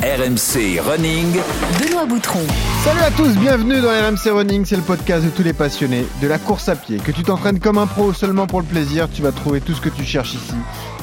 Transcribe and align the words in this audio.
RMC 0.00 0.78
Running. 0.80 1.32
Benoît 1.80 2.06
Boutron. 2.06 2.46
Salut 2.84 3.00
à 3.00 3.10
tous, 3.10 3.36
bienvenue 3.36 3.80
dans 3.80 3.88
RMC 3.88 4.30
Running, 4.30 4.64
c'est 4.64 4.76
le 4.76 4.82
podcast 4.82 5.24
de 5.24 5.30
tous 5.30 5.42
les 5.42 5.52
passionnés 5.52 6.06
de 6.22 6.28
la 6.28 6.38
course 6.38 6.68
à 6.68 6.76
pied. 6.76 6.98
Que 6.98 7.10
tu 7.10 7.24
t'entraînes 7.24 7.58
comme 7.58 7.78
un 7.78 7.88
pro 7.88 8.12
seulement 8.12 8.46
pour 8.46 8.60
le 8.60 8.66
plaisir, 8.66 9.08
tu 9.12 9.22
vas 9.22 9.32
trouver 9.32 9.60
tout 9.60 9.74
ce 9.74 9.80
que 9.80 9.88
tu 9.88 10.04
cherches 10.04 10.34
ici. 10.34 10.54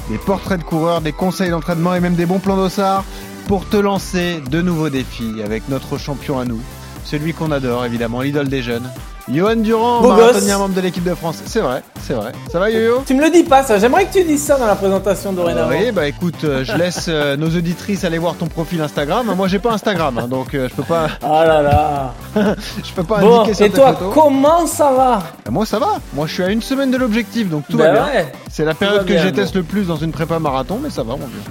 Des 0.09 0.17
portraits 0.17 0.61
de 0.61 0.63
coureurs, 0.63 1.01
des 1.01 1.11
conseils 1.11 1.49
d'entraînement 1.49 1.93
et 1.93 1.99
même 1.99 2.15
des 2.15 2.25
bons 2.25 2.39
plans 2.39 2.55
d'ossard 2.55 3.03
pour 3.49 3.67
te 3.67 3.75
lancer 3.75 4.39
de 4.49 4.61
nouveaux 4.61 4.89
défis 4.89 5.41
avec 5.43 5.67
notre 5.67 5.98
champion 5.98 6.39
à 6.39 6.45
nous. 6.45 6.62
Celui 7.03 7.34
qu'on 7.34 7.51
adore 7.51 7.84
évidemment, 7.84 8.21
l'idole 8.21 8.48
des 8.48 8.62
jeunes. 8.62 8.89
Johan 9.27 9.55
Durand, 9.55 10.02
Beau 10.02 10.09
marathonien 10.09 10.59
membre 10.59 10.75
de 10.75 10.81
l'équipe 10.81 11.03
de 11.03 11.15
France. 11.15 11.41
C'est 11.47 11.59
vrai, 11.59 11.81
c'est 12.03 12.13
vrai. 12.13 12.31
Ça 12.52 12.59
va 12.59 12.70
Yo-Yo? 12.70 13.02
Tu 13.07 13.15
me 13.15 13.23
le 13.23 13.31
dis 13.31 13.41
pas 13.43 13.63
ça, 13.63 13.79
j'aimerais 13.79 14.05
que 14.05 14.13
tu 14.13 14.23
dises 14.23 14.43
ça 14.43 14.55
dans 14.59 14.67
la 14.67 14.75
présentation 14.75 15.34
dorénavant. 15.34 15.70
Oui, 15.71 15.91
bah 15.91 16.07
écoute, 16.07 16.43
euh, 16.43 16.63
je 16.63 16.73
laisse 16.77 17.07
euh, 17.09 17.35
nos 17.38 17.48
auditrices 17.48 18.03
aller 18.03 18.20
voir 18.20 18.35
ton 18.35 18.45
profil 18.45 18.79
Instagram. 18.81 19.34
Moi, 19.35 19.48
j'ai 19.48 19.57
pas 19.57 19.71
Instagram, 19.73 20.20
hein, 20.20 20.27
donc 20.27 20.53
euh, 20.53 20.70
je 20.70 20.75
peux 20.75 20.84
pas, 20.84 21.07
Ah 21.23 21.43
là 21.43 21.61
là. 21.63 22.13
je 22.84 22.91
peux 22.93 23.03
pas 23.03 23.18
Bon, 23.21 23.40
indiquer 23.40 23.55
sur 23.55 23.65
et 23.65 23.70
toi, 23.71 23.93
photos. 23.93 24.13
comment 24.13 24.68
ça 24.68 24.91
va? 24.91 25.18
Bah, 25.43 25.51
Moi, 25.51 25.65
ça 25.65 25.79
va. 25.79 25.93
Moi, 26.13 26.27
je 26.27 26.34
suis 26.34 26.43
à 26.43 26.49
une 26.51 26.62
semaine 26.62 26.91
de 26.91 26.98
l'objectif, 26.98 27.49
donc 27.49 27.63
tout 27.68 27.77
Ben 27.77 27.85
va 27.93 28.03
bien. 28.03 28.05
ouais, 28.13 28.31
C'est 28.51 28.63
la 28.65 28.76
période 28.76 29.05
que 29.07 29.13
déteste 29.13 29.55
le 29.55 29.63
plus 29.63 29.87
dans 29.87 29.98
une 29.98 30.12
prépa 30.12 30.37
marathon, 30.37 30.79
mais 30.84 30.91
ça 30.91 31.01
va, 31.01 31.13
mon 31.13 31.26
vieux. 31.26 31.41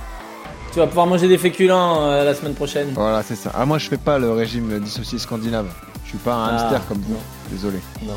tu 0.72 0.78
vas 0.78 0.86
pouvoir 0.86 1.06
manger 1.08 1.26
des 1.26 1.38
féculents 1.38 2.08
la 2.22 2.34
semaine 2.34 2.54
prochaine. 2.54 2.90
Voilà, 2.94 3.24
c'est 3.24 3.34
ça. 3.36 3.50
Ah, 3.52 3.66
moi, 3.66 3.78
je 3.78 3.88
fais 3.88 3.96
pas 3.96 4.18
le 4.20 4.30
régime 4.30 4.78
dissocié 4.78 5.18
scandinave. 5.18 5.66
Je 6.04 6.10
suis 6.10 6.18
pas 6.18 6.34
un 6.34 6.48
Ah. 6.50 6.54
hamster 6.62 6.80
comme 6.86 6.98
vous. 7.08 7.16
Désolé. 7.50 7.78
Non. 8.02 8.14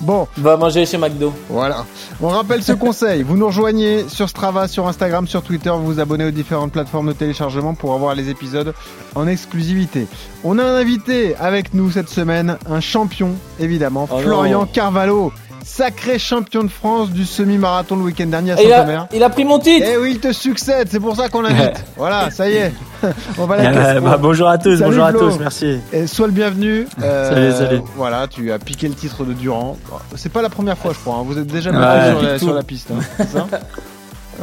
Bon, 0.00 0.26
Va 0.38 0.56
manger 0.56 0.86
chez 0.86 0.96
McDo. 0.96 1.32
voilà. 1.50 1.84
On 2.22 2.28
rappelle 2.28 2.62
ce 2.62 2.72
conseil. 2.72 3.22
Vous 3.22 3.36
nous 3.36 3.46
rejoignez 3.46 4.08
sur 4.08 4.28
Strava, 4.28 4.66
sur 4.66 4.88
Instagram, 4.88 5.26
sur 5.28 5.42
Twitter. 5.42 5.70
Vous 5.70 5.84
vous 5.84 6.00
abonnez 6.00 6.24
aux 6.24 6.30
différentes 6.30 6.72
plateformes 6.72 7.08
de 7.08 7.12
téléchargement 7.12 7.74
pour 7.74 7.92
avoir 7.94 8.14
les 8.14 8.30
épisodes 8.30 8.72
en 9.14 9.26
exclusivité. 9.28 10.06
On 10.42 10.58
a 10.58 10.64
un 10.64 10.74
invité 10.76 11.36
avec 11.36 11.74
nous 11.74 11.90
cette 11.90 12.08
semaine, 12.08 12.56
un 12.68 12.80
champion, 12.80 13.32
évidemment, 13.58 14.08
Oh 14.10 14.18
Florian 14.18 14.60
non. 14.60 14.66
Carvalho. 14.66 15.32
Sacré 15.62 16.18
champion 16.18 16.64
de 16.64 16.68
France 16.70 17.10
du 17.10 17.26
semi-marathon 17.26 17.94
le 17.96 18.02
week-end 18.02 18.26
dernier 18.26 18.52
à 18.52 18.62
il, 18.62 18.68
Saint-Omer. 18.70 19.02
a, 19.02 19.08
il 19.14 19.22
a 19.22 19.28
pris 19.28 19.44
mon 19.44 19.58
titre 19.58 19.86
Eh 19.88 19.98
oui, 19.98 20.12
il 20.12 20.18
te 20.18 20.32
succède, 20.32 20.88
c'est 20.90 20.98
pour 20.98 21.14
ça 21.14 21.28
qu'on 21.28 21.42
l'invite. 21.42 21.84
voilà, 21.98 22.30
ça 22.30 22.48
y 22.48 22.54
est. 22.54 22.72
On 23.38 23.46
va 23.46 23.56
la 23.56 23.70
Euh, 23.70 23.72
casser. 23.74 24.00
bah, 24.00 24.18
bonjour 24.20 24.48
à 24.48 24.58
tous, 24.58 24.76
Salut, 24.76 24.84
bonjour 24.90 25.04
à 25.04 25.12
tous, 25.12 25.38
merci. 25.38 25.78
Et 25.92 26.06
sois 26.06 26.26
le 26.26 26.32
bienvenu. 26.32 26.86
Euh, 27.02 27.28
Salut, 27.28 27.52
salut. 27.52 27.82
Voilà, 27.96 28.26
tu 28.28 28.52
as 28.52 28.58
piqué 28.58 28.88
le 28.88 28.94
titre 28.94 29.24
de 29.24 29.32
Durand. 29.32 29.76
C'est 30.16 30.30
pas 30.32 30.42
la 30.42 30.48
première 30.50 30.76
fois, 30.78 30.92
je 30.92 30.98
crois. 30.98 31.16
hein. 31.16 31.22
Vous 31.24 31.38
êtes 31.38 31.46
déjà 31.46 31.70
Ouais. 31.70 32.10
sur, 32.10 32.22
la, 32.22 32.38
sur 32.38 32.64
piste. 32.64 32.90
hein. 32.90 33.00
C'est 33.16 33.28
ça 33.30 33.46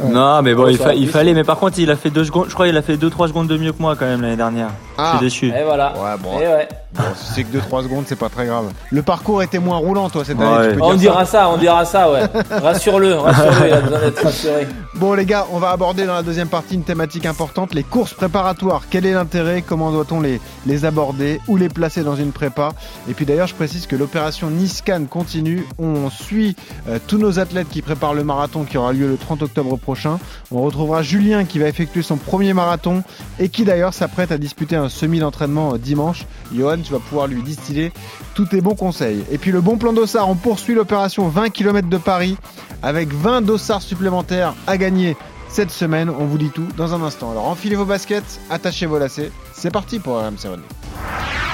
Ouais. 0.00 0.10
Non, 0.12 0.42
mais 0.42 0.54
bon, 0.54 0.68
il, 0.68 0.76
fa- 0.76 0.94
fallait, 1.10 1.34
mais 1.34 1.42
par 1.42 1.56
contre, 1.58 1.78
il 1.80 1.90
a 1.90 1.96
fait 1.96 2.10
deux 2.10 2.24
secondes, 2.24 2.44
je 2.48 2.54
crois 2.54 2.66
qu'il 2.68 2.76
a 2.76 2.82
fait 2.82 2.94
2-3 2.96 3.28
secondes 3.28 3.48
de 3.48 3.56
mieux 3.56 3.72
que 3.72 3.82
moi 3.82 3.96
quand 3.98 4.06
même 4.06 4.22
l'année 4.22 4.36
dernière. 4.36 4.68
Je 4.98 5.02
Ah. 5.04 5.10
suis 5.16 5.20
déçu. 5.26 5.46
Et 5.48 5.62
voilà. 5.64 5.92
Ouais, 5.92 6.16
bon. 6.20 6.40
Et 6.40 6.46
ouais. 6.48 6.68
Bon, 6.92 7.02
si 7.14 7.32
c'est 7.34 7.44
que 7.44 7.52
2-3 7.52 7.82
secondes, 7.84 8.04
c'est 8.08 8.16
pas 8.18 8.28
très 8.28 8.46
grave. 8.46 8.72
Le 8.90 9.02
parcours 9.02 9.42
était 9.42 9.58
moins 9.60 9.76
roulant, 9.76 10.08
toi, 10.10 10.24
cette 10.24 10.38
Ouais. 10.38 10.44
année. 10.44 10.68
tu 10.70 10.74
peux 10.76 10.82
On 10.82 10.90
dire 10.94 11.12
dira 11.12 11.24
ça, 11.24 11.48
on 11.50 11.56
dira 11.56 11.84
ça, 11.84 12.10
ouais. 12.10 12.22
Rassure-le, 12.50 13.14
rassure-le, 13.14 13.68
il 13.68 13.72
a 13.74 13.80
besoin 13.80 13.98
d'être 14.00 14.22
rassuré. 14.24 14.66
Bon, 14.94 15.14
les 15.14 15.26
gars, 15.26 15.46
on 15.52 15.58
va 15.60 15.70
aborder 15.70 16.06
dans 16.06 16.14
la 16.14 16.24
deuxième 16.24 16.48
partie 16.48 16.74
une 16.74 16.82
thématique 16.82 17.24
importante 17.24 17.72
les 17.72 17.84
courses 17.84 18.14
préparatoires. 18.14 18.82
Quel 18.90 19.06
est 19.06 19.12
l'intérêt? 19.12 19.62
Comment 19.62 19.92
doit-on 19.92 20.20
les, 20.20 20.40
les 20.66 20.84
aborder? 20.84 21.40
Où 21.46 21.56
les 21.56 21.68
placer 21.68 22.02
dans 22.02 22.16
une 22.16 22.32
prépa? 22.32 22.70
Et 23.08 23.14
puis 23.14 23.24
d'ailleurs, 23.24 23.46
je 23.46 23.54
précise 23.54 23.86
que 23.86 23.94
l'opération 23.94 24.50
Niscan 24.50 25.04
continue. 25.08 25.64
On 25.78 26.10
suit 26.10 26.56
euh, 26.88 26.98
tous 27.06 27.18
nos 27.18 27.38
athlètes 27.38 27.68
qui 27.68 27.80
préparent 27.80 28.14
le 28.14 28.24
marathon 28.24 28.64
qui 28.64 28.76
aura 28.76 28.92
lieu 28.92 29.06
le 29.06 29.16
30 29.16 29.42
octobre 29.42 29.76
prochain. 29.76 30.18
On 30.50 30.62
retrouvera 30.62 31.02
Julien 31.02 31.44
qui 31.44 31.60
va 31.60 31.68
effectuer 31.68 32.02
son 32.02 32.16
premier 32.16 32.52
marathon 32.52 33.04
et 33.38 33.50
qui 33.50 33.64
d'ailleurs 33.64 33.94
s'apprête 33.94 34.32
à 34.32 34.38
disputer 34.38 34.74
un 34.74 34.87
semi 34.88 35.18
d'entraînement 35.18 35.74
euh, 35.74 35.78
dimanche. 35.78 36.26
Johan, 36.54 36.78
tu 36.82 36.92
vas 36.92 36.98
pouvoir 36.98 37.26
lui 37.26 37.42
distiller 37.42 37.92
tous 38.34 38.46
tes 38.46 38.60
bons 38.60 38.74
conseils. 38.74 39.24
Et 39.30 39.38
puis 39.38 39.52
le 39.52 39.60
bon 39.60 39.78
plan 39.78 39.92
d'Ossard, 39.92 40.28
on 40.28 40.34
poursuit 40.34 40.74
l'opération 40.74 41.28
20 41.28 41.50
km 41.50 41.88
de 41.88 41.98
Paris 41.98 42.36
avec 42.82 43.12
20 43.12 43.42
dossards 43.42 43.82
supplémentaires 43.82 44.54
à 44.66 44.76
gagner 44.76 45.16
cette 45.48 45.70
semaine. 45.70 46.10
On 46.10 46.24
vous 46.24 46.38
dit 46.38 46.50
tout 46.50 46.66
dans 46.76 46.94
un 46.94 47.02
instant. 47.02 47.30
Alors 47.30 47.46
enfilez 47.46 47.76
vos 47.76 47.84
baskets, 47.84 48.40
attachez 48.50 48.86
vos 48.86 48.98
lacets. 48.98 49.32
C'est 49.52 49.72
parti 49.72 49.98
pour 49.98 50.16
RMC 50.16 50.44
Running. 50.44 50.64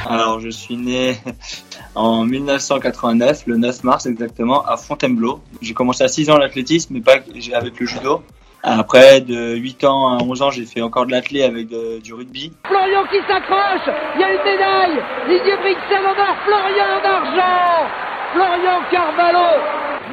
Alors, 0.07 0.39
je 0.39 0.51
suis 0.51 0.77
né 0.77 1.19
en 1.95 2.25
1989, 2.25 3.45
le 3.47 3.57
9 3.57 3.85
mars 3.85 4.07
exactement, 4.07 4.65
à 4.67 4.77
Fontainebleau. 4.77 5.41
J'ai 5.63 5.73
commencé 5.73 6.05
à 6.05 6.09
6 6.09 6.29
ans 6.31 6.37
l'athlétisme, 6.37 6.95
mais 6.95 7.01
pas 7.01 7.15
avec 7.55 7.81
le 7.81 7.87
judo. 7.87 8.23
Après, 8.67 9.21
de 9.21 9.57
8 9.57 9.85
ans 9.85 10.09
à 10.17 10.23
11 10.23 10.41
ans, 10.41 10.51
j'ai 10.51 10.65
fait 10.65 10.81
encore 10.81 11.05
de 11.05 11.11
l'athlé 11.11 11.43
avec 11.43 11.69
de- 11.69 12.01
du 12.03 12.15
rugby. 12.15 12.51
Florian 12.67 13.03
qui 13.11 13.19
s'accroche, 13.29 13.95
il 14.15 14.21
y 14.23 14.25
a 14.25 14.33
une 14.33 14.39
médaille, 14.39 15.03
Didier 15.29 15.57
Brixel 15.59 16.01
en 16.07 16.13
or, 16.19 16.37
Florian 16.47 17.03
d'argent, 17.03 17.89
Florian 18.33 18.81
Carvalho, 18.91 19.61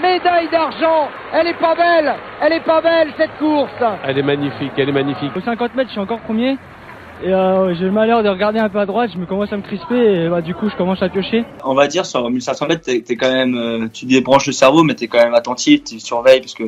médaille 0.01 0.49
d'argent, 0.51 1.07
elle 1.33 1.47
est 1.47 1.59
pas 1.59 1.75
belle, 1.75 2.13
elle 2.41 2.51
est 2.51 2.65
pas 2.65 2.81
belle 2.81 3.13
cette 3.17 3.37
course. 3.39 3.71
Elle 4.03 4.17
est 4.17 4.21
magnifique, 4.23 4.73
elle 4.75 4.89
est 4.89 4.91
magnifique. 4.91 5.31
Au 5.33 5.39
50 5.41 5.73
mètres, 5.75 5.87
je 5.87 5.93
suis 5.93 6.01
encore 6.01 6.19
premier. 6.19 6.57
Et 7.23 7.31
euh, 7.31 7.73
j'ai 7.75 7.85
le 7.85 7.91
malheur 7.91 8.21
de 8.23 8.27
regarder 8.29 8.59
un 8.59 8.67
peu 8.67 8.79
à 8.79 8.85
droite, 8.85 9.11
je 9.13 9.17
me 9.19 9.27
commence 9.27 9.53
à 9.53 9.55
me 9.57 9.61
crisper 9.61 9.95
et 10.25 10.27
bah, 10.27 10.41
du 10.41 10.55
coup 10.55 10.67
je 10.69 10.75
commence 10.75 11.01
à 11.03 11.07
piocher. 11.07 11.45
On 11.63 11.75
va 11.75 11.87
dire, 11.87 12.05
sur 12.05 12.27
1500 12.29 12.65
mètres, 12.67 12.81
t'es, 12.81 12.99
t'es 13.01 13.15
quand 13.15 13.31
même, 13.31 13.55
euh, 13.55 13.87
tu 13.93 14.05
débranches 14.05 14.47
le 14.47 14.53
cerveau, 14.53 14.83
mais 14.83 14.95
t'es 14.95 15.07
quand 15.07 15.23
même 15.23 15.35
attentif, 15.35 15.83
tu 15.85 15.99
surveilles, 15.99 16.39
parce 16.41 16.55
que 16.55 16.63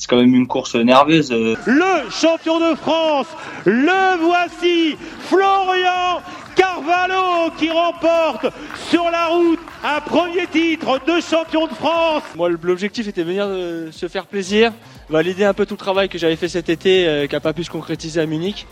c'est 0.00 0.08
quand 0.08 0.16
même 0.16 0.34
une 0.34 0.46
course 0.46 0.74
nerveuse. 0.76 1.30
euh. 1.30 1.54
Le 1.66 2.10
champion 2.10 2.58
de 2.58 2.74
France, 2.74 3.26
le 3.66 4.18
voici, 4.18 4.96
Florian 5.28 6.22
Carvalho 6.56 7.50
qui 7.58 7.70
remporte 7.70 8.46
sur 8.88 9.10
la 9.10 9.26
route 9.26 9.58
un 9.84 10.00
premier 10.00 10.46
titre 10.46 10.98
de 11.06 11.20
champion 11.20 11.66
de 11.66 11.74
France. 11.74 12.22
Moi 12.34 12.48
l'objectif 12.62 13.08
était 13.08 13.22
de 13.22 13.26
venir 13.28 13.44
euh, 13.46 13.92
se 13.92 14.08
faire 14.08 14.24
plaisir, 14.26 14.72
valider 15.10 15.44
un 15.44 15.52
peu 15.52 15.66
tout 15.66 15.74
le 15.74 15.78
travail 15.78 16.08
que 16.08 16.16
j'avais 16.18 16.36
fait 16.36 16.48
cet 16.48 16.70
été 16.70 17.06
euh, 17.06 17.26
qui 17.26 17.34
n'a 17.34 17.40
pas 17.40 17.52
pu 17.52 17.62
se 17.64 17.70
concrétiser 17.70 18.20
à 18.22 18.26
Munich. 18.26 18.66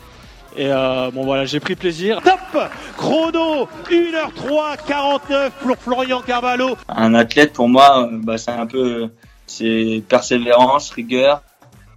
Et 0.56 0.67
euh, 0.72 1.11
bon 1.12 1.25
voilà, 1.25 1.44
j'ai 1.44 1.61
pris 1.61 1.77
plaisir. 1.77 2.21
Top 2.22 2.62
chrono 2.97 3.69
1h03 3.91 4.77
49 4.88 5.53
pour 5.62 5.77
Florian 5.77 6.21
Carvalho. 6.22 6.77
Un 6.88 7.15
athlète, 7.15 7.53
pour 7.53 7.69
moi, 7.69 8.09
bah, 8.11 8.38
c'est 8.38 8.50
un 8.50 8.67
peu, 8.67 9.09
c'est 9.48 10.03
persévérance, 10.09 10.91
rigueur, 10.91 11.42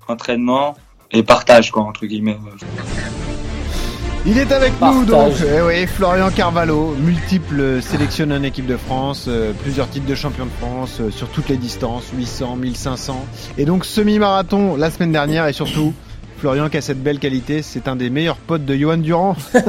entraînement 0.07 0.75
et 1.12 1.23
partage, 1.23 1.72
quoi, 1.72 1.84
entre 1.84 2.06
guillemets. 2.06 2.38
Il 4.25 4.38
est 4.38 4.51
avec 4.51 4.73
nous 4.79 5.03
donc, 5.03 5.34
eh 5.41 5.61
oui, 5.61 5.88
Florian 5.88 6.29
Carvalho, 6.29 6.95
multiple 7.00 7.81
sélectionné 7.81 8.35
en 8.35 8.44
équipe 8.44 8.67
de 8.67 8.78
France, 8.78 9.25
euh, 9.28 9.51
plusieurs 9.63 9.90
titres 9.90 10.06
de 10.06 10.13
champion 10.13 10.45
de 10.45 10.51
France 10.51 11.00
euh, 11.01 11.09
sur 11.09 11.28
toutes 11.29 11.50
les 11.50 11.57
distances, 11.57 12.03
800, 12.16 12.56
1500, 12.56 13.25
et 13.57 13.66
donc 13.66 13.84
semi-marathon 13.84 14.75
la 14.75 14.91
semaine 14.91 15.11
dernière 15.11 15.47
et 15.47 15.53
surtout 15.53 15.95
Florian 16.38 16.69
qui 16.69 16.78
a 16.78 16.81
cette 16.81 17.01
belle 17.01 17.17
qualité, 17.17 17.63
c'est 17.63 17.88
un 17.88 17.95
des 17.95 18.11
meilleurs 18.11 18.38
potes 18.38 18.63
de 18.63 18.75
Johan 18.75 18.97
Durand. 18.97 19.35
C'est 19.53 19.61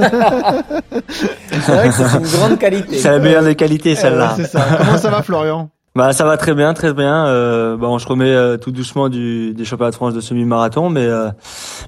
vrai 1.73 1.89
que 1.89 1.95
c'est 1.95 2.19
une 2.19 2.27
grande 2.27 2.59
qualité. 2.59 2.99
C'est 2.99 3.11
la 3.11 3.19
meilleure 3.19 3.45
des 3.45 3.55
qualités 3.55 3.95
celle-là. 3.95 4.35
C'est 4.37 4.47
ça. 4.47 4.67
Comment 4.79 4.99
ça 4.99 5.11
va 5.11 5.23
Florian? 5.23 5.71
Bah 5.95 6.15
ça 6.15 6.25
va 6.25 6.39
très 6.39 6.55
bien, 6.55 6.73
très 6.73 6.95
bien. 6.95 7.27
Euh, 7.27 7.77
bah, 7.77 7.87
on 7.89 7.99
se 7.99 8.07
remet 8.07 8.31
euh, 8.31 8.57
tout 8.57 8.71
doucement 8.71 9.11
du, 9.11 9.53
des 9.53 9.67
championnats 9.67 9.91
de 9.91 9.95
France 9.95 10.15
de 10.15 10.23
semi-marathon, 10.23 10.89
mais 10.89 11.05
euh, 11.05 11.29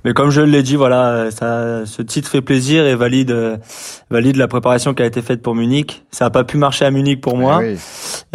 mais 0.04 0.12
comme 0.12 0.28
je 0.28 0.42
l'ai 0.42 0.62
dit, 0.62 0.76
voilà, 0.76 1.08
euh, 1.08 1.30
ça, 1.30 1.86
ce 1.86 2.02
titre 2.02 2.28
fait 2.28 2.42
plaisir 2.42 2.84
et 2.84 2.96
valide 2.96 3.30
euh, 3.30 3.56
valide 4.10 4.36
la 4.36 4.46
préparation 4.46 4.92
qui 4.92 5.02
a 5.02 5.06
été 5.06 5.22
faite 5.22 5.40
pour 5.40 5.54
Munich. 5.54 6.04
Ça 6.10 6.26
a 6.26 6.30
pas 6.30 6.44
pu 6.44 6.58
marcher 6.58 6.84
à 6.84 6.90
Munich 6.90 7.22
pour 7.22 7.38
moi. 7.38 7.60
Oui. 7.60 7.78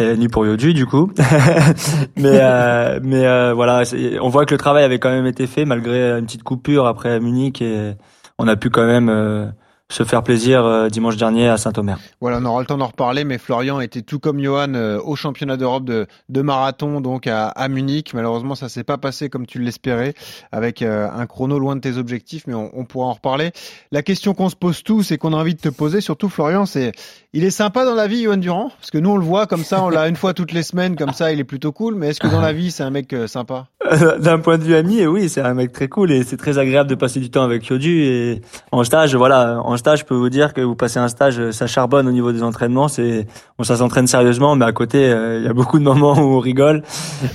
Et 0.00 0.16
ni 0.16 0.26
pour 0.26 0.44
Yodu 0.44 0.74
du 0.74 0.86
coup. 0.86 1.12
mais 2.16 2.40
euh, 2.42 2.98
mais 3.04 3.24
euh, 3.24 3.52
voilà, 3.54 3.84
on 4.22 4.28
voit 4.28 4.46
que 4.46 4.54
le 4.54 4.58
travail 4.58 4.82
avait 4.82 4.98
quand 4.98 5.10
même 5.10 5.26
été 5.26 5.46
fait 5.46 5.64
malgré 5.66 6.18
une 6.18 6.26
petite 6.26 6.42
coupure 6.42 6.88
après 6.88 7.20
Munich 7.20 7.62
et 7.62 7.92
on 8.40 8.48
a 8.48 8.56
pu 8.56 8.70
quand 8.70 8.86
même 8.86 9.08
euh, 9.08 9.46
se 9.90 10.04
faire 10.04 10.22
plaisir 10.22 10.64
euh, 10.64 10.88
dimanche 10.88 11.16
dernier 11.16 11.48
à 11.48 11.56
Saint-Omer. 11.56 11.98
Voilà, 12.20 12.38
on 12.40 12.44
aura 12.44 12.60
le 12.60 12.66
temps 12.66 12.78
d'en 12.78 12.86
reparler, 12.86 13.24
mais 13.24 13.38
Florian 13.38 13.80
était 13.80 14.02
tout 14.02 14.20
comme 14.20 14.40
Johan 14.40 14.74
euh, 14.74 15.00
au 15.04 15.16
championnat 15.16 15.56
d'Europe 15.56 15.84
de, 15.84 16.06
de, 16.28 16.42
marathon, 16.42 17.00
donc 17.00 17.26
à, 17.26 17.48
à 17.48 17.68
Munich. 17.68 18.14
Malheureusement, 18.14 18.54
ça 18.54 18.68
s'est 18.68 18.84
pas 18.84 18.98
passé 18.98 19.28
comme 19.28 19.46
tu 19.46 19.58
l'espérais, 19.58 20.14
avec 20.52 20.82
euh, 20.82 21.08
un 21.12 21.26
chrono 21.26 21.58
loin 21.58 21.74
de 21.74 21.80
tes 21.80 21.96
objectifs, 21.96 22.44
mais 22.46 22.54
on, 22.54 22.70
on 22.72 22.84
pourra 22.84 23.06
en 23.06 23.14
reparler. 23.14 23.50
La 23.90 24.02
question 24.02 24.32
qu'on 24.32 24.48
se 24.48 24.56
pose 24.56 24.84
tous 24.84 25.10
et 25.10 25.18
qu'on 25.18 25.32
a 25.32 25.36
envie 25.36 25.56
de 25.56 25.60
te 25.60 25.68
poser, 25.68 26.00
surtout 26.00 26.28
Florian, 26.28 26.66
c'est 26.66 26.92
il 27.32 27.44
est 27.44 27.50
sympa 27.50 27.84
dans 27.84 27.94
la 27.94 28.06
vie, 28.06 28.22
Johan 28.22 28.36
Durand? 28.36 28.70
Parce 28.78 28.90
que 28.90 28.98
nous, 28.98 29.10
on 29.10 29.16
le 29.16 29.24
voit 29.24 29.46
comme 29.46 29.64
ça, 29.64 29.82
on 29.82 29.88
l'a 29.88 30.08
une 30.08 30.16
fois 30.16 30.34
toutes 30.34 30.52
les 30.52 30.62
semaines, 30.62 30.94
comme 30.96 31.12
ça, 31.12 31.32
il 31.32 31.40
est 31.40 31.44
plutôt 31.44 31.72
cool. 31.72 31.96
Mais 31.96 32.08
est-ce 32.08 32.20
que 32.20 32.28
dans 32.28 32.40
la 32.40 32.52
vie, 32.52 32.70
c'est 32.70 32.82
un 32.84 32.90
mec 32.90 33.14
sympa? 33.26 33.66
D'un 34.20 34.38
point 34.38 34.58
de 34.58 34.62
vue 34.62 34.74
ami, 34.74 35.04
oui, 35.06 35.28
c'est 35.28 35.40
un 35.40 35.54
mec 35.54 35.72
très 35.72 35.88
cool 35.88 36.12
et 36.12 36.22
c'est 36.22 36.36
très 36.36 36.58
agréable 36.58 36.88
de 36.88 36.94
passer 36.94 37.18
du 37.18 37.30
temps 37.30 37.42
avec 37.42 37.66
Yodu. 37.66 38.02
Et 38.02 38.42
en 38.72 38.84
stage, 38.84 39.14
voilà, 39.14 39.60
en 39.64 39.76
stage, 39.80 40.00
je 40.00 40.04
peux 40.04 40.14
vous 40.14 40.30
dire 40.30 40.54
que 40.54 40.60
vous 40.60 40.76
passez 40.76 40.98
un 40.98 41.08
stage, 41.08 41.50
ça 41.50 41.66
charbonne 41.66 42.06
au 42.06 42.12
niveau 42.12 42.30
des 42.32 42.42
entraînements. 42.42 42.88
C'est, 42.88 43.26
bon, 43.58 43.64
ça 43.64 43.76
s'entraîne 43.76 44.06
sérieusement, 44.06 44.54
mais 44.54 44.64
à 44.64 44.72
côté, 44.72 45.10
euh, 45.10 45.38
il 45.38 45.44
y 45.44 45.48
a 45.48 45.52
beaucoup 45.52 45.78
de 45.78 45.84
moments 45.84 46.12
où 46.12 46.36
on 46.36 46.38
rigole 46.38 46.82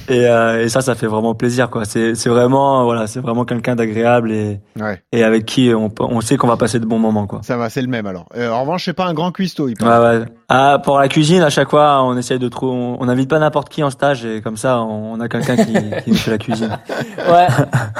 et, 0.08 0.28
euh, 0.28 0.64
et 0.64 0.70
ça, 0.70 0.82
ça 0.82 0.96
fait 0.96 1.08
vraiment 1.08 1.36
plaisir, 1.36 1.70
quoi. 1.70 1.86
C'est, 1.86 2.16
c'est 2.16 2.30
vraiment, 2.30 2.84
voilà, 2.86 3.08
c'est 3.08 3.20
vraiment 3.20 3.44
quelqu'un 3.44 3.76
d'agréable 3.76 4.32
et 4.32 4.60
ouais. 4.80 5.02
et 5.12 5.24
avec 5.24 5.46
qui 5.46 5.72
on, 5.74 5.92
on 6.00 6.22
sait 6.22 6.38
qu'on 6.38 6.48
va 6.48 6.58
passer 6.58 6.80
de 6.80 6.86
bons 6.86 7.00
moments, 7.00 7.28
quoi. 7.28 7.42
Ça 7.44 7.58
va, 7.58 7.70
c'est 7.70 7.82
le 7.82 7.88
même 7.88 8.06
alors. 8.06 8.28
Euh, 8.38 8.50
en 8.50 8.62
revanche, 8.62 8.86
c'est 8.86 8.94
pas 8.94 9.06
un 9.06 9.14
grand 9.14 9.32
cuistot. 9.32 9.68
Il 9.68 9.76
ouais, 9.84 10.00
ouais. 10.00 10.26
Ah, 10.48 10.80
pour 10.84 11.00
la 11.00 11.08
cuisine, 11.08 11.42
à 11.42 11.50
chaque 11.50 11.72
fois, 11.72 12.04
on 12.04 12.16
essaye 12.18 12.38
de 12.38 12.48
trouver, 12.48 12.74
on 13.00 13.06
n'invite 13.06 13.30
pas 13.30 13.40
n'importe 13.40 13.70
qui 13.70 13.84
en 13.84 13.90
stage 13.90 14.26
et 14.26 14.42
comme 14.42 14.58
ça, 14.58 14.82
on 14.82 15.20
a 15.20 15.28
quelqu'un 15.28 15.56
qui, 15.56 15.74
qui 16.04 16.12
nous 16.12 16.16
fait 16.16 16.32
la 16.32 16.38
cuisine. 16.38 16.78
Ouais, 17.28 17.48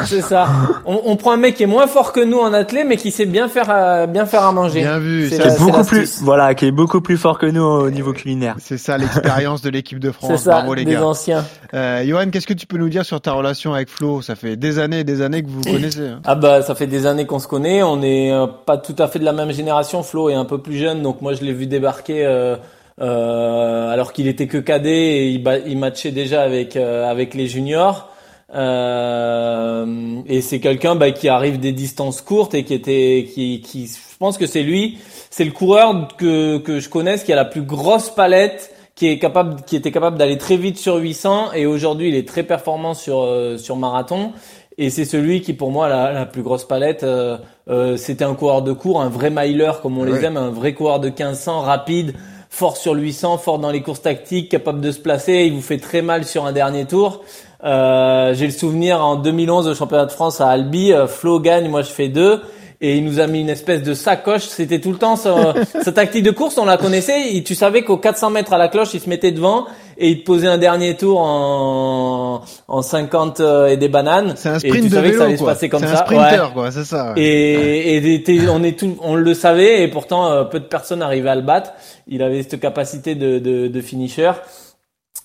c'est 0.06 0.22
ça. 0.22 0.48
On, 0.86 1.02
on, 1.06 1.16
prend 1.16 1.32
un 1.32 1.38
mec 1.38 1.56
qui 1.56 1.64
est 1.64 1.68
moins 1.68 1.88
fort 1.88 2.14
que 2.14 2.20
nous 2.20 2.38
en 2.38 2.54
athlète, 2.54 2.86
mais 2.88 2.98
qui 2.98 3.10
sait 3.10 3.26
bien 3.26 3.48
faire, 3.48 3.70
euh, 3.70 4.06
bien 4.06 4.26
faire 4.28 4.35
à 4.44 4.52
manger. 4.52 4.82
Bien 4.82 5.00
vu. 5.00 5.30
C'est 5.30 5.38
la, 5.38 5.56
beaucoup 5.58 5.84
plus, 5.84 6.22
voilà, 6.22 6.54
qui 6.56 6.66
est 6.66 6.72
beaucoup 6.72 7.02
plus 7.02 7.18
fort 7.18 7.38
que 7.38 7.46
nous 7.46 7.62
au 7.64 7.90
niveau 7.90 8.14
culinaire. 8.14 8.56
C'est 8.60 8.78
ça 8.78 8.98
l'expérience 8.98 9.62
de 9.62 9.70
l'équipe 9.70 10.00
de 10.00 10.12
France. 10.12 10.32
C'est 10.32 10.38
ça, 10.46 10.58
Bravo, 10.58 10.74
les 10.74 10.86
des 10.86 10.94
gars. 10.94 11.06
anciens. 11.06 11.46
Euh, 11.74 12.04
Johan, 12.06 12.30
qu'est-ce 12.32 12.48
que 12.48 12.54
tu 12.54 12.68
peux 12.68 12.78
nous 12.78 12.90
dire 12.90 13.06
sur 13.06 13.22
ta 13.22 13.34
relation 13.34 13.74
avec 13.74 13.90
Flo? 13.90 14.22
Ça 14.22 14.36
fait 14.36 14.56
des 14.56 14.80
années 14.80 15.00
et 15.00 15.04
des 15.04 15.22
années 15.22 15.44
que 15.44 15.48
vous 15.48 15.62
vous 15.62 15.72
connaissez. 15.72 16.08
Hein. 16.08 16.20
Ah 16.26 16.36
bah, 16.36 16.62
ça 16.62 16.76
fait 16.76 16.88
des 16.88 17.06
années 17.06 17.26
qu'on 17.26 17.40
se 17.40 17.48
connaît. 17.48 17.84
On 17.84 18.02
est 18.02 18.32
euh, 18.32 18.48
pas 18.48 18.78
tout 18.78 18.96
à 19.00 19.08
fait 19.08 19.20
de 19.20 19.26
la 19.26 19.34
même 19.34 19.52
génération. 19.52 20.04
Flo 20.04 20.30
est 20.30 20.36
un 20.36 20.46
peu 20.46 20.60
plus 20.60 20.78
jeune, 20.78 21.02
donc 21.02 21.22
moi 21.22 21.34
je 21.34 21.44
l'ai 21.44 21.54
vu 21.54 21.68
débarquer. 21.68 22.26
Euh, 22.26 22.56
euh, 23.02 23.90
alors 23.92 24.14
qu'il 24.14 24.28
était 24.28 24.48
que 24.48 24.58
cadet 24.58 24.90
et 25.18 25.28
il, 25.28 25.64
il 25.68 25.78
matchait 25.78 26.12
déjà 26.12 26.44
avec 26.44 26.76
euh, 26.78 27.10
avec 27.10 27.34
les 27.34 27.48
juniors. 27.48 28.10
Euh, 28.54 30.22
et 30.28 30.42
c'est 30.42 30.60
quelqu'un 30.60 30.96
bah, 30.96 31.12
qui 31.12 31.28
arrive 31.28 31.60
des 31.60 31.72
distances 31.74 32.22
courtes 32.22 32.54
et 32.54 32.64
qui 32.64 32.74
était, 32.74 33.28
qui, 33.34 33.62
qui, 33.62 33.88
je 34.16 34.20
pense 34.20 34.38
que 34.38 34.48
c'est 34.48 34.64
lui, 34.64 34.98
c'est 35.30 35.44
le 35.44 35.52
coureur 35.52 36.08
que 36.18 36.58
que 36.58 36.80
je 36.80 36.90
connaisse 36.90 37.24
qui 37.24 37.34
a 37.34 37.36
la 37.36 37.46
plus 37.46 37.64
grosse 37.64 38.10
palette, 38.10 38.74
qui 38.96 39.08
est 39.08 39.20
capable, 39.20 39.62
qui 39.64 39.76
était 39.76 39.92
capable 39.92 40.18
d'aller 40.18 40.38
très 40.38 40.56
vite 40.58 40.78
sur 40.78 40.96
800 40.96 41.52
et 41.54 41.66
aujourd'hui 41.66 42.08
il 42.08 42.16
est 42.16 42.28
très 42.28 42.44
performant 42.44 42.94
sur 42.94 43.22
euh, 43.24 43.58
sur 43.58 43.76
marathon. 43.76 44.32
Et 44.78 44.90
c'est 44.90 45.06
celui 45.06 45.40
qui, 45.40 45.54
pour 45.54 45.72
moi, 45.72 45.88
la, 45.88 46.12
la 46.12 46.26
plus 46.26 46.42
grosse 46.42 46.66
palette. 46.66 47.04
Euh, 47.04 47.38
euh, 47.70 47.96
C'était 47.96 48.26
un 48.26 48.34
coureur 48.36 48.62
de 48.62 48.74
cours, 48.74 49.02
un 49.02 49.08
vrai 49.08 49.30
miler 49.30 49.72
comme 49.82 49.98
on 49.98 50.04
Ouais. 50.04 50.12
les 50.20 50.26
aime, 50.26 50.36
un 50.36 50.50
vrai 50.50 50.74
coureur 50.74 51.00
de 51.00 51.08
1500, 51.08 51.62
rapide, 51.62 52.14
fort 52.50 52.76
sur 52.76 52.94
800, 52.94 53.38
fort 53.38 53.60
dans 53.60 53.72
les 53.72 53.82
courses 53.82 54.02
tactiques, 54.02 54.50
capable 54.50 54.82
de 54.82 54.92
se 54.92 55.00
placer. 55.00 55.46
Il 55.46 55.54
vous 55.54 55.62
fait 55.62 55.78
très 55.78 56.02
mal 56.02 56.26
sur 56.26 56.46
un 56.46 56.52
dernier 56.52 56.84
tour. 56.84 57.24
Euh, 57.64 58.34
J'ai 58.34 58.48
le 58.48 58.52
souvenir 58.52 59.02
en 59.04 59.16
2011 59.16 59.70
au 59.70 59.76
championnat 59.76 60.08
de 60.08 60.12
France 60.12 60.42
à 60.42 60.50
Albi, 60.50 60.92
euh, 60.92 61.08
Flo 61.08 61.40
gagne, 61.40 61.70
moi 61.70 61.82
je 61.82 61.92
fais 61.92 62.10
deux. 62.10 62.42
Et 62.82 62.98
il 62.98 63.06
nous 63.06 63.20
a 63.20 63.28
mis 63.28 63.42
une 63.42 63.50
espèce 63.50 63.84
de 63.84 63.94
sacoche. 63.94 64.44
C'était 64.44 64.80
tout 64.82 64.92
le 64.92 64.98
temps 64.98 65.16
sa, 65.16 65.54
sa 65.82 65.92
tactique 65.92 66.24
de 66.24 66.32
course. 66.32 66.58
On 66.58 66.66
la 66.66 66.78
connaissait. 66.78 67.34
Et 67.36 67.44
tu 67.44 67.56
savais 67.56 67.84
qu'aux 67.84 67.98
400 67.98 68.30
mètres 68.32 68.54
à 68.54 68.58
la 68.58 68.68
cloche, 68.68 68.94
il 68.94 69.00
se 69.00 69.10
mettait 69.10 69.32
devant 69.32 69.66
et 69.98 70.10
il 70.10 70.20
te 70.20 70.26
posait 70.26 70.48
un 70.48 70.58
dernier 70.58 70.96
tour 70.98 71.20
en, 71.22 72.42
en 72.68 72.82
50 72.82 73.40
euh, 73.40 73.68
et 73.68 73.78
des 73.78 73.88
bananes. 73.88 74.34
C'est 74.36 74.50
un 74.50 74.56
et 74.56 74.60
sprint 74.60 74.84
tu 74.84 74.90
de 74.90 74.96
savais 74.96 75.12
que 75.12 75.18
ça 75.18 75.24
allait 75.24 75.38
se 75.38 75.44
passer 75.44 75.70
comme 75.70 75.80
C'est 75.82 75.88
ça. 75.88 75.94
un 76.02 76.06
sprinter, 76.06 76.48
Ouais. 76.48 76.54
quoi. 76.54 76.72
C'est 76.72 76.84
ça. 76.84 77.14
ouais. 77.14 77.22
Et, 77.24 77.96
et 78.36 78.50
on 78.50 78.62
est 78.64 78.78
tout, 78.78 78.98
on 79.02 79.16
le 79.16 79.34
savait 79.34 79.82
et 79.84 79.88
pourtant 79.88 80.28
euh, 80.32 80.44
peu 80.44 80.60
de 80.60 80.66
personnes 80.66 81.02
arrivaient 81.02 81.30
à 81.30 81.36
le 81.36 81.42
battre. 81.44 81.72
Il 82.08 82.22
avait 82.24 82.44
cette 82.44 82.60
capacité 82.60 83.16
de, 83.16 83.40
de, 83.40 83.68
de 83.68 83.82
finisher. 83.82 84.32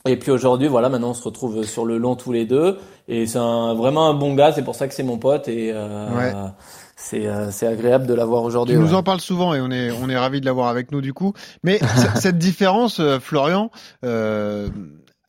Et 0.08 0.16
puis 0.16 0.30
aujourd'hui, 0.30 0.68
voilà, 0.68 0.88
maintenant 0.88 1.10
on 1.10 1.14
se 1.14 1.22
retrouve 1.24 1.64
sur 1.64 1.84
le 1.84 1.98
long 1.98 2.14
tous 2.14 2.32
les 2.32 2.44
deux. 2.46 2.78
Et 3.08 3.26
c'est 3.26 3.38
vraiment 3.38 4.08
un 4.08 4.14
bon 4.14 4.34
gars. 4.34 4.52
C'est 4.52 4.62
pour 4.62 4.76
ça 4.76 4.86
que 4.88 4.94
c'est 4.94 5.02
mon 5.02 5.18
pote 5.18 5.48
et 5.48 5.72
euh, 5.74 6.06
Ouais. 6.16 6.32
C'est 7.00 7.26
euh, 7.26 7.50
c'est 7.50 7.66
agréable 7.66 8.06
de 8.06 8.14
l'avoir 8.14 8.42
aujourd'hui. 8.42 8.74
Tu 8.74 8.80
ouais. 8.80 8.86
nous 8.86 8.94
en 8.94 9.02
parles 9.02 9.20
souvent 9.20 9.54
et 9.54 9.60
on 9.60 9.70
est 9.70 9.90
on 9.90 10.08
est 10.10 10.18
ravi 10.18 10.40
de 10.40 10.46
l'avoir 10.46 10.68
avec 10.68 10.92
nous 10.92 11.00
du 11.00 11.14
coup. 11.14 11.32
Mais 11.64 11.80
cette 12.16 12.38
différence, 12.38 13.00
euh, 13.00 13.18
Florian, 13.18 13.70
euh, 14.04 14.68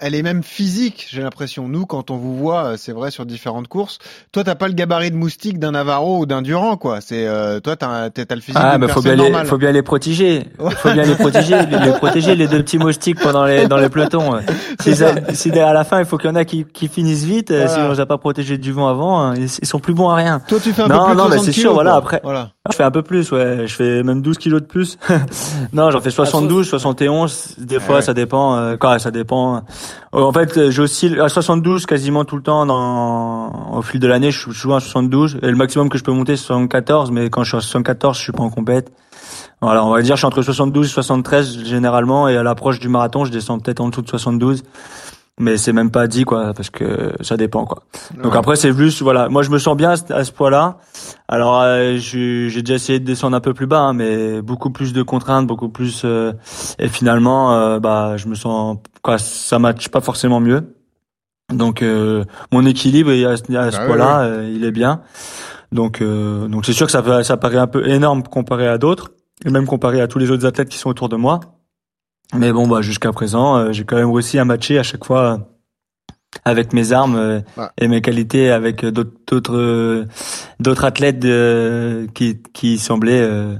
elle 0.01 0.15
est 0.15 0.21
même 0.23 0.43
physique, 0.43 1.07
j'ai 1.11 1.21
l'impression. 1.21 1.67
Nous, 1.67 1.85
quand 1.85 2.11
on 2.11 2.17
vous 2.17 2.35
voit, 2.35 2.63
euh, 2.65 2.75
c'est 2.77 2.91
vrai 2.91 3.11
sur 3.11 3.25
différentes 3.25 3.67
courses. 3.67 3.99
Toi, 4.31 4.43
t'as 4.43 4.55
pas 4.55 4.67
le 4.67 4.73
gabarit 4.73 5.11
de 5.11 5.15
moustique 5.15 5.59
d'un 5.59 5.71
Navarro 5.71 6.19
ou 6.19 6.25
d'un 6.25 6.41
Durand, 6.41 6.75
quoi. 6.77 6.99
C'est 7.01 7.27
euh, 7.27 7.59
toi, 7.59 7.75
t'as 7.75 8.09
t'as 8.09 8.25
t'as 8.25 8.35
le 8.35 8.41
physique 8.41 8.61
Ah, 8.61 8.77
bah 8.77 8.87
faut 8.87 9.01
bien 9.01 9.15
les, 9.15 9.31
faut 9.45 9.57
bien 9.57 9.71
les 9.71 9.81
protéger. 9.83 10.45
Faut 10.77 10.91
bien 10.91 11.03
les 11.03 11.15
protéger, 11.15 11.55
les, 11.65 11.79
les 11.79 11.91
protéger 11.93 12.35
les 12.35 12.47
deux 12.47 12.61
petits 12.63 12.77
moustiques 12.77 13.19
pendant 13.21 13.45
les 13.45 13.67
dans 13.67 13.77
les 13.77 13.89
pelotons. 13.89 14.39
Si, 14.81 14.95
si 15.33 15.51
à 15.59 15.73
la 15.73 15.83
fin 15.83 15.99
il 15.99 16.05
faut 16.05 16.17
qu'il 16.17 16.29
y 16.29 16.33
en 16.33 16.35
a 16.35 16.43
qui, 16.45 16.65
qui 16.65 16.87
finissent 16.87 17.23
vite, 17.23 17.51
euh, 17.51 17.65
Voilà. 17.67 17.73
si 17.73 17.79
on 17.87 17.91
les 17.91 17.99
a 17.99 18.05
pas 18.07 18.17
protégés 18.17 18.57
du 18.57 18.71
vent 18.71 18.87
avant, 18.87 19.21
hein, 19.21 19.33
ils, 19.35 19.43
ils 19.61 19.67
sont 19.67 19.79
plus 19.79 19.93
bons 19.93 20.09
à 20.09 20.15
rien. 20.15 20.39
Toi, 20.47 20.59
tu 20.61 20.73
fais 20.73 20.81
un 20.81 20.87
Non, 20.87 20.99
peu 20.99 21.05
plus 21.11 21.17
non, 21.17 21.25
de 21.25 21.29
mais 21.29 21.35
60 21.37 21.45
c'est 21.45 21.51
kilos, 21.51 21.61
sûr, 21.63 21.73
voilà, 21.73 21.95
après- 21.95 22.19
Voilà. 22.23 22.49
Je 22.69 22.75
fais 22.75 22.83
un 22.83 22.91
peu 22.91 23.01
plus, 23.03 23.31
ouais. 23.31 23.67
Je 23.67 23.73
fais 23.75 24.03
même 24.03 24.21
12 24.21 24.37
kilos 24.37 24.61
de 24.61 24.65
plus. 24.67 24.97
non, 25.73 25.91
j'en 25.91 25.99
fais 26.01 26.09
72, 26.09 26.67
71. 26.67 27.55
Des 27.59 27.79
fois, 27.79 27.97
ouais. 27.97 28.01
ça 28.01 28.13
dépend. 28.13 28.55
Euh, 28.57 28.77
quoi, 28.77 28.97
ça 28.99 29.11
dépend. 29.11 29.63
Euh, 30.13 30.21
En 30.21 30.31
fait, 30.31 30.69
j'oscille 30.69 31.19
à 31.19 31.29
72 31.29 31.85
quasiment 31.85 32.25
tout 32.25 32.35
le 32.35 32.43
temps. 32.43 32.65
Dans, 32.65 33.73
au 33.73 33.81
fil 33.81 33.99
de 33.99 34.07
l'année, 34.07 34.31
je 34.31 34.39
suis 34.39 34.53
souvent 34.53 34.75
à 34.75 34.79
72. 34.79 35.39
Et 35.41 35.47
le 35.47 35.55
maximum 35.55 35.89
que 35.89 35.97
je 35.97 36.03
peux 36.03 36.11
monter, 36.11 36.35
c'est 36.37 36.45
74. 36.45 37.11
Mais 37.11 37.29
quand 37.29 37.43
je 37.43 37.49
suis 37.49 37.57
à 37.57 37.61
74, 37.61 38.17
je 38.17 38.21
suis 38.21 38.31
pas 38.31 38.43
en 38.43 38.49
compète. 38.49 38.91
Voilà, 39.61 39.85
on 39.85 39.91
va 39.91 40.01
dire, 40.01 40.15
je 40.15 40.21
suis 40.21 40.27
entre 40.27 40.41
72 40.41 40.87
et 40.87 40.89
73 40.89 41.63
généralement. 41.65 42.27
Et 42.27 42.37
à 42.37 42.43
l'approche 42.43 42.79
du 42.79 42.89
marathon, 42.89 43.25
je 43.25 43.31
descends 43.31 43.59
peut-être 43.59 43.79
en 43.79 43.89
dessous 43.89 44.01
de 44.01 44.09
72. 44.09 44.63
Mais 45.39 45.57
c'est 45.57 45.73
même 45.73 45.89
pas 45.91 46.07
dit, 46.07 46.23
quoi, 46.23 46.53
parce 46.53 46.69
que 46.69 47.13
ça 47.21 47.35
dépend, 47.37 47.65
quoi. 47.65 47.83
Donc 48.21 48.33
Ouais. 48.33 48.37
après, 48.37 48.55
c'est 48.55 48.71
plus, 48.73 49.01
voilà. 49.01 49.27
Moi, 49.29 49.41
je 49.41 49.49
me 49.49 49.57
sens 49.57 49.75
bien 49.75 49.91
à 50.09 50.23
ce- 50.23 50.31
poids-là. 50.31 50.77
Alors, 51.27 51.59
euh, 51.61 51.95
j'ai 51.97 52.61
déjà 52.61 52.75
essayé 52.75 52.99
de 52.99 53.05
descendre 53.05 53.35
un 53.35 53.39
peu 53.39 53.53
plus 53.53 53.65
bas, 53.65 53.79
hein, 53.79 53.93
mais 53.93 54.41
beaucoup 54.41 54.69
plus 54.69 54.93
de 54.93 55.01
contraintes, 55.01 55.47
beaucoup 55.47 55.69
plus. 55.69 56.03
euh, 56.05 56.33
et 56.77 56.89
finalement, 56.89 57.53
euh, 57.55 57.79
bah, 57.79 58.17
je 58.17 58.27
me 58.27 58.35
sens, 58.35 58.77
quoi, 59.01 59.17
ça 59.17 59.57
matche 59.57 59.89
pas 59.89 60.01
forcément 60.01 60.39
mieux. 60.41 60.75
Donc, 61.51 61.81
euh, 61.81 62.23
mon 62.51 62.65
équilibre 62.65 63.09
à, 63.11 63.35
ce- 63.37 63.53
à 63.55 63.71
ce 63.71 63.77
Bah 63.77 63.85
poids-là, 63.87 64.21
euh, 64.21 64.51
il 64.53 64.63
est 64.63 64.71
bien. 64.71 65.01
Donc, 65.71 66.01
euh, 66.01 66.47
donc 66.49 66.65
c'est 66.65 66.73
sûr 66.73 66.85
que 66.85 66.91
ça, 66.91 67.23
ça 67.23 67.37
paraît 67.37 67.57
un 67.57 67.67
peu 67.67 67.87
énorme 67.87 68.23
comparé 68.23 68.67
à 68.67 68.77
d'autres, 68.77 69.11
et 69.45 69.49
même 69.49 69.65
comparé 69.65 70.01
à 70.01 70.07
tous 70.07 70.19
les 70.19 70.29
autres 70.29 70.45
athlètes 70.45 70.69
qui 70.69 70.77
sont 70.77 70.89
autour 70.89 71.09
de 71.09 71.15
moi. 71.15 71.39
Mais 72.33 72.51
bon, 72.53 72.67
bah, 72.67 72.81
jusqu'à 72.81 73.11
présent, 73.11 73.57
euh, 73.57 73.71
j'ai 73.71 73.83
quand 73.83 73.97
même 73.97 74.11
réussi 74.11 74.39
à 74.39 74.45
matcher 74.45 74.79
à 74.79 74.83
chaque 74.83 75.03
fois 75.05 75.33
euh, 75.33 75.37
avec 76.45 76.73
mes 76.73 76.91
armes 76.93 77.15
euh, 77.15 77.39
Ouais. 77.57 77.67
et 77.77 77.87
mes 77.87 78.01
qualités 78.01 78.51
avec 78.51 78.85
d'autres 78.85 79.11
d'autres 79.27 80.05
d'autres 80.59 80.85
athlètes 80.85 81.19
qui 82.13 82.41
qui 82.53 82.77
semblaient 82.77 83.21
euh, 83.21 83.55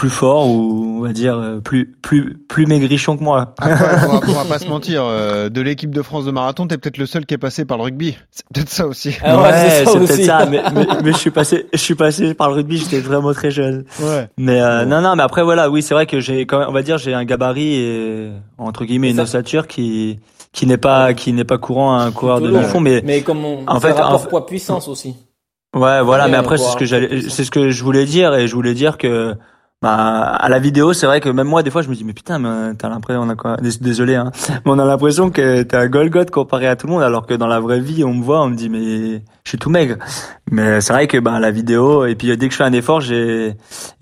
plus 0.00 0.08
forts 0.08 0.48
ou 0.48 0.96
on 0.96 1.00
va 1.02 1.12
dire 1.12 1.36
euh, 1.36 1.60
plus 1.60 1.92
plus 2.00 2.38
plus 2.48 2.64
maigrichons 2.64 3.18
que 3.18 3.22
moi. 3.22 3.52
Après, 3.58 3.72
on, 4.08 4.12
va, 4.12 4.20
on 4.28 4.32
va 4.32 4.44
pas 4.46 4.58
se 4.64 4.66
mentir. 4.66 5.02
euh, 5.04 5.50
de 5.50 5.60
l'équipe 5.60 5.90
de 5.94 6.00
France 6.00 6.24
de 6.24 6.30
marathon, 6.30 6.66
t'es 6.66 6.78
peut-être 6.78 6.96
le 6.96 7.04
seul 7.04 7.26
qui 7.26 7.34
est 7.34 7.38
passé 7.38 7.66
par 7.66 7.76
le 7.76 7.82
rugby. 7.82 8.16
C'est 8.30 8.46
peut-être 8.48 8.70
ça 8.70 8.86
aussi. 8.86 9.14
Ah 9.22 9.38
ouais, 9.42 9.84
c'est 9.84 9.98
peut-être 9.98 10.24
ça. 10.24 10.46
Mais, 10.50 10.62
mais, 10.74 10.86
mais 11.04 11.12
je 11.12 11.18
suis 11.18 11.30
passé 11.30 11.66
je 11.74 11.78
suis 11.78 11.94
passé 11.96 12.32
par 12.32 12.48
le 12.48 12.54
rugby. 12.54 12.78
J'étais 12.78 13.00
vraiment 13.00 13.34
très 13.34 13.50
jeune. 13.50 13.84
Ouais. 14.00 14.26
Mais 14.38 14.62
euh, 14.62 14.86
non, 14.86 15.02
non, 15.02 15.16
mais 15.16 15.22
après 15.22 15.42
voilà, 15.42 15.68
oui, 15.68 15.82
c'est 15.82 15.92
vrai 15.92 16.06
que 16.06 16.18
j'ai 16.18 16.46
quand 16.46 16.60
même, 16.60 16.68
on 16.70 16.72
va 16.72 16.80
dire, 16.82 16.96
j'ai 16.96 17.12
un 17.12 17.24
gabarit 17.26 17.74
et 17.74 18.30
entre 18.56 18.86
guillemets 18.86 19.10
une 19.10 19.20
ossature 19.20 19.66
qui 19.66 20.18
qui 20.52 20.66
n'est 20.66 20.78
pas 20.78 21.12
qui 21.12 21.34
n'est 21.34 21.44
pas 21.44 21.58
courant 21.58 21.98
à 21.98 22.04
un 22.04 22.10
coureur 22.10 22.40
de 22.40 22.48
long. 22.48 22.80
mais 22.80 23.02
Mais 23.04 23.20
comme 23.20 23.44
on, 23.44 23.64
En 23.66 23.80
fait, 23.80 23.92
rapport 23.92 24.24
en 24.24 24.26
poids 24.26 24.46
puissance 24.46 24.88
aussi. 24.88 25.14
ouais, 25.76 26.00
voilà. 26.00 26.26
Mais 26.28 26.38
on 26.38 26.40
après, 26.40 26.56
c'est 26.56 26.70
ce 26.70 26.76
que 26.76 26.86
j'allais, 26.86 27.28
c'est 27.28 27.44
ce 27.44 27.50
que 27.50 27.68
je 27.68 27.84
voulais 27.84 28.06
dire 28.06 28.34
et 28.34 28.46
je 28.46 28.54
voulais 28.54 28.72
dire 28.72 28.96
que. 28.96 29.34
Bah, 29.82 30.24
à 30.34 30.50
la 30.50 30.58
vidéo, 30.58 30.92
c'est 30.92 31.06
vrai 31.06 31.20
que 31.22 31.30
même 31.30 31.46
moi, 31.46 31.62
des 31.62 31.70
fois, 31.70 31.80
je 31.80 31.88
me 31.88 31.94
dis, 31.94 32.04
mais 32.04 32.12
putain, 32.12 32.38
mais 32.38 32.74
t'as 32.74 32.90
l'impression, 32.90 33.22
on 33.22 33.30
a 33.30 33.34
quoi, 33.34 33.56
dés- 33.56 33.78
désolé, 33.80 34.14
hein, 34.14 34.30
mais 34.50 34.60
on 34.72 34.78
a 34.78 34.84
l'impression 34.84 35.30
que 35.30 35.62
t'es 35.62 35.74
un 35.74 35.86
Golgoth 35.88 36.30
comparé 36.30 36.66
à 36.68 36.76
tout 36.76 36.86
le 36.86 36.92
monde, 36.92 37.02
alors 37.02 37.26
que 37.26 37.32
dans 37.32 37.46
la 37.46 37.60
vraie 37.60 37.80
vie, 37.80 38.04
on 38.04 38.12
me 38.12 38.22
voit, 38.22 38.42
on 38.42 38.50
me 38.50 38.56
dit, 38.56 38.68
mais 38.68 39.22
je 39.44 39.48
suis 39.48 39.56
tout 39.58 39.70
maigre. 39.70 39.96
Mais 40.50 40.82
c'est 40.82 40.92
vrai 40.92 41.06
que, 41.06 41.16
bah, 41.16 41.40
la 41.40 41.50
vidéo, 41.50 42.04
et 42.04 42.14
puis 42.14 42.36
dès 42.36 42.46
que 42.48 42.52
je 42.52 42.58
fais 42.58 42.64
un 42.64 42.74
effort, 42.74 43.00
j'ai, 43.00 43.54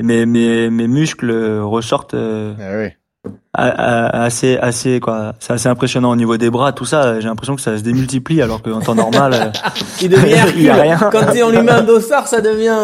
mes, 0.03 0.27
mes, 0.27 0.69
mes 0.69 0.89
muscles 0.89 1.31
ressortent, 1.61 2.15
euh, 2.15 2.55
Ah 2.59 2.79
oui. 2.83 3.33
Assez 3.59 4.57
assez 4.59 5.01
quoi. 5.01 5.35
C'est 5.41 5.53
assez 5.53 5.69
impressionnant 5.69 6.11
au 6.11 6.17
niveau 6.17 6.37
des 6.37 6.51
bras 6.51 6.73
tout 6.73 6.85
ça. 6.85 7.21
J'ai 7.21 7.29
l'impression 7.29 7.57
que 7.57 7.63
ça 7.63 7.77
se 7.77 7.83
démultiplie 7.83 8.41
alors 8.43 8.63
qu'en 8.63 8.81
temps 8.81 8.95
normal 8.95 9.35
euh, 9.35 9.71
il 10.03 10.09
devient 10.09 10.37
il 10.57 10.63
y 10.63 10.71
a 10.71 10.75
rien. 10.75 10.97
Quand 11.11 11.27
on 11.45 11.51
lui 11.51 11.63
met 11.63 11.73
un 11.73 11.83
dossard 11.83 12.27
ça 12.27 12.41
devient 12.41 12.77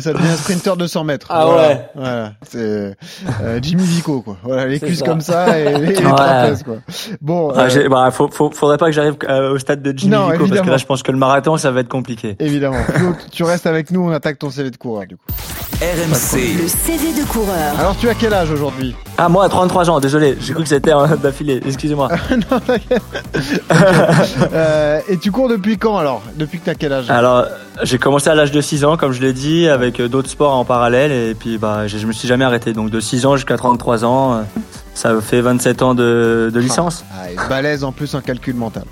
ça 0.00 0.12
devient 0.12 0.28
un 0.28 0.36
sprinter 0.36 0.76
de 0.76 0.86
100 0.86 1.04
mètres. 1.04 1.26
Ah 1.30 1.48
ouais. 1.48 1.80
Voilà. 1.94 2.32
C'est 2.48 2.96
euh, 3.42 3.58
Jimmy 3.62 3.84
Vico 3.84 4.20
quoi. 4.20 4.36
Voilà 4.42 4.66
les 4.66 4.80
cuisses 4.80 5.02
comme 5.02 5.20
ça 5.20 5.58
et 5.58 5.78
les, 5.78 5.92
trapèzes 5.94 6.62
quoi. 6.62 6.76
Bon 7.20 7.52
ah, 7.54 7.66
euh... 7.74 7.88
bah, 7.88 8.10
faut, 8.10 8.28
faut, 8.28 8.50
faudrait 8.50 8.78
pas 8.78 8.86
que 8.86 8.92
j'arrive 8.92 9.16
euh, 9.28 9.54
au 9.54 9.58
stade 9.58 9.82
de 9.82 9.96
Jimmy 9.96 10.14
Vico 10.14 10.26
évidemment. 10.26 10.48
parce 10.48 10.60
que 10.60 10.70
là 10.70 10.76
je 10.76 10.86
pense 10.86 11.02
que 11.02 11.12
le 11.12 11.18
marathon 11.18 11.56
ça 11.56 11.70
va 11.70 11.80
être 11.80 11.88
compliqué. 11.88 12.36
Évidemment. 12.38 12.76
Tu 13.32 13.44
restes 13.44 13.66
avec 13.66 13.90
nous 13.90 14.00
on 14.00 14.12
attaque 14.12 14.38
ton 14.38 14.50
CV 14.50 14.70
de 14.70 14.76
coureur 14.76 15.06
du 15.06 15.16
coup. 15.16 15.24
RMC 15.80 16.56
le 16.62 16.68
CV 16.68 17.12
de 17.20 17.26
coureur. 17.28 17.78
Alors 17.78 17.96
tu 17.98 18.08
as 18.08 18.14
quel 18.14 18.32
âge 18.32 18.50
aujourd'hui? 18.50 18.94
Ah 19.18 19.28
moi 19.28 19.44
à 19.44 19.48
33 19.48 19.84
désolé 20.00 20.36
j'ai 20.40 20.52
cru 20.52 20.62
que 20.62 20.68
c'était 20.68 20.92
d'affilée 21.22 21.60
excusez-moi 21.64 22.08
non 22.30 22.60
euh, 24.52 25.00
et 25.08 25.16
tu 25.18 25.30
cours 25.30 25.48
depuis 25.48 25.78
quand 25.78 25.96
alors? 25.98 26.22
Depuis 26.36 26.58
que 26.58 26.64
tu 26.64 26.70
as 26.70 26.74
quel 26.74 26.92
âge? 26.92 27.10
Alors 27.10 27.46
j'ai 27.82 27.98
commencé 27.98 28.28
à 28.30 28.34
l'âge 28.34 28.52
de 28.52 28.60
6 28.60 28.84
ans 28.84 28.96
comme 28.96 29.12
je 29.12 29.20
l'ai 29.20 29.32
dit 29.32 29.68
avec 29.68 30.00
d'autres 30.00 30.30
sports 30.30 30.54
en 30.54 30.64
parallèle 30.64 31.12
et 31.12 31.34
puis 31.34 31.58
bah 31.58 31.86
je 31.86 32.06
me 32.06 32.12
suis 32.12 32.28
jamais 32.28 32.44
arrêté 32.44 32.72
donc 32.72 32.90
de 32.90 33.00
6 33.00 33.26
ans 33.26 33.36
jusqu'à 33.36 33.56
33 33.56 34.04
ans 34.04 34.44
ça 34.94 35.20
fait 35.20 35.42
27 35.42 35.82
ans 35.82 35.94
de, 35.94 36.50
de 36.52 36.58
licence. 36.58 37.04
Ah, 37.14 37.30
et 37.30 37.48
balèze 37.50 37.84
en 37.84 37.92
plus 37.92 38.14
en 38.14 38.22
calcul 38.22 38.54
mental. 38.54 38.84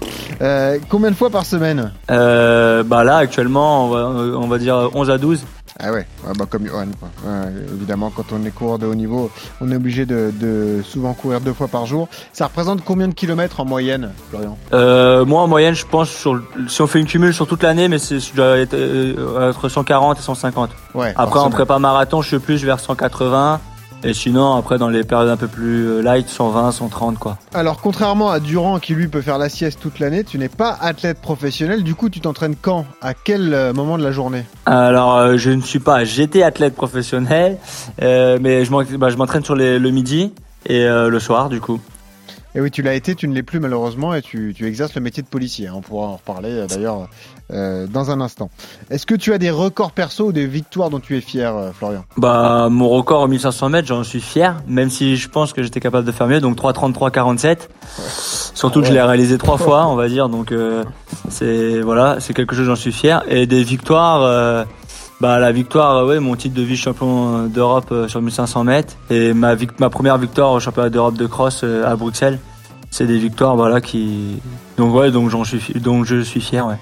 Euh, 0.42 0.78
combien 0.90 1.10
de 1.10 1.16
fois 1.16 1.30
par 1.30 1.46
semaine? 1.46 1.92
Euh, 2.10 2.82
Bah 2.82 3.04
là 3.04 3.16
actuellement 3.16 3.86
on 3.86 3.88
va, 3.88 3.98
on 4.38 4.46
va 4.46 4.58
dire 4.58 4.90
11 4.94 5.10
à 5.10 5.16
12. 5.16 5.44
Ah 5.80 5.90
ouais, 5.90 6.06
ouais 6.24 6.32
bah 6.38 6.46
comme 6.48 6.66
Johan. 6.66 6.86
Quoi. 7.00 7.08
Ouais, 7.26 7.48
évidemment, 7.74 8.12
quand 8.14 8.26
on 8.32 8.44
est 8.44 8.50
coureur 8.50 8.78
de 8.78 8.86
haut 8.86 8.94
niveau, 8.94 9.30
on 9.60 9.70
est 9.72 9.76
obligé 9.76 10.06
de, 10.06 10.32
de, 10.32 10.82
souvent 10.84 11.14
courir 11.14 11.40
deux 11.40 11.52
fois 11.52 11.66
par 11.66 11.84
jour. 11.86 12.08
Ça 12.32 12.46
représente 12.46 12.84
combien 12.84 13.08
de 13.08 13.14
kilomètres 13.14 13.58
en 13.58 13.64
moyenne, 13.64 14.12
Florian? 14.30 14.56
Euh, 14.72 15.24
Moi, 15.24 15.40
en 15.40 15.48
moyenne, 15.48 15.74
je 15.74 15.84
pense, 15.84 16.10
sur, 16.10 16.40
si 16.68 16.80
on 16.80 16.86
fait 16.86 17.00
une 17.00 17.06
cumule 17.06 17.34
sur 17.34 17.48
toute 17.48 17.62
l'année, 17.64 17.88
mais 17.88 17.98
c'est 17.98 18.18
euh, 18.38 19.50
entre 19.50 19.68
140 19.68 20.18
et 20.18 20.22
150. 20.22 20.70
Ouais, 20.94 21.12
Après, 21.16 21.40
en 21.40 21.50
prépa 21.50 21.78
marathon, 21.80 22.22
je 22.22 22.28
suis 22.28 22.38
plus 22.38 22.64
vers 22.64 22.78
180. 22.78 23.60
Et 24.06 24.12
sinon, 24.12 24.54
après, 24.54 24.76
dans 24.76 24.88
les 24.88 25.02
périodes 25.02 25.30
un 25.30 25.38
peu 25.38 25.48
plus 25.48 26.02
light, 26.02 26.28
120, 26.28 26.72
130, 26.72 27.18
quoi. 27.18 27.38
Alors, 27.54 27.80
contrairement 27.80 28.30
à 28.30 28.38
Durand, 28.38 28.78
qui 28.78 28.94
lui 28.94 29.08
peut 29.08 29.22
faire 29.22 29.38
la 29.38 29.48
sieste 29.48 29.80
toute 29.80 29.98
l'année, 29.98 30.24
tu 30.24 30.36
n'es 30.36 30.50
pas 30.50 30.76
athlète 30.78 31.22
professionnel. 31.22 31.82
Du 31.82 31.94
coup, 31.94 32.10
tu 32.10 32.20
t'entraînes 32.20 32.56
quand? 32.60 32.84
À 33.00 33.14
quel 33.14 33.72
moment 33.74 33.96
de 33.96 34.04
la 34.04 34.12
journée? 34.12 34.44
Alors, 34.66 35.16
euh, 35.16 35.36
je 35.38 35.50
ne 35.50 35.62
suis 35.62 35.78
pas. 35.78 36.04
J'étais 36.04 36.42
athlète 36.42 36.74
professionnel, 36.74 37.56
euh, 38.02 38.38
mais 38.42 38.66
je 38.66 39.16
m'entraîne 39.16 39.44
sur 39.44 39.56
les, 39.56 39.78
le 39.78 39.90
midi 39.90 40.34
et 40.66 40.84
euh, 40.84 41.08
le 41.08 41.18
soir, 41.18 41.48
du 41.48 41.62
coup. 41.62 41.80
Et 42.54 42.60
oui, 42.60 42.70
tu 42.70 42.82
l'as 42.82 42.94
été, 42.94 43.14
tu 43.14 43.26
ne 43.26 43.34
l'es 43.34 43.42
plus 43.42 43.58
malheureusement, 43.58 44.14
et 44.14 44.20
tu, 44.20 44.52
tu, 44.54 44.66
exerces 44.66 44.94
le 44.94 45.00
métier 45.00 45.22
de 45.22 45.28
policier. 45.28 45.70
On 45.70 45.80
pourra 45.80 46.08
en 46.08 46.16
reparler 46.16 46.66
d'ailleurs 46.68 47.08
euh, 47.54 47.86
dans 47.86 48.10
un 48.10 48.20
instant. 48.20 48.50
Est-ce 48.90 49.06
que 49.06 49.14
tu 49.14 49.32
as 49.32 49.38
des 49.38 49.50
records 49.50 49.92
perso 49.92 50.26
ou 50.26 50.32
des 50.32 50.46
victoires 50.46 50.90
dont 50.90 50.98
tu 50.98 51.16
es 51.16 51.20
fier, 51.20 51.56
euh, 51.56 51.70
Florian? 51.72 52.04
Bah, 52.16 52.68
mon 52.70 52.88
record 52.88 53.22
en 53.22 53.28
1500 53.28 53.68
mètres, 53.68 53.86
j'en 53.86 54.02
suis 54.02 54.20
fier, 54.20 54.56
même 54.66 54.90
si 54.90 55.16
je 55.16 55.28
pense 55.28 55.52
que 55.52 55.62
j'étais 55.62 55.80
capable 55.80 56.06
de 56.06 56.12
faire 56.12 56.26
mieux. 56.26 56.40
Donc 56.40 56.56
3,33, 56.56 57.10
47. 57.10 57.70
Surtout 58.54 58.80
que 58.80 58.86
je 58.86 58.92
l'ai 58.92 59.00
réalisé 59.00 59.38
trois 59.38 59.58
fois, 59.58 59.86
on 59.86 59.94
va 59.94 60.08
dire. 60.08 60.28
Donc 60.28 60.50
euh, 60.50 60.84
c'est 61.28 61.80
voilà, 61.80 62.16
c'est 62.18 62.34
quelque 62.34 62.56
chose 62.56 62.66
j'en 62.66 62.76
suis 62.76 62.92
fier. 62.92 63.22
Et 63.28 63.46
des 63.46 63.62
victoires. 63.62 64.66
Bah 65.20 65.38
la 65.38 65.52
victoire, 65.52 66.04
ouais, 66.04 66.18
mon 66.18 66.34
titre 66.34 66.56
de 66.56 66.62
vice-champion 66.62 67.46
d'Europe 67.46 67.94
sur 68.08 68.20
1500 68.20 68.64
mètres 68.64 68.94
et 69.10 69.32
ma, 69.32 69.54
ma 69.78 69.88
première 69.88 70.18
victoire 70.18 70.50
au 70.50 70.58
championnat 70.58 70.90
d'Europe 70.90 71.14
de 71.14 71.26
cross 71.26 71.62
à 71.62 71.94
Bruxelles. 71.94 72.40
C'est 72.90 73.06
des 73.06 73.18
victoires, 73.18 73.54
voilà, 73.54 73.80
qui 73.80 74.40
donc 74.76 74.94
ouais, 74.94 75.10
donc 75.10 75.30
suis, 75.46 75.80
donc 75.80 76.04
je 76.04 76.20
suis 76.22 76.40
fier, 76.40 76.66
ouais. 76.66 76.76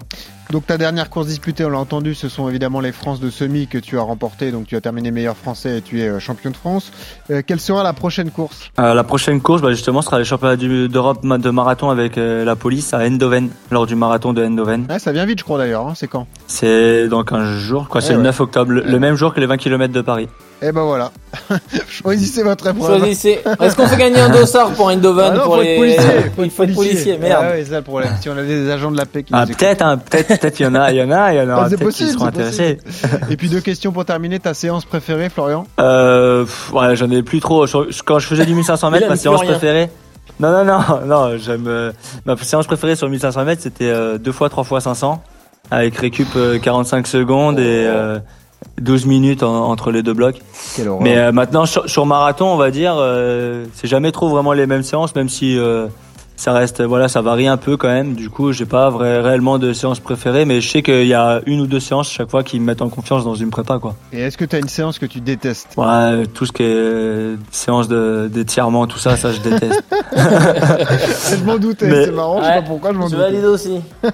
Donc 0.52 0.66
ta 0.66 0.76
dernière 0.76 1.08
course 1.08 1.28
disputée, 1.28 1.64
on 1.64 1.70
l'a 1.70 1.78
entendu, 1.78 2.14
ce 2.14 2.28
sont 2.28 2.46
évidemment 2.46 2.80
les 2.80 2.92
France 2.92 3.20
de 3.20 3.30
semi 3.30 3.66
que 3.68 3.78
tu 3.78 3.96
as 3.98 4.02
remporté. 4.02 4.52
Donc 4.52 4.66
tu 4.66 4.76
as 4.76 4.82
terminé 4.82 5.10
meilleur 5.10 5.34
français 5.34 5.78
et 5.78 5.80
tu 5.80 6.02
es 6.02 6.20
champion 6.20 6.50
de 6.50 6.56
France. 6.56 6.92
Euh, 7.30 7.40
quelle 7.44 7.58
sera 7.58 7.82
la 7.82 7.94
prochaine 7.94 8.30
course? 8.30 8.70
Euh, 8.78 8.92
La 8.92 9.02
prochaine 9.02 9.40
course, 9.40 9.62
bah, 9.62 9.70
justement, 9.70 10.02
sera 10.02 10.18
les 10.18 10.26
championnats 10.26 10.56
d'Europe 10.56 11.24
de 11.26 11.50
marathon 11.50 11.88
avec 11.88 12.18
euh, 12.18 12.44
la 12.44 12.54
police 12.54 12.92
à 12.92 12.98
Eindhoven, 12.98 13.48
lors 13.70 13.86
du 13.86 13.94
marathon 13.94 14.34
de 14.34 14.44
Eindhoven. 14.44 14.84
Ouais, 14.90 14.98
ça 14.98 15.10
vient 15.12 15.24
vite, 15.24 15.38
je 15.38 15.44
crois 15.44 15.56
d'ailleurs. 15.56 15.86
Hein. 15.88 15.94
C'est 15.96 16.06
quand? 16.08 16.26
C'est 16.48 17.08
dans 17.08 17.24
15 17.24 17.56
jours, 17.56 17.88
quoi. 17.88 18.02
C'est 18.02 18.12
le 18.12 18.20
9 18.20 18.40
octobre, 18.40 18.72
le, 18.72 18.82
le 18.82 18.98
même 18.98 19.14
jour 19.14 19.32
que 19.32 19.40
les 19.40 19.46
20 19.46 19.56
km 19.56 19.90
de 19.90 20.02
Paris. 20.02 20.28
Et 20.64 20.70
ben 20.70 20.82
voilà. 20.82 21.10
Choisissez 21.88 22.42
votre 22.44 22.68
épreuve. 22.68 22.98
Choisissez. 23.00 23.40
Est-ce 23.60 23.74
qu'on 23.74 23.86
fait 23.88 23.96
gagner 23.96 24.20
un 24.20 24.28
dossard 24.30 24.70
pour 24.72 24.90
Eindhoven 24.90 25.30
ah 25.32 25.36
non, 25.36 25.42
pour 25.44 25.56
faut 25.56 25.62
les 25.62 25.70
être 25.74 25.78
policier. 25.78 26.10
Il 26.38 26.50
faut 26.50 26.62
être 26.62 26.74
policier, 26.74 27.18
merde. 27.18 27.44
Ah 27.44 27.50
ouais, 27.50 27.64
c'est 27.64 27.70
ça 27.70 27.76
le 27.78 27.82
problème. 27.82 28.12
Si 28.20 28.28
on 28.28 28.32
avait 28.36 28.46
des 28.46 28.70
agents 28.70 28.92
de 28.92 28.96
la 28.96 29.04
paix 29.06 29.24
qui 29.24 29.32
Ah 29.34 29.44
nous 29.44 29.54
peut-être, 29.54 29.82
hein, 29.82 29.98
peut-être, 29.98 30.28
peut-être 30.40 30.60
il 30.60 30.62
y 30.62 30.66
en 30.66 30.74
a, 30.76 30.92
il 30.92 30.98
y 30.98 31.02
en 31.02 31.10
a, 31.10 31.32
il 31.32 31.38
y 31.38 31.40
en 31.40 31.50
aura 31.50 31.64
Ah, 31.64 31.68
c'est 31.68 31.76
peut-être 31.76 31.90
qui 31.94 32.02
possible, 32.04 32.10
seront 32.12 32.26
intéressés. 32.26 32.78
Et 33.28 33.36
puis 33.36 33.48
deux 33.48 33.60
questions 33.60 33.90
pour 33.90 34.04
terminer. 34.04 34.38
Ta 34.38 34.54
séance 34.54 34.84
préférée, 34.84 35.28
Florian 35.30 35.66
Euh, 35.80 36.44
pff, 36.44 36.72
ouais, 36.72 36.94
j'en 36.94 37.10
ai 37.10 37.22
plus 37.24 37.40
trop. 37.40 37.66
Quand 38.04 38.18
je 38.20 38.26
faisais 38.28 38.46
du 38.46 38.54
1500 38.54 38.88
Il 38.88 38.92
mètres, 38.92 39.08
ma 39.08 39.16
séance 39.16 39.40
rien. 39.40 39.50
préférée. 39.50 39.90
Non, 40.38 40.50
non, 40.52 40.64
non, 40.64 40.80
non, 41.06 41.36
j'aime. 41.38 41.66
euh, 41.66 41.92
ma 42.24 42.36
séance 42.36 42.66
préférée 42.68 42.94
sur 42.94 43.08
1500 43.08 43.44
mètres, 43.44 43.62
c'était 43.62 43.90
euh, 43.90 44.16
deux 44.18 44.32
fois, 44.32 44.48
trois 44.48 44.64
fois 44.64 44.80
500, 44.80 45.22
avec 45.72 45.96
récup 45.96 46.28
euh, 46.36 46.58
45 46.60 47.06
secondes 47.08 47.58
et 47.58 47.64
euh, 47.86 48.18
12 48.80 49.06
minutes 49.06 49.42
en- 49.42 49.68
entre 49.70 49.90
les 49.90 50.02
deux 50.02 50.14
blocs. 50.14 50.40
Quelle 50.76 50.88
horreur. 50.88 51.02
Mais 51.02 51.16
euh, 51.18 51.32
maintenant, 51.32 51.66
sur, 51.66 51.88
sur 51.88 52.06
marathon, 52.06 52.46
on 52.46 52.56
va 52.56 52.70
dire, 52.70 52.94
euh, 52.98 53.64
c'est 53.74 53.88
jamais 53.88 54.12
trop 54.12 54.28
vraiment 54.28 54.52
les 54.52 54.66
mêmes 54.66 54.82
séances, 54.82 55.14
même 55.14 55.28
si 55.28 55.56
euh, 55.58 55.86
ça 56.36 56.52
reste, 56.52 56.82
voilà, 56.82 57.06
ça 57.08 57.20
varie 57.22 57.46
un 57.46 57.56
peu 57.56 57.76
quand 57.76 57.88
même. 57.88 58.14
Du 58.14 58.28
coup, 58.30 58.50
j'ai 58.52 58.64
pas 58.64 58.90
vrai, 58.90 59.20
réellement 59.20 59.58
de 59.58 59.72
séance 59.72 60.00
préférée, 60.00 60.44
mais 60.44 60.60
je 60.60 60.68
sais 60.68 60.82
qu'il 60.82 61.06
y 61.06 61.14
a 61.14 61.40
une 61.46 61.60
ou 61.60 61.66
deux 61.68 61.78
séances 61.78 62.10
chaque 62.10 62.30
fois 62.30 62.42
qui 62.42 62.58
me 62.58 62.64
mettent 62.64 62.82
en 62.82 62.88
confiance 62.88 63.24
dans 63.24 63.34
une 63.36 63.50
prépa, 63.50 63.78
quoi. 63.78 63.94
Et 64.12 64.20
est-ce 64.22 64.36
que 64.36 64.44
tu 64.44 64.56
as 64.56 64.58
une 64.58 64.68
séance 64.68 64.98
que 64.98 65.06
tu 65.06 65.20
détestes? 65.20 65.68
Ouais, 65.76 66.26
tout 66.34 66.44
ce 66.46 66.50
qui 66.52 66.62
est 66.64 66.66
euh, 66.66 67.36
séance 67.52 67.86
de 67.86 68.28
d'étirement, 68.32 68.86
tout 68.88 68.98
ça, 68.98 69.16
ça 69.16 69.30
je 69.30 69.38
déteste. 69.40 69.82
Je 70.14 71.44
m'en 71.44 71.58
doutais. 71.58 72.06
C'est 72.06 72.10
marrant. 72.12 72.38
Je 72.40 72.44
sais 72.44 72.48
Ouais, 72.50 72.60
pas 72.60 72.66
pourquoi 72.66 72.92
je 72.92 72.98
m'en 72.98 73.06
Je 73.08 73.14
doutais. 73.16 73.22
valide 73.30 73.44
aussi. 73.44 73.80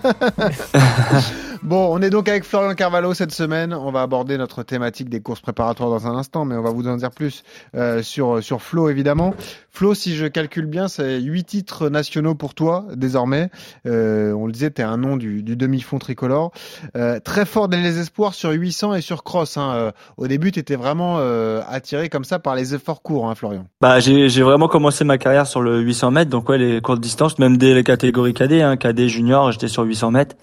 Bon, 1.63 1.89
on 1.93 2.01
est 2.03 2.11
donc 2.11 2.29
avec 2.29 2.45
Florian 2.45 2.75
Carvalho 2.75 3.15
cette 3.15 3.33
semaine. 3.33 3.75
On 3.75 3.91
va 3.91 4.03
aborder 4.03 4.39
notre 4.39 4.63
thématique 4.63 5.09
des 5.09 5.21
courses 5.21 5.41
préparatoires 5.41 5.91
dans 5.91 6.07
un 6.07 6.17
instant, 6.17 6.45
mais 6.45 6.57
on 6.57 6.63
va 6.63 6.71
vous 6.71 6.87
en 6.87 6.97
dire 6.97 7.11
plus 7.11 7.43
euh, 7.75 8.03
sur 8.03 8.43
sur 8.43 8.63
Flo 8.63 8.89
évidemment. 8.89 9.35
Flo, 9.79 9.95
si 9.95 10.17
je 10.17 10.27
calcule 10.27 10.67
bien, 10.67 10.89
c'est 10.89 11.21
huit 11.21 11.45
titres 11.45 11.89
nationaux 11.89 12.35
pour 12.35 12.55
toi 12.55 12.87
désormais. 12.97 13.49
Euh, 13.87 14.33
on 14.33 14.47
le 14.47 14.53
disait, 14.53 14.73
tu 14.73 14.83
es 14.83 14.85
un 14.85 14.97
nom 14.97 15.17
du, 15.17 15.45
du 15.45 15.55
demi-fond 15.55 16.01
tricolore. 16.01 16.51
Euh, 16.97 17.21
très 17.21 17.45
fort 17.45 17.69
dans 17.69 17.81
les 17.81 18.01
espoirs 18.01 18.35
sur 18.35 18.51
800 18.51 18.95
et 18.97 19.01
sur 19.01 19.23
cross. 19.23 19.57
Hein. 19.57 19.73
Euh, 19.75 19.91
au 20.17 20.27
début, 20.27 20.51
tu 20.51 20.59
étais 20.59 20.75
vraiment 20.75 21.19
euh, 21.19 21.61
attiré 21.69 22.09
comme 22.09 22.25
ça 22.25 22.41
par 22.41 22.57
les 22.57 22.75
efforts 22.75 23.03
courts, 23.03 23.31
hein, 23.31 23.37
Florian. 23.37 23.67
Bah, 23.81 24.01
j'ai 24.01 24.43
vraiment 24.43 24.67
commencé 24.67 25.05
ma 25.05 25.17
carrière 25.17 25.47
sur 25.47 25.61
le 25.61 25.81
800 25.81 26.11
mètres, 26.11 26.31
donc 26.31 26.49
ouais, 26.49 26.59
les 26.59 26.81
courtes 26.81 27.01
distances, 27.01 27.39
même 27.39 27.57
dès 27.57 27.75
les 27.75 27.85
catégories 27.85 28.35
cadet, 28.35 28.63
hein, 28.63 28.77
cadet 28.77 29.09
junior, 29.09 29.53
j'étais 29.53 29.69
sur 29.69 29.85
800 29.85 30.11
mètres. 30.11 30.37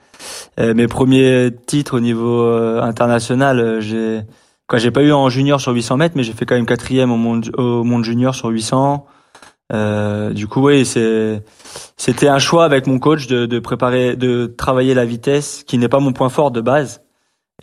Euh, 0.60 0.74
mes 0.74 0.88
premiers 0.88 1.05
titres 1.66 1.98
au 1.98 2.00
niveau 2.00 2.42
euh, 2.44 2.82
international, 2.82 3.60
euh, 3.60 3.82
j'ai 3.82 4.22
quoi, 4.68 4.80
j'ai 4.80 4.92
pas 4.92 5.02
eu 5.04 5.12
en 5.12 5.30
junior 5.30 5.60
sur 5.62 5.72
800 5.74 5.98
mètres, 5.98 6.16
mais 6.18 6.24
j'ai 6.24 6.34
fait 6.34 6.46
quand 6.46 6.56
même 6.56 6.66
quatrième 6.66 7.12
au 7.12 7.18
monde 7.18 7.50
au 7.58 7.84
monde 7.84 8.04
junior 8.04 8.34
sur 8.36 8.50
800. 8.50 9.06
Euh, 9.74 10.32
du 10.32 10.48
coup, 10.48 10.66
oui, 10.68 10.86
c'est 10.86 11.42
c'était 11.98 12.28
un 12.28 12.40
choix 12.40 12.66
avec 12.66 12.86
mon 12.88 13.00
coach 13.00 13.28
de, 13.28 13.46
de 13.46 13.60
préparer, 13.60 14.16
de 14.16 14.46
travailler 14.46 14.94
la 14.94 15.06
vitesse, 15.06 15.64
qui 15.66 15.78
n'est 15.78 15.90
pas 15.90 16.00
mon 16.00 16.14
point 16.14 16.30
fort 16.30 16.52
de 16.52 16.62
base. 16.62 17.02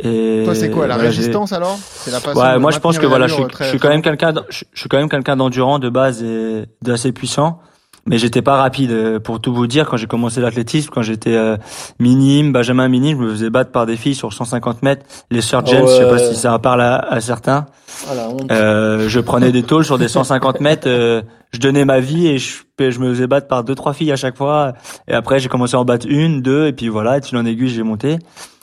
Et 0.02 0.42
Toi, 0.44 0.54
c'est 0.54 0.70
quoi 0.70 0.86
la 0.86 0.94
voilà, 0.94 1.10
résistance 1.10 1.52
alors? 1.52 1.78
La 2.10 2.18
Ouais, 2.34 2.58
moi 2.58 2.70
je 2.70 2.78
pense 2.78 2.98
que 2.98 3.06
voilà, 3.06 3.26
je, 3.26 3.34
suis- 3.34 3.44
je 3.72 3.76
quand 3.76 3.90
même 3.90 4.00
quelqu'un, 4.02 4.32
je, 4.48 4.64
je 4.72 4.80
suis 4.80 4.88
quand 4.88 4.96
même 4.96 5.10
quelqu'un 5.10 5.36
d'endurant 5.36 5.78
de 5.78 5.90
base 5.90 6.22
et 6.22 6.64
d'assez 6.80 7.12
puissant, 7.12 7.60
mais 8.06 8.18
j'étais 8.18 8.42
pas 8.42 8.56
rapide. 8.56 8.90
Euh, 8.90 9.20
Pour 9.20 9.40
tout 9.40 9.54
vous 9.54 9.66
dire, 9.66 9.88
quand 9.88 9.96
j'ai 9.96 10.06
commencé 10.06 10.40
l'athlétisme, 10.40 10.90
quand 10.92 11.02
j'étais 11.02 11.34
euh, 11.36 11.56
minime, 11.98 12.52
Benjamin 12.52 12.88
minime, 12.88 13.18
je 13.18 13.22
me 13.24 13.30
faisais 13.30 13.50
battre 13.50 13.70
par 13.70 13.86
des 13.86 13.96
filles 13.96 14.14
sur 14.14 14.32
150 14.32 14.82
mètres. 14.82 15.04
Les 15.30 15.40
sœurs 15.40 15.64
James, 15.66 15.84
je 15.86 15.92
sais 15.92 16.04
pas 16.04 16.12
Ouais. 16.14 16.32
si 16.32 16.36
ça 16.36 16.58
parle 16.58 16.82
à, 16.82 16.96
à 16.96 17.20
certains. 17.20 17.66
Ah. 18.08 18.12
Euh, 18.50 19.08
je 19.08 19.20
prenais 19.20 19.52
des 19.52 19.62
tôles 19.62 19.84
sur 19.84 19.98
des 19.98 20.08
150 20.08 20.60
mètres, 20.60 20.88
euh, 20.88 21.22
je 21.52 21.58
donnais 21.60 21.84
ma 21.84 22.00
vie 22.00 22.26
et 22.26 22.38
je, 22.38 22.54
je 22.78 22.98
me 22.98 23.10
faisais 23.10 23.26
battre 23.26 23.46
par 23.48 23.62
deux 23.64 23.74
trois 23.74 23.92
filles 23.92 24.10
à 24.12 24.16
chaque 24.16 24.36
fois. 24.36 24.72
Et 25.08 25.12
après 25.14 25.38
j'ai 25.38 25.48
commencé 25.48 25.76
à 25.76 25.80
en 25.80 25.84
battre 25.84 26.06
une, 26.08 26.40
deux 26.42 26.66
et 26.66 26.72
puis 26.72 26.88
voilà, 26.88 27.18
et 27.18 27.22
fil 27.22 27.36
en 27.36 27.44
aiguille 27.44 27.68
j'ai 27.68 27.82
monté. 27.82 28.18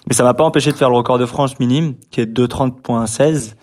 Mais 0.08 0.15
ça 0.15 0.24
m'a 0.24 0.34
pas 0.34 0.44
empêché 0.44 0.72
de 0.72 0.77
faire 0.77 0.89
le 0.89 0.96
record 0.98 1.20
de 1.20 1.25
France 1.25 1.60
minime 1.60 1.94
qui 2.10 2.22
est 2.22 2.25
de 2.25 2.48
2:30.16 2.48 3.53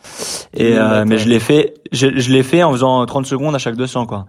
et 0.55 0.75
Mmh, 0.75 0.77
euh, 0.77 1.05
mais 1.07 1.19
je 1.19 1.29
l'ai 1.29 1.41
fait 1.41 1.75
je, 1.93 2.09
je 2.17 2.33
l'ai 2.33 2.43
fait 2.43 2.63
en 2.63 2.73
faisant 2.73 3.05
30 3.05 3.27
secondes 3.27 3.55
à 3.55 3.59
chaque 3.59 3.77
200 3.77 4.07
quoi. 4.07 4.27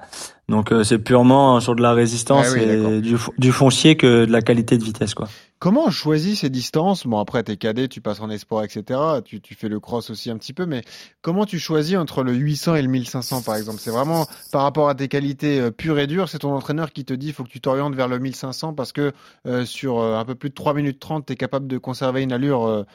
Donc 0.50 0.72
euh, 0.72 0.84
c'est 0.84 1.00
purement 1.00 1.60
sur 1.60 1.76
de 1.76 1.82
la 1.82 1.94
résistance 1.94 2.48
Ah 2.50 2.54
oui, 2.54 2.64
et 2.64 3.02
du, 3.02 3.18
du 3.38 3.52
foncier 3.52 3.98
que 3.98 4.26
de 4.26 4.32
la 4.32 4.42
qualité 4.42 4.78
de 4.78 4.84
vitesse 4.84 5.14
quoi. 5.14 5.28
Comment 5.60 5.86
on 5.86 5.90
choisit 5.90 6.38
ces 6.38 6.50
distances? 6.52 7.08
Bon, 7.08 7.18
après, 7.18 7.42
t'es 7.42 7.58
cadet, 7.58 7.88
tu 7.88 8.00
passes 8.00 8.20
en 8.20 8.30
espoir, 8.30 8.64
etc. 8.64 9.00
Tu, 9.26 9.42
tu 9.42 9.56
fais 9.56 9.70
le 9.70 9.80
cross 9.80 10.12
aussi 10.12 10.30
un 10.30 10.38
petit 10.38 10.54
peu, 10.54 10.68
mais 10.68 10.84
comment 11.24 11.46
tu 11.46 11.58
choisis 11.58 11.98
entre 11.98 12.22
le 12.22 12.32
800 12.32 12.76
et 12.76 12.82
le 12.84 12.88
1500, 12.88 13.42
par 13.42 13.56
exemple? 13.56 13.80
C'est 13.82 13.90
vraiment 13.90 14.28
par 14.52 14.62
rapport 14.62 14.88
à 14.88 14.94
tes 14.94 15.08
qualités 15.08 15.60
euh, 15.60 15.72
pures 15.72 15.98
et 15.98 16.06
dures, 16.06 16.30
c'est 16.30 16.40
ton 16.40 16.54
entraîneur 16.54 16.92
qui 16.92 17.06
te 17.06 17.14
dit 17.14 17.28
il 17.28 17.34
faut 17.34 17.44
que 17.44 17.50
tu 17.50 17.60
t'orientes 17.60 17.96
vers 17.96 18.08
le 18.08 18.20
1500 18.20 18.74
parce 18.74 18.92
que 18.92 19.14
euh, 19.48 19.66
sur 19.66 20.00
euh, 20.00 20.18
un 20.18 20.26
peu 20.26 20.36
plus 20.36 20.50
de 20.50 20.54
3 20.54 20.76
minutes 20.76 21.00
30, 21.00 21.26
tu 21.26 21.34
es 21.34 21.36
capable 21.36 21.68
de 21.68 21.80
conserver 21.80 22.22
une 22.22 22.32
allure 22.32 22.86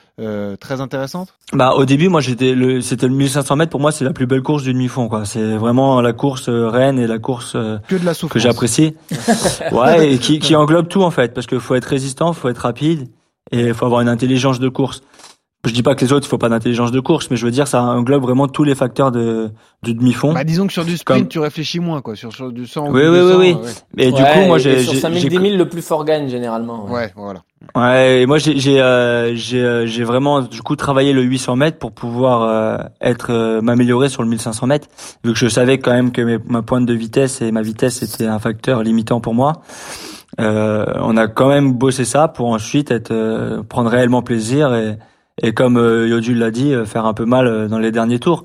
très 0.61 0.81
intéressante? 0.81 1.35
Bah, 1.53 1.73
au 1.75 1.85
début, 1.85 2.09
moi, 2.09 2.21
j'étais 2.21 2.55
le, 2.55 2.81
c'était 2.81 3.09
le 3.09 3.15
1500 3.15 3.57
mètres. 3.57 3.71
Pour 3.71 3.81
moi, 3.81 3.91
c'est 3.91 4.05
la 4.05 4.13
plus 4.13 4.27
belle 4.27 4.43
course 4.43 4.63
du 4.63 4.73
demi-fond, 4.73 5.09
quoi. 5.09 5.25
C'est 5.25 5.57
vraiment 5.57 6.01
la 6.01 6.13
course 6.13 6.49
reine 6.49 6.99
et 6.99 7.07
la 7.07 7.19
course 7.19 7.57
que, 7.89 8.39
j'apprécie. 8.39 8.95
ouais, 9.73 10.13
et 10.13 10.19
qui, 10.19 10.39
qui 10.39 10.55
englobe 10.55 10.89
tout, 10.89 11.03
en 11.03 11.11
fait, 11.11 11.35
parce 11.35 11.47
qu'il 11.47 11.61
faut 11.61 11.75
être 11.75 11.87
résistant, 11.87 12.33
faut 12.33 12.49
être 12.49 12.52
rapide 12.59 13.09
et 13.51 13.61
il 13.61 13.75
faut 13.75 13.87
avoir 13.87 14.01
une 14.01 14.09
intelligence 14.09 14.61
de 14.61 14.69
course. 14.69 15.03
Je 15.65 15.71
dis 15.71 15.85
pas 15.85 15.95
que 15.95 16.05
les 16.05 16.13
autres, 16.13 16.27
il 16.27 16.29
faut 16.29 16.39
pas 16.39 16.49
d'intelligence 16.49 16.91
de 16.91 16.99
course, 16.99 17.31
mais 17.31 17.37
je 17.37 17.45
veux 17.45 17.53
dire, 17.53 17.69
ça 17.69 17.81
englobe 17.85 18.23
vraiment 18.23 18.49
tous 18.49 18.65
les 18.65 18.75
facteurs 18.75 19.13
de, 19.13 19.51
du 19.85 19.95
demi-fond. 19.95 20.33
Bah, 20.33 20.43
disons 20.43 20.67
que 20.67 20.73
sur 20.73 20.85
du 20.85 20.97
sprint, 20.97 21.29
tu 21.29 21.39
réfléchis 21.39 21.79
moins, 21.79 22.01
quoi. 22.01 22.17
Sur, 22.17 22.33
sur 22.33 22.51
du 22.51 22.67
100 22.67 22.91
oui, 22.91 23.07
ou 23.07 23.13
oui, 23.13 23.19
200, 23.21 23.39
oui, 23.39 23.57
oui. 23.63 23.71
Et 23.97 24.11
du 24.11 24.21
coup, 24.21 24.41
moi, 24.49 24.59
j'ai, 24.59 24.83
sur 24.83 24.97
5000, 24.97 25.29
10 25.29 25.37
000, 25.37 25.57
le 25.57 25.69
plus 25.69 25.81
fort 25.81 26.05
gagne, 26.05 26.29
généralement. 26.29 26.87
Ouais, 26.87 26.93
ouais 26.93 27.13
voilà. 27.15 27.43
Ouais, 27.77 28.23
et 28.23 28.27
moi, 28.27 28.39
j'ai, 28.39 28.59
j'ai, 28.59 28.81
euh, 28.81 29.37
j'ai, 29.37 29.63
euh, 29.63 29.87
j'ai 29.87 30.03
vraiment, 30.03 30.41
du 30.41 30.63
coup, 30.63 30.75
travaillé 30.75 31.13
le 31.13 31.23
800 31.23 31.55
mètres 31.55 31.79
pour 31.79 31.93
pouvoir 31.93 32.43
euh, 32.43 32.79
être, 33.01 33.31
euh, 33.31 33.61
m'améliorer 33.61 34.09
sur 34.09 34.25
le 34.25 34.29
1500 34.31 34.67
mètres, 34.67 34.89
vu 35.23 35.33
que 35.33 35.39
je 35.39 35.47
savais 35.47 35.79
quand 35.79 35.93
même 35.93 36.11
que 36.11 36.23
mes, 36.23 36.39
ma 36.49 36.63
pointe 36.63 36.87
de 36.87 36.95
vitesse 36.95 37.41
et 37.41 37.53
ma 37.53 37.63
vitesse 37.63 38.03
était 38.03 38.27
un 38.27 38.41
facteur 38.41 38.83
limitant 38.83 39.21
pour 39.21 39.35
moi. 39.35 39.63
Euh, 40.41 40.87
on 41.01 41.17
a 41.17 41.29
quand 41.29 41.49
même 41.49 41.73
bossé 41.75 42.05
ça 42.05 42.29
pour 42.29 42.49
ensuite 42.49 42.91
être 42.91 43.11
euh, 43.11 43.63
prendre 43.63 43.91
réellement 43.91 44.23
plaisir 44.23 44.75
et, 44.75 44.99
et 45.43 45.53
comme 45.53 45.77
euh, 45.77 46.09
Yodul 46.09 46.39
l'a 46.39 46.51
dit, 46.51 46.73
euh, 46.73 46.85
faire 46.87 47.05
un 47.05 47.13
peu 47.15 47.25
mal 47.27 47.69
dans 47.69 47.79
les 47.79 47.93
derniers 47.93 48.19
tours. 48.19 48.45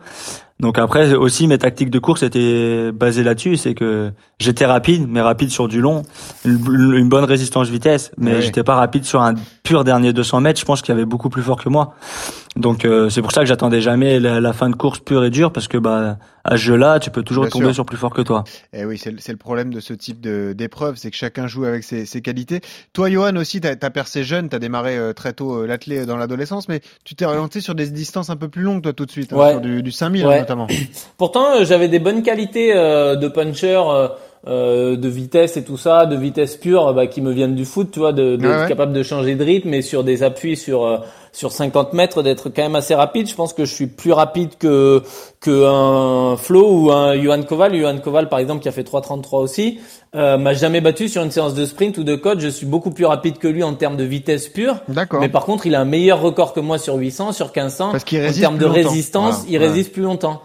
Donc 0.59 0.79
après 0.79 1.13
aussi 1.13 1.47
mes 1.47 1.59
tactiques 1.59 1.91
de 1.91 1.99
course 1.99 2.23
étaient 2.23 2.91
basées 2.91 3.21
là-dessus, 3.23 3.57
c'est 3.57 3.75
que 3.75 4.11
j'étais 4.39 4.65
rapide, 4.65 5.05
mais 5.07 5.21
rapide 5.21 5.51
sur 5.51 5.67
du 5.67 5.81
long, 5.81 6.01
une, 6.45 6.93
une 6.95 7.09
bonne 7.09 7.25
résistance 7.25 7.69
vitesse, 7.69 8.11
mais 8.17 8.37
Oui. 8.37 8.41
j'étais 8.41 8.63
pas 8.63 8.73
rapide 8.73 9.05
sur 9.05 9.21
un 9.21 9.35
pur 9.61 9.83
dernier 9.83 10.13
200 10.13 10.41
mètres. 10.41 10.59
Je 10.59 10.65
pense 10.65 10.81
qu'il 10.81 10.93
y 10.93 10.97
avait 10.97 11.05
beaucoup 11.05 11.29
plus 11.29 11.43
fort 11.43 11.61
que 11.63 11.69
moi. 11.69 11.93
Donc 12.57 12.85
euh, 12.85 13.09
c'est 13.09 13.21
pour 13.21 13.31
ça 13.31 13.41
que 13.41 13.47
j'attendais 13.47 13.81
jamais 13.81 14.19
la, 14.19 14.39
la 14.41 14.53
fin 14.53 14.69
de 14.69 14.75
course 14.75 14.99
pure 14.99 15.23
et 15.23 15.29
dure 15.29 15.51
parce 15.51 15.67
que 15.67 15.77
bah 15.77 16.17
à 16.43 16.51
ce 16.51 16.55
jeu-là, 16.61 16.99
tu 16.99 17.09
peux 17.09 17.23
toujours 17.23 17.43
Bien 17.43 17.51
tomber 17.51 17.65
sûr. 17.65 17.73
sur 17.75 17.85
plus 17.85 17.97
fort 17.97 18.13
que 18.13 18.21
toi. 18.21 18.45
Et 18.71 18.85
oui, 18.85 18.97
c'est 18.97 19.11
le- 19.11 19.17
c'est 19.19 19.33
le 19.33 19.37
problème 19.37 19.73
de 19.73 19.81
ce 19.81 19.93
type 19.93 20.21
de- 20.21 20.53
d'épreuve, 20.53 20.95
c'est 20.95 21.11
que 21.11 21.17
chacun 21.17 21.45
joue 21.45 21.65
avec 21.65 21.83
ses, 21.83 22.05
ses 22.05 22.21
qualités. 22.21 22.61
Toi, 22.93 23.09
Johan, 23.09 23.35
aussi, 23.35 23.59
tu 23.59 23.67
as, 23.67 23.75
percé 23.89 24.23
jeune, 24.23 24.47
tu 24.47 24.55
as 24.55 24.59
démarré 24.59 24.97
euh, 24.97 25.11
très 25.11 25.33
tôt 25.33 25.63
euh, 25.63 25.67
l'athlé 25.67 26.05
dans 26.05 26.15
l'adolescence, 26.15 26.69
mais 26.69 26.79
tu 27.03 27.15
t'es 27.15 27.25
orienté 27.25 27.59
sur 27.59 27.75
des 27.75 27.89
distances 27.89 28.29
un 28.29 28.37
peu 28.37 28.47
plus 28.47 28.61
longues, 28.61 28.81
toi, 28.81 28.93
tout 28.93 29.05
de 29.05 29.11
suite, 29.11 29.33
hein, 29.33 29.37
Ouais. 29.37 29.51
sur 29.51 29.61
du, 29.61 29.83
du 29.83 29.91
5000 29.91 30.23
hein, 30.25 30.29
Ouais. 30.29 30.39
notamment. 30.39 30.67
Pourtant, 31.17 31.55
euh, 31.57 31.65
j'avais 31.65 31.89
des 31.89 31.99
bonnes 31.99 32.23
qualités 32.23 32.73
euh, 32.73 33.17
de 33.17 33.27
puncher, 33.27 33.81
euh, 34.47 34.95
de 34.95 35.07
vitesse 35.09 35.57
et 35.57 35.63
tout 35.63 35.77
ça, 35.77 36.05
de 36.05 36.15
vitesse 36.15 36.55
pure, 36.55 36.93
bah, 36.93 37.07
qui 37.07 37.21
me 37.21 37.31
viennent 37.31 37.55
du 37.55 37.65
foot, 37.65 37.89
tu 37.91 37.99
vois, 37.99 38.13
de, 38.13 38.35
de 38.35 38.47
ouais. 38.47 38.67
capable 38.67 38.93
de 38.93 39.03
changer 39.03 39.35
de 39.35 39.43
rythme 39.43 39.73
et 39.73 39.81
sur 39.81 40.03
des 40.03 40.23
appuis 40.23 40.55
sur 40.55 40.85
euh, 40.85 40.97
sur 41.33 41.51
50 41.51 41.93
mètres, 41.93 42.23
d'être 42.23 42.49
quand 42.49 42.63
même 42.63 42.75
assez 42.75 42.95
rapide. 42.95 43.27
Je 43.29 43.35
pense 43.35 43.53
que 43.53 43.63
je 43.65 43.73
suis 43.73 43.87
plus 43.87 44.11
rapide 44.11 44.51
que 44.57 45.03
que 45.39 45.65
un 45.67 46.35
Flo 46.37 46.67
ou 46.71 46.91
un 46.91 47.15
Johan 47.21 47.43
Koval. 47.43 47.75
Johan 47.75 47.97
Koval, 47.99 48.27
par 48.29 48.39
exemple, 48.39 48.61
qui 48.63 48.69
a 48.69 48.71
fait 48.71 48.81
3,33 48.83 49.37
aussi, 49.41 49.79
euh, 50.15 50.37
m'a 50.37 50.53
jamais 50.53 50.81
battu 50.81 51.09
sur 51.09 51.21
une 51.21 51.29
séance 51.31 51.53
de 51.53 51.65
sprint 51.65 51.97
ou 51.99 52.03
de 52.03 52.15
cote. 52.15 52.39
Je 52.39 52.47
suis 52.47 52.65
beaucoup 52.65 52.89
plus 52.91 53.05
rapide 53.05 53.37
que 53.37 53.47
lui 53.47 53.61
en 53.63 53.73
termes 53.75 53.97
de 53.97 54.03
vitesse 54.03 54.47
pure. 54.47 54.77
D'accord. 54.87 55.19
Mais 55.19 55.29
par 55.29 55.45
contre, 55.45 55.67
il 55.67 55.75
a 55.75 55.81
un 55.81 55.85
meilleur 55.85 56.21
record 56.21 56.53
que 56.53 56.59
moi 56.59 56.77
sur 56.79 56.95
800, 56.95 57.33
sur 57.33 57.47
1500. 57.47 57.91
Parce 57.91 58.03
qu'il 58.03 58.19
en 58.19 58.23
résiste 58.23 58.41
termes 58.41 58.57
de 58.57 58.65
longtemps. 58.65 58.75
résistance, 58.89 59.43
il 59.47 59.59
Ouais. 59.59 59.67
résiste 59.67 59.91
plus 59.93 60.03
longtemps. 60.03 60.41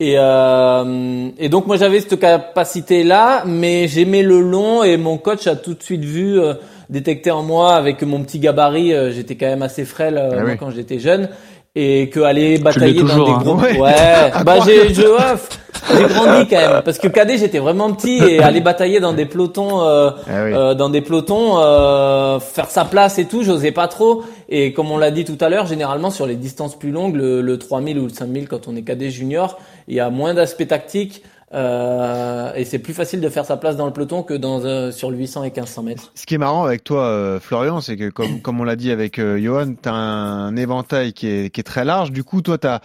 Et, 0.00 0.14
euh, 0.16 1.28
et 1.38 1.48
donc 1.48 1.66
moi 1.66 1.76
j'avais 1.76 1.98
cette 2.00 2.20
capacité 2.20 3.02
là, 3.02 3.42
mais 3.46 3.88
j'aimais 3.88 4.22
le 4.22 4.40
long 4.40 4.84
et 4.84 4.96
mon 4.96 5.18
coach 5.18 5.48
a 5.48 5.56
tout 5.56 5.74
de 5.74 5.82
suite 5.82 6.04
vu, 6.04 6.38
euh, 6.40 6.54
détecté 6.88 7.32
en 7.32 7.42
moi 7.42 7.74
avec 7.74 8.02
mon 8.02 8.22
petit 8.22 8.38
gabarit, 8.38 8.94
euh, 8.94 9.10
j'étais 9.10 9.34
quand 9.34 9.46
même 9.46 9.62
assez 9.62 9.84
frêle 9.84 10.16
euh, 10.16 10.38
Ah 10.38 10.42
oui. 10.46 10.52
quand 10.56 10.70
j'étais 10.70 11.00
jeune 11.00 11.28
et 11.74 12.10
que 12.10 12.20
aller 12.20 12.58
batailler 12.58 13.02
dans 13.02 13.24
des 13.24 13.30
hein. 13.32 13.38
groupes, 13.42 13.60
Ouais. 13.60 13.78
ouais, 13.80 14.30
bah 14.44 14.58
j'ai 14.64 14.94
je, 14.94 15.02
j'ai 15.02 16.04
grandi 16.04 16.46
quand 16.48 16.56
même 16.56 16.82
parce 16.84 16.98
que 16.98 17.08
cadet 17.08 17.36
j'étais 17.38 17.58
vraiment 17.58 17.92
petit 17.92 18.18
et 18.18 18.38
aller 18.42 18.60
batailler 18.60 19.00
dans 19.00 19.12
des 19.12 19.26
pelotons. 19.26 19.82
Euh, 19.82 20.10
Ah 20.28 20.44
oui. 20.44 20.52
euh, 20.54 20.74
dans 20.74 20.90
des 20.90 21.00
pelotons, 21.00 21.58
euh, 21.58 22.38
faire 22.38 22.70
sa 22.70 22.84
place 22.84 23.18
et 23.18 23.24
tout, 23.24 23.42
j'osais 23.42 23.72
pas 23.72 23.88
trop. 23.88 24.22
Et 24.48 24.72
comme 24.72 24.90
on 24.90 24.98
l'a 24.98 25.10
dit 25.10 25.24
tout 25.24 25.38
à 25.40 25.48
l'heure, 25.48 25.66
généralement 25.66 26.10
sur 26.10 26.26
les 26.26 26.36
distances 26.36 26.78
plus 26.78 26.90
longues, 26.90 27.16
le, 27.16 27.42
le 27.42 27.58
3000 27.58 27.98
ou 27.98 28.04
le 28.04 28.08
5000 28.08 28.48
quand 28.48 28.68
on 28.68 28.76
est 28.76 28.82
cadet 28.82 29.10
junior, 29.10 29.58
il 29.88 29.94
y 29.94 30.00
a 30.00 30.10
moins 30.10 30.34
d'aspects 30.34 30.66
tactiques 30.66 31.22
euh, 31.54 32.52
et 32.54 32.66
c'est 32.66 32.78
plus 32.78 32.92
facile 32.92 33.22
de 33.22 33.28
faire 33.30 33.46
sa 33.46 33.56
place 33.56 33.76
dans 33.76 33.86
le 33.86 33.92
peloton 33.92 34.22
que 34.22 34.34
dans 34.34 34.64
euh, 34.64 34.90
sur 34.90 35.10
le 35.10 35.16
800 35.16 35.44
et 35.44 35.46
1500 35.46 35.82
mètres. 35.82 36.12
Ce 36.14 36.26
qui 36.26 36.34
est 36.34 36.38
marrant 36.38 36.64
avec 36.64 36.84
toi, 36.84 37.04
euh, 37.04 37.40
Florian, 37.40 37.80
c'est 37.80 37.96
que 37.96 38.10
comme, 38.10 38.42
comme 38.42 38.60
on 38.60 38.64
l'a 38.64 38.76
dit 38.76 38.90
avec 38.90 39.18
euh, 39.18 39.40
Johan, 39.40 39.74
tu 39.82 39.88
as 39.88 39.94
un 39.94 40.54
éventail 40.56 41.14
qui 41.14 41.26
est, 41.26 41.50
qui 41.50 41.60
est 41.60 41.64
très 41.64 41.86
large. 41.86 42.12
Du 42.12 42.22
coup, 42.22 42.42
toi, 42.42 42.58
tu 42.58 42.66
as, 42.66 42.80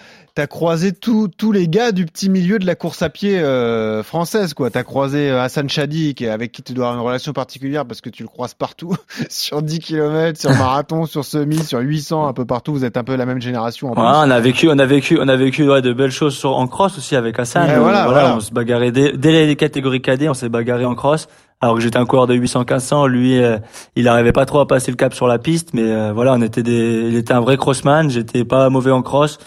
croisé 0.47 0.91
tous 0.93 1.27
tous 1.27 1.51
les 1.51 1.67
gars 1.67 1.91
du 1.91 2.05
petit 2.05 2.29
milieu 2.29 2.57
de 2.57 2.65
la 2.65 2.73
course 2.75 3.01
à 3.03 3.09
pied 3.09 3.39
euh, 3.39 4.01
française. 4.01 4.55
Tu 4.55 4.77
as 4.77 4.83
croisé 4.83 5.29
euh, 5.29 5.41
Hassan 5.41 5.69
Chadi, 5.69 6.15
qui, 6.15 6.27
avec 6.27 6.51
qui 6.51 6.63
tu 6.63 6.73
dois 6.73 6.87
avoir 6.87 6.99
une 6.99 7.05
relation 7.05 7.33
particulière 7.33 7.85
parce 7.85 8.01
que 8.01 8.09
tu 8.09 8.23
le 8.23 8.29
croises 8.29 8.55
partout, 8.55 8.95
sur 9.29 9.61
10 9.61 9.79
km, 9.79 10.39
sur 10.39 10.49
marathon, 10.51 11.05
sur 11.07 11.23
semi, 11.23 11.63
sur 11.63 11.79
800, 11.79 12.27
un 12.27 12.33
peu 12.33 12.45
partout. 12.45 12.73
Vous 12.73 12.85
êtes 12.85 12.97
un 12.97 13.03
peu 13.03 13.15
la 13.15 13.25
même 13.25 13.41
génération. 13.41 13.91
En 13.91 14.27
on 14.27 14.31
a 14.31 14.39
vécu, 14.39 14.69
on 14.69 14.79
a 14.79 14.85
vécu, 14.85 15.19
on 15.21 15.27
a 15.27 15.35
vécu 15.35 15.69
ouais, 15.69 15.81
de 15.81 15.93
belles 15.93 16.11
choses 16.11 16.35
sur, 16.35 16.57
en 16.57 16.67
cross 16.67 16.97
aussi 16.97 17.15
avec 17.15 17.37
Hassan. 17.37 17.79
Voilà, 17.79 18.05
voilà. 18.05 18.35
on 18.35 18.39
se 18.39 18.51
bagarrait 18.51 18.91
dès, 18.91 19.13
dès 19.13 19.45
les 19.45 19.55
catégories 19.55 20.01
cadets, 20.01 20.29
on 20.29 20.33
s'est 20.33 20.49
bagarré 20.49 20.85
en 20.85 20.95
cross. 20.95 21.27
Alors 21.61 21.75
que 21.75 21.81
j'étais 21.81 21.97
un 21.97 22.05
coureur 22.05 22.27
de 22.27 22.35
800-1500, 22.35 23.07
lui, 23.07 23.37
euh, 23.41 23.57
il 23.95 24.07
arrivait 24.07 24.33
pas 24.33 24.45
trop 24.45 24.59
à 24.59 24.67
passer 24.67 24.91
le 24.91 24.97
cap 24.97 25.13
sur 25.13 25.27
la 25.27 25.39
piste, 25.39 25.69
mais 25.73 25.83
euh, 25.83 26.11
voilà, 26.13 26.33
on 26.33 26.41
était 26.41 26.63
des, 26.63 27.07
il 27.09 27.15
était 27.15 27.33
un 27.33 27.39
vrai 27.41 27.55
crossman. 27.57 28.09
J'étais 28.09 28.43
pas 28.43 28.69
mauvais 28.69 28.91
en 28.91 29.01
cross. 29.01 29.37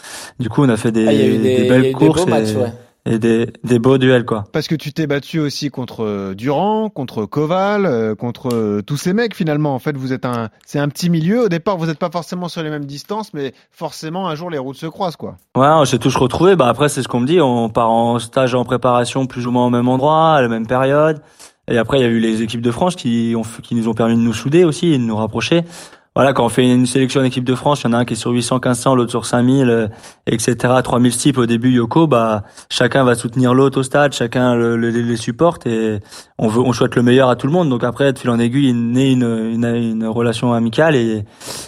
Du 0.41 0.49
coup, 0.49 0.65
on 0.65 0.69
a 0.71 0.77
fait 0.79 0.93
des, 0.93 1.07
Ah, 1.07 1.13
des, 1.13 1.39
des 1.39 1.69
belles 1.69 1.83
des 1.83 1.93
courses 1.93 2.27
matchs, 2.27 2.53
et, 2.53 2.57
ouais. 2.57 2.73
et 3.05 3.19
des, 3.19 3.53
des 3.65 3.79
beaux 3.79 3.99
duels 3.99 4.25
quoi. 4.25 4.45
Parce 4.53 4.67
que 4.67 4.75
tu 4.75 4.95
t'es 4.95 5.07
battu 5.07 5.41
aussi 5.41 5.69
contre 5.69 6.05
euh, 6.05 6.35
Durand, 6.35 6.89
contre 6.89 7.27
Koval, 7.27 7.85
euh, 7.85 8.15
contre 8.15 8.81
tous 8.81 8.97
ces 8.97 9.13
mecs 9.13 9.35
finalement. 9.35 9.75
En 9.75 9.79
fait, 9.79 9.95
vous 9.97 10.15
êtes 10.15 10.25
un, 10.25 10.49
c'est 10.65 10.79
un 10.79 10.89
petit 10.89 11.11
milieu. 11.11 11.43
Au 11.45 11.49
départ, 11.51 11.77
vous 11.77 11.85
n'êtes 11.87 11.99
pas 11.99 12.11
forcément 12.11 12.49
sur 12.49 12.63
les 12.63 12.71
mêmes 12.71 12.87
distances, 12.87 13.35
mais 13.35 13.53
forcément 13.71 14.27
un 14.27 14.35
jour 14.37 14.49
les 14.49 14.59
routes 14.59 14.77
se 14.77 14.87
croisent, 14.87 15.17
quoi. 15.17 15.37
Ouais, 15.55 15.67
on 15.69 15.85
s'est 15.85 15.99
tous 15.99 16.17
retrouvés. 16.17 16.57
Bah 16.57 16.69
après, 16.69 16.89
c'est 16.89 17.03
ce 17.03 17.09
qu'on 17.09 17.21
me 17.21 17.27
dit. 17.27 17.43
On 17.43 17.69
part 17.69 17.91
en 17.91 18.19
stage 18.19 18.55
en 18.55 18.65
préparation 18.65 19.27
plus 19.27 19.47
ou 19.47 19.51
moins 19.51 19.67
au 19.67 19.71
même 19.71 19.89
endroit, 19.89 20.33
à 20.37 20.41
la 20.41 20.49
même 20.49 20.67
période. 20.67 21.21
Et 21.69 21.79
après, 21.79 21.99
il 21.99 22.03
y 22.03 22.05
a 22.05 22.09
eu 22.09 22.21
les 22.21 22.43
équipes 22.43 22.61
de 22.63 22.71
France 22.71 22.95
qui 22.97 23.35
ont 23.37 23.43
qui 23.63 23.75
nous 23.75 23.89
ont 23.89 23.95
permis 23.95 24.15
de 24.15 24.21
nous 24.21 24.35
souder 24.35 24.65
aussi 24.65 24.93
et 24.93 24.99
de 24.99 25.03
nous 25.03 25.17
rapprocher. 25.17 25.63
Voilà, 26.15 26.33
quand 26.33 26.47
on 26.47 26.49
fait 26.49 26.65
une 26.67 26.87
sélection 26.87 27.21
d'équipe 27.21 27.45
de 27.45 27.55
France, 27.55 27.83
il 27.83 27.89
y 27.89 27.91
en 27.91 27.93
a 27.93 27.99
un 27.99 28.05
qui 28.07 28.15
est 28.15 28.17
sur 28.17 28.31
800, 28.31 28.55
1500, 28.55 28.95
l'autre 28.95 29.11
sur 29.11 29.27
5000, 29.27 29.69
euh, 29.69 29.87
etc. 30.27 30.57
3000 30.83 31.15
types 31.15 31.37
au 31.37 31.45
début, 31.45 31.71
Yoko, 31.73 32.07
bah 32.07 32.43
chacun 32.71 33.05
va 33.05 33.15
soutenir 33.15 33.53
l'autre 33.53 33.81
au 33.81 33.83
stade, 33.83 34.15
chacun 34.15 34.55
le- 34.55 34.79
le- 34.79 34.89
les 34.89 35.17
supporte 35.19 35.67
et 35.67 36.01
on 36.39 36.49
veut, 36.49 36.61
on 36.63 36.73
souhaite 36.73 36.95
le 36.95 37.03
meilleur 37.03 37.29
à 37.29 37.37
tout 37.37 37.47
le 37.47 37.53
monde. 37.53 37.69
Donc 37.69 37.85
après, 37.85 38.15
de 38.15 38.19
fil 38.19 38.31
en 38.31 38.39
aiguille, 38.39 38.71
il 38.71 38.93
naît 38.93 39.13
une, 39.13 39.25
une, 39.25 39.67
une 39.67 40.07
relation 40.07 40.55
amicale 40.55 40.97
et 40.97 41.25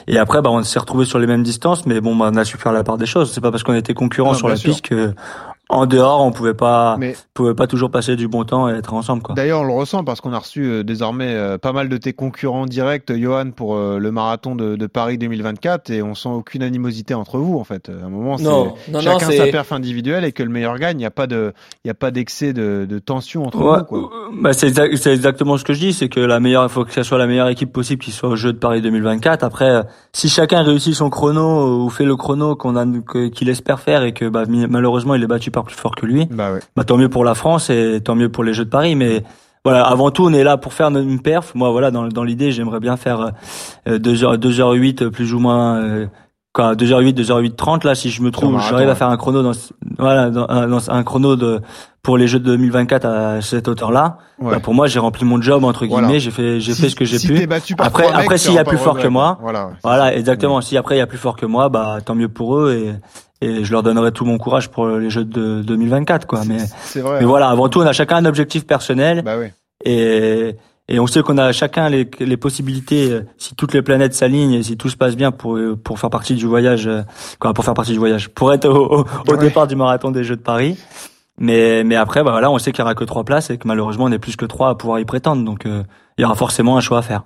et 0.07 0.17
après, 0.17 0.41
bah 0.41 0.49
on 0.51 0.63
s'est 0.63 0.79
retrouvés 0.79 1.05
sur 1.05 1.19
les 1.19 1.27
mêmes 1.27 1.43
distances, 1.43 1.85
mais 1.85 2.01
bon, 2.01 2.17
bah, 2.17 2.31
on 2.33 2.37
a 2.37 2.45
su 2.47 2.57
faire 2.57 2.73
la 2.73 2.85
part 2.85 2.97
des 2.97 3.05
choses. 3.05 3.31
C'est 3.31 3.43
pas 3.43 3.51
parce 3.51 3.65
qu'on 3.65 3.75
était 3.75 3.93
concurrents 3.93 4.33
Non, 4.33 4.39
sur 4.39 4.49
la 4.49 4.57
sûr. 4.57 4.71
piste 4.71 4.87
que 4.87 5.13
en 5.71 5.85
dehors, 5.87 6.25
on 6.25 6.31
pouvait 6.33 6.55
pas, 6.55 6.97
Mais 6.99 7.15
pouvait 7.35 7.55
pas 7.55 7.67
toujours 7.67 7.91
passer 7.91 8.17
du 8.17 8.27
bon 8.27 8.45
temps 8.45 8.69
et 8.69 8.73
être 8.73 8.95
ensemble, 8.95 9.23
quoi. 9.23 9.35
d'ailleurs, 9.35 9.61
on 9.61 9.65
le 9.65 9.73
ressent 9.75 10.03
parce 10.03 10.21
qu'on 10.23 10.33
a 10.33 10.39
reçu 10.39 10.65
euh, 10.65 10.83
désormais 10.83 11.35
euh, 11.35 11.59
pas 11.59 11.73
mal 11.73 11.89
de 11.91 11.97
tes 11.99 12.15
concurrents 12.15 12.65
directs, 12.65 13.13
Johan, 13.15 13.51
pour 13.51 13.77
euh, 13.77 13.99
le 13.99 14.11
marathon 14.11 14.55
de, 14.55 14.77
de 14.77 14.87
Paris 14.87 15.19
2024, 15.19 15.91
et 15.91 16.03
on 16.03 16.15
sent 16.15 16.31
aucune 16.31 16.63
animosité 16.63 17.13
entre 17.15 17.39
vous, 17.39 17.59
en 17.59 17.65
fait. 17.65 17.91
À 17.91 18.07
un 18.07 18.09
moment, 18.09 18.39
c'est 18.39 18.45
Non, 18.45 18.65
non, 18.65 18.73
non, 18.93 19.01
chacun 19.01 19.27
sa 19.27 19.33
c'est 19.33 19.51
perf 19.51 19.73
individuelle 19.73 20.25
et 20.25 20.33
que 20.33 20.43
le 20.43 20.49
meilleur 20.49 20.79
gagne. 20.79 20.97
Il 20.97 21.01
n'y 21.01 21.07
a 21.07 21.11
pas 21.11 21.27
de, 21.27 21.53
il 21.85 21.89
y 21.89 21.91
a 21.91 21.95
pas 21.95 22.11
d'excès 22.11 22.53
de, 22.55 22.87
de 22.89 22.99
tension 22.99 23.45
entre 23.47 23.59
Ouais, 23.63 23.79
vous, 23.79 23.85
quoi. 23.85 23.99
euh, 23.99 24.31
bah 24.41 24.53
c'est 24.55 24.69
exact- 24.69 24.97
c'est 24.97 25.13
exactement 25.13 25.59
ce 25.59 25.65
que 25.65 25.75
je 25.75 25.81
dis, 25.81 25.93
c'est 25.93 26.09
que 26.09 26.21
la 26.21 26.41
meilleure, 26.41 26.63
il 26.65 26.71
faut 26.71 26.85
que 26.87 26.93
ça 26.93 27.05
soit 27.05 27.19
la 27.19 27.27
meilleure 27.27 27.49
équipe 27.49 27.73
possible 27.73 28.03
qui 28.03 28.11
soit 28.13 28.31
au 28.31 28.37
jeu 28.37 28.53
de 28.55 28.59
Paris 28.59 28.81
2024. 28.81 29.43
Après, 29.45 29.69
euh, 29.71 29.83
si 30.15 30.31
chacun 30.31 30.63
réussit 30.63 30.95
son 30.95 31.11
chrono 31.11 31.85
ou 31.85 31.91
fait 31.91 32.05
le 32.07 32.17
chrono 32.17 32.57
qu'on 32.57 32.75
a, 32.77 32.87
que- 32.87 33.29
qu'il 33.29 33.51
espère 33.51 33.81
faire 33.81 34.03
et 34.03 34.13
que 34.13 34.25
bah, 34.31 34.45
malheureusement 34.49 35.15
il 35.15 35.23
est 35.23 35.27
battu 35.27 35.51
par 35.51 35.58
plus 35.65 35.77
fort 35.77 35.95
que 35.95 36.07
lui, 36.07 36.27
Bah 36.27 36.53
ouais. 36.53 36.61
bah 36.77 36.85
tant 36.85 36.97
mieux 36.97 37.09
pour 37.09 37.25
la 37.25 37.35
France 37.35 37.71
et 37.71 38.01
tant 38.03 38.15
mieux 38.15 38.29
pour 38.29 38.45
les 38.45 38.53
Jeux 38.53 38.65
de 38.65 38.71
Paris. 38.71 38.95
Mais 38.95 39.23
voilà, 39.65 39.83
avant 39.85 40.11
tout, 40.11 40.25
on 40.25 40.33
est 40.33 40.45
là 40.45 40.57
pour 40.57 40.73
faire 40.73 40.89
une 40.89 41.21
perf. 41.21 41.55
Moi, 41.55 41.71
voilà, 41.71 41.91
dans, 41.91 42.09
dans 42.09 42.25
l'idée, 42.25 42.53
j'aimerais 42.53 42.81
bien 42.81 42.97
faire 42.97 43.33
euh, 43.89 43.99
2h, 43.99 44.39
2h08 44.39 45.11
plus 45.11 45.35
ou 45.35 45.39
moins 45.39 45.77
euh, 45.83 46.07
quoi 46.53 46.75
2h08 46.75 47.15
2h08 47.15 47.55
30 47.55 47.85
là 47.85 47.95
si 47.95 48.11
je 48.11 48.23
me 48.23 48.31
trouve 48.31 48.61
j'arrive 48.61 48.89
à 48.89 48.95
faire 48.95 49.11
un 49.11 49.17
chrono 49.17 49.43
dans 49.43 49.53
voilà 49.99 50.31
dans, 50.31 50.47
dans, 50.47 50.91
un 50.91 51.03
chrono 51.05 51.37
de 51.37 51.61
pour 52.03 52.17
les 52.17 52.27
jeux 52.27 52.39
de 52.39 52.45
2024 52.47 53.05
à 53.05 53.41
cette 53.43 53.69
hauteur 53.69 53.91
là 53.91 54.19
bah, 54.41 54.59
pour 54.61 54.73
moi 54.75 54.87
j'ai 54.87 54.99
rempli 54.99 55.25
mon 55.25 55.41
job 55.43 55.65
entre 55.65 55.87
guillemets 55.87 56.21
j'ai 56.21 56.31
fait 56.31 56.61
j'ai 56.61 56.75
fait 56.75 56.89
ce 56.89 56.97
que 56.97 57.05
j'ai 57.05 57.19
si 57.19 57.29
pu. 57.29 57.47
après 57.79 58.07
après 58.07 58.39
s'il 58.39 58.55
y 58.55 58.59
a 58.59 58.65
plus 58.65 58.79
fort 58.79 58.99
que 58.99 59.09
moi 59.09 59.39
voilà, 59.43 59.71
voilà 59.85 60.17
exactement. 60.17 60.61
Si 60.61 60.77
après 60.77 60.97
il 60.97 60.99
y 60.99 61.03
a 61.03 61.07
plus 61.07 61.19
fort 61.19 61.37
que 61.37 61.47
moi 61.47 61.69
bah 61.69 61.99
tant 62.05 62.15
mieux 62.15 62.29
pour 62.29 62.59
eux 62.59 62.73
et 62.73 62.95
et 63.41 63.65
je 63.65 63.73
leur 63.73 63.83
donnerai 63.83 64.13
tout 64.13 64.25
mon 64.25 64.39
courage 64.39 64.69
pour 64.71 64.89
les 64.89 65.11
jeux 65.11 65.25
de 65.25 65.63
2024 65.63 66.27
quoi 66.27 66.43
mais 66.47 66.59
vrai, 67.01 67.21
mais 67.21 67.27
voilà 67.27 67.49
avant 67.49 67.69
tout 67.69 67.81
on 67.81 67.87
a 67.87 67.93
chacun 67.93 68.17
un 68.17 68.25
objectif 68.25 68.67
personnel 68.67 69.23
bah 69.23 69.37
oui. 69.39 69.47
et 69.85 70.57
et 70.91 70.99
on 70.99 71.07
sait 71.07 71.23
qu'on 71.23 71.37
a 71.37 71.53
chacun 71.53 71.91
les, 71.91 72.09
les 72.19 72.37
possibilités, 72.39 73.11
euh, 73.11 73.27
si 73.37 73.55
toutes 73.55 73.75
les 73.75 73.83
planètes 73.83 74.15
s'alignent 74.15 74.55
et 74.55 74.63
si 74.63 74.79
tout 74.79 74.89
se 74.89 74.97
passe 74.97 75.17
bien 75.17 75.31
pour 75.31 75.57
euh, 75.57 75.77
pour 75.77 75.99
faire 75.99 76.09
partie 76.09 76.35
du 76.35 76.47
voyage, 76.47 76.87
euh, 76.87 77.03
quoi, 77.39 77.53
pour 77.53 77.65
faire 77.65 77.75
partie 77.75 77.93
du 77.93 77.99
voyage, 77.99 78.31
pour 78.31 78.55
être 78.55 78.67
au, 78.67 79.05
au, 79.29 79.37
départ 79.37 79.67
du 79.67 79.77
marathon 79.77 80.11
des 80.11 80.25
Jeux 80.25 80.37
de 80.37 80.41
Paris. 80.41 80.79
Mais 81.39 81.85
mais 81.85 81.95
après, 81.95 82.25
bah 82.25 82.31
voilà, 82.31 82.51
on 82.51 82.59
sait 82.59 82.73
qu'il 82.73 82.81
y 82.81 82.83
aura 82.83 82.95
que 82.95 83.05
trois 83.05 83.25
places 83.25 83.51
et 83.51 83.59
que 83.59 83.69
malheureusement 83.69 84.05
on 84.05 84.13
est 84.13 84.19
plus 84.19 84.37
que 84.37 84.47
trois 84.47 84.71
à 84.71 84.75
pouvoir 84.77 84.99
y 84.99 85.05
prétendre. 85.05 85.45
Donc 85.45 85.69
il 86.19 86.23
y 86.23 86.25
aura 86.25 86.35
forcément 86.35 86.77
un 86.77 86.81
choix 86.81 86.99
à 86.99 87.03
faire. 87.03 87.23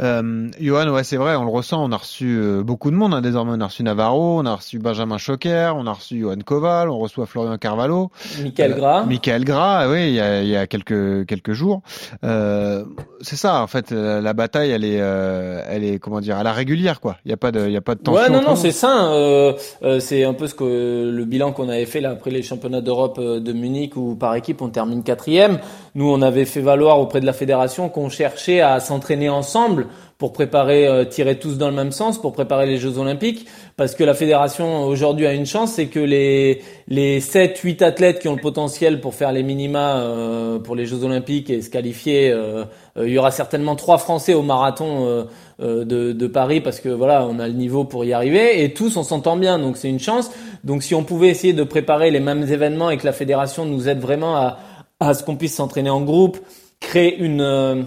Euh, 0.00 0.48
Johan, 0.60 0.88
ouais, 0.88 1.02
c'est 1.02 1.16
vrai, 1.16 1.34
on 1.34 1.44
le 1.44 1.50
ressent. 1.50 1.84
On 1.84 1.90
a 1.90 1.96
reçu 1.96 2.38
euh, 2.38 2.62
beaucoup 2.62 2.92
de 2.92 2.96
monde. 2.96 3.12
Hein, 3.12 3.20
désormais, 3.20 3.52
on 3.56 3.60
a 3.60 3.66
reçu 3.66 3.82
Navarro, 3.82 4.40
on 4.40 4.46
a 4.46 4.54
reçu 4.54 4.78
Benjamin 4.78 5.18
Choquer, 5.18 5.72
on 5.74 5.84
a 5.86 5.92
reçu 5.92 6.20
Johan 6.20 6.36
Koval, 6.44 6.88
on 6.90 6.98
reçoit 6.98 7.26
Florian 7.26 7.58
Carvalho, 7.58 8.10
Michael 8.40 8.76
Gras. 8.76 9.02
Euh, 9.02 9.06
Michael 9.06 9.44
Gras, 9.44 9.88
oui, 9.90 10.08
il 10.08 10.14
y 10.14 10.20
a, 10.20 10.42
il 10.42 10.48
y 10.48 10.56
a 10.56 10.68
quelques 10.68 11.26
quelques 11.26 11.52
jours. 11.52 11.82
Euh, 12.24 12.84
c'est 13.20 13.36
ça, 13.36 13.62
en 13.62 13.66
fait, 13.66 13.90
la, 13.90 14.20
la, 14.20 14.32
bataille, 14.32 14.70
elle 14.70 14.84
est, 14.84 15.00
euh, 15.00 15.62
elle 15.68 15.82
est, 15.82 15.98
comment 15.98 16.20
dire, 16.20 16.36
à 16.36 16.44
la 16.44 16.52
régulière, 16.52 17.00
quoi. 17.00 17.16
Il 17.24 17.28
n'y 17.28 17.34
a 17.34 17.36
pas 17.36 17.50
de, 17.50 17.66
il 17.66 17.72
y 17.72 17.76
a 17.76 17.80
pas 17.80 17.96
de 17.96 18.00
tension. 18.00 18.22
Ouais, 18.22 18.30
non, 18.30 18.42
non, 18.42 18.54
c'est 18.54 18.70
ça. 18.70 19.10
Euh, 19.12 19.54
c'est 19.98 20.22
un 20.24 20.34
peu 20.34 20.46
ce 20.46 20.54
que 20.54 21.10
le 21.12 21.24
bilan 21.24 21.50
qu'on 21.52 21.68
avait 21.68 21.86
fait 21.86 22.00
là 22.00 22.10
après 22.10 22.30
les 22.30 22.42
championnats 22.42 22.80
d'Europe 22.80 23.20
de 23.20 23.52
Munich 23.52 23.96
où 23.96 24.14
par 24.14 24.36
équipe 24.36 24.62
on 24.62 24.68
termine 24.68 25.02
quatrième. 25.02 25.58
Nous, 25.94 26.08
on 26.08 26.22
avait 26.22 26.44
fait 26.44 26.60
valoir 26.60 27.00
auprès 27.00 27.20
de 27.20 27.26
la 27.26 27.32
fédération 27.32 27.88
qu'on 27.88 28.08
chercher 28.08 28.60
à 28.60 28.78
s'entraîner 28.80 29.28
ensemble 29.28 29.88
pour 30.18 30.34
préparer, 30.34 30.86
euh, 30.86 31.06
tirer 31.06 31.38
tous 31.38 31.56
dans 31.56 31.70
le 31.70 31.74
même 31.74 31.92
sens, 31.92 32.20
pour 32.20 32.32
préparer 32.32 32.66
les 32.66 32.76
Jeux 32.76 32.98
Olympiques, 32.98 33.46
parce 33.78 33.94
que 33.94 34.04
la 34.04 34.12
fédération 34.12 34.84
aujourd'hui 34.84 35.26
a 35.26 35.32
une 35.32 35.46
chance, 35.46 35.72
c'est 35.72 35.86
que 35.86 35.98
les 35.98 36.60
les 36.88 37.20
7 37.20 37.56
8 37.56 37.80
athlètes 37.80 38.18
qui 38.20 38.28
ont 38.28 38.34
le 38.34 38.40
potentiel 38.40 39.00
pour 39.00 39.14
faire 39.14 39.32
les 39.32 39.42
minima 39.42 39.96
euh, 39.96 40.58
pour 40.58 40.76
les 40.76 40.84
Jeux 40.84 41.04
Olympiques 41.04 41.48
et 41.48 41.62
se 41.62 41.70
qualifier, 41.70 42.30
euh, 42.30 42.64
il 42.96 43.08
y 43.08 43.18
aura 43.18 43.30
certainement 43.30 43.76
trois 43.76 43.96
Français 43.96 44.34
au 44.34 44.42
marathon 44.42 45.24
de, 45.58 45.84
de 45.84 46.26
Paris 46.26 46.60
parce 46.60 46.80
que 46.80 46.90
voilà, 46.90 47.24
on 47.24 47.38
a 47.38 47.46
le 47.46 47.54
niveau 47.54 47.84
pour 47.84 48.04
y 48.04 48.12
arriver 48.12 48.62
et 48.62 48.74
tous 48.74 48.96
on 48.98 49.04
s'entend 49.04 49.36
bien, 49.36 49.58
donc 49.58 49.78
c'est 49.78 49.88
une 49.88 50.00
chance. 50.00 50.30
Donc 50.64 50.82
si 50.82 50.94
on 50.94 51.04
pouvait 51.04 51.28
essayer 51.28 51.54
de 51.54 51.62
préparer 51.62 52.10
les 52.10 52.20
mêmes 52.20 52.42
événements 52.42 52.90
et 52.90 52.98
que 52.98 53.06
la 53.06 53.12
fédération 53.12 53.64
nous 53.64 53.88
aide 53.88 54.00
vraiment 54.00 54.36
à 54.36 54.58
à 55.00 55.14
ce 55.14 55.24
qu'on 55.24 55.36
puisse 55.36 55.54
s'entraîner 55.54 55.90
en 55.90 56.02
groupe, 56.02 56.38
créer 56.78 57.18
une 57.18 57.40
euh, 57.40 57.82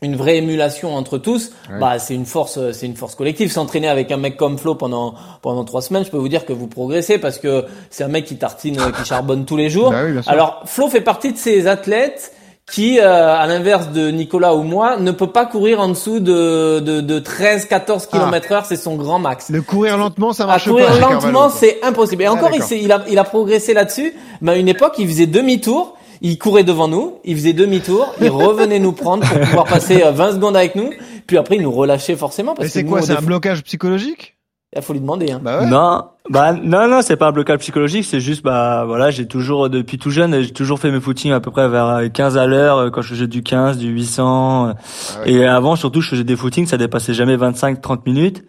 une 0.00 0.14
vraie 0.14 0.36
émulation 0.36 0.94
entre 0.94 1.18
tous, 1.18 1.50
bah 1.80 1.98
c'est 1.98 2.14
une 2.14 2.24
force, 2.24 2.70
c'est 2.70 2.86
une 2.86 2.94
force 2.94 3.16
collective. 3.16 3.50
S'entraîner 3.50 3.88
avec 3.88 4.12
un 4.12 4.16
mec 4.16 4.36
comme 4.36 4.56
Flo 4.56 4.76
pendant 4.76 5.14
pendant 5.42 5.64
trois 5.64 5.82
semaines, 5.82 6.04
je 6.04 6.10
peux 6.10 6.18
vous 6.18 6.28
dire 6.28 6.46
que 6.46 6.52
vous 6.52 6.68
progressez 6.68 7.18
parce 7.18 7.38
que 7.38 7.64
c'est 7.90 8.04
un 8.04 8.08
mec 8.08 8.24
qui 8.24 8.36
tartine, 8.36 8.76
qui 8.96 9.04
charbonne 9.04 9.44
tous 9.44 9.56
les 9.56 9.70
jours. 9.70 9.90
Bah 9.90 10.04
oui, 10.04 10.20
Alors 10.28 10.62
Flo 10.66 10.88
fait 10.88 11.00
partie 11.00 11.32
de 11.32 11.38
ces 11.38 11.66
athlètes 11.66 12.32
qui, 12.70 13.00
euh, 13.00 13.34
à 13.34 13.46
l'inverse 13.46 13.88
de 13.88 14.10
Nicolas 14.10 14.54
ou 14.54 14.62
moi, 14.62 14.98
ne 14.98 15.10
peut 15.10 15.30
pas 15.32 15.46
courir 15.46 15.80
en 15.80 15.88
dessous 15.88 16.20
de, 16.20 16.80
de, 16.80 17.00
de 17.00 17.18
13-14 17.18 18.08
km 18.08 18.52
heure, 18.52 18.66
c'est 18.66 18.76
son 18.76 18.96
grand 18.96 19.18
max. 19.18 19.48
Le 19.48 19.62
courir 19.62 19.96
lentement, 19.96 20.32
ça 20.32 20.44
marche 20.44 20.66
à 20.68 20.70
courir 20.70 21.00
lentement, 21.00 21.48
c'est 21.48 21.82
impossible. 21.82 22.24
Et 22.24 22.26
ah, 22.26 22.32
encore, 22.34 22.50
il, 22.52 22.82
il, 22.82 22.92
a, 22.92 23.04
il 23.08 23.18
a 23.18 23.24
progressé 23.24 23.72
là-dessus, 23.72 24.14
mais 24.42 24.52
à 24.52 24.56
une 24.56 24.68
époque, 24.68 24.96
il 24.98 25.08
faisait 25.08 25.26
demi-tour, 25.26 25.96
il 26.20 26.38
courait 26.38 26.64
devant 26.64 26.88
nous, 26.88 27.18
il 27.24 27.36
faisait 27.36 27.52
demi-tour, 27.52 28.14
il 28.20 28.30
revenait 28.30 28.78
nous 28.78 28.92
prendre 28.92 29.26
pour 29.26 29.40
pouvoir 29.40 29.64
passer 29.64 30.02
20 30.02 30.24
euh, 30.28 30.32
secondes 30.32 30.56
avec 30.56 30.74
nous, 30.74 30.90
puis 31.26 31.38
après 31.38 31.56
il 31.56 31.62
nous 31.62 31.72
relâchait 31.72 32.16
forcément. 32.16 32.54
Parce 32.54 32.68
c'est 32.68 32.84
quoi, 32.84 33.02
c'est 33.02 33.16
un 33.16 33.22
blocage 33.22 33.62
psychologique? 33.62 34.38
Il 34.76 34.82
faut 34.82 34.92
lui 34.92 35.00
demander. 35.00 35.30
Hein. 35.30 35.40
Bah 35.42 35.60
ouais. 35.60 35.66
Non, 35.66 36.04
bah 36.28 36.52
non, 36.52 36.88
non, 36.88 37.00
c'est 37.00 37.16
pas 37.16 37.28
un 37.28 37.32
blocage 37.32 37.60
psychologique, 37.60 38.04
c'est 38.04 38.20
juste 38.20 38.44
bah 38.44 38.84
voilà, 38.86 39.10
j'ai 39.10 39.26
toujours 39.26 39.70
depuis 39.70 39.96
tout 39.96 40.10
jeune, 40.10 40.42
j'ai 40.42 40.50
toujours 40.50 40.78
fait 40.78 40.90
mes 40.90 41.00
footings 41.00 41.32
à 41.32 41.40
peu 41.40 41.50
près 41.50 41.68
vers 41.68 42.02
15 42.12 42.36
à 42.36 42.46
l'heure 42.46 42.76
euh, 42.76 42.90
quand 42.90 43.00
je 43.00 43.14
faisais 43.14 43.26
du 43.26 43.42
15, 43.42 43.78
du 43.78 43.88
800 43.88 44.68
euh, 44.68 44.72
ah 44.74 45.22
et 45.24 45.46
avant 45.46 45.74
surtout 45.74 46.02
je 46.02 46.10
faisais 46.10 46.24
des 46.24 46.36
footings, 46.36 46.66
ça 46.66 46.76
dépassait 46.76 47.14
jamais 47.14 47.36
25-30 47.36 48.00
minutes. 48.04 48.44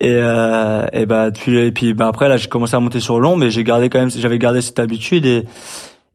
Et, 0.00 0.10
euh, 0.10 0.86
et 0.92 1.06
bah 1.06 1.30
puis 1.30 1.56
et 1.56 1.70
puis 1.70 1.94
bah 1.94 2.08
après 2.08 2.28
là 2.28 2.36
j'ai 2.36 2.48
commencé 2.48 2.74
à 2.74 2.80
monter 2.80 2.98
sur 2.98 3.20
long 3.20 3.36
mais 3.36 3.50
j'ai 3.50 3.62
gardé 3.62 3.88
quand 3.88 4.00
même 4.00 4.10
j'avais 4.10 4.40
gardé 4.40 4.60
cette 4.60 4.80
habitude 4.80 5.24
et 5.24 5.44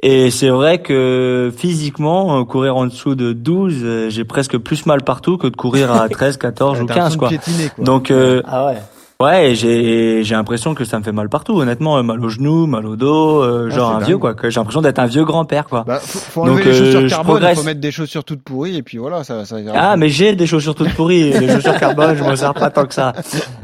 et 0.01 0.31
c'est 0.31 0.49
vrai 0.49 0.81
que 0.81 1.51
physiquement, 1.55 2.39
euh, 2.39 2.43
courir 2.45 2.77
en 2.77 2.85
dessous 2.85 3.15
de 3.15 3.33
12, 3.33 3.73
euh, 3.83 4.09
j'ai 4.09 4.23
presque 4.23 4.57
plus 4.57 4.85
mal 4.85 5.03
partout 5.03 5.37
que 5.37 5.47
de 5.47 5.55
courir 5.55 5.91
à 5.91 6.07
13, 6.09 6.37
14 6.37 6.81
ou 6.81 6.85
15 6.85 7.17
quoi. 7.17 7.29
quoi. 7.29 7.83
Donc 7.83 8.09
euh, 8.11 8.41
ah 8.47 8.67
ouais. 8.67 8.77
Ouais, 9.21 9.53
j'ai 9.53 10.23
j'ai 10.23 10.33
l'impression 10.35 10.73
que 10.73 10.85
ça 10.85 10.97
me 10.97 11.03
fait 11.03 11.11
mal 11.11 11.27
partout, 11.27 11.59
honnêtement, 11.59 12.01
mal 12.01 12.23
au 12.23 12.29
genou, 12.29 12.67
mal 12.67 12.85
au 12.85 12.95
dos, 12.95 13.43
euh, 13.43 13.67
ah, 13.69 13.75
genre 13.75 13.91
un 13.91 13.99
vieux 13.99 14.17
quoi. 14.17 14.33
J'ai 14.41 14.51
l'impression 14.51 14.81
d'être 14.81 14.99
un 14.99 15.07
vieux 15.07 15.25
grand-père 15.25 15.65
quoi. 15.65 15.83
Bah, 15.85 15.99
faut, 16.01 16.19
faut 16.19 16.41
enlever 16.43 16.63
les 16.63 16.73
chaussures 16.73 17.09
carbone, 17.09 17.45
il 17.49 17.55
faut 17.57 17.63
mettre 17.63 17.81
des 17.81 17.91
chaussures 17.91 18.23
toutes 18.23 18.43
pourries 18.43 18.77
et 18.77 18.81
puis 18.81 18.97
voilà, 18.97 19.25
ça 19.25 19.43
ça 19.43 19.57
Ah, 19.75 19.97
mais 19.97 20.07
j'ai 20.07 20.37
des 20.37 20.47
chaussures 20.47 20.73
toutes 20.73 20.93
pourries, 20.93 21.33
les 21.33 21.49
chaussures 21.49 21.75
carbone, 21.77 22.15
je 22.15 22.23
m'en 22.23 22.37
sers 22.37 22.53
pas 22.53 22.69
tant 22.69 22.85
que 22.85 22.93
ça. 22.93 23.11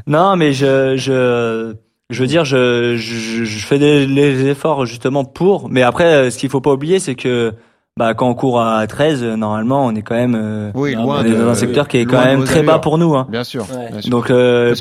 Non, 0.08 0.36
mais 0.36 0.52
je 0.52 0.98
je 0.98 1.74
je 2.10 2.22
veux 2.22 2.28
dire, 2.28 2.46
je, 2.46 2.96
je, 2.98 3.44
je 3.44 3.66
fais 3.66 3.80
des 3.80 4.06
les 4.06 4.48
efforts 4.48 4.86
justement 4.86 5.26
pour, 5.26 5.70
mais 5.70 5.82
après, 5.82 6.14
euh, 6.14 6.30
ce 6.30 6.38
qu'il 6.38 6.50
faut 6.50 6.62
pas 6.62 6.72
oublier, 6.72 7.00
c'est 7.00 7.16
que 7.16 7.54
bah, 7.98 8.14
quand 8.14 8.30
on 8.30 8.36
court 8.36 8.62
à 8.62 8.86
13, 8.86 9.24
euh, 9.24 9.36
normalement, 9.36 9.86
on 9.86 9.96
est 9.96 10.02
quand 10.02 10.16
même 10.16 10.38
euh, 10.40 10.72
oui, 10.76 10.94
loin 10.94 11.22
on 11.22 11.26
est 11.26 11.32
dans 11.32 11.48
un 11.48 11.56
secteur 11.56 11.88
qui 11.88 11.98
est 11.98 12.06
quand 12.06 12.24
même 12.24 12.44
très 12.44 12.62
bas 12.62 12.80
pour 12.80 12.98
nous. 12.98 13.16
Hein. 13.16 13.26
Bien 13.30 13.44
sûr. 13.44 13.66
Donc 14.08 14.28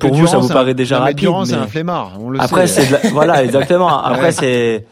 pour 0.00 0.14
vous, 0.14 0.26
ça 0.26 0.38
vous 0.38 0.48
paraît 0.48 0.74
déjà 0.74 0.98
rapide. 0.98 1.28
Mais... 1.28 1.46
c'est 1.46 1.54
un 1.54 1.66
flemmard. 1.66 2.18
On 2.20 2.30
le 2.30 2.40
après, 2.40 2.66
c'est 2.66 3.10
voilà, 3.10 3.42
exactement. 3.42 3.88
Après, 4.04 4.32
c'est 4.32 4.86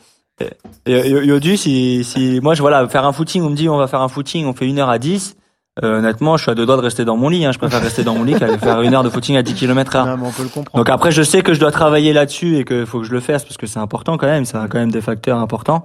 Yodu, 0.87 1.57
si, 1.57 2.03
si 2.03 2.41
moi 2.43 2.55
je 2.55 2.63
voilà 2.63 2.89
faire 2.89 3.05
un 3.05 3.13
footing, 3.13 3.43
on 3.43 3.51
me 3.51 3.55
dit 3.55 3.69
on 3.69 3.77
va 3.77 3.87
faire 3.87 4.01
un 4.01 4.09
footing, 4.09 4.47
on 4.47 4.55
fait 4.55 4.67
une 4.67 4.79
heure 4.79 4.89
à 4.89 4.99
10 4.99 5.37
euh, 5.83 5.99
honnêtement, 6.01 6.37
je 6.37 6.43
suis 6.43 6.51
à 6.51 6.55
deux 6.55 6.67
doigts 6.67 6.77
de 6.77 6.83
rester 6.83 7.07
dans 7.07 7.17
mon 7.17 7.31
lit. 7.31 7.47
Hein. 7.47 7.53
Je 7.53 7.59
préfère 7.59 7.81
rester 7.81 8.05
dans 8.05 8.15
mon 8.15 8.25
lit 8.25 8.35
qu'aller 8.35 8.59
faire 8.59 8.83
une 8.83 8.95
heure 8.95 9.03
de 9.03 9.09
footing 9.09 9.37
à 9.37 9.43
10 9.43 9.55
km 9.55 9.97
heure. 9.97 10.19
on 10.23 10.31
peut 10.31 10.43
le 10.43 10.51
comprendre. 10.51 10.77
Donc 10.77 10.91
après, 10.91 11.13
je 11.13 11.23
sais 11.23 11.41
que 11.41 11.55
je 11.55 11.61
dois 11.61 11.71
travailler 11.71 12.13
là-dessus 12.13 12.59
et 12.59 12.65
qu'il 12.67 12.85
faut 12.85 13.01
que 13.01 13.07
je 13.07 13.13
le 13.13 13.21
fasse 13.21 13.45
parce 13.45 13.57
que 13.57 13.67
c'est 13.67 13.79
important 13.79 14.19
quand 14.19 14.27
même. 14.27 14.45
Ça 14.45 14.63
a 14.63 14.69
quand 14.69 14.79
même 14.79 14.91
des 14.91 15.01
facteurs 15.01 15.39
importants. 15.39 15.85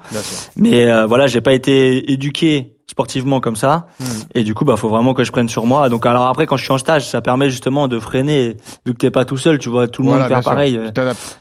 Mais 0.58 0.91
euh, 0.91 1.06
voilà, 1.06 1.28
j'ai 1.28 1.39
pas 1.39 1.54
été 1.54 2.12
éduqué 2.12 2.73
sportivement 2.89 3.39
comme 3.39 3.56
ça 3.56 3.88
hmm. 4.00 4.06
et 4.34 4.43
du 4.43 4.54
coup 4.54 4.63
bah 4.63 4.78
faut 4.78 4.88
vraiment 4.88 5.13
que 5.13 5.26
je 5.26 5.32
prenne 5.34 5.50
sur 5.50 5.65
moi 5.65 5.89
donc 5.89 6.06
alors 6.06 6.28
après 6.28 6.45
quand 6.45 6.56
je 6.56 6.63
suis 6.63 6.71
en 6.71 6.78
stage 6.78 7.06
ça 7.06 7.21
permet 7.21 7.50
justement 7.50 7.89
de 7.89 8.00
freiner 8.00 8.56
vu 8.86 8.93
que 8.93 8.97
t'es 8.97 9.12
pas 9.12 9.26
tout 9.26 9.36
seul 9.36 9.60
tu 9.60 9.67
vois 9.67 9.89
tout 9.89 10.04
le 10.04 10.08
monde 10.08 10.26
faire 10.28 10.41
pareil 10.41 10.80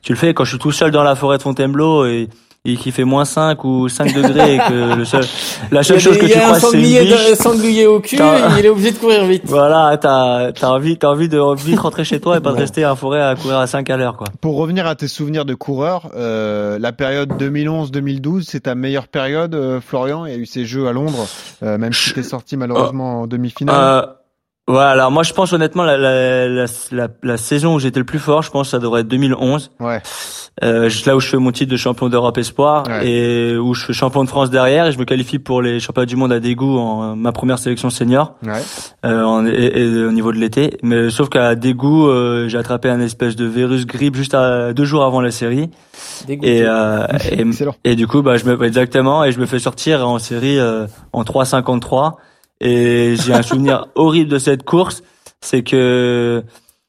tu 0.03 0.13
le 0.13 0.19
fais 0.19 0.35
quand 0.35 0.43
je 0.43 0.51
suis 0.51 0.59
tout 0.59 0.73
seul 0.73 0.91
dans 0.91 1.05
la 1.05 1.15
forêt 1.15 1.39
de 1.39 1.43
Fontainebleau 1.45 2.05
et 2.05 2.29
et 2.67 2.77
qui 2.77 2.91
fait 2.91 3.05
moins 3.05 3.25
5 3.25 3.65
ou 3.65 3.89
5 3.89 4.13
degrés 4.15 4.57
et 4.57 4.59
que 4.59 4.95
le 4.97 5.05
seul, 5.05 5.25
la 5.71 5.83
seule 5.83 6.01
chose 6.01 6.19
que 6.19 6.27
tu 6.27 6.39
crois 6.39 6.59
c'est 6.59 6.77
une 6.77 6.83
biche. 6.83 7.35
sanglier 7.35 7.87
au 7.87 8.01
cul, 8.01 8.19
il 8.59 8.65
est 8.67 8.69
obligé 8.69 8.91
de 8.93 8.99
courir 8.99 9.25
vite. 9.25 9.45
Voilà, 9.57 9.97
t'as 9.97 10.51
as 10.51 10.71
envie 10.71 10.99
t'as 10.99 11.09
envie 11.09 11.29
de 11.29 11.41
vite 11.57 11.79
rentrer 11.79 12.05
chez 12.05 12.21
toi 12.21 12.37
et 12.37 12.41
pas 12.41 12.53
de 12.53 12.59
rester 12.59 12.85
à 12.85 12.89
la 12.89 12.97
forêt 12.97 13.23
à 13.23 13.35
courir 13.37 13.59
à 13.59 13.67
5 13.67 13.89
à 13.89 13.97
l'heure 13.97 14.17
quoi. 14.17 14.27
Pour 14.41 14.57
revenir 14.57 14.87
à 14.87 14.95
tes 14.95 15.09
souvenirs 15.09 15.45
de 15.45 15.55
coureur, 15.55 16.11
euh, 16.17 16.79
la 16.79 16.93
période 16.93 17.33
2011-2012, 17.41 18.43
c'est 18.47 18.61
ta 18.61 18.75
meilleure 18.75 19.09
période 19.09 19.55
euh, 19.55 19.81
Florian, 19.81 20.27
il 20.27 20.33
y 20.33 20.35
a 20.35 20.39
eu 20.39 20.47
ces 20.47 20.65
jeux 20.65 20.89
à 20.89 20.93
Londres 20.93 21.27
euh, 21.63 21.79
même 21.79 21.93
si 21.93 22.13
t'es 22.13 22.23
sorti 22.23 22.57
malheureusement 22.57 23.23
en 23.23 23.27
demi-finale. 23.27 24.09
Ouais, 24.69 24.79
alors 24.79 25.13
moi 25.13 25.23
je 25.23 25.33
pense 25.33 25.53
honnêtement 25.53 25.85
la, 25.85 25.97
la, 25.97 26.67
la, 26.91 27.09
la, 27.23 27.37
saison 27.37 27.77
où 27.77 27.79
j'étais 27.79 28.01
le 28.01 28.07
plus 28.07 28.19
fort, 28.19 28.43
je 28.43 28.51
pense 28.51 28.67
que 28.67 28.71
ça 28.73 28.79
devrait 28.81 29.03
être 29.03 29.09
2011. 29.09 29.71
Ouais. 29.79 30.03
Euh, 30.65 30.91
là 31.05 31.15
où 31.15 31.21
je 31.21 31.29
fais 31.29 31.37
mon 31.37 31.53
titre 31.53 31.71
de 31.71 31.77
champion 31.77 32.09
d'Europe 32.09 32.39
espoir 32.39 32.85
et 33.03 33.57
où 33.59 33.75
je 33.75 33.85
fais 33.85 33.93
champion 33.93 34.25
de 34.25 34.29
France 34.29 34.51
derrière 34.51 34.87
et 34.87 34.93
je 34.93 34.99
me 34.99 35.05
qualifie 35.05 35.39
pour 35.39 35.61
les 35.61 35.81
championnats 35.81 36.07
du 36.07 36.17
monde 36.17 36.33
à 36.33 36.41
Dégout 36.41 36.79
en 36.79 37.15
ma 37.15 37.31
première 37.31 37.59
sélection 37.59 37.91
senior 37.91 38.35
ouais. 38.43 38.63
euh, 39.05 39.23
en, 39.23 39.47
et, 39.47 40.05
au 40.05 40.13
niveau 40.13 40.33
de 40.33 40.39
l'été. 40.39 40.79
Mais 40.83 41.11
sauf 41.11 41.29
qu'à 41.29 41.55
Dégout, 41.55 42.09
euh, 42.09 42.49
j'ai 42.49 42.59
attrapé 42.59 42.89
un 42.89 43.01
espèce 43.01 43.37
de 43.37 43.45
virus 43.45 43.87
grippe 43.87 44.17
juste 44.17 44.35
à, 44.35 44.73
deux 44.73 44.85
jours 44.85 45.05
avant 45.05 45.21
la 45.21 45.31
série. 45.31 45.71
Et, 46.29 46.63
euh, 46.65 47.07
et, 47.31 47.45
et, 47.91 47.95
du 47.95 48.07
coup, 48.07 48.23
bah 48.23 48.37
je 48.37 48.47
me 48.47 48.61
exactement 48.65 49.25
et 49.25 49.31
je 49.31 49.39
me 49.39 49.47
fais 49.47 49.59
sortir 49.59 50.09
en 50.09 50.19
série 50.19 50.59
euh, 50.59 50.87
en 51.13 51.23
3,53 51.23 52.15
et 52.61 53.15
j'ai 53.25 53.33
un 53.35 53.43
souvenir 53.43 53.87
horrible 53.95 54.31
de 54.31 54.39
cette 54.39 54.65
course, 54.65 55.03
c'est 55.41 55.63
que 55.63 56.43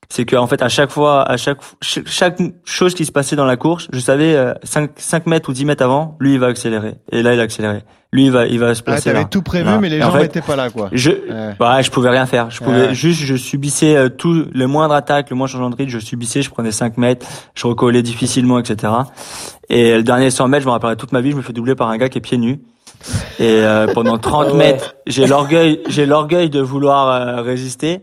c'est 0.10 0.24
que 0.24 0.38
en 0.38 0.48
fait 0.48 0.62
à 0.62 0.70
chaque 0.70 0.90
fois, 0.90 1.24
à 1.24 1.36
chaque 1.38 1.58
chaque 1.82 2.40
chose 2.64 2.94
qui 2.96 3.06
se 3.06 3.12
passait 3.12 3.36
dans 3.36 3.46
la 3.46 3.58
course, 3.58 3.88
je 3.92 4.00
savais 4.00 4.38
5, 4.64 4.92
5 4.96 5.26
mètres 5.28 5.50
ou 5.50 5.54
10 5.54 5.66
mètres 5.66 5.84
avant, 5.84 6.16
lui 6.22 6.34
il 6.34 6.40
va 6.40 6.48
accélérer. 6.48 6.96
Et 7.12 7.22
là 7.22 7.34
il 7.34 7.40
a 7.40 7.44
accéléré. 7.44 7.84
Lui 8.14 8.28
il 8.28 8.32
va 8.32 8.46
il 8.48 8.58
va 8.58 8.74
se 8.74 8.80
Ah, 8.82 8.84
placer 8.86 9.10
t'avais 9.10 9.24
là. 9.24 9.26
tout 9.26 9.42
prévu, 9.42 9.66
Là. 9.66 9.80
mais 9.80 9.90
les 9.90 9.98
Et 9.98 10.04
en 10.04 10.08
gens 10.08 10.14
fait, 10.14 10.22
n'étaient 10.24 10.40
pas 10.42 10.56
là, 10.56 10.70
quoi. 10.70 10.88
Je 10.94 11.12
Ouais. 11.12 11.56
ouais, 11.60 11.84
je 11.84 11.92
pouvais 11.92 12.10
rien 12.10 12.26
faire. 12.26 12.50
Je 12.50 12.64
pouvais 12.64 12.88
Ouais. 12.88 12.94
juste 12.96 13.20
je 13.22 13.36
subissais 13.36 13.98
euh, 13.98 14.08
tout 14.08 14.46
le 14.50 14.68
moindre 14.68 14.94
attaque, 14.94 15.30
le 15.30 15.36
moindre 15.36 15.52
changement 15.52 15.70
de 15.72 15.76
rythme, 15.76 15.92
je 15.92 16.00
subissais, 16.00 16.42
je 16.42 16.50
prenais 16.50 16.72
5 16.72 16.96
mètres, 16.98 17.28
je 17.54 17.68
recollais 17.68 18.02
difficilement, 18.04 18.60
etc. 18.60 18.94
Et 19.68 19.98
le 19.98 20.04
dernier 20.04 20.30
100 20.32 20.48
mètres, 20.48 20.62
je 20.64 20.68
me 20.68 20.72
rappellerai 20.72 20.96
toute 20.96 21.12
ma 21.12 21.20
vie, 21.20 21.32
je 21.32 21.36
me 21.36 21.42
fais 21.42 21.52
doubler 21.52 21.76
par 21.76 21.90
un 21.90 21.98
gars 21.98 22.08
qui 22.08 22.18
est 22.18 22.22
pieds 22.22 22.38
nus. 22.38 22.62
Et 23.40 23.44
euh, 23.64 23.88
pendant 23.94 24.18
30 24.18 24.48
Ah 24.48 24.52
ouais. 24.52 24.58
mètres, 24.58 24.96
j'ai 25.06 25.28
l'orgueil, 25.28 25.82
j'ai 25.88 26.06
l'orgueil 26.06 26.50
de 26.50 26.60
vouloir 26.62 27.08
euh, 27.10 27.42
résister. 27.42 28.02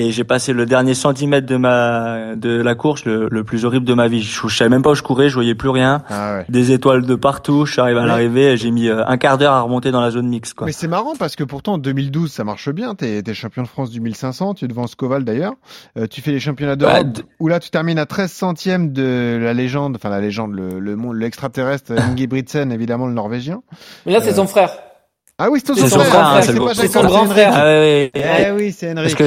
Et 0.00 0.12
j'ai 0.12 0.22
passé 0.22 0.52
le 0.52 0.64
dernier 0.64 0.94
centimètre 0.94 1.46
de 1.48 1.56
ma 1.56 2.36
de 2.36 2.50
la 2.62 2.74
course 2.76 3.04
le, 3.04 3.26
le 3.30 3.42
plus 3.42 3.64
horrible 3.64 3.84
de 3.84 3.94
ma 3.94 4.06
vie. 4.06 4.22
Je, 4.22 4.46
je 4.46 4.56
savais 4.56 4.70
même 4.70 4.82
pas 4.82 4.90
où 4.90 4.94
je 4.94 5.02
courais, 5.02 5.28
je 5.28 5.34
voyais 5.34 5.56
plus 5.56 5.70
rien. 5.70 6.02
Ah 6.08 6.36
ouais. 6.36 6.44
Des 6.48 6.70
étoiles 6.70 7.02
de 7.04 7.14
partout. 7.16 7.66
Je 7.66 7.72
suis 7.72 7.80
arrivé 7.80 7.98
à 7.98 8.02
Ouais. 8.02 8.08
l'arrivée, 8.08 8.52
et 8.52 8.56
j'ai 8.56 8.70
mis 8.70 8.86
euh, 8.88 9.04
un 9.06 9.16
quart 9.16 9.38
d'heure 9.38 9.54
à 9.54 9.60
remonter 9.62 9.90
dans 9.90 10.00
la 10.00 10.10
zone 10.12 10.28
mixte. 10.28 10.54
Quoi. 10.54 10.66
Mais 10.66 10.72
c'est 10.72 10.86
marrant 10.86 11.14
parce 11.18 11.34
que 11.34 11.42
pourtant 11.42 11.72
en 11.74 11.78
2012 11.78 12.30
ça 12.30 12.44
marche 12.44 12.68
bien. 12.70 12.94
T'es 12.94 13.22
es 13.26 13.34
champion 13.34 13.62
de 13.64 13.68
France 13.68 13.90
du 13.90 14.00
1500, 14.00 14.54
tu 14.54 14.66
es 14.66 14.68
devant 14.68 14.86
Scoval 14.86 15.24
d'ailleurs. 15.24 15.54
Euh, 15.98 16.06
tu 16.06 16.20
fais 16.20 16.30
les 16.30 16.38
championnats 16.40 16.76
d'Europe 16.76 16.94
Ouais, 16.96 17.04
d- 17.04 17.22
où 17.40 17.48
là 17.48 17.58
tu 17.58 17.70
termines 17.70 17.98
à 17.98 18.06
13 18.06 18.30
centièmes 18.30 18.92
de 18.92 19.36
la 19.42 19.52
légende, 19.52 19.96
enfin 19.96 20.10
la 20.10 20.20
légende, 20.20 20.52
le, 20.52 20.78
le 20.78 20.94
monde, 20.96 21.16
l'extraterrestre 21.16 21.92
Ingebrigtsen 21.98 22.70
évidemment 22.70 23.06
le 23.08 23.14
Norvégien. 23.14 23.62
Mais 24.06 24.12
là, 24.12 24.20
c'est 24.22 24.30
Euh, 24.30 24.34
son 24.36 24.46
frère. 24.46 24.70
Ah 25.40 25.50
oui 25.50 25.60
c'est 25.64 25.72
ton 25.72 25.78
C'est 25.78 25.88
son 25.88 26.00
frère, 26.00 26.20
ah, 26.20 26.38
hein, 26.38 26.72
c'est 26.74 26.88
son 26.88 27.04
grand 27.04 27.24
frère. 27.26 27.52
Ah 27.54 27.64
ouais, 27.64 28.10
ouais, 28.12 28.20
ouais. 28.20 28.46
Eh 28.48 28.50
oui 28.50 28.74
c'est. 28.76 28.92
Parce 28.92 29.14
que 29.14 29.24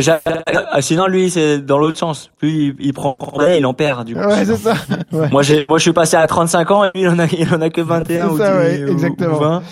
ah, 0.69 0.82
sinon 0.82 1.08
lui 1.08 1.30
c'est 1.30 1.60
dans 1.60 1.78
l'autre 1.78 1.97
sens. 1.97 2.32
Plus 2.38 2.76
il, 2.80 2.93
prend 2.93 3.15
il 3.58 3.65
en 3.65 3.74
perd 3.74 4.04
du 4.06 4.13
coup. 4.15 4.19
Ouais 4.19 4.43
c'est 4.43 4.58
ça. 4.58 4.74
Ouais. 5.13 5.30
Moi 5.32 5.41
j'ai 5.41 5.65
moi 5.69 5.78
je 5.78 5.84
suis 5.84 5.93
passé 5.93 6.17
à 6.17 6.28
35 6.28 6.71
ans 6.71 6.84
et 6.84 6.89
lui 6.93 7.02
il 7.04 7.08
en 7.08 7.17
a 7.17 7.28
il 7.28 7.47
en 7.54 7.62
a 7.62 7.69
que 7.69 7.80
21 7.80 8.28
ou, 8.28 8.38
C'est 8.38 8.43
ça, 8.43 8.52
10, 8.52 8.58
ouais, 8.58 8.84
ou- 8.84 8.91
exactement. 8.91 9.38
ou 9.38 9.39
20. 9.39 9.63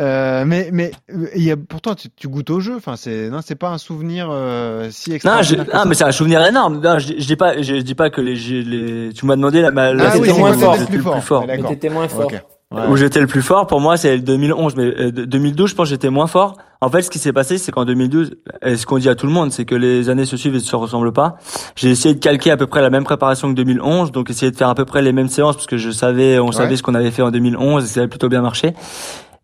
Euh, 0.00 0.44
mais 0.46 0.70
mais 0.72 0.92
il 1.36 1.42
y 1.44 1.50
a 1.50 1.56
pourtant 1.58 1.94
tu, 1.94 2.08
tu 2.16 2.26
goûtes 2.26 2.48
au 2.48 2.60
jeu. 2.60 2.74
Enfin 2.76 2.94
c'est 2.96 3.28
non 3.28 3.40
c'est 3.44 3.54
pas 3.54 3.68
un 3.68 3.76
souvenir 3.78 4.28
euh, 4.30 4.88
si 4.90 5.10
Non, 5.10 5.12
je, 5.12 5.16
extraordinaire. 5.16 5.66
que 5.66 5.70
ah, 5.74 5.84
mais 5.86 5.94
c'est 5.94 6.04
un 6.04 6.12
souvenir 6.12 6.42
énorme. 6.46 6.80
Non, 6.82 6.98
je, 6.98 7.08
je 7.18 7.26
dis 7.26 7.36
pas, 7.36 7.60
je, 7.60 7.74
dis 7.74 7.94
pas 7.94 8.08
que 8.08 8.22
les, 8.22 8.34
j'ai- 8.36 8.62
les 8.62 9.12
tu 9.12 9.26
m'as 9.26 9.36
demandé 9.36 9.60
la, 9.60 9.70
la 9.70 10.10
Ah 10.10 10.16
oui, 10.18 10.32
moins 10.32 10.54
fort. 10.54 10.76
plus 10.86 11.02
d'accord. 11.46 11.68
t'étais 11.68 11.90
moins. 11.90 12.08
Ouais. 12.72 12.86
Où 12.88 12.96
j'étais 12.96 13.20
le 13.20 13.26
plus 13.26 13.42
fort, 13.42 13.66
pour 13.66 13.80
moi, 13.80 13.96
c'est 13.96 14.16
le 14.16 14.22
2011. 14.22 14.76
Mais 14.76 14.84
euh, 14.84 15.10
de- 15.12 15.24
2012, 15.24 15.70
je 15.70 15.74
pense 15.74 15.86
que 15.88 15.90
j'étais 15.90 16.10
moins 16.10 16.26
fort. 16.26 16.56
En 16.80 16.88
fait, 16.90 17.02
ce 17.02 17.10
qui 17.10 17.18
s'est 17.18 17.32
passé, 17.32 17.58
c'est 17.58 17.70
qu'en 17.70 17.84
2012, 17.84 18.32
et 18.64 18.76
ce 18.76 18.86
qu'on 18.86 18.98
dit 18.98 19.08
à 19.08 19.14
tout 19.14 19.26
le 19.26 19.32
monde, 19.32 19.52
c'est 19.52 19.64
que 19.64 19.74
les 19.74 20.08
années 20.10 20.24
se 20.24 20.36
suivent 20.36 20.54
et 20.54 20.58
ne 20.58 20.62
se 20.62 20.74
ressemblent 20.74 21.12
pas. 21.12 21.36
J'ai 21.76 21.90
essayé 21.90 22.14
de 22.14 22.18
calquer 22.20 22.50
à 22.50 22.56
peu 22.56 22.66
près 22.66 22.80
la 22.82 22.90
même 22.90 23.04
préparation 23.04 23.48
que 23.50 23.54
2011, 23.56 24.10
donc 24.10 24.30
essayer 24.30 24.50
de 24.50 24.56
faire 24.56 24.68
à 24.68 24.74
peu 24.74 24.84
près 24.84 25.00
les 25.02 25.12
mêmes 25.12 25.28
séances, 25.28 25.54
parce 25.56 25.66
que 25.68 25.76
je 25.76 25.90
savais, 25.90 26.38
on 26.40 26.50
savait 26.52 26.76
ce 26.76 26.82
qu'on 26.82 26.94
avait 26.94 27.10
fait 27.12 27.22
en 27.22 27.30
2011, 27.30 27.84
et 27.84 27.86
ça 27.86 28.00
avait 28.00 28.08
plutôt 28.08 28.28
bien 28.28 28.42
marché. 28.42 28.74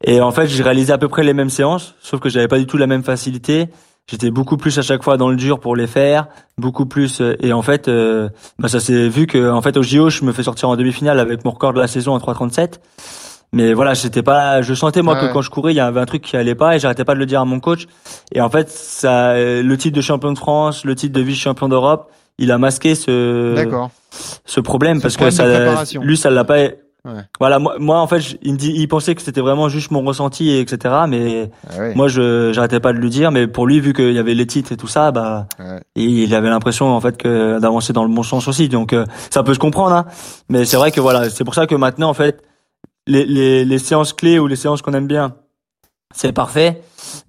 Et 0.02 0.20
en 0.20 0.30
fait, 0.32 0.46
j'ai 0.46 0.62
réalisé 0.62 0.92
à 0.92 0.98
peu 0.98 1.08
près 1.08 1.22
les 1.24 1.34
mêmes 1.34 1.50
séances, 1.50 1.94
sauf 2.00 2.18
que 2.20 2.28
j'avais 2.28 2.48
pas 2.48 2.58
du 2.58 2.66
tout 2.66 2.76
la 2.76 2.86
même 2.86 3.02
facilité. 3.02 3.68
J'étais 4.10 4.30
beaucoup 4.30 4.56
plus 4.56 4.78
à 4.78 4.82
chaque 4.82 5.02
fois 5.02 5.16
dans 5.18 5.28
le 5.28 5.36
dur 5.36 5.60
pour 5.60 5.76
les 5.76 5.86
faire, 5.86 6.28
beaucoup 6.56 6.86
plus. 6.86 7.20
euh, 7.20 7.36
Et 7.40 7.52
en 7.52 7.60
fait, 7.62 7.88
euh, 7.88 8.30
bah 8.58 8.68
ça 8.68 8.80
s'est 8.80 9.08
vu 9.08 9.26
que 9.26 9.50
en 9.50 9.60
fait 9.60 9.76
au 9.76 9.82
JO, 9.82 10.08
je 10.08 10.24
me 10.24 10.32
fais 10.32 10.42
sortir 10.42 10.70
en 10.70 10.76
demi-finale 10.76 11.20
avec 11.20 11.44
mon 11.44 11.50
record 11.50 11.74
de 11.74 11.80
la 11.80 11.86
saison 11.86 12.14
en 12.14 12.18
3,37. 12.18 12.80
Mais 13.52 13.72
voilà, 13.74 13.94
j'étais 13.94 14.22
pas. 14.22 14.60
Je 14.62 14.74
sentais 14.74 15.02
moi 15.02 15.16
Ah 15.18 15.26
que 15.28 15.32
quand 15.32 15.42
je 15.42 15.50
courais, 15.50 15.72
il 15.72 15.76
y 15.76 15.80
avait 15.80 16.00
un 16.00 16.06
truc 16.06 16.22
qui 16.22 16.36
allait 16.36 16.54
pas 16.54 16.76
et 16.76 16.78
j'arrêtais 16.78 17.04
pas 17.04 17.14
de 17.14 17.18
le 17.18 17.26
dire 17.26 17.40
à 17.40 17.44
mon 17.44 17.60
coach. 17.60 17.86
Et 18.32 18.40
en 18.40 18.50
fait, 18.50 18.68
ça, 18.70 19.34
le 19.36 19.76
titre 19.76 19.96
de 19.96 20.02
champion 20.02 20.32
de 20.32 20.38
France, 20.38 20.84
le 20.84 20.94
titre 20.94 21.14
de 21.14 21.22
vice-champion 21.22 21.68
d'Europe, 21.68 22.10
il 22.38 22.50
a 22.52 22.58
masqué 22.58 22.94
ce 22.94 23.54
ce 24.44 24.60
problème 24.60 24.98
Ce 24.98 25.02
parce 25.02 25.16
problème 25.16 25.32
que 25.32 25.36
ça, 25.36 25.44
lui, 26.00 26.16
ça 26.16 26.30
l'a 26.30 26.44
pas. 26.44 26.58
Ouais. 27.04 27.22
Voilà, 27.38 27.58
moi, 27.58 27.76
moi 27.78 28.00
en 28.00 28.06
fait, 28.06 28.20
je- 28.20 28.36
il 28.42 28.52
me 28.52 28.58
dit, 28.58 28.72
il 28.74 28.86
pensait 28.88 29.14
que 29.14 29.22
c'était 29.22 29.40
vraiment 29.40 29.68
juste 29.68 29.90
mon 29.92 30.02
ressenti, 30.02 30.50
et 30.50 30.60
etc. 30.60 30.94
Mais 31.08 31.50
Ah 31.70 31.78
ouais. 31.78 31.94
moi, 31.94 32.08
je 32.08 32.52
j'arrêtais 32.52 32.80
pas 32.80 32.92
de 32.92 32.98
lui 32.98 33.08
dire. 33.08 33.30
Mais 33.30 33.46
pour 33.46 33.66
lui, 33.66 33.80
vu 33.80 33.92
qu'il 33.94 34.12
y 34.12 34.18
avait 34.18 34.34
les 34.34 34.46
titres 34.46 34.72
et 34.72 34.76
tout 34.76 34.88
ça, 34.88 35.10
bah, 35.12 35.46
Ouais. 35.58 35.80
il 35.94 36.34
avait 36.34 36.50
l'impression 36.50 36.88
en 36.94 37.00
fait 37.00 37.16
que 37.16 37.58
d'avancer 37.60 37.92
dans 37.92 38.04
le 38.04 38.12
bon 38.14 38.22
sens 38.22 38.48
aussi. 38.48 38.68
Donc, 38.68 38.92
euh, 38.92 39.04
ça 39.30 39.42
peut 39.42 39.54
se 39.54 39.58
comprendre. 39.58 39.94
Hein. 39.94 40.06
Mais 40.48 40.64
c'est 40.64 40.76
vrai 40.76 40.90
que 40.90 41.00
voilà, 41.00 41.30
c'est 41.30 41.44
pour 41.44 41.54
ça 41.54 41.66
que 41.66 41.74
maintenant, 41.76 42.08
en 42.10 42.14
fait, 42.14 42.42
les 43.06 43.24
les, 43.24 43.64
les 43.64 43.78
séances 43.78 44.12
clés 44.12 44.38
ou 44.38 44.46
les 44.46 44.56
séances 44.56 44.82
qu'on 44.82 44.92
aime 44.92 45.06
bien, 45.06 45.34
c'est 46.14 46.32
parfait. 46.32 46.80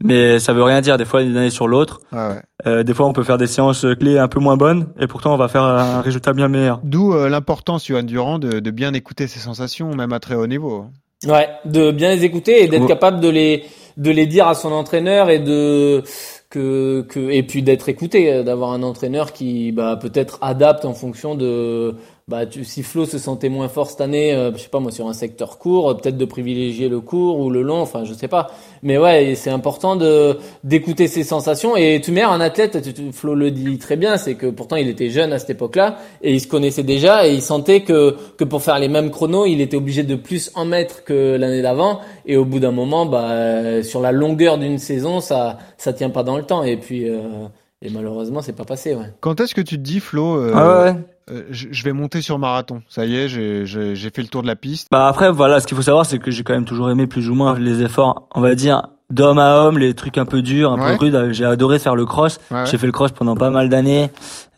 Mais 0.04 0.40
ça 0.40 0.54
veut 0.54 0.64
rien 0.64 0.82
dire 0.82 0.98
des 0.98 1.06
fois 1.06 1.24
d'une 1.24 1.36
année 1.38 1.50
sur 1.50 1.68
l'autre. 1.68 2.00
Ah 2.12 2.30
ouais. 2.30 2.42
Euh, 2.68 2.84
des 2.84 2.94
fois, 2.94 3.08
on 3.08 3.14
peut 3.14 3.24
faire 3.24 3.38
des 3.38 3.48
séances 3.48 3.86
clés 4.00 4.18
un 4.18 4.28
peu 4.28 4.40
moins 4.40 4.58
bonnes, 4.58 4.88
et 5.00 5.08
pourtant, 5.08 5.34
on 5.34 5.38
va 5.38 5.48
faire 5.48 5.64
un 5.64 6.02
résultat 6.02 6.34
bien 6.34 6.48
meilleur. 6.48 6.80
D'où 6.84 7.14
euh, 7.14 7.30
l'importance, 7.30 7.86
Johan 7.88 8.04
Durand, 8.04 8.40
de, 8.40 8.60
de 8.60 8.72
bien 8.72 8.94
écouter 8.94 9.28
ses 9.28 9.40
sensations, 9.40 9.94
même 9.96 10.14
à 10.14 10.20
très 10.20 10.36
haut 10.36 10.48
niveau. 10.48 10.86
Ouais, 11.28 11.50
de 11.66 11.92
bien 11.92 12.16
les 12.16 12.24
écouter 12.24 12.64
et 12.64 12.68
d'être 12.68 12.84
Ouais. 12.84 12.88
capable 12.88 13.20
de 13.20 13.28
les 13.30 13.64
de 13.98 14.12
les 14.12 14.26
dire 14.28 14.48
à 14.48 14.54
son 14.56 14.72
entraîneur 14.72 15.30
et 15.30 15.40
de 15.40 16.02
que 16.50 17.02
que 17.10 17.20
et 17.20 17.44
puis 17.44 17.62
d'être 17.62 17.90
écouté, 17.90 18.32
euh, 18.32 18.44
d'avoir 18.44 18.72
un 18.72 18.82
entraîneur 18.84 19.34
qui 19.34 19.74
bah 19.74 19.98
peut-être 20.02 20.38
adapte 20.42 20.86
en 20.86 20.94
fonction 20.94 21.36
de 21.36 21.96
bah 22.30 22.46
tu, 22.46 22.64
si 22.64 22.84
Flo 22.84 23.06
se 23.06 23.18
sentait 23.18 23.50
moins 23.50 23.68
fort 23.68 23.90
cette 23.90 24.02
année, 24.02 24.34
euh, 24.34 24.52
je 24.54 24.60
sais 24.60 24.70
pas 24.70 24.80
moi 24.80 24.92
sur 24.92 25.08
un 25.08 25.14
secteur 25.14 25.58
court, 25.58 25.90
euh, 25.90 25.94
peut-être 25.96 26.18
de 26.18 26.26
privilégier 26.26 26.88
le 26.88 27.00
court 27.02 27.40
ou 27.40 27.50
le 27.50 27.62
long, 27.64 27.82
enfin 27.82 28.04
je 28.06 28.14
sais 28.14 28.28
pas. 28.28 28.52
Mais 28.84 28.98
ouais, 28.98 29.34
c'est 29.36 29.50
important 29.50 29.96
de 29.96 30.38
d'écouter 30.64 31.08
ses 31.08 31.24
sensations 31.24 31.76
et 31.76 32.00
tu 32.04 32.12
mets 32.12 32.22
un 32.22 32.40
athlète, 32.40 32.82
tu- 32.82 32.94
tu- 32.94 33.12
Flo 33.12 33.34
le 33.36 33.50
dit 33.52 33.78
très 33.80 33.96
bien, 33.96 34.18
c'est 34.18 34.36
que 34.36 34.46
pourtant 34.48 34.76
il 34.76 34.88
était 34.88 35.10
jeune 35.10 35.34
à 35.34 35.40
cette 35.40 35.50
époque-là 35.50 35.98
et 36.22 36.34
il 36.34 36.40
se 36.40 36.48
connaissait 36.48 36.84
déjà 36.84 37.28
et 37.28 37.34
il 37.34 37.42
sentait 37.42 37.82
que 37.82 38.16
que 38.38 38.44
pour 38.44 38.62
faire 38.62 38.78
les 38.80 38.88
mêmes 38.90 39.10
chronos, 39.10 39.46
il 39.48 39.60
était 39.60 39.78
obligé 39.78 40.04
de 40.04 40.16
plus 40.16 40.52
en 40.56 40.66
mettre 40.66 41.04
que 41.04 41.36
l'année 41.36 41.62
d'avant 41.64 42.00
et 42.28 42.38
au 42.38 42.46
bout 42.46 42.60
d'un 42.60 42.72
moment 42.72 43.06
bah 43.08 43.32
euh, 43.32 43.82
sur 43.84 44.02
la 44.02 44.12
longueur 44.12 44.58
d'une 44.60 44.78
saison, 44.78 45.20
ça 45.20 45.58
ça 45.78 45.94
tient 45.94 46.12
pas 46.12 46.24
dans 46.24 46.38
le 46.38 46.44
temps 46.44 46.64
et 46.64 46.78
puis 46.78 47.10
euh, 47.10 47.48
et 47.82 47.90
malheureusement, 47.90 48.42
c'est 48.42 48.52
pas 48.56 48.66
passé 48.66 48.94
ouais. 48.94 49.06
Quand 49.22 49.40
est-ce 49.40 49.56
que 49.56 49.62
tu 49.62 49.78
te 49.78 49.82
dis, 49.82 50.02
Flo, 50.02 50.36
euh, 50.36 50.52
Ah 50.54 50.84
ouais. 50.84 50.96
Euh, 51.32 51.44
je, 51.52 51.84
vais 51.84 51.94
monter 51.94 52.22
sur 52.22 52.40
marathon 52.40 52.82
Ça 52.90 53.06
y 53.06 53.16
est, 53.16 53.28
j'ai 53.30 53.66
fait 54.14 54.22
le 54.22 54.28
tour 54.28 54.42
de 54.42 54.48
la 54.48 54.56
piste. 54.56 54.88
Bah 54.92 55.08
après 55.08 55.32
voilà, 55.32 55.60
ce 55.60 55.68
qu'il 55.68 55.76
faut 55.78 55.84
savoir 55.84 56.06
c'est 56.06 56.20
que 56.20 56.32
j'ai 56.32 56.44
quand 56.44 56.54
même 56.54 56.66
toujours 56.66 56.90
aimé 56.90 57.08
plus 57.08 57.30
ou 57.30 57.36
moins 57.36 57.58
les 57.58 57.82
efforts, 57.82 58.28
on 58.36 58.42
va 58.42 58.56
dire 58.56 58.88
d'homme 59.10 59.40
à 59.40 59.62
homme, 59.64 59.80
les 59.80 59.96
trucs 59.96 60.20
un 60.20 60.26
peu 60.26 60.44
durs, 60.44 60.72
un 60.72 60.80
Ouais. 60.80 60.96
peu 60.96 61.06
rudes. 61.06 61.32
J'ai 61.32 61.44
adoré 61.46 61.80
faire 61.80 61.96
le 61.96 62.06
cross. 62.06 62.40
Ouais. 62.52 62.66
J'ai 62.70 62.78
fait 62.78 62.86
le 62.86 62.92
cross 62.92 63.12
pendant 63.12 63.36
pas 63.36 63.50
mal 63.50 63.68
d'années. 63.68 64.12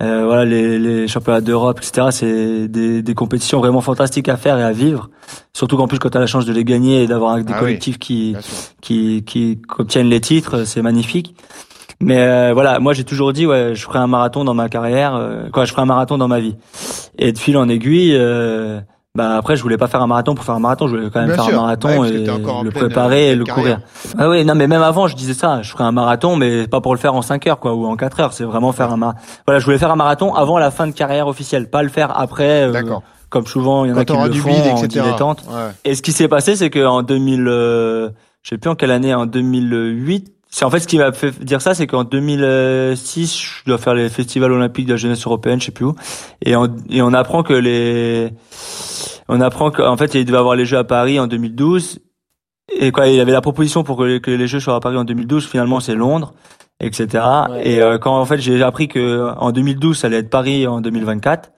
Euh, 0.03 0.25
voilà 0.25 0.43
les, 0.43 0.77
les 0.77 1.07
championnats 1.07 1.39
d'Europe, 1.39 1.79
etc. 1.81 2.07
C'est 2.11 2.67
des, 2.67 3.01
des 3.01 3.13
compétitions 3.13 3.59
vraiment 3.59 3.79
fantastiques 3.79 4.27
à 4.27 4.35
faire 4.35 4.57
et 4.57 4.63
à 4.63 4.73
vivre. 4.73 5.09
Surtout 5.53 5.77
qu'en 5.77 5.87
plus 5.87 5.99
quand 5.99 6.09
tu 6.09 6.17
as 6.17 6.19
la 6.19 6.27
chance 6.27 6.45
de 6.45 6.51
les 6.51 6.65
gagner 6.65 7.03
et 7.03 7.07
d'avoir 7.07 7.37
des 7.37 7.43
Ah 7.47 7.53
oui. 7.55 7.59
collectifs 7.61 7.97
qui 7.97 8.35
qui 8.81 9.23
qui 9.25 9.61
obtiennent 9.79 10.09
les 10.09 10.19
titres, 10.19 10.65
c'est 10.65 10.81
magnifique. 10.81 11.33
Mais 12.01 12.17
euh, 12.19 12.51
voilà, 12.53 12.79
moi 12.79 12.93
j'ai 12.93 13.03
toujours 13.03 13.31
dit 13.33 13.45
ouais, 13.45 13.75
je 13.75 13.83
ferai 13.83 13.99
un 13.99 14.07
marathon 14.07 14.43
dans 14.43 14.53
ma 14.53 14.69
carrière, 14.69 15.15
euh, 15.15 15.49
quoi, 15.51 15.65
je 15.65 15.71
ferai 15.71 15.83
un 15.83 15.85
marathon 15.85 16.17
dans 16.17 16.27
ma 16.27 16.39
vie. 16.39 16.55
Et 17.19 17.31
de 17.31 17.37
fil 17.37 17.57
en 17.57 17.69
aiguille, 17.69 18.15
euh, 18.15 18.79
bah 19.13 19.35
après 19.37 19.55
je 19.55 19.61
voulais 19.61 19.77
pas 19.77 19.87
faire 19.87 20.01
un 20.01 20.07
marathon 20.07 20.33
pour 20.35 20.43
faire 20.45 20.55
un 20.55 20.59
marathon, 20.59 20.87
je 20.87 20.95
voulais 20.95 21.09
quand 21.11 21.19
même 21.19 21.27
Bien 21.29 21.35
faire 21.35 21.45
sûr. 21.45 21.59
un 21.59 21.61
marathon 21.61 21.99
Ouais, 22.01 22.09
et 22.09 22.25
le 22.63 22.71
préparer 22.71 23.29
euh, 23.29 23.31
et 23.33 23.35
le 23.35 23.43
carrière. 23.43 23.79
courir. 23.81 24.15
Ah 24.17 24.29
oui, 24.29 24.43
non 24.45 24.55
mais 24.55 24.67
même 24.67 24.81
avant 24.81 25.07
je 25.07 25.15
disais 25.15 25.33
ça, 25.33 25.61
je 25.61 25.69
ferais 25.71 25.83
un 25.83 25.91
marathon 25.91 26.35
mais 26.37 26.67
pas 26.67 26.81
pour 26.81 26.93
le 26.95 26.99
faire 26.99 27.13
en 27.13 27.21
5 27.21 27.45
heures 27.47 27.59
quoi 27.59 27.73
ou 27.73 27.85
en 27.85 27.95
4 27.95 28.19
heures, 28.21 28.33
c'est 28.33 28.45
vraiment 28.45 28.71
faire 28.71 28.91
un 28.91 28.97
marathon. 28.97 29.19
Voilà, 29.45 29.59
je 29.59 29.65
voulais 29.65 29.77
faire 29.77 29.91
un 29.91 29.95
marathon 29.95 30.33
avant 30.33 30.57
la 30.57 30.71
fin 30.71 30.87
de 30.87 30.93
carrière 30.93 31.27
officielle, 31.27 31.69
pas 31.69 31.83
le 31.83 31.89
faire 31.89 32.17
après 32.17 32.63
euh, 32.67 32.71
D'accord. 32.71 33.03
comme 33.29 33.45
souvent 33.45 33.85
il 33.85 33.91
y 33.91 33.93
en 33.93 33.97
a 33.97 34.05
qui 34.05 34.13
le 34.15 34.29
du 34.29 34.39
font 34.39 34.49
vide, 34.49 34.71
en 34.73 34.81
dilettante. 34.87 35.43
Ouais. 35.49 35.69
Et 35.85 35.93
ce 35.95 36.01
qui 36.01 36.13
s'est 36.13 36.27
passé, 36.29 36.55
c'est 36.55 36.69
que 36.69 36.83
en 36.85 37.03
2000, 37.03 37.47
euh, 37.47 38.09
je 38.43 38.49
sais 38.49 38.57
plus 38.57 38.69
en 38.71 38.75
quelle 38.75 38.91
année, 38.91 39.13
en 39.13 39.25
2008. 39.25 40.31
C'est 40.53 40.65
en 40.65 40.69
fait 40.69 40.81
ce 40.81 40.87
qui 40.87 40.97
m'a 40.97 41.13
fait 41.13 41.31
dire 41.43 41.61
ça, 41.61 41.73
c'est 41.73 41.87
qu'en 41.87 42.03
2006, 42.03 43.41
je 43.41 43.63
dois 43.65 43.77
faire 43.77 43.93
les 43.93 44.09
festivals 44.09 44.51
olympiques 44.51 44.85
de 44.85 44.91
la 44.91 44.97
jeunesse 44.97 45.25
européenne, 45.25 45.59
je 45.61 45.67
sais 45.67 45.71
plus 45.71 45.85
où, 45.85 45.95
et 46.45 46.55
on, 46.55 46.67
et 46.89 47.01
on 47.01 47.13
apprend 47.13 47.41
que 47.41 47.53
les, 47.53 48.33
on 49.29 49.39
apprend 49.39 49.71
qu'en 49.71 49.95
fait 49.95 50.13
il 50.13 50.25
devait 50.25 50.37
avoir 50.37 50.55
les 50.55 50.65
Jeux 50.65 50.77
à 50.77 50.83
Paris 50.83 51.19
en 51.21 51.27
2012, 51.27 51.99
et 52.79 52.91
quoi, 52.91 53.07
il 53.07 53.15
y 53.15 53.19
avait 53.19 53.31
la 53.31 53.41
proposition 53.41 53.83
pour 53.83 53.97
que 53.97 54.03
les, 54.03 54.21
que 54.21 54.31
les 54.31 54.47
Jeux 54.47 54.59
soient 54.59 54.75
à 54.75 54.79
Paris 54.79 54.97
en 54.97 55.03
2012. 55.03 55.45
Finalement, 55.45 55.79
c'est 55.79 55.95
Londres, 55.95 56.33
etc. 56.79 57.23
Ouais. 57.49 57.67
Et 57.67 57.81
euh, 57.81 57.97
quand 57.97 58.17
en 58.17 58.25
fait 58.25 58.39
j'ai 58.39 58.61
appris 58.63 58.87
que 58.87 59.29
en 59.37 59.51
2012 59.51 59.97
ça 59.97 60.07
allait 60.07 60.17
être 60.17 60.29
Paris 60.29 60.67
en 60.67 60.81
2024 60.81 61.51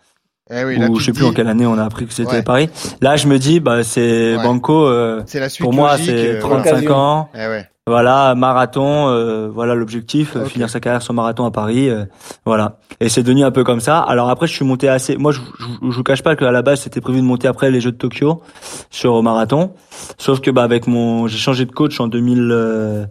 Eh 0.51 0.63
oui, 0.65 0.77
là, 0.77 0.89
ou 0.89 0.99
je 0.99 1.05
sais 1.05 1.13
plus 1.13 1.23
en 1.25 1.31
quelle 1.31 1.47
année 1.47 1.65
on 1.65 1.77
a 1.77 1.83
appris 1.85 2.05
que 2.05 2.13
c'était 2.13 2.29
Ouais. 2.29 2.43
Paris. 2.43 2.69
Là, 3.01 3.15
je 3.15 3.27
me 3.27 3.39
dis, 3.39 3.59
bah, 3.61 3.83
c'est 3.83 4.35
Ouais. 4.35 4.43
Banco. 4.43 4.87
euh, 4.87 5.23
C'est 5.25 5.39
la 5.39 5.47
suite 5.49 5.61
pour 5.63 5.73
moi, 5.73 5.97
c'est 5.97 6.35
euh, 6.35 6.39
35 6.41 6.71
L'occasion. 6.71 6.95
ans. 6.95 7.29
Eh 7.33 7.47
ouais. 7.47 7.69
Voilà, 7.87 8.33
marathon. 8.35 9.07
euh, 9.09 9.49
voilà 9.53 9.73
l'objectif, 9.75 10.35
euh, 10.35 10.45
finir 10.45 10.69
sa 10.69 10.79
carrière 10.79 11.01
sur 11.01 11.13
marathon 11.13 11.45
à 11.45 11.51
Paris. 11.51 11.89
euh, 11.89 12.05
voilà. 12.45 12.79
Et 12.99 13.07
c'est 13.09 13.23
devenu 13.23 13.43
un 13.43 13.51
peu 13.51 13.63
comme 13.63 13.79
ça. 13.79 13.99
Alors 13.99 14.29
après, 14.29 14.47
je 14.47 14.53
suis 14.53 14.65
monté 14.65 14.87
assez. 14.89 15.15
Moi, 15.17 15.31
je, 15.31 15.39
je, 15.59 15.65
je 15.89 15.95
vous 15.95 16.03
cache 16.03 16.23
pas 16.23 16.35
qu'à 16.35 16.51
la 16.51 16.61
base, 16.61 16.81
c'était 16.81 17.01
prévu 17.01 17.19
de 17.19 17.25
monter 17.25 17.47
après 17.47 17.71
les 17.71 17.79
Jeux 17.81 17.91
de 17.91 17.97
Tokyo 17.97 18.41
sur 18.89 19.21
marathon. 19.23 19.71
Sauf 20.17 20.39
que 20.41 20.51
bah 20.51 20.63
avec 20.63 20.87
mon, 20.87 21.27
j'ai 21.27 21.37
changé 21.37 21.65
de 21.65 21.71
coach 21.71 21.99
en 21.99 22.07
2000, 22.07 22.49
euh, 22.51 23.05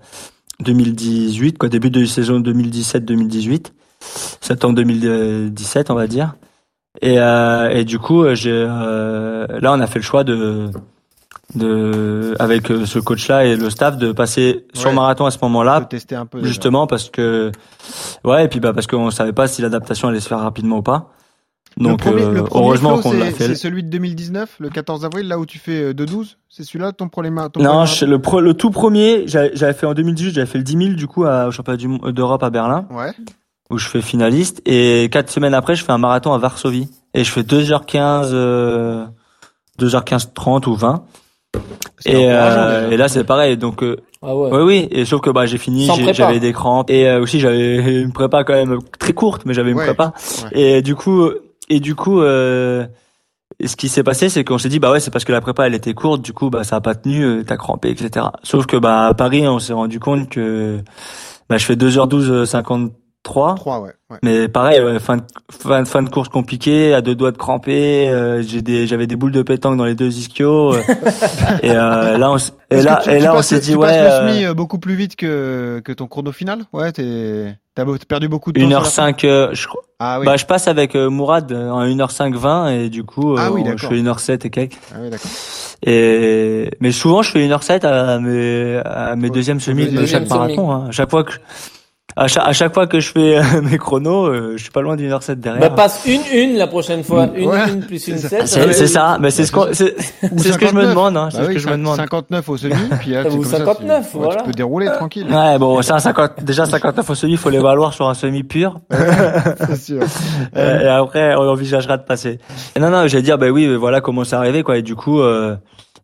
2018, 0.61 1.59
quoi, 1.59 1.68
début 1.68 1.90
de 1.90 2.05
saison 2.05 2.40
2017-2018. 2.40 3.73
septembre 4.40 4.75
2017, 4.77 5.90
on 5.90 5.95
va 5.95 6.07
dire. 6.07 6.35
Et, 7.03 7.19
euh, 7.19 7.69
et 7.71 7.85
du 7.85 7.99
coup, 7.99 8.25
j'ai 8.35 8.53
euh, 8.53 9.47
là, 9.61 9.73
on 9.73 9.81
a 9.81 9.87
fait 9.87 9.99
le 9.99 10.05
choix 10.05 10.25
de 10.25 10.71
de 11.55 12.35
avec 12.38 12.71
euh, 12.71 12.87
ce 12.87 12.99
coach-là 12.99 13.45
et 13.45 13.57
le 13.57 13.69
staff 13.69 13.99
de 13.99 14.12
passer 14.12 14.65
sur 14.73 14.88
Ouais. 14.88 14.95
marathon 14.97 15.27
à 15.27 15.31
ce 15.31 15.38
moment-là, 15.43 15.83
tester 15.83 16.15
un 16.15 16.25
peu. 16.25 16.38
déjà. 16.38 16.49
justement 16.49 16.87
parce 16.87 17.11
que 17.11 17.53
ouais, 18.25 18.47
et 18.47 18.49
puis 18.49 18.59
bah 18.61 18.73
parce 18.73 18.87
qu'on 18.87 19.11
savait 19.11 19.33
pas 19.35 19.49
si 19.49 19.61
l'adaptation 19.61 20.09
allait 20.09 20.21
se 20.21 20.29
faire 20.29 20.38
rapidement 20.38 20.79
ou 20.79 20.83
pas. 20.83 21.11
Le 21.79 21.85
Donc 21.85 22.01
premier- 22.01 22.23
euh, 22.23 22.33
le 22.33 22.45
premier 22.45 22.65
heureusement 22.65 22.99
qu'on 23.01 23.12
l'a 23.12 23.27
fait. 23.31 23.49
C'est 23.49 23.55
celui 23.55 23.83
de 23.83 23.88
2019, 23.91 24.57
le 24.61 24.69
14 24.71 25.05
avril, 25.05 25.27
là 25.29 25.38
où 25.38 25.45
tu 25.47 25.59
fais 25.59 25.83
euh, 25.85 25.93
2-12 25.95 26.37
C'est 26.49 26.65
celui-là 26.65 26.93
ton 26.93 27.09
ton 27.09 27.23
Non, 27.23 27.31
premier 27.49 27.87
je- 27.87 28.05
le, 28.07 28.19
pro- 28.19 28.41
le 28.41 28.55
tout 28.55 28.71
premier, 28.71 29.25
j'avais 29.27 29.73
fait 29.75 29.87
en 29.87 29.95
2018, 29.95 30.33
j'avais 30.35 30.47
fait 30.47 30.59
le 30.59 30.65
10 30.65 30.77
000 30.79 30.91
du 30.95 31.07
coup 31.07 31.25
à, 31.25 31.49
au 31.49 31.51
championnat 31.51 32.12
d'Europe 32.12 32.43
à 32.43 32.51
Berlin, 32.51 32.87
Ouais 32.91 33.12
où 33.73 33.79
je 33.79 33.89
fais 33.89 34.03
finaliste. 34.03 34.63
Et 34.67 35.09
quatre 35.11 35.31
semaines 35.31 35.55
après, 35.55 35.75
je 35.75 35.85
fais 35.85 35.93
un 35.93 35.99
marathon 35.99 36.33
à 36.33 36.39
Varsovie. 36.39 36.89
Et 37.15 37.25
je 37.25 37.31
fais 37.31 37.43
2h15, 37.43 38.31
euh, 38.33 39.05
2h15, 39.81 40.33
30 40.35 40.67
ou 40.67 40.75
20. 40.75 41.05
Et, 42.07 42.31
euh, 42.31 42.91
et, 42.91 42.97
là, 42.97 43.09
c'est 43.09 43.25
pareil. 43.25 43.57
Donc, 43.57 43.83
euh, 43.83 43.97
ah 44.23 44.37
oui, 44.37 44.63
oui. 44.63 44.89
Et 44.91 45.05
sauf 45.05 45.21
que 45.21 45.31
bah, 45.31 45.47
j'ai 45.47 45.59
fini, 45.59 45.89
j'avais 46.13 46.41
des 46.41 46.53
crampes. 46.53 46.91
Et 46.91 47.09
euh, 47.09 47.21
aussi, 47.21 47.41
j'avais 47.41 47.77
une 48.03 48.13
prépa 48.13 48.45
quand 48.45 48.55
même 48.55 48.79
très 48.99 49.13
courte, 49.13 49.43
mais 49.45 49.55
j'avais 49.55 49.73
une 49.73 49.79
prépa. 49.79 50.13
Et 50.53 50.83
du 50.83 50.95
coup, 50.95 51.29
et 51.69 51.81
du 51.81 51.95
coup, 51.95 52.21
euh, 52.21 52.87
ce 53.65 53.77
qui 53.77 53.89
s'est 53.89 54.03
passé, 54.03 54.29
c'est 54.29 54.45
qu'on 54.45 54.59
s'est 54.59 54.69
dit, 54.69 54.79
bah 54.79 54.91
ouais, 54.91 55.01
c'est 55.01 55.11
parce 55.11 55.25
que 55.25 55.33
la 55.33 55.41
prépa, 55.41 55.67
elle 55.67 55.75
était 55.75 55.95
courte. 55.95 56.23
Du 56.23 56.33
coup, 56.33 56.51
bah, 56.51 56.65
ça 56.65 56.77
a 56.77 56.81
pas 56.81 56.95
tenu, 56.95 57.25
euh, 57.25 57.45
t'as 57.45 57.57
crampé, 57.57 57.91
etc. 57.91 58.27
Sauf 58.43 58.67
que 58.67 58.77
bah, 58.77 59.07
à 59.07 59.15
Paris, 59.15 59.47
on 59.47 59.59
s'est 59.59 59.73
rendu 59.73 59.99
compte 60.01 60.29
que 60.29 60.79
bah, 61.49 61.59
je 61.59 61.65
fais 61.65 61.75
2h12, 61.75 62.45
50 62.45 62.93
3. 63.23 63.55
3 63.55 63.81
ouais, 63.81 63.91
ouais. 64.11 64.19
Mais 64.23 64.49
pareil, 64.49 64.81
ouais, 64.81 64.99
fin, 64.99 65.19
de, 65.19 65.23
fin, 65.51 65.85
fin, 65.85 66.03
de 66.03 66.09
course 66.09 66.29
compliquée, 66.29 66.93
à 66.93 67.03
deux 67.03 67.15
doigts 67.15 67.31
de 67.31 67.37
cramper, 67.37 68.09
euh, 68.09 68.43
j'ai 68.43 68.63
des, 68.63 68.87
j'avais 68.87 69.07
des 69.07 69.15
boules 69.15 69.33
de 69.33 69.43
pétanque 69.43 69.77
dans 69.77 69.85
les 69.85 69.95
deux 69.95 70.19
ischios. 70.19 70.75
Euh, 70.75 70.81
et 71.63 71.71
euh, 71.71 72.19
là, 72.19 72.33
on, 72.33 72.37
et 72.71 72.83
là, 72.83 73.01
tu, 73.03 73.11
et 73.11 73.19
tu 73.19 73.23
là, 73.23 73.31
passes, 73.31 73.39
on 73.39 73.43
s'est 73.43 73.61
dit, 73.61 73.73
tu 73.73 73.77
ouais. 73.77 73.93
Tu 73.93 73.99
euh, 73.99 74.29
semi 74.29 74.45
euh, 74.45 74.55
beaucoup 74.55 74.79
plus 74.79 74.95
vite 74.95 75.15
que, 75.15 75.81
que 75.85 75.93
ton 75.93 76.09
chrono 76.09 76.33
final? 76.33 76.65
Ouais, 76.73 76.91
t'es, 76.91 77.57
t'as 77.77 77.85
perdu 78.09 78.29
beaucoup 78.29 78.51
de 78.51 78.61
temps. 78.61 78.69
1h05, 78.69 79.25
euh, 79.25 79.51
je 79.53 79.69
crois. 79.69 79.83
Ah, 80.01 80.19
oui. 80.19 80.27
Bah, 80.27 80.37
je 80.37 80.45
passe 80.45 80.67
avec 80.67 80.97
Mourad 80.97 81.53
en 81.53 81.85
1h05 81.85 82.35
20 82.35 82.69
et 82.71 82.89
du 82.89 83.05
coup, 83.05 83.37
ah, 83.39 83.53
oui, 83.53 83.63
je 83.77 83.87
fais 83.87 83.95
1h07 83.95 84.47
et 84.47 84.51
quelques. 84.51 84.79
Ah, 84.93 84.97
oui, 85.01 85.11
et, 85.85 86.71
mais 86.81 86.91
souvent, 86.91 87.23
je 87.23 87.31
fais 87.31 87.47
1h07 87.47 87.87
à 87.87 88.19
mes, 88.19 88.81
à 88.85 89.15
mes 89.15 89.25
ouais, 89.25 89.31
deuxièmes 89.31 89.61
semis 89.61 89.87
de 89.87 90.07
chaque 90.07 90.29
marathon, 90.29 90.73
hein. 90.73 90.91
Chaque 90.91 91.11
fois 91.11 91.23
que, 91.23 91.33
à 92.16 92.27
chaque, 92.29 92.46
à 92.46 92.53
chaque 92.53 92.75
fois 92.75 92.87
que 92.87 93.01
je 93.01 93.11
fais 93.12 93.38
euh, 93.38 93.42
mes 93.62 93.79
chronos, 93.79 94.27
euh, 94.27 94.53
je 94.57 94.62
suis 94.62 94.70
pas 94.70 94.83
loin 94.83 94.96
d'une 94.96 95.11
heure 95.12 95.22
7 95.22 95.40
derrière. 95.40 95.61
Bah, 95.61 95.70
passe 95.70 96.03
une 96.07 96.20
une 96.33 96.57
la 96.57 96.66
prochaine 96.66 97.03
fois. 97.05 97.29
Une 97.35 97.48
Ouais. 97.48 97.68
une 97.72 97.81
plus 97.85 98.07
une 98.09 98.18
C'est 98.18 98.29
ça. 98.29 98.46
sept. 98.46 98.46
c'est 98.48 98.61
ça 98.66 98.72
c'est 98.72 98.87
ça, 98.87 99.18
mais 99.20 99.31
c'est 99.31 99.46
ce 99.46 99.53
qu'on 99.53 99.66
c'est 99.72 99.94
c'est 100.20 100.53
ce 100.53 100.59
que 100.59 100.66
je 100.68 100.75
me 100.75 100.83
59. 100.83 100.88
demande 100.90 101.16
hein, 101.16 101.29
c'est 101.31 101.38
Bah 101.38 101.44
ce 101.44 101.48
oui, 101.48 101.55
que 101.55 101.61
je 101.61 101.68
me 101.68 101.77
demande. 101.77 101.96
59 101.96 102.48
au 102.48 102.57
semi, 102.57 102.75
puis 103.01 103.11
là, 103.12 103.22
Ou 103.27 103.31
comme 103.31 103.44
ça, 103.44 103.59
tu- 103.61 103.64
59, 103.64 104.14
ouais, 104.14 104.20
voilà. 104.20 104.37
tu 104.40 104.44
peux 104.46 104.53
dérouler 104.53 104.87
tranquille. 104.98 105.27
Ouais, 105.31 105.59
bon, 105.59 105.81
ça 105.83 105.98
50 105.98 106.42
déjà 106.44 106.66
59 106.66 107.09
au 107.09 107.14
semi, 107.14 107.33
il 107.33 107.38
faut 107.38 107.51
les 107.51 107.59
valoir 107.59 107.92
sur 107.94 108.09
un 108.09 108.14
semi 108.14 108.42
pur. 108.42 108.81
C'est 108.90 109.77
sûr. 109.77 110.03
Euh, 110.57 110.81
et 110.81 110.88
après, 110.88 111.35
on 111.37 111.48
envisagera 111.48 111.96
de 111.96 112.03
passer. 112.05 112.38
Et 112.77 112.81
non, 112.81 112.90
non, 112.90 113.07
j'allais 113.07 113.22
dire, 113.22 113.38
bah 113.38 113.48
oui, 113.51 113.75
voilà 113.77 114.01
comment 114.01 114.25
c'est 114.25 114.37
arrivé, 114.37 114.62
quoi. 114.62 114.77
Et 114.79 114.83
du 114.83 114.94
coup, 114.96 115.20
euh, 115.20 115.57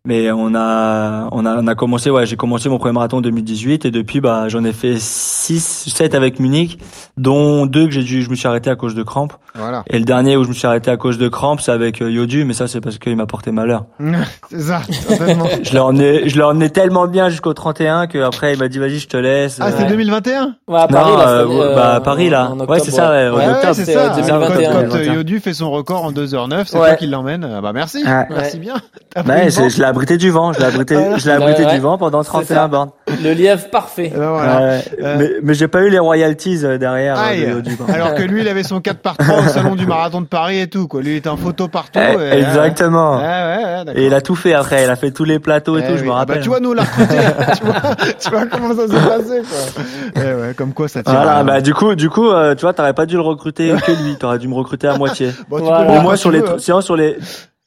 mais 0.05 0.31
on 0.33 0.55
a, 0.55 1.29
on 1.33 1.45
a, 1.47 1.57
on 1.57 1.67
a 1.67 1.75
commencé, 1.75 2.11
ouais, 2.11 2.25
j'ai 2.27 2.37
commencé 2.37 2.69
mon 2.69 2.79
premier 2.79 2.93
marathon 2.95 3.19
en 3.19 3.21
2018 3.21 3.85
et 3.85 3.91
depuis, 3.91 4.21
bah, 4.21 4.49
j'en 4.49 4.65
ai 4.65 4.73
fait 4.73 4.97
6, 4.99 5.91
7 5.95 6.15
avec 6.15 6.41
Munich, 6.41 6.79
dont 7.17 7.67
deux 7.67 7.87
que 7.87 7.93
j'ai 7.93 8.03
dû, 8.03 8.23
je 8.23 8.31
me 8.31 8.35
suis 8.35 8.49
arrêté 8.49 8.71
à 8.71 8.77
cause 8.77 8.95
de 8.95 9.03
crampes. 9.03 9.35
Voilà. 9.55 9.83
Et 9.89 9.99
le 9.99 10.05
dernier 10.05 10.37
où 10.37 10.45
je 10.45 10.49
me 10.49 10.55
suis 10.55 10.67
arrêté 10.67 10.91
à 10.91 10.97
cause 10.97 11.19
de 11.19 11.29
crampes, 11.29 11.61
c'est 11.61 11.73
avec 11.73 12.01
euh, 12.01 12.11
Yodu, 12.11 12.45
mais 12.45 12.55
ça, 12.55 12.69
c'est 12.69 12.81
parce 12.81 12.99
qu'il 12.99 13.17
m'a 13.17 13.27
porté 13.27 13.51
malheur. 13.51 13.85
C'est 14.51 14.61
ça. 14.61 14.81
Je 15.63 15.73
l'ai 15.73 15.79
emmené, 15.79 16.29
je 16.29 16.37
l'ai 16.37 16.43
emmené 16.43 16.71
tellement 16.71 17.07
bien 17.07 17.29
jusqu'au 17.29 17.53
31 17.53 18.07
que 18.07 18.19
après, 18.19 18.53
il 18.55 18.59
m'a 18.59 18.69
dit, 18.69 18.79
vas-y, 18.79 18.99
je 18.99 19.09
te 19.09 19.17
laisse. 19.17 19.59
Ah, 19.61 19.67
Euh, 19.69 19.73
c'est 19.77 19.87
2021 19.87 20.55
Ouais, 20.69 20.79
à 20.81 20.87
Paris, 20.89 21.11
Non, 21.11 21.19
là, 21.19 21.29
euh, 21.29 21.47
c'est, 21.49 21.75
bah, 21.75 21.95
à 21.95 22.01
Paris, 22.01 22.31
là. 22.31 22.51
en 22.51 22.57
Ouais, 22.57 22.63
octobre, 22.63 22.81
c'est 22.85 22.91
ça, 22.91 23.11
ouais, 23.11 23.29
Ouais, 23.31 23.37
ouais, 23.37 23.51
octobre, 23.53 23.75
c'est 23.75 23.85
ça. 23.85 23.99
euh, 24.05 24.09
Quand, 24.09 24.17
2021, 24.17 24.71
quand, 24.73 24.77
euh, 24.79 24.83
2021. 24.89 25.15
Yodu 25.15 25.41
fait 25.41 25.53
son 25.55 25.71
record 25.71 26.05
en 26.05 26.13
2h09, 26.13 26.65
c'est 26.67 26.79
Ouais. 26.79 26.87
toi 26.89 26.97
qui 26.97 27.07
l'emmène. 27.09 27.49
Ah 27.57 27.61
bah 27.61 27.73
merci. 27.73 27.99
Ouais. 28.05 28.27
Merci 28.31 28.59
bien. 28.59 28.75
Je 29.17 29.81
abrité 29.89 30.17
du 30.17 30.31
vent, 30.31 30.53
je 30.53 30.61
l'ai 30.61 30.67
abrité, 30.67 30.97
je 31.17 31.27
l'ai 31.27 31.33
abrité 31.33 31.63
Ouais, 31.65 31.69
du 31.71 31.75
ouais. 31.75 31.79
vent 31.81 31.99
pendant 31.99 32.23
ça. 32.23 32.29
31 32.31 32.69
bornes. 32.69 32.91
Le 33.23 33.33
lièvre 33.33 33.69
parfait. 33.71 34.13
Ben 34.15 34.31
voilà. 34.31 34.57
Ouais, 34.61 34.85
Euh, 35.03 35.17
mais, 35.19 35.31
mais 35.43 35.55
j'ai 35.55 35.67
pas 35.69 35.81
eu 35.83 35.91
les 35.91 35.99
royalties 35.99 36.61
euh, 36.65 36.79
derrière. 36.79 37.19
euh, 37.19 37.25
Aïe. 37.25 37.47
de. 37.63 37.93
Alors 37.93 38.15
que 38.15 38.23
lui, 38.23 38.43
il 38.43 38.49
avait 38.49 38.63
son 38.63 38.81
4 38.81 38.99
par 39.01 39.17
3 39.17 39.39
au 39.41 39.49
salon 39.49 39.75
du 39.75 39.87
marathon 39.87 40.21
de 40.21 40.27
Paris 40.27 40.61
et 40.61 40.67
tout, 40.69 40.87
quoi. 40.89 41.03
Lui, 41.03 41.13
il 41.13 41.17
était 41.17 41.29
en 41.29 41.37
photo 41.37 41.69
partout. 41.69 41.99
Eh, 41.99 42.23
et- 42.37 42.39
exactement. 42.41 43.17
Ouais, 43.19 43.23
ouais. 43.25 43.93
Et 43.97 44.07
il 44.07 44.15
a 44.15 44.21
tout 44.21 44.35
fait 44.37 44.55
après, 44.55 44.85
il 44.85 44.91
a 44.91 44.97
fait 44.97 45.11
tous 45.11 45.25
les 45.25 45.39
plateaux 45.39 45.79
et 45.79 45.83
Eh 45.85 45.91
tout, 45.91 45.99
je 45.99 46.05
me 46.05 46.11
Ah 46.11 46.15
rappelle. 46.17 46.37
Bah, 46.37 46.43
tu 46.43 46.49
vois, 46.49 46.61
nous, 46.61 46.71
on 46.71 46.75
l'a 46.75 46.83
recruté. 46.83 47.17
tu, 47.59 47.65
vois, 47.65 47.75
tu 48.21 48.31
vois 48.31 48.47
comment 48.47 48.75
ça 48.77 48.87
s'est 48.87 49.09
passé, 49.09 49.43
quoi. 49.43 49.85
Eh 50.17 50.19
ouais, 50.21 50.55
comme 50.57 50.73
quoi 50.75 50.89
ça 50.89 51.03
tire. 51.03 51.13
Voilà, 51.13 51.39
à- 51.39 51.43
bah 51.45 51.61
du 51.61 51.75
coup, 51.75 51.95
du 51.95 52.11
coup, 52.11 52.29
euh, 52.29 52.55
tu 52.55 52.63
vois, 52.63 52.73
t'aurais 52.73 52.93
pas 52.95 53.07
dû 53.07 53.15
le 53.17 53.23
recruter 53.23 53.73
que 53.87 53.93
lui, 53.93 54.17
t'aurais 54.19 54.39
dû 54.39 54.49
me 54.49 54.55
recruter 54.55 54.87
à 54.89 54.97
moitié. 54.97 55.31
Bon, 55.49 55.59
tu 55.59 55.65
Voilà. 55.65 55.91
Au 55.99 56.01
moins 56.03 56.13
quand 56.13 56.17
sur 56.17 56.31
les, 56.31 56.41
hein. 56.41 56.81
sur 56.81 56.97
les, 56.97 57.17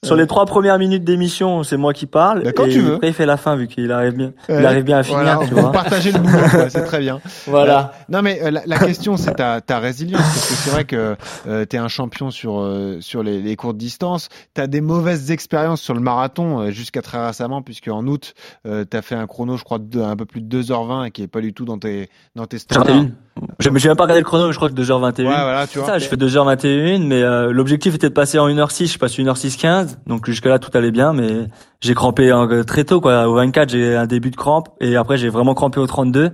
sur 0.04 0.16
les 0.16 0.26
trois 0.26 0.46
premières 0.48 0.80
minutes 0.80 1.04
d'émission, 1.04 1.64
c'est 1.64 1.78
moi 1.78 1.94
qui 1.94 2.08
parle. 2.08 2.44
Bah, 2.44 2.52
quand 2.54 2.66
et 2.66 2.70
tu 2.70 2.80
veux. 2.82 2.96
Après, 2.96 3.10
il 3.10 3.14
fait 3.14 3.28
la 3.28 3.38
fin 3.38 3.56
vu 3.56 3.68
qu'il 3.68 3.92
arrive 3.92 4.14
bien, 4.16 4.34
il 4.50 4.66
arrive 4.66 4.84
bien 4.84 4.98
à 4.98 5.04
finir, 5.04 5.22
Voilà, 5.22 5.48
tu 5.48 5.54
vois. 5.54 5.72
partager 5.72 6.12
le 6.12 6.18
boulot, 6.20 6.40
c'est 6.70 6.84
très 6.86 7.00
bien. 7.00 7.22
Voilà. 7.46 7.94
Non 8.10 8.22
mais 8.24 8.42
euh, 8.44 8.50
la, 8.50 8.64
la 8.66 8.80
question 8.80 9.16
c'est 9.16 9.36
ta, 9.36 9.62
ta 9.62 9.78
résilience 9.80 10.22
parce 10.24 10.48
que 10.50 10.54
c'est 10.56 10.70
vrai 10.72 10.86
que 10.86 11.16
euh, 11.48 11.66
tu 11.70 11.76
es 11.76 11.80
un 11.80 11.88
champion 11.88 12.32
sur 12.32 12.60
euh, 12.60 12.98
sur 13.00 13.22
les, 13.22 13.42
les 13.42 13.56
courtes 13.56 13.78
distances, 13.78 14.30
tu 14.56 14.62
as 14.62 14.68
des 14.68 14.82
mauvaises 14.82 15.30
expériences 15.30 15.82
sur 15.82 15.94
le 15.94 16.00
marathon 16.02 16.62
euh, 16.62 16.72
jusqu'à 16.72 17.02
très 17.04 17.24
récemment 17.24 17.62
puisque 17.62 17.88
en 17.88 18.08
août 18.08 18.34
euh, 18.66 18.86
tu 18.90 18.98
as 18.98 19.02
fait 19.04 19.16
un 19.16 19.28
chrono 19.28 19.56
je 19.56 19.64
crois 19.64 19.78
de 19.80 20.02
un 20.02 20.16
peu 20.16 20.26
plus 20.26 20.42
de 20.42 20.62
2h20 20.64 21.08
et 21.08 21.12
qui 21.12 21.22
est 21.22 21.28
pas 21.28 21.42
du 21.42 21.54
tout 21.54 21.66
dans 21.66 21.78
tes 21.78 22.10
dans 22.36 22.48
tes 22.48 22.58
standards. 22.58 23.06
21. 23.38 23.56
Je 23.60 23.70
me 23.70 23.80
suis 23.80 23.88
même 23.88 23.98
pas 23.98 24.04
regardé 24.04 24.20
le 24.22 24.26
chrono, 24.26 24.48
mais 24.48 24.52
je 24.52 24.58
crois 24.58 24.70
que 24.70 24.74
2h21. 24.76 25.20
Ouais 25.20 25.24
voilà, 25.24 25.68
tu 25.68 25.78
vois. 25.80 25.88
Ça, 25.88 26.00
je 26.00 26.08
fais 26.08 26.16
2h21, 26.18 27.04
mais 27.06 27.22
euh, 27.22 27.52
l'objectif 27.52 27.96
était 27.96 28.10
de 28.10 28.14
passer 28.14 28.38
en 28.40 28.50
1h06, 28.50 28.92
je 28.94 28.98
passe 28.98 29.18
1h06-15, 29.18 29.98
donc 30.08 30.26
jusque 30.26 30.46
là 30.46 30.60
tout 30.60 30.70
allait 30.78 30.92
bien, 30.92 31.14
mais 31.14 31.48
j'ai 31.80 31.94
crampé 31.94 32.32
euh, 32.32 32.64
très 32.64 32.84
tôt, 32.84 33.00
quoi. 33.02 33.28
Au 33.30 33.36
24, 33.36 33.70
j'ai 33.70 33.96
un 33.96 34.06
début 34.08 34.32
de 34.32 34.36
crampe, 34.36 34.70
et 34.82 34.96
après 34.96 35.18
j'ai 35.18 35.30
vraiment 35.30 35.54
crampé 35.54 35.80
au 35.80 35.88
32, 35.88 36.32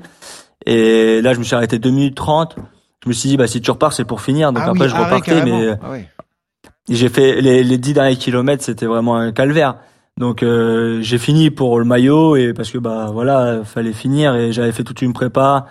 et 0.66 1.22
là 1.22 1.34
je 1.34 1.40
me 1.40 1.44
suis 1.44 1.56
arrêté 1.56 1.80
2 1.80 1.90
minutes 1.90 2.16
30, 2.16 2.56
je 3.04 3.10
me 3.10 3.14
suis 3.14 3.30
dit, 3.30 3.38
bah 3.38 3.48
si 3.48 3.62
tu 3.62 3.70
repars, 3.72 3.94
c'est 3.94 4.06
pour 4.06 4.22
finir, 4.22 4.52
donc 4.52 4.64
Ah 4.66 4.70
après 4.72 4.86
oui, 4.86 4.90
je 4.90 4.96
arrêt, 4.96 5.06
repartais, 5.06 5.44
mais 5.46 5.78
Ah 5.84 5.92
ouais. 5.92 6.10
j'ai 6.90 7.10
fait 7.10 7.42
les, 7.42 7.64
les 7.64 7.78
10 7.78 7.94
derniers 7.94 8.16
kilomètres, 8.16 8.64
c'était 8.64 8.86
vraiment 8.88 9.16
un 9.18 9.32
calvaire. 9.32 9.76
Donc 10.18 10.42
euh, 10.42 11.00
j'ai 11.02 11.20
fini 11.20 11.52
pour 11.52 11.78
le 11.78 11.86
maillot 11.86 12.36
et 12.36 12.54
parce 12.54 12.72
que 12.72 12.80
bah 12.80 13.10
voilà 13.14 13.62
fallait 13.64 13.94
finir 13.94 14.36
et 14.36 14.52
j'avais 14.52 14.72
fait 14.72 14.84
toute 14.84 15.02
une 15.02 15.14
prépa. 15.14 15.68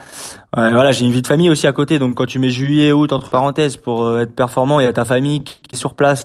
Voilà 0.55 0.93
j'ai 0.93 1.05
une 1.05 1.13
vie 1.13 1.23
de 1.23 1.27
famille 1.27 1.51
aussi 1.51 1.67
à 1.67 1.73
côté 1.73 1.99
donc 1.99 2.15
quand 2.15 2.27
tu 2.27 2.39
mets 2.39 2.51
juillet 2.51 2.93
août 2.93 3.13
entre 3.13 3.29
parenthèses 3.29 3.77
pour 3.77 4.05
euh, 4.05 4.21
être 4.21 4.35
performant 4.35 4.79
il 4.79 4.85
y 4.85 4.87
a 4.87 4.93
ta 4.93 5.05
famille 5.05 5.43
qui 5.43 5.59
est 5.73 5.77
sur 5.77 5.95
place. 5.95 6.25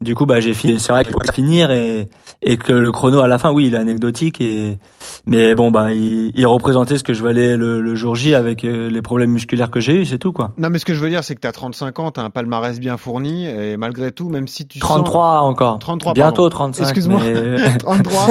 Du 0.00 0.14
coup 0.14 0.26
bah 0.26 0.40
j'ai 0.40 0.52
fini 0.52 0.78
c'est 0.78 0.92
vrai 0.92 1.04
qu'il 1.04 1.12
faut 1.12 1.32
finir 1.32 1.70
et 1.70 2.08
et 2.42 2.56
que 2.56 2.72
le 2.72 2.92
chrono 2.92 3.20
à 3.20 3.28
la 3.28 3.38
fin 3.38 3.50
oui 3.50 3.68
il 3.68 3.74
est 3.74 3.78
anecdotique 3.78 4.40
et 4.40 4.78
mais 5.26 5.54
bon 5.54 5.70
bah 5.70 5.92
il, 5.92 6.32
il 6.34 6.46
représentait 6.46 6.98
ce 6.98 7.04
que 7.04 7.14
je 7.14 7.22
valais 7.22 7.56
le, 7.56 7.80
le 7.80 7.94
jour 7.94 8.14
J 8.14 8.34
avec 8.34 8.64
euh, 8.64 8.90
les 8.90 9.02
problèmes 9.02 9.30
musculaires 9.30 9.70
que 9.70 9.80
j'ai 9.80 9.94
eu 9.94 10.04
c'est 10.06 10.18
tout 10.18 10.32
quoi. 10.32 10.52
Non 10.58 10.68
mais 10.70 10.78
ce 10.78 10.84
que 10.84 10.94
je 10.94 11.00
veux 11.00 11.08
dire 11.10 11.22
c'est 11.24 11.34
que 11.34 11.40
tu 11.40 11.46
as 11.48 11.52
35 11.52 11.98
ans, 12.00 12.10
tu 12.10 12.20
as 12.20 12.22
un 12.24 12.30
palmarès 12.30 12.78
bien 12.80 12.96
fourni 12.96 13.46
et 13.46 13.76
malgré 13.76 14.12
tout 14.12 14.28
même 14.28 14.48
si 14.48 14.66
tu 14.66 14.78
33 14.78 15.40
encore. 15.40 15.78
33, 15.78 16.14
Bientôt 16.14 16.42
pardon. 16.50 16.72
35. 16.72 16.82
Excuse-moi. 16.84 17.20
mais- 17.24 17.78
33. 17.78 18.26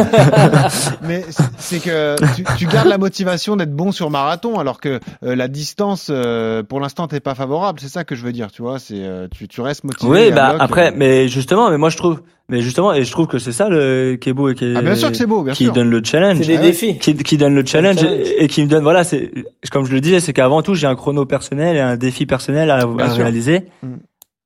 Mais 1.04 1.26
c'est- 1.58 1.80
que 1.82 2.16
tu, 2.36 2.44
tu 2.58 2.66
gardes 2.68 2.88
la 2.88 2.98
motivation 2.98 3.56
d'être 3.56 3.74
bon 3.76 3.92
sur 3.92 4.10
marathon, 4.10 4.60
alors 4.60 4.80
que 4.80 5.00
euh, 5.24 5.36
la 5.36 5.48
distance, 5.48 6.08
euh, 6.12 6.62
pour 6.64 6.80
l'instant, 6.80 7.08
t'es 7.08 7.20
pas 7.20 7.34
favorable. 7.36 7.80
C'est 7.82 7.88
ça 7.90 8.04
que 8.04 8.14
je 8.16 8.24
veux 8.24 8.32
dire, 8.32 8.52
tu 8.52 8.62
vois. 8.62 8.78
C'est 8.78 8.96
euh, 9.04 9.28
tu, 9.36 9.48
tu 9.48 9.62
restes 9.62 9.84
motivé. 9.84 10.12
Oui, 10.12 10.32
bah 10.32 10.50
bloc, 10.52 10.62
après, 10.62 10.88
euh. 10.92 10.96
mais 10.96 11.28
justement, 11.28 11.70
mais 11.72 11.78
moi 11.78 11.90
je 11.90 11.98
trouve, 11.98 12.22
mais 12.50 12.62
justement, 12.62 12.94
et 12.94 13.04
je 13.04 13.12
trouve 13.12 13.28
que 13.28 13.40
c'est 13.40 13.52
ça 13.52 13.70
le 13.70 14.18
qui 14.20 14.30
est 14.30 14.34
beau 14.34 14.50
et 14.50 14.56
qui 14.56 14.66
est, 14.66 14.76
Ah 14.76 14.82
bien 14.82 14.96
sûr 14.96 15.10
que 15.10 15.18
c'est 15.18 15.26
beau, 15.26 15.42
bien 15.44 15.54
qui 15.54 15.64
sûr. 15.66 15.74
donne 15.74 15.90
le 15.90 16.02
challenge, 16.04 16.38
C'est 16.40 16.46
des 16.48 16.58
Qui, 17.00 17.16
qui 17.16 17.38
donne 17.38 17.56
le 17.56 17.66
challenge, 17.66 17.98
challenge. 18.00 18.28
Et, 18.28 18.44
et 18.44 18.48
qui 18.48 18.64
me 18.64 18.68
donne, 18.68 18.84
voilà, 18.84 19.04
c'est 19.04 19.32
comme 19.72 19.86
je 19.86 19.92
le 19.92 20.02
disais, 20.02 20.20
c'est 20.20 20.34
qu'avant 20.34 20.62
tout 20.62 20.76
j'ai 20.76 20.88
un 20.88 20.96
chrono 20.96 21.26
personnel 21.26 21.76
et 21.76 21.80
un 21.80 21.98
défi 21.98 22.26
personnel 22.26 22.70
à, 22.72 22.86
réaliser. 22.86 23.64
Mm. 23.84 23.96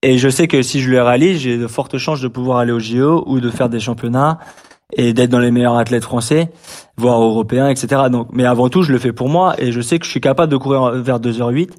Et 0.02 0.18
je 0.18 0.30
sais 0.30 0.48
que 0.48 0.62
si 0.62 0.82
je 0.82 0.92
le 0.92 1.02
réalise, 1.02 1.40
j'ai 1.40 1.58
de 1.58 1.68
fortes 1.68 1.98
chances 1.98 2.22
de 2.22 2.28
pouvoir 2.28 2.60
aller 2.60 2.72
au 2.72 2.80
JO 2.80 3.24
ou 3.26 3.40
de 3.40 3.50
faire 3.50 3.70
des 3.70 3.80
championnats 3.80 4.40
et 4.94 5.14
d'être 5.14 5.32
dans 5.32 5.40
les 5.40 5.52
meilleurs 5.52 5.76
athlètes 5.76 6.04
français, 6.04 6.50
voire 6.96 7.22
européens, 7.22 7.70
etc. 7.70 8.04
Donc, 8.12 8.28
mais 8.32 8.46
avant 8.46 8.70
tout, 8.70 8.84
je 8.84 8.92
le 8.92 9.00
fais 9.00 9.14
pour 9.14 9.30
moi 9.30 9.56
et 9.58 9.72
je 9.72 9.82
sais 9.82 9.98
que 9.98 10.06
je 10.06 10.12
suis 10.12 10.22
capable 10.22 10.52
de 10.52 10.58
courir 10.58 10.92
vers 10.92 11.20
2h08 11.20 11.70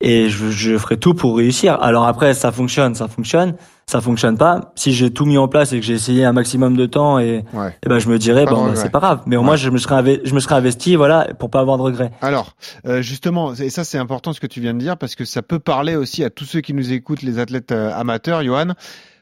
et 0.00 0.28
je, 0.28 0.48
je 0.50 0.76
ferai 0.78 0.96
tout 0.96 1.14
pour 1.14 1.36
réussir. 1.36 1.78
Alors 1.80 2.06
après, 2.06 2.34
ça 2.34 2.52
fonctionne, 2.52 2.94
ça 2.94 3.06
fonctionne, 3.08 3.54
ça 3.86 4.00
fonctionne 4.00 4.36
pas. 4.38 4.72
Si 4.76 4.92
j'ai 4.92 5.10
tout 5.12 5.26
mis 5.26 5.36
en 5.36 5.48
place 5.48 5.72
et 5.72 5.80
que 5.80 5.84
j'ai 5.84 5.94
essayé 5.94 6.24
un 6.24 6.32
maximum 6.32 6.76
de 6.76 6.86
temps, 6.86 7.18
et, 7.18 7.44
Ouais. 7.52 7.76
et 7.84 7.88
ben 7.88 7.98
je 7.98 8.08
me 8.08 8.18
dirais 8.18 8.44
bon, 8.46 8.66
bah, 8.68 8.76
c'est 8.76 8.90
pas 8.90 9.00
grave. 9.00 9.20
Mais 9.26 9.36
au 9.36 9.40
Ouais. 9.40 9.44
moins, 9.46 9.56
je 9.56 9.68
me 9.70 9.78
serais 9.78 10.20
je 10.24 10.34
me 10.34 10.40
serais 10.40 10.54
investi, 10.54 10.96
voilà, 10.96 11.28
pour 11.38 11.50
pas 11.50 11.60
avoir 11.60 11.76
de 11.76 11.82
regrets. 11.82 12.12
Alors, 12.22 12.54
euh, 12.86 13.02
justement, 13.02 13.54
et 13.54 13.68
ça 13.70 13.84
c'est 13.84 13.98
important 13.98 14.32
ce 14.32 14.40
que 14.40 14.46
tu 14.46 14.60
viens 14.60 14.74
de 14.74 14.78
dire 14.78 14.96
parce 14.96 15.14
que 15.16 15.24
ça 15.24 15.42
peut 15.42 15.58
parler 15.58 15.96
aussi 15.96 16.24
à 16.24 16.30
tous 16.30 16.44
ceux 16.44 16.60
qui 16.60 16.72
nous 16.74 16.92
écoutent, 16.92 17.22
les 17.22 17.38
athlètes 17.38 17.72
euh, 17.72 17.92
amateurs, 17.94 18.42
Johan. 18.42 18.68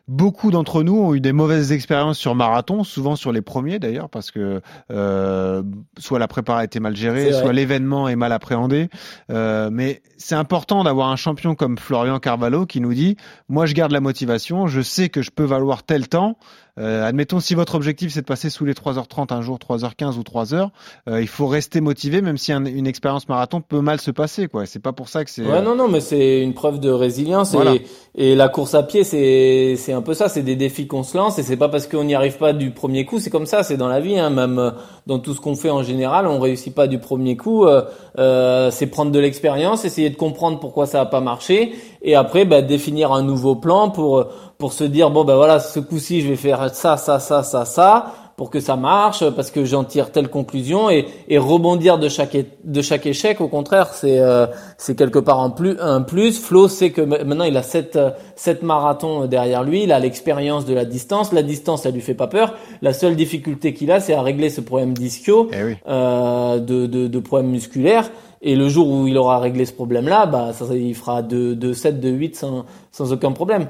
Beaucoup 0.08 0.50
d'entre 0.50 0.82
nous 0.82 0.98
ont 0.98 1.14
eu 1.14 1.20
des 1.20 1.32
mauvaises 1.32 1.70
expériences 1.70 2.18
sur 2.18 2.34
marathon, 2.34 2.82
souvent 2.82 3.14
sur 3.14 3.30
les 3.30 3.42
premiers 3.42 3.78
d'ailleurs, 3.78 4.08
parce 4.08 4.30
que 4.30 4.62
euh, 4.90 5.62
soit 5.98 6.18
la 6.18 6.26
prépa 6.26 6.56
a 6.56 6.64
été 6.64 6.80
mal 6.80 6.96
gérée, 6.96 7.32
soit 7.34 7.52
l'événement 7.52 8.08
est 8.08 8.16
mal 8.16 8.32
appréhendé. 8.32 8.88
Euh, 9.30 9.68
mais 9.70 10.00
c'est 10.16 10.34
important 10.34 10.82
d'avoir 10.82 11.08
un 11.08 11.16
champion 11.16 11.54
comme 11.54 11.76
Florian 11.76 12.18
Carvalho 12.20 12.64
qui 12.64 12.80
nous 12.80 12.94
dit 12.94 13.18
moi 13.50 13.66
je 13.66 13.74
garde 13.74 13.92
la 13.92 14.00
motivation, 14.00 14.66
je 14.66 14.80
sais 14.80 15.10
que 15.10 15.20
je 15.20 15.30
peux 15.30 15.44
valoir 15.44 15.82
tel 15.82 16.08
temps. 16.08 16.38
Euh, 16.78 17.04
admettons 17.06 17.40
si 17.40 17.54
votre 17.54 17.74
objectif 17.74 18.12
c'est 18.12 18.20
de 18.20 18.26
passer 18.26 18.50
sous 18.50 18.64
les 18.64 18.74
3h30 18.74 19.32
un 19.34 19.40
jour, 19.42 19.58
3h15 19.58 20.16
ou 20.16 20.22
3h, 20.22 20.68
euh, 21.08 21.20
il 21.20 21.26
faut 21.28 21.46
rester 21.48 21.80
motivé 21.80 22.22
même 22.22 22.38
si 22.38 22.52
un- 22.52 22.64
une 22.64 22.86
expérience 22.86 23.28
marathon 23.28 23.60
peut 23.60 23.80
mal 23.80 24.00
se 24.00 24.10
passer 24.10 24.46
quoi. 24.48 24.64
C'est 24.66 24.78
pas 24.78 24.92
pour 24.92 25.08
ça 25.08 25.24
que 25.24 25.30
c'est 25.30 25.42
Ouais, 25.44 25.62
non, 25.62 25.74
non, 25.74 25.88
mais 25.88 26.00
c'est 26.00 26.40
une 26.42 26.54
preuve 26.54 26.78
de 26.80 26.90
résilience. 26.90 27.52
Voilà. 27.52 27.74
Et, 27.74 27.82
et 28.14 28.34
la 28.34 28.48
course 28.48 28.74
à 28.74 28.82
pied, 28.82 29.04
c'est, 29.04 29.74
c'est 29.76 29.92
un 29.92 30.02
peu 30.02 30.14
ça. 30.14 30.28
C'est 30.28 30.42
des 30.42 30.56
défis 30.56 30.86
qu'on 30.86 31.02
se 31.02 31.16
lance. 31.16 31.38
Et 31.38 31.42
c'est 31.42 31.56
pas 31.56 31.68
parce 31.68 31.86
qu'on 31.86 32.04
n'y 32.04 32.14
arrive 32.14 32.36
pas 32.38 32.52
du 32.52 32.70
premier 32.70 33.04
coup. 33.04 33.18
C'est 33.18 33.30
comme 33.30 33.46
ça. 33.46 33.62
C'est 33.62 33.76
dans 33.76 33.88
la 33.88 34.00
vie, 34.00 34.18
hein, 34.18 34.30
même 34.30 34.58
euh, 34.58 34.70
dans 35.06 35.18
tout 35.18 35.34
ce 35.34 35.40
qu'on 35.40 35.54
fait 35.56 35.70
en 35.70 35.82
général. 35.82 36.26
On 36.26 36.38
réussit 36.40 36.74
pas 36.74 36.86
du 36.86 36.98
premier 36.98 37.36
coup. 37.36 37.64
Euh, 37.64 37.82
euh, 38.18 38.70
c'est 38.70 38.86
prendre 38.86 39.10
de 39.10 39.18
l'expérience, 39.18 39.84
essayer 39.84 40.10
de 40.10 40.16
comprendre 40.16 40.58
pourquoi 40.60 40.86
ça 40.86 41.00
a 41.00 41.06
pas 41.06 41.20
marché. 41.20 41.72
Et 42.02 42.14
après, 42.14 42.44
bah, 42.44 42.62
définir 42.62 43.12
un 43.12 43.22
nouveau 43.22 43.56
plan 43.56 43.90
pour, 43.90 44.26
pour 44.58 44.72
se 44.72 44.84
dire, 44.84 45.10
bon, 45.10 45.24
ben 45.24 45.36
voilà, 45.36 45.60
ce 45.60 45.78
coup-ci, 45.80 46.20
je 46.20 46.28
vais 46.28 46.36
faire 46.36 46.74
ça, 46.74 46.96
ça, 46.96 47.20
ça, 47.20 47.42
ça, 47.42 47.64
ça 47.64 48.12
pour 48.36 48.50
que 48.50 48.60
ça 48.60 48.76
marche, 48.76 49.28
parce 49.30 49.50
que 49.50 49.64
j'en 49.64 49.82
tire 49.82 50.12
telle 50.12 50.28
conclusion 50.28 50.90
et, 50.90 51.06
et 51.26 51.38
rebondir 51.38 51.98
de 51.98 52.08
chaque 52.08 52.36
de 52.62 52.82
chaque 52.82 53.04
échec. 53.06 53.40
Au 53.40 53.48
contraire, 53.48 53.88
c'est 53.92 54.20
euh, 54.20 54.46
c'est 54.76 54.96
quelque 54.96 55.18
part 55.18 55.40
un 55.40 55.50
plus 55.50 55.76
un 55.80 56.02
plus. 56.02 56.38
Flo 56.38 56.68
sait 56.68 56.90
que 56.90 57.00
ma- 57.00 57.24
maintenant 57.24 57.44
il 57.46 57.56
a 57.56 57.64
sept 57.64 57.98
sept 58.36 58.62
marathons 58.62 59.26
derrière 59.26 59.64
lui, 59.64 59.82
il 59.82 59.90
a 59.90 59.98
l'expérience 59.98 60.66
de 60.66 60.72
la 60.74 60.84
distance. 60.84 61.32
La 61.32 61.42
distance, 61.42 61.82
ça 61.82 61.90
lui 61.90 62.00
fait 62.00 62.14
pas 62.14 62.28
peur. 62.28 62.54
La 62.80 62.92
seule 62.92 63.16
difficulté 63.16 63.74
qu'il 63.74 63.90
a, 63.90 63.98
c'est 63.98 64.14
à 64.14 64.22
régler 64.22 64.50
ce 64.50 64.60
problème 64.60 64.94
d'ischio, 64.94 65.48
Eh 65.52 65.64
oui. 65.64 65.74
euh, 65.88 66.60
de, 66.60 66.86
de 66.86 67.08
de 67.08 67.18
problème 67.18 67.50
musculaire. 67.50 68.08
Et 68.40 68.54
le 68.54 68.68
jour 68.68 68.88
où 68.88 69.08
il 69.08 69.18
aura 69.18 69.40
réglé 69.40 69.64
ce 69.66 69.72
problème-là, 69.72 70.26
bah 70.26 70.52
ça, 70.52 70.64
il 70.76 70.94
fera 70.94 71.22
de 71.22 71.54
de 71.54 71.72
7, 71.72 71.98
de 71.98 72.08
8 72.08 72.36
sans 72.36 72.66
sans 72.92 73.12
aucun 73.12 73.32
problème. 73.32 73.66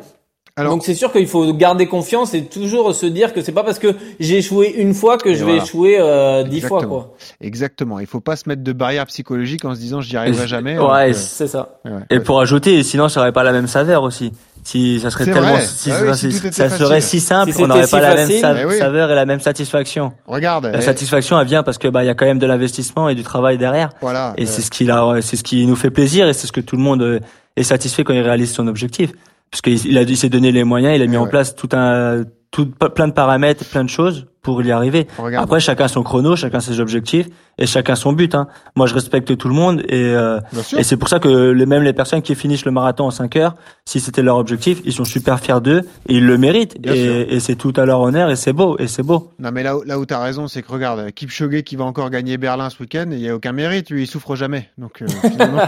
Alors- 0.59 0.72
Donc 0.72 0.84
c'est 0.84 0.94
sûr 0.94 1.12
qu'il 1.12 1.26
faut 1.28 1.52
garder 1.54 1.86
confiance 1.86 2.34
et 2.34 2.44
toujours 2.44 2.94
se 2.94 3.06
dire 3.06 3.32
que 3.32 3.40
c'est 3.42 3.52
pas 3.52 3.62
parce 3.62 3.78
que 3.78 3.94
j'ai 4.20 4.38
échoué 4.38 4.74
une 4.76 4.92
fois 4.92 5.16
que 5.16 5.32
je 5.32 5.44
voilà. 5.44 5.59
vais 5.61 5.64
échouer 5.64 5.96
euh, 6.00 6.42
dix 6.42 6.61
fois 6.61 6.78
Exactement. 6.78 7.00
quoi. 7.02 7.14
Exactement. 7.40 8.00
Il 8.00 8.06
faut 8.06 8.20
pas 8.20 8.36
se 8.36 8.48
mettre 8.48 8.62
de 8.62 8.72
barrière 8.72 9.06
psychologique 9.06 9.64
en 9.64 9.74
se 9.74 9.80
disant 9.80 10.00
j'y 10.00 10.16
arriverai 10.16 10.46
jamais. 10.48 10.78
ouais, 10.78 11.12
C'est 11.14 11.46
ça. 11.46 11.78
ouais, 11.84 11.92
Et 12.11 12.14
ouais. 12.14 12.20
pour 12.20 12.40
ajouter, 12.40 12.82
sinon 12.82 13.09
ça 13.09 13.20
aurait 13.20 13.32
pas 13.32 13.44
la 13.44 13.52
même 13.52 13.68
saveur 13.68 14.02
aussi. 14.02 14.32
Si 14.64 15.00
ça 15.00 15.09
serait 15.11 15.24
tellement, 15.24 15.52
vrai. 15.52 15.64
si, 15.64 15.90
Ah 15.90 15.98
oui, 16.02 16.09
ça- 16.09 16.14
si 16.14 16.28
tout 16.28 16.36
était 16.46 16.50
ça 16.52 16.68
facile. 16.68 16.84
serait 16.86 17.00
si 17.00 17.20
simple, 17.20 17.52
Si 17.54 17.62
on 17.62 17.68
n'aurait 17.68 17.82
pas 17.82 17.86
si 17.86 18.00
la 18.00 18.14
même 18.16 18.28
sa- 18.30 18.61
Eh 18.61 18.64
oui. 18.66 18.76
saveur 18.76 19.11
et 19.11 19.14
la 19.14 19.24
même 19.24 19.40
satisfaction. 19.40 20.12
Regarde. 20.26 20.66
La 20.66 20.78
eh, 20.78 20.82
satisfaction, 20.82 21.40
elle 21.40 21.46
vient 21.46 21.62
parce 21.62 21.78
que 21.78 21.88
bah 21.88 22.02
il 22.04 22.06
y 22.06 22.11
a 22.11 22.14
quand 22.14 22.26
même 22.26 22.38
de 22.40 22.46
l'investissement 22.46 23.09
et 23.09 23.14
du 23.14 23.22
travail 23.22 23.56
derrière. 23.56 23.90
Voilà. 24.02 24.34
Et 24.36 24.42
euh, 24.42 24.46
c'est 24.46 24.61
ce 24.61 24.70
qui 24.70 24.84
la- 24.84 25.20
c'est 25.22 25.36
ce 25.36 25.42
qui 25.44 25.64
nous 25.66 25.76
fait 25.76 25.90
plaisir 25.90 26.28
et 26.28 26.34
c'est 26.34 26.46
ce 26.46 26.52
que 26.52 26.61
tout 26.61 26.76
le 26.76 26.82
monde 26.82 27.00
euh, 27.02 27.20
est 27.56 27.62
satisfait 27.62 28.04
quand 28.04 28.12
il 28.12 28.20
réalise 28.20 28.52
son 28.52 28.66
objectif. 28.68 29.12
Parce 29.51 29.62
qu'il 29.62 29.86
il 29.86 29.96
a 29.99 30.03
il 30.03 30.16
s'est 30.16 30.28
donné 30.28 30.53
les 30.53 30.64
moyens, 30.64 30.94
il 30.96 31.03
a 31.03 31.07
mis 31.07 31.14
Eh 31.14 31.18
en 31.18 31.24
ouais. 31.24 31.30
place 31.30 31.55
tout 31.55 31.68
un 31.72 32.24
tout 32.51 32.66
plein 32.66 33.09
de 33.09 33.12
paramètres, 33.12 33.64
plein 33.66 33.84
de 33.84 33.90
choses 33.90 34.26
pour 34.49 34.62
y 34.62 34.72
arriver. 34.72 35.07
regarde. 35.18 35.44
Après 35.44 35.61
chacun 35.61 35.88
son 35.88 36.03
chrono, 36.03 36.36
chacun 36.36 36.61
ses 36.61 36.80
objectifs 36.80 37.26
et 37.59 37.66
chacun 37.66 37.96
son 37.96 38.12
but. 38.12 38.34
Hein. 38.34 38.46
Moi 38.76 38.86
je 38.86 38.94
respecte 38.94 39.36
tout 39.36 39.49
le 39.49 39.55
monde 39.55 39.82
et 39.88 40.05
euh, 40.14 40.40
et 40.76 40.82
c'est 40.84 40.96
pour 40.96 41.09
ça 41.09 41.18
que 41.18 41.28
les, 41.51 41.66
même 41.66 41.82
les 41.82 41.92
personnes 41.92 42.22
qui 42.22 42.34
finissent 42.34 42.64
le 42.64 42.70
marathon 42.70 43.05
en 43.05 43.11
5 43.11 43.36
heures, 43.36 43.55
si 43.84 44.01
c'était 44.01 44.22
leur 44.22 44.36
objectif, 44.36 44.80
ils 44.84 44.92
sont 44.92 45.05
super 45.05 45.38
fiers 45.40 45.61
d'eux 45.61 45.82
et 46.09 46.14
ils 46.14 46.24
le 46.26 46.38
méritent. 46.38 46.80
Bien. 46.80 46.94
Et, 46.94 47.34
et 47.34 47.40
c'est 47.40 47.57
tout 47.57 47.72
à 47.76 47.84
leur 47.84 48.01
honneur 48.01 48.30
et 48.30 48.36
c'est 48.36 48.53
beau 48.55 48.76
et 48.78 48.86
c'est 48.86 49.03
beau. 49.03 49.32
Non 49.38 49.51
mais 49.53 49.62
là 49.62 49.76
où, 49.76 49.82
là 49.84 49.99
où 49.99 50.07
t'as 50.07 50.20
raison, 50.20 50.49
c'est 50.49 50.62
que 50.62 50.72
regarde, 50.72 51.11
Kipchoge 51.12 51.62
qui 51.62 51.76
va 51.76 51.84
encore 51.84 52.09
gagner 52.11 52.38
Berlin 52.38 52.70
ce 52.70 52.80
week-end, 52.82 53.07
il 53.11 53.18
y 53.20 53.28
a 53.28 53.34
aucun 53.34 53.53
mérite, 53.53 53.90
lui 53.90 54.05
il 54.05 54.07
souffre 54.07 54.34
jamais. 54.36 54.70
Donc 54.78 55.03
euh, 55.03 55.07
finalement, 55.30 55.61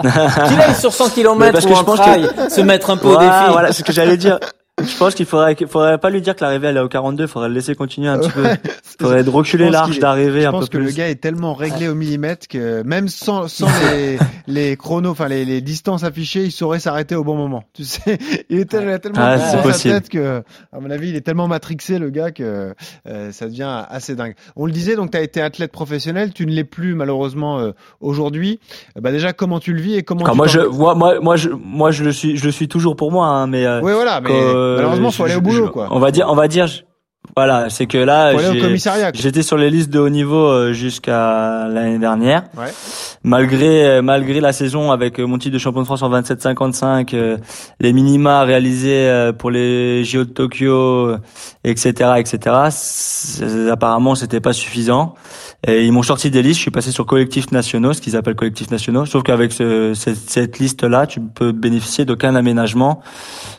Qu'il 0.00 0.60
aille 0.60 0.74
sur 0.74 0.92
100 0.92 1.04
Mais 1.06 1.10
km 1.14 1.52
parce 1.52 1.64
ou 1.64 1.68
que 1.68 1.74
en 1.74 1.78
je 1.78 1.84
pense 1.84 1.96
trail, 2.00 2.28
se 2.50 2.60
mettre 2.62 2.90
un 2.90 2.96
peu 2.96 3.08
au 3.08 3.12
Voilà, 3.12 3.40
défi. 3.40 3.52
voilà, 3.52 3.68
c'est 3.72 3.78
ce 3.82 3.84
que 3.84 3.92
j'allais 3.92 4.16
dire. 4.16 4.38
Je 4.80 4.96
pense 4.96 5.14
qu'il 5.14 5.26
faudrait, 5.26 5.56
faudrait 5.68 5.98
pas 5.98 6.10
lui 6.10 6.20
dire 6.22 6.34
que 6.36 6.42
l'arrivée 6.44 6.68
elle 6.68 6.76
est 6.76 6.80
au 6.80 6.88
42, 6.88 7.26
faudrait 7.26 7.48
le 7.48 7.54
laisser 7.54 7.74
continuer 7.74 8.08
un 8.08 8.18
petit 8.18 8.30
peu. 8.30 8.44
Faudrait 9.00 9.22
de 9.24 9.30
reculer 9.30 9.64
pense 9.66 9.72
large, 9.72 9.88
qu'il 9.88 9.98
est- 9.98 10.00
d'arriver 10.00 10.40
je 10.42 10.46
un 10.46 10.50
peu 10.52 10.58
pense 10.58 10.68
que 10.68 10.76
plus. 10.78 10.86
le 10.86 10.92
gars 10.92 11.08
est 11.08 11.16
tellement 11.20 11.54
réglé 11.54 11.88
au 11.88 11.94
millimètre 11.94 12.48
que 12.48 12.82
même 12.84 13.08
sans, 13.08 13.48
sans 13.48 13.66
les, 13.92 14.18
les 14.46 14.76
chronos, 14.76 15.10
enfin 15.10 15.28
les, 15.28 15.44
les 15.44 15.60
distances 15.60 16.04
affichées, 16.04 16.44
il 16.44 16.52
saurait 16.52 16.78
s'arrêter 16.80 17.14
au 17.14 17.24
bon 17.24 17.36
moment. 17.36 17.64
Tu 17.74 17.84
sais, 17.84 18.18
il 18.50 18.58
est 18.60 18.64
tel- 18.64 18.84
il 18.84 18.90
a 18.90 18.98
tellement 18.98 19.18
Ah, 19.20 19.36
dans 19.36 19.72
sa 19.72 19.90
tête 19.90 20.08
que, 20.08 20.42
à 20.72 20.80
mon 20.80 20.90
avis, 20.90 21.10
il 21.10 21.16
est 21.16 21.20
tellement 21.22 21.48
matrixé 21.48 21.98
le 21.98 22.10
gars 22.10 22.30
que 22.30 22.74
euh, 23.08 23.32
ça 23.32 23.46
devient 23.46 23.84
assez 23.90 24.14
dingue. 24.14 24.34
On 24.56 24.66
le 24.66 24.72
disait, 24.72 24.96
donc 24.96 25.10
tu 25.10 25.16
as 25.18 25.22
été 25.22 25.40
athlète 25.40 25.72
professionnel, 25.72 26.32
tu 26.32 26.46
ne 26.46 26.52
l'es 26.52 26.64
plus 26.64 26.94
malheureusement 26.94 27.58
euh, 27.58 27.72
aujourd'hui. 28.00 28.58
Euh, 28.96 29.00
Bah 29.00 29.10
déjà, 29.12 29.32
comment 29.32 29.60
tu 29.60 29.72
le 29.72 29.80
vis 29.80 29.96
et 29.96 30.02
comment 30.02 30.24
Quand 30.24 30.32
tu 30.32 30.36
moi, 30.38 30.46
je, 30.46 30.60
moi, 30.60 30.94
moi, 30.94 31.20
moi, 31.20 31.36
je, 31.36 31.50
moi, 31.50 31.90
je 31.90 32.04
le 32.04 32.12
suis, 32.12 32.36
je 32.36 32.44
le 32.44 32.52
suis 32.52 32.68
toujours 32.68 32.96
pour 32.96 33.12
moi, 33.12 33.26
hein, 33.26 33.46
mais. 33.46 33.64
euh, 33.66 33.80
Oui, 33.82 33.92
voilà, 33.92 34.20
mais 34.20 34.30
malheureusement, 34.76 35.10
faut 35.10 35.24
aller 35.24 35.36
au 35.36 35.40
boulot, 35.40 35.70
quoi. 35.70 35.88
On 35.90 35.98
va 35.98 36.10
dire, 36.10 36.26
on 36.28 36.34
va 36.34 36.48
dire, 36.48 36.68
voilà, 37.36 37.68
c'est 37.70 37.86
que 37.86 37.98
là, 37.98 38.32
j'étais 39.14 39.42
sur 39.42 39.56
les 39.56 39.70
listes 39.70 39.90
de 39.90 39.98
haut 39.98 40.08
niveau 40.08 40.46
euh, 40.46 40.72
jusqu'à 40.72 41.68
l'année 41.68 41.98
dernière. 41.98 42.44
Ouais. 42.56 42.72
Malgré, 43.22 43.86
euh, 43.86 44.02
malgré 44.02 44.40
la 44.40 44.52
saison 44.52 44.90
avec 44.90 45.20
euh, 45.20 45.26
mon 45.26 45.38
titre 45.38 45.54
de 45.54 45.58
champion 45.58 45.80
de 45.80 45.86
France 45.86 46.02
en 46.02 46.10
27-55, 46.10 47.14
euh, 47.14 47.36
les 47.80 47.92
minima 47.92 48.42
réalisés 48.44 49.08
euh, 49.08 49.32
pour 49.32 49.50
les 49.50 50.04
JO 50.04 50.24
de 50.24 50.30
Tokyo, 50.30 50.72
euh, 50.72 51.18
etc., 51.64 52.14
etc. 52.16 52.56
Apparemment, 53.70 54.14
c'était 54.14 54.40
pas 54.40 54.52
suffisant. 54.52 55.14
Et 55.66 55.84
ils 55.84 55.92
m'ont 55.92 56.04
sorti 56.04 56.30
des 56.30 56.42
listes. 56.42 56.56
Je 56.56 56.62
suis 56.62 56.70
passé 56.70 56.92
sur 56.92 57.04
collectifs 57.04 57.50
nationaux, 57.50 57.92
ce 57.92 58.00
qu'ils 58.00 58.16
appellent 58.16 58.36
collectifs 58.36 58.70
nationaux. 58.70 59.06
Sauf 59.06 59.22
qu'avec 59.22 59.52
ce, 59.52 59.92
cette, 59.94 60.16
cette 60.16 60.58
liste-là, 60.58 61.06
tu 61.06 61.20
peux 61.20 61.52
bénéficier 61.52 62.04
d'aucun 62.04 62.34
aménagement 62.36 63.00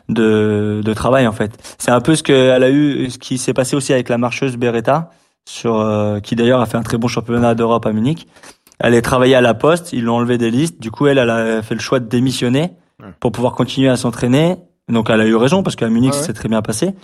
de, 0.10 0.82
de 0.84 0.94
travail 0.94 1.28
en 1.28 1.32
fait. 1.32 1.52
C'est 1.78 1.92
un 1.92 2.02
peu 2.02 2.16
ce 2.16 2.24
qu'elle 2.24 2.64
a 2.64 2.70
eu, 2.70 3.10
ce 3.10 3.18
qui 3.18 3.38
s'est 3.38 3.54
passé 3.54 3.76
aussi 3.76 3.94
avec 3.94 4.10
la 4.10 4.18
marcheuse 4.18 4.58
Beretta, 4.58 5.12
sur 5.48 5.80
euh, 5.80 6.20
qui 6.20 6.36
d'ailleurs 6.36 6.62
a 6.62 6.66
fait 6.66 6.78
un 6.78 6.84
très 6.84 6.98
bon 6.98 7.08
championnat 7.08 7.56
d'Europe 7.56 7.86
à 7.86 7.92
Munich. 7.92 8.28
Elle 8.80 8.94
est 8.94 9.02
travaillée 9.02 9.36
à 9.36 9.42
la 9.42 9.54
poste, 9.54 9.94
ils 9.94 10.04
l'ont 10.04 10.16
enlevé 10.16 10.38
des 10.38 10.52
listes. 10.52 10.82
Du 10.82 10.90
coup, 10.92 11.08
elle, 11.08 11.18
elle 11.18 11.30
a 11.30 11.62
fait 11.62 11.76
le 11.76 11.82
choix 11.82 12.00
de 12.00 12.06
démissionner 12.06 12.72
pour 13.20 13.32
pouvoir 13.32 13.54
continuer 13.54 13.90
à 13.90 13.98
s'entraîner. 13.98 14.58
Donc, 14.88 15.10
elle 15.10 15.22
a 15.22 15.26
eu 15.26 15.36
raison 15.36 15.64
parce 15.64 15.76
qu'à 15.76 15.90
Munich, 15.90 16.14
ouais. 16.14 16.18
ça 16.18 16.26
s'est 16.26 16.34
très 16.34 16.50
bien 16.50 16.62
passé. 16.62 16.96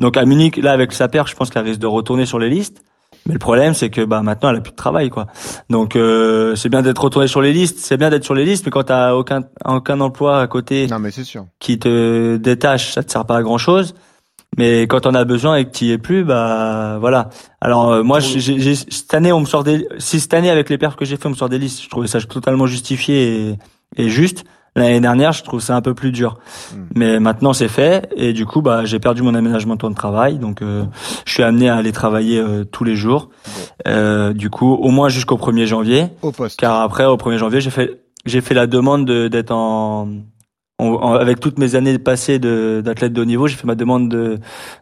Donc, 0.00 0.16
à 0.16 0.24
Munich, 0.24 0.56
là, 0.56 0.72
avec 0.72 0.92
sa 0.92 1.08
paire, 1.08 1.26
je 1.26 1.34
pense 1.34 1.50
qu'elle 1.50 1.64
risque 1.64 1.80
de 1.80 1.86
retourner 1.86 2.26
sur 2.26 2.38
les 2.38 2.48
listes. 2.50 2.82
Mais 3.26 3.34
le 3.34 3.38
problème, 3.38 3.74
c'est 3.74 3.90
que 3.90 4.02
bah 4.04 4.22
maintenant, 4.22 4.50
elle 4.50 4.56
a 4.56 4.60
plus 4.60 4.70
de 4.72 4.76
travail, 4.76 5.10
quoi. 5.10 5.26
Donc, 5.70 5.96
euh, 5.96 6.54
c'est 6.56 6.68
bien 6.68 6.82
d'être 6.82 7.02
retourné 7.02 7.28
sur 7.28 7.40
les 7.42 7.52
listes, 7.52 7.78
c'est 7.78 7.96
bien 7.96 8.08
d'être 8.10 8.24
sur 8.24 8.34
les 8.34 8.44
listes, 8.44 8.64
mais 8.64 8.70
quand 8.70 8.84
t'as 8.84 9.12
aucun 9.14 9.42
aucun 9.66 10.00
emploi 10.00 10.40
à 10.40 10.46
côté 10.46 10.86
Non, 10.86 10.98
mais 10.98 11.10
c'est 11.10 11.24
sûr. 11.24 11.46
qui 11.60 11.78
te 11.78 12.36
détache, 12.36 12.92
ça 12.92 13.02
te 13.02 13.10
sert 13.12 13.26
pas 13.26 13.36
à 13.36 13.42
grand 13.42 13.58
chose. 13.58 13.94
Mais 14.56 14.82
quand 14.88 15.04
on 15.06 15.14
a 15.14 15.24
besoin 15.24 15.56
et 15.56 15.66
que 15.66 15.70
tu 15.70 15.84
y 15.84 15.92
es 15.92 15.98
plus, 15.98 16.24
bah 16.24 16.96
voilà. 16.98 17.28
Alors 17.60 17.92
euh, 17.92 18.02
moi, 18.02 18.18
j'ai, 18.18 18.40
j'ai- 18.40 18.74
cette 18.74 19.12
année, 19.12 19.30
on 19.30 19.40
me 19.40 19.46
sort 19.46 19.62
des, 19.62 19.86
si 19.98 20.18
cette 20.20 20.32
année 20.34 20.48
avec 20.50 20.70
les 20.70 20.78
perfs 20.78 20.96
que 20.96 21.04
j'ai 21.04 21.16
fait, 21.18 21.26
on 21.26 21.30
me 21.30 21.34
sort 21.36 21.50
des 21.50 21.58
listes. 21.58 21.82
Je 21.82 21.88
trouvais 21.90 22.08
ça 22.08 22.18
totalement 22.22 22.66
justifié 22.66 23.50
et, 23.50 23.58
et 24.04 24.08
juste. 24.08 24.44
L'année 24.78 25.00
dernière, 25.00 25.32
je 25.32 25.42
trouve 25.42 25.60
ça 25.60 25.76
un 25.76 25.80
peu 25.82 25.92
plus 25.94 26.12
dur. 26.12 26.38
Hmm. 26.74 26.76
Mais 26.94 27.20
maintenant, 27.20 27.52
c'est 27.52 27.68
fait. 27.68 28.08
Et 28.16 28.32
du 28.32 28.46
coup, 28.46 28.62
bah 28.62 28.84
j'ai 28.84 28.98
perdu 28.98 29.22
mon 29.22 29.34
aménagement 29.34 29.74
de 29.74 29.80
temps 29.80 29.90
de 29.90 29.94
travail, 29.94 30.38
donc 30.38 30.62
euh, 30.62 30.84
je 31.26 31.32
suis 31.32 31.42
amené 31.42 31.68
à 31.68 31.76
aller 31.76 31.92
travailler 31.92 32.38
euh, 32.40 32.64
tous 32.64 32.84
les 32.84 32.96
jours. 32.96 33.28
Euh, 33.86 34.32
du 34.32 34.50
coup, 34.50 34.72
au 34.74 34.90
moins 34.90 35.08
jusqu'au 35.08 35.36
1er 35.36 35.66
janvier. 35.66 36.06
Au 36.22 36.32
poste. 36.32 36.58
car 36.58 36.80
après 36.80 37.04
au 37.04 37.16
1er 37.16 37.38
janvier 37.38 37.60
j'ai 37.60 37.70
fait 37.70 38.00
j'ai 38.24 38.40
fait 38.40 38.54
la 38.54 38.66
demande 38.66 39.06
de- 39.06 39.28
d'être 39.28 39.52
en, 39.52 40.08
en- 40.78 40.84
en- 40.84 41.14
avec 41.14 41.40
toutes 41.40 41.58
mes 41.58 41.74
années 41.76 41.98
passées 41.98 42.38
de 42.38 42.82
d'athlète 42.84 43.12
de 43.12 43.22
haut 43.22 43.24
niveau 43.24 43.46
j'ai 43.46 43.56
fait 43.56 43.66
ma 43.66 43.74
demande 43.74 44.08
de 44.10 44.38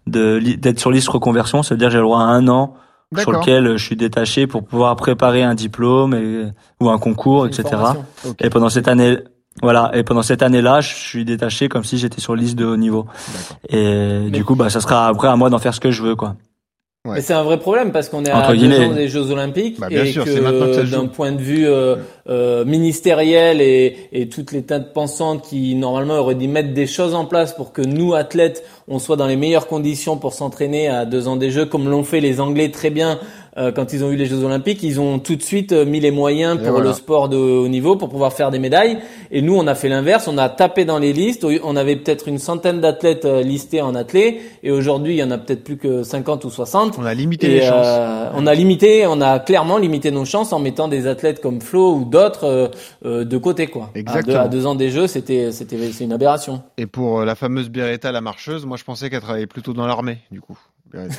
de 0.06 0.38
d'être 0.56 0.80
sur 0.80 0.90
liste 0.90 1.08
reconversion. 1.08 1.62
C'est 1.62 1.74
à 1.74 1.76
dire 1.76 1.90
j'ai 1.90 1.98
le 1.98 2.04
droit 2.04 2.20
à 2.20 2.24
un 2.24 2.48
an 2.48 2.74
sur 3.22 3.30
lequel 3.40 3.76
je 3.76 3.84
suis 3.84 3.94
détaché 3.96 4.46
pour 4.48 4.64
pouvoir 4.64 4.96
préparer 4.96 5.42
un 5.44 5.54
diplôme 5.54 6.14
et, 6.14 6.46
ou 6.80 6.90
un 6.90 6.98
concours 6.98 7.46
etc 7.46 7.64
et 8.40 8.50
pendant 8.50 8.68
cette 8.68 8.88
année 8.88 9.18
voilà 9.62 9.90
et 9.94 10.02
pendant 10.02 10.22
cette 10.22 10.42
année 10.42 10.62
là 10.62 10.80
je 10.80 10.94
suis 10.94 11.24
détaché 11.24 11.68
comme 11.68 11.84
si 11.84 11.98
j'étais 11.98 12.20
sur 12.20 12.36
liste 12.36 12.56
de 12.56 12.64
haut 12.64 12.76
niveau. 12.76 13.06
Et 13.68 14.30
du 14.30 14.44
coup 14.44 14.54
bah 14.54 14.70
ça 14.70 14.80
sera 14.80 15.08
après 15.08 15.28
à 15.28 15.36
moi 15.36 15.50
d'en 15.50 15.58
faire 15.58 15.74
ce 15.74 15.80
que 15.80 15.90
je 15.90 16.02
veux 16.02 16.16
quoi. 16.16 16.36
Mais 17.14 17.20
c'est 17.20 17.34
un 17.34 17.42
vrai 17.42 17.58
problème 17.58 17.92
parce 17.92 18.08
qu'on 18.08 18.24
est 18.24 18.32
Entre 18.32 18.50
à 18.50 18.56
deux 18.56 18.80
ans 18.80 18.92
des 18.92 19.08
Jeux 19.08 19.30
Olympiques 19.30 19.78
Bah, 19.78 19.88
bien 19.88 20.04
et 20.04 20.10
sûr, 20.10 20.24
c'est 20.26 20.40
maintenant 20.40 20.66
que 20.66 20.82
que 20.82 20.90
d'un 20.90 21.06
point 21.06 21.32
de 21.32 21.40
vue 21.40 21.66
euh, 21.66 21.96
euh, 22.28 22.64
ministériel 22.64 23.60
et, 23.60 23.96
et 24.12 24.28
toutes 24.28 24.52
les 24.52 24.62
teintes 24.62 24.92
pensantes 24.92 25.42
qui 25.42 25.74
normalement 25.74 26.14
auraient 26.18 26.34
dû 26.34 26.48
mettre 26.48 26.74
des 26.74 26.86
choses 26.86 27.14
en 27.14 27.24
place 27.24 27.54
pour 27.54 27.72
que 27.72 27.82
nous 27.82 28.14
athlètes 28.14 28.64
on 28.88 28.98
soit 28.98 29.16
dans 29.16 29.26
les 29.26 29.36
meilleures 29.36 29.66
conditions 29.66 30.16
pour 30.16 30.32
s'entraîner 30.32 30.88
à 30.88 31.04
deux 31.04 31.28
ans 31.28 31.36
des 31.36 31.50
Jeux 31.50 31.66
comme 31.66 31.88
l'ont 31.88 32.04
fait 32.04 32.20
les 32.20 32.40
Anglais 32.40 32.70
très 32.70 32.90
bien 32.90 33.18
euh, 33.58 33.72
quand 33.72 33.92
ils 33.92 34.04
ont 34.04 34.10
eu 34.10 34.16
les 34.16 34.26
Jeux 34.26 34.44
Olympiques, 34.44 34.82
ils 34.82 35.00
ont 35.00 35.18
tout 35.18 35.36
de 35.36 35.42
suite 35.42 35.72
euh, 35.72 35.84
mis 35.84 36.00
les 36.00 36.10
moyens 36.10 36.58
pour 36.58 36.72
voilà. 36.72 36.88
le 36.88 36.92
sport 36.92 37.28
de 37.28 37.36
haut 37.36 37.68
niveau 37.68 37.96
pour 37.96 38.08
pouvoir 38.08 38.32
faire 38.32 38.50
des 38.50 38.58
médailles. 38.58 38.98
Et 39.30 39.42
nous, 39.42 39.54
on 39.56 39.66
a 39.66 39.74
fait 39.74 39.88
l'inverse, 39.88 40.28
on 40.28 40.38
a 40.38 40.48
tapé 40.48 40.84
dans 40.84 40.98
les 40.98 41.12
listes. 41.12 41.46
On 41.64 41.76
avait 41.76 41.96
peut-être 41.96 42.28
une 42.28 42.38
centaine 42.38 42.80
d'athlètes 42.80 43.24
euh, 43.24 43.42
listés 43.42 43.80
en 43.80 43.94
athlètes, 43.94 44.36
et 44.62 44.70
aujourd'hui, 44.70 45.14
il 45.14 45.18
y 45.18 45.22
en 45.24 45.30
a 45.30 45.38
peut-être 45.38 45.64
plus 45.64 45.76
que 45.76 46.02
50 46.02 46.44
ou 46.44 46.50
60. 46.50 46.96
On 46.98 47.04
a 47.04 47.14
limité 47.14 47.46
Et, 47.46 47.50
les 47.50 47.62
chances. 47.62 47.86
euh, 47.86 48.30
on 48.34 48.46
a 48.46 48.54
limité, 48.54 49.06
on 49.06 49.20
a 49.20 49.38
clairement 49.38 49.78
limité 49.78 50.10
nos 50.10 50.24
chances 50.24 50.52
en 50.52 50.58
mettant 50.58 50.88
des 50.88 51.06
athlètes 51.06 51.40
comme 51.40 51.60
Flo 51.60 51.94
ou 51.94 52.04
d'autres 52.04 52.70
euh, 53.04 53.24
de 53.24 53.38
côté, 53.38 53.66
quoi. 53.68 53.84
À 53.84 53.94
deux, 53.94 54.00
Exactement. 54.00 54.40
à 54.40 54.48
deux 54.48 54.66
ans 54.66 54.74
des 54.74 54.90
Jeux, 54.90 55.06
c'était, 55.06 55.52
c'était, 55.52 55.78
c'est 55.92 56.04
une 56.04 56.12
aberration. 56.12 56.62
Et 56.78 56.86
pour 56.86 57.24
la 57.24 57.34
fameuse 57.34 57.68
Beretta, 57.70 58.12
la 58.12 58.20
marcheuse, 58.20 58.66
moi 58.66 58.76
je 58.76 58.84
pensais 58.84 59.10
qu'elle 59.10 59.20
travaillait 59.22 59.46
plutôt 59.46 59.72
dans 59.72 59.86
l'armée, 59.86 60.18
du 60.30 60.40
coup. 60.40 60.58
Beretta. 60.92 61.14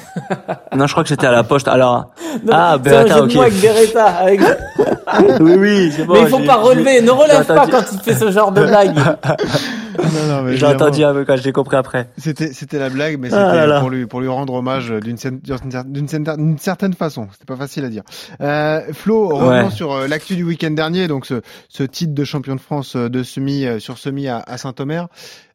Non, 0.76 0.88
je 0.88 0.92
crois 0.94 1.04
que 1.04 1.10
c'était 1.10 1.28
à 1.28 1.32
la 1.32 1.44
poste. 1.44 1.68
Alors, 1.68 2.12
ah, 2.52 2.78
Beretta, 2.78 3.24
ok. 3.24 3.36
avec 3.36 3.54
Beretta. 3.62 4.06
avec- 4.06 4.40
oui, 5.40 5.54
oui, 5.58 5.92
c'est 5.96 6.04
bon. 6.06 6.14
mais 6.14 6.22
il 6.22 6.28
faut 6.28 6.40
pas 6.40 6.56
relever, 6.58 7.02
ne 7.02 7.12
relève 7.12 7.46
pas 7.46 7.66
entendu. 7.66 7.72
quand 7.72 7.84
il 7.94 8.00
fait 8.00 8.14
ce 8.16 8.32
genre 8.32 8.52
de 8.52 8.62
blague. 8.66 8.96
non, 8.96 10.28
non, 10.30 10.42
mais 10.44 10.58
J'ai 10.58 10.66
entendu 10.66 11.04
un 11.04 11.14
peu 11.14 11.26
quand 11.26 11.36
j'ai 11.38 11.52
compris 11.52 11.76
après. 11.78 12.10
C'était, 12.18 12.54
c'était 12.54 12.80
la 12.80 12.90
blague, 12.90 13.18
mais 13.20 13.30
c'était 13.30 13.42
Ah 13.42 13.66
là. 13.66 13.80
pour 13.80 13.90
lui, 13.90 14.06
pour 14.06 14.22
lui 14.22 14.28
rendre 14.30 14.54
hommage 14.54 14.90
d'une, 14.90 15.16
d'une, 15.16 15.16
cer- 15.18 15.86
d'une 15.92 16.58
certaine 16.60 16.94
façon. 16.94 17.28
C'était 17.34 17.46
pas 17.46 17.56
facile 17.58 17.86
à 17.86 17.90
dire. 17.90 18.04
Euh, 18.42 18.82
Flo, 18.94 19.30
revenons 19.30 19.66
Ouais. 19.66 19.72
sur 19.72 19.94
euh, 19.94 20.08
l'actu 20.08 20.36
du 20.36 20.44
week-end 20.44 20.72
dernier, 20.72 21.08
donc 21.08 21.26
ce, 21.26 21.42
ce 21.70 21.84
titre 21.84 22.14
de 22.14 22.24
champion 22.24 22.56
de 22.56 22.62
France 22.62 22.96
euh, 22.96 23.10
de 23.10 23.24
semi 23.24 23.66
euh, 23.66 23.80
sur 23.80 23.98
semi 23.98 24.28
à, 24.28 24.44
à 24.46 24.58
Saint-Omer. 24.58 25.08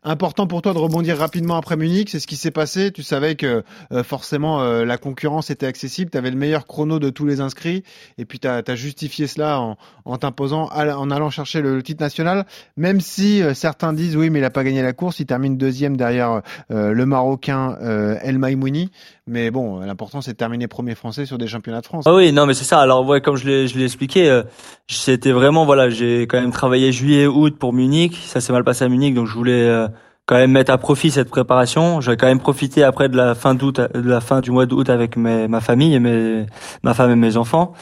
Important 0.05 0.49
pour 0.49 0.63
toi 0.63 0.75
de 0.75 0.79
rebondir 0.79 1.17
rapidement 1.17 1.55
après 1.55 1.77
Munich, 1.77 2.11
c'est 2.11 2.19
ce 2.19 2.27
qui 2.27 2.35
s'est 2.35 2.51
passé. 2.51 2.91
Tu 2.91 3.05
savais 3.05 3.37
que 3.37 3.63
euh, 3.93 4.03
forcément 4.03 4.61
euh, 4.61 4.85
la 4.85 4.99
concurrence 4.99 5.49
était 5.49 5.67
accessible, 5.67 6.11
tu 6.11 6.19
avais 6.19 6.33
le 6.33 6.37
meilleur 6.37 6.67
chrono 6.67 6.99
de 6.99 7.09
tous 7.09 7.25
les 7.25 7.41
inscrits, 7.41 7.85
et 8.19 8.25
puis 8.25 8.41
tu 8.41 8.49
as, 8.49 8.75
justifié 8.75 9.29
cela 9.29 9.61
en, 9.61 9.77
en 10.05 10.19
t'imposant, 10.19 10.69
en 10.73 11.11
allant 11.13 11.31
chercher 11.31 11.61
le, 11.63 11.81
titre 11.85 12.03
national, 12.03 12.47
même 12.77 13.01
si 13.01 13.41
euh, 13.43 13.55
certains 13.55 13.93
disent 13.93 14.17
oui 14.17 14.29
mais 14.29 14.41
il 14.41 14.45
a 14.45 14.51
pas 14.51 14.65
gagné 14.65 14.83
la 14.83 14.93
course, 14.93 15.21
il 15.21 15.27
termine 15.27 15.57
deuxième 15.57 15.97
derrière 15.97 16.43
le 16.69 17.07
Marocain 17.07 17.77
El 18.23 18.39
Maimouni, 18.39 18.91
mais 19.33 19.51
bon, 19.51 19.81
l'important 19.81 20.21
c'est 20.21 20.33
de 20.33 20.37
terminer 20.37 20.69
premier 20.69 20.95
français 20.95 21.27
sur 21.27 21.39
des 21.39 21.49
championnats 21.49 21.81
de 21.81 21.87
France. 21.87 22.05
Ah 22.07 22.15
oui, 22.15 22.33
non, 22.33 22.47
mais 22.47 22.55
c'est 22.55 22.65
ça. 22.65 22.81
Alors, 22.81 23.05
ouais, 23.07 23.21
comme 23.21 23.37
je 23.37 23.47
l'ai, 23.47 23.67
je 23.67 23.79
l'ai 23.79 23.85
expliqué, 23.85 24.29
euh, 24.29 24.43
c'était 24.89 25.33
vraiment, 25.33 25.65
voilà, 25.65 25.89
j'ai 25.89 26.23
quand 26.23 26.41
même 26.41 26.53
travaillé 26.53 26.93
juillet, 26.93 27.27
août 27.27 27.57
pour 27.59 27.73
Munich. 27.73 28.17
Ça 28.27 28.41
s'est 28.41 28.53
mal 28.53 28.63
passé 28.63 28.85
à 28.85 28.89
Munich, 28.89 29.15
donc 29.15 29.27
je 29.27 29.33
voulais 29.33 29.53
euh, 29.53 29.89
quand 30.27 30.37
même 30.37 30.53
mettre 30.53 30.71
à 30.71 30.79
profit 30.79 31.11
cette 31.11 31.31
préparation. 31.31 32.03
J'ai 32.03 32.17
quand 32.17 32.27
même 32.27 32.41
profité 32.41 32.85
après 32.85 33.09
de 33.09 33.17
la 33.17 33.35
fin 33.35 33.55
d'août, 33.55 33.81
de 33.81 34.09
la 34.09 34.21
fin 34.21 34.41
du 34.41 34.51
mois 34.51 34.67
d'août 34.67 34.91
avec 34.91 35.17
mes, 35.17 35.49
ma 35.49 35.61
famille 35.61 35.95
et 35.95 35.99
mes, 35.99 36.45
ma 36.83 36.93
femme 36.93 37.11
et 37.11 37.17
mes 37.17 37.39
enfants. 37.39 37.73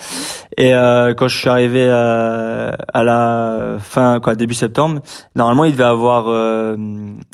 Et 0.56 0.72
euh, 0.72 1.14
quand 1.14 1.26
je 1.28 1.36
suis 1.36 1.48
arrivé 1.48 1.90
à 1.90 3.02
la 3.02 3.76
fin, 3.80 4.20
quoi, 4.20 4.36
début 4.36 4.54
septembre, 4.54 5.00
normalement, 5.34 5.64
il 5.64 5.72
devait 5.72 5.84
avoir 5.84 6.28
euh, 6.28 6.76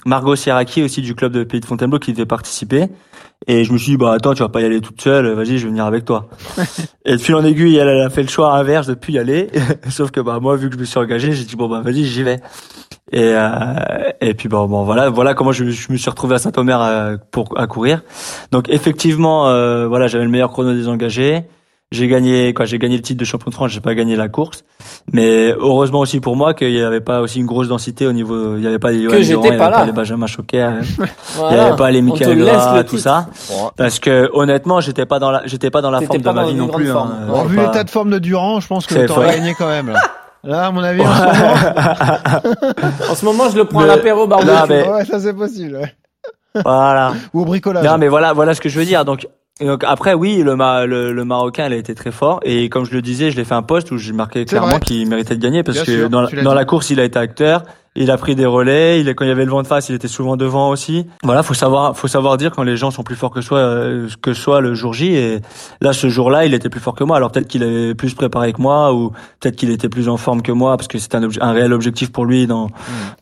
Margot 0.07 0.37
Sierraki 0.37 0.83
aussi 0.83 1.03
du 1.03 1.15
club 1.15 1.33
de 1.33 1.45
Pays 1.45 1.61
de 1.61 1.67
Fontainebleau 1.67 1.99
qui 1.99 2.13
devait 2.13 2.27
participer. 2.27 2.87
Et 3.47 3.65
je 3.65 3.73
me 3.73 3.79
suis 3.79 3.93
dit, 3.93 3.97
bah 3.97 4.13
attends, 4.13 4.35
tu 4.35 4.43
vas 4.43 4.49
pas 4.49 4.61
y 4.61 4.65
aller 4.65 4.81
toute 4.81 5.01
seule, 5.01 5.33
vas-y, 5.33 5.59
je 5.59 5.65
vais 5.65 5.71
venir 5.71 5.85
avec 5.85 6.05
toi. 6.05 6.29
et 7.05 7.13
de 7.13 7.19
fil 7.19 7.35
en 7.35 7.45
aiguille, 7.45 7.77
elle, 7.77 8.01
a 8.01 8.11
fait 8.11 8.23
le 8.23 8.29
choix 8.29 8.57
inverse 8.57 8.87
de 8.87 8.95
plus 8.95 9.13
y 9.13 9.19
aller. 9.19 9.49
Sauf 9.89 10.11
que 10.11 10.21
bah 10.21 10.41
moi, 10.41 10.57
vu 10.57 10.69
que 10.69 10.75
je 10.75 10.81
me 10.81 10.85
suis 10.85 10.99
engagé, 10.99 11.33
j'ai 11.33 11.45
dit, 11.45 11.55
bon 11.55 11.69
bah 11.69 11.81
vas-y, 11.81 12.05
j'y 12.05 12.23
vais. 12.23 12.41
Et, 13.13 13.33
euh, 13.35 14.11
et 14.21 14.35
puis 14.35 14.49
bon, 14.49 14.67
bon 14.67 14.83
voilà, 14.83 15.11
voilà 15.11 15.35
comment 15.35 15.53
je, 15.53 15.65
me 15.65 15.97
suis 15.97 16.11
retrouvé 16.11 16.35
à 16.35 16.39
Saint-Omer 16.39 16.81
à, 16.81 17.19
pour 17.31 17.57
à 17.57 17.67
courir. 17.69 18.03
Donc 18.51 18.69
effectivement, 18.69 19.49
euh, 19.49 19.87
voilà, 19.87 20.09
j'avais 20.09 20.25
le 20.25 20.31
meilleur 20.31 20.51
chrono 20.51 20.73
des 20.73 20.89
engagés. 20.89 21.45
J'ai 21.93 22.09
gagné 22.09 22.53
quoi 22.53 22.65
J'ai 22.65 22.79
gagné 22.79 22.97
le 22.97 23.03
titre 23.03 23.21
de 23.21 23.25
champion 23.25 23.49
de 23.49 23.55
France. 23.55 23.71
J'ai 23.71 23.81
pas 23.81 23.95
gagné 23.95 24.17
la 24.17 24.29
course, 24.29 24.65
mais 25.13 25.53
heureusement 25.57 26.01
aussi 26.01 26.19
pour 26.19 26.35
moi 26.35 26.53
qu'il 26.53 26.73
y 26.73 26.83
avait 26.83 27.01
pas 27.01 27.21
aussi 27.21 27.39
une 27.39 27.47
grosse 27.47 27.69
densité 27.69 28.09
au 28.09 28.13
niveau. 28.13 28.57
Il 28.57 28.65
y 28.65 28.67
avait 28.67 28.81
pas 28.81 28.91
les 28.91 29.05
Johan 29.05 29.13
j'étais 29.19 29.27
Durand, 29.31 29.43
il 29.45 29.47
y 29.47 29.49
avait 29.51 29.59
pas 29.59 29.71
là. 29.71 29.85
les 29.85 29.93
Benjamin 29.93 30.27
Choquet, 30.27 30.67
il 30.99 31.05
y 31.05 31.09
Voilà. 31.37 31.67
avait 31.69 31.77
pas 31.77 31.91
les 31.93 32.03
Michael 32.03 32.39
Gras, 32.39 32.77
le 32.77 32.83
tout 32.83 32.97
titre. 32.97 33.03
ça. 33.03 33.29
Parce 33.77 34.01
que 34.01 34.29
honnêtement, 34.33 34.81
j'étais 34.81 35.07
pas 35.07 35.21
dans 35.21 35.31
la, 35.31 35.43
j'étais 35.47 35.71
pas 35.71 35.81
dans 35.81 35.93
la 35.93 36.01
forme 36.01 36.21
pas 36.23 36.31
de 36.33 36.35
ma 36.35 36.45
vie 36.47 36.55
non 36.55 36.67
plus. 36.67 36.91
hein. 36.91 37.09
Bon, 37.29 37.45
vu 37.45 37.55
pas- 37.57 37.67
l'état 37.67 37.85
de 37.85 37.91
forme 37.91 38.11
de 38.11 38.19
Durand, 38.19 38.59
je 38.59 38.67
pense 38.67 38.87
que 38.87 39.07
t'aurais 39.07 39.27
vrai. 39.27 39.37
gagné 39.37 39.55
quand 39.55 39.69
même 39.69 39.91
là. 39.91 40.01
Là, 40.43 40.67
à 40.67 40.71
mon 40.73 40.83
avis, 40.83 41.03
en 41.03 41.15
ce 41.15 41.21
moment, 41.23 41.55
En 43.11 43.15
ce 43.15 43.25
moment, 43.25 43.49
je 43.51 43.57
le 43.57 43.65
prends 43.65 43.81
à 43.81 43.87
l'apéro 43.87 44.27
barbecue. 44.27 44.51
Non, 44.51 44.65
mais- 44.69 44.89
ouais, 44.89 45.05
ça 45.05 45.21
c'est 45.21 45.35
possible. 45.35 45.77
ouais. 45.77 45.95
Voilà. 46.65 47.13
Ou 47.33 47.43
au 47.43 47.45
bricolage. 47.45 47.85
Non, 47.85 47.97
mais 47.99 48.09
voilà, 48.09 48.33
voilà 48.33 48.55
ce 48.55 48.61
que 48.61 48.69
je 48.69 48.79
veux 48.79 48.85
dire. 48.85 49.05
Donc, 49.05 49.27
et 49.61 49.67
donc 49.67 49.85
après, 49.85 50.13
oui, 50.15 50.43
le, 50.43 50.55
Ma- 50.57 50.85
le, 50.87 51.13
le 51.13 51.25
Marocain, 51.25 51.67
il 51.67 51.73
a 51.73 51.77
été 51.77 51.95
très 51.95 52.11
fort. 52.13 52.41
Et 52.45 52.69
comme 52.69 52.85
je 52.85 52.93
le 52.93 53.01
disais, 53.01 53.31
je 53.31 53.37
l'ai 53.37 53.45
fait 53.45 53.55
un 53.55 53.63
poste 53.63 53.91
où 53.91 53.97
j'ai 53.97 54.13
marqué 54.13 54.45
clairement 54.45 54.79
qu'il 54.81 55.09
méritait 55.09 55.35
de 55.37 55.43
gagner 55.43 55.63
parce 55.63 55.79
Bien 55.79 55.85
que 55.87 55.99
sûr, 56.01 56.11
dans, 56.11 56.55
la 56.55 56.65
course, 56.67 56.91
il 56.91 57.01
a 57.01 57.05
été 57.05 57.19
acteur. 57.19 57.63
Il 57.97 58.11
a 58.11 58.17
pris 58.17 58.35
des 58.35 58.47
relais. 58.47 59.01
Il 59.01 59.15
quand 59.15 59.25
il 59.25 59.29
y 59.29 59.31
avait 59.31 59.45
le 59.45 59.51
vent 59.51 59.63
de 59.63 59.67
face, 59.67 59.89
il 59.89 59.95
était 59.95 60.09
souvent 60.09 60.37
devant 60.37 60.71
aussi. 60.71 61.07
Voilà, 61.25 61.43
faut 61.43 61.55
savoir, 61.55 61.97
faut 61.97 62.09
savoir 62.09 62.37
dire 62.37 62.51
quand 62.51 62.63
les 62.63 62.77
gens 62.77 62.91
sont 62.91 63.03
plus 63.03 63.17
forts 63.17 63.31
que 63.31 63.41
soi, 63.41 63.59
euh, 63.59 64.09
que 64.23 64.35
soi 64.35 64.61
le 64.61 64.75
jour 64.75 64.93
J. 64.93 65.15
Et 65.15 65.39
là, 65.81 65.93
ce 65.93 66.09
jour-là, 66.09 66.45
il 66.47 66.55
était 66.55 66.69
plus 66.69 66.81
fort 66.81 66.95
que 66.95 67.05
moi. 67.05 67.17
Alors 67.17 67.31
peut-être 67.33 67.49
qu'il 67.49 67.63
avait 67.63 67.95
plus 67.95 68.15
préparé 68.15 68.53
que 68.53 68.61
moi, 68.61 68.93
ou 68.95 69.11
peut-être 69.41 69.57
qu'il 69.57 69.71
était 69.71 69.89
plus 69.89 70.09
en 70.09 70.17
forme 70.17 70.43
que 70.43 70.53
moi, 70.53 70.77
parce 70.77 70.89
que 70.89 70.99
c'était 70.99 71.17
un, 71.17 71.29
un 71.41 71.53
réel 71.53 71.73
objectif 71.73 72.13
pour 72.13 72.25
lui 72.27 72.47
dans, 72.47 72.69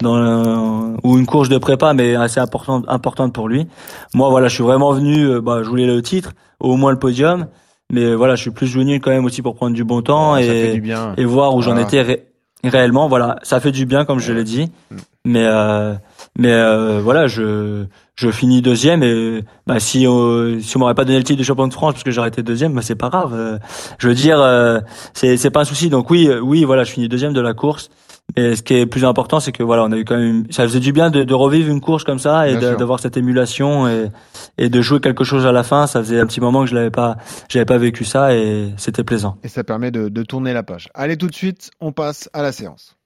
dans 0.02 0.16
le- 0.18 0.96
ou 1.04 1.18
une 1.18 1.26
course 1.26 1.48
de 1.48 1.58
prépa, 1.58 1.92
mais 1.94 2.14
assez 2.16 2.40
importante, 2.40 2.84
importante 2.88 3.32
pour 3.32 3.48
lui. 3.48 3.66
Moi, 4.14 4.28
voilà, 4.30 4.48
je 4.48 4.54
suis 4.54 4.64
vraiment 4.64 4.92
venu. 4.92 5.24
euh, 5.28 5.40
Bah, 5.40 5.60
je 5.62 5.68
voulais 5.68 5.86
le 5.86 6.02
titre, 6.02 6.32
au 6.60 6.76
moins 6.76 6.90
le 6.90 6.98
podium. 6.98 7.46
Mais 7.92 8.14
voilà, 8.14 8.34
je 8.34 8.40
suis 8.42 8.50
plus 8.50 8.74
venu 8.74 8.98
quand 8.98 9.10
même 9.10 9.24
aussi 9.26 9.42
pour 9.42 9.54
prendre 9.54 9.74
du 9.74 9.84
bon 9.84 10.00
temps 10.02 10.36
et 10.36 10.72
du 10.74 10.80
bien. 10.80 11.12
et 11.18 11.24
voir 11.24 11.54
où 11.54 11.60
j'en 11.62 11.76
étais 11.82 12.33
réellement. 12.68 13.08
Voilà, 13.08 13.36
ça 13.42 13.60
fait 13.60 13.72
du 13.72 13.86
bien 13.86 14.04
comme 14.04 14.18
je 14.18 14.32
l'ai 14.32 14.44
dit. 14.44 14.70
Mm. 14.90 14.96
Mais 15.26 15.46
euh, 15.46 15.94
mais 16.38 16.52
euh, 16.52 17.00
voilà, 17.02 17.26
je 17.26 17.86
je 18.16 18.30
finis 18.30 18.62
deuxième 18.62 19.02
et 19.02 19.42
bah 19.66 19.80
si 19.80 20.06
euh, 20.06 20.60
si 20.60 20.76
on 20.76 20.80
m'aurait 20.80 20.94
pas 20.94 21.04
donné 21.04 21.18
le 21.18 21.24
titre 21.24 21.38
de 21.38 21.44
champion 21.44 21.66
de 21.66 21.72
France 21.72 21.94
parce 21.94 22.04
que 22.04 22.10
j'aurais 22.10 22.28
été 22.28 22.42
deuxième, 22.42 22.74
bah 22.74 22.82
c'est 22.82 22.94
pas 22.94 23.08
grave. 23.08 23.32
Euh, 23.34 23.58
je 23.98 24.08
veux 24.08 24.14
dire, 24.14 24.40
euh, 24.40 24.80
c'est 25.14 25.36
c'est 25.36 25.50
pas 25.50 25.60
un 25.60 25.64
souci. 25.64 25.88
Donc 25.88 26.10
oui 26.10 26.28
oui 26.42 26.64
voilà, 26.64 26.84
je 26.84 26.92
finis 26.92 27.08
deuxième 27.08 27.32
de 27.32 27.40
la 27.40 27.54
course. 27.54 27.90
Et 28.36 28.56
ce 28.56 28.62
qui 28.62 28.74
est 28.74 28.86
plus 28.86 29.04
important, 29.04 29.38
c'est 29.38 29.52
que 29.52 29.62
voilà, 29.62 29.84
on 29.84 29.92
a 29.92 29.96
eu 29.96 30.04
quand 30.04 30.16
même, 30.16 30.44
ça 30.50 30.64
faisait 30.64 30.80
du 30.80 30.92
bien 30.92 31.10
de, 31.10 31.22
de 31.22 31.34
revivre 31.34 31.70
une 31.70 31.80
course 31.80 32.04
comme 32.04 32.18
ça 32.18 32.48
et 32.48 32.56
d'avoir 32.56 32.98
cette 32.98 33.16
émulation 33.16 33.86
et, 33.86 34.10
et 34.58 34.68
de 34.68 34.80
jouer 34.80 35.00
quelque 35.00 35.24
chose 35.24 35.46
à 35.46 35.52
la 35.52 35.62
fin. 35.62 35.86
Ça 35.86 36.00
faisait 36.02 36.18
un 36.18 36.26
petit 36.26 36.40
moment 36.40 36.64
que 36.64 36.70
je 36.70 36.74
l'avais 36.74 36.90
pas, 36.90 37.16
j'avais 37.48 37.64
pas 37.64 37.78
vécu 37.78 38.04
ça 38.04 38.34
et 38.34 38.72
c'était 38.76 39.04
plaisant. 39.04 39.36
Et 39.44 39.48
ça 39.48 39.62
permet 39.62 39.90
de, 39.90 40.08
de 40.08 40.22
tourner 40.22 40.52
la 40.52 40.62
page. 40.62 40.88
Allez, 40.94 41.16
tout 41.16 41.28
de 41.28 41.34
suite, 41.34 41.70
on 41.80 41.92
passe 41.92 42.28
à 42.32 42.42
la 42.42 42.50
séance. 42.50 42.96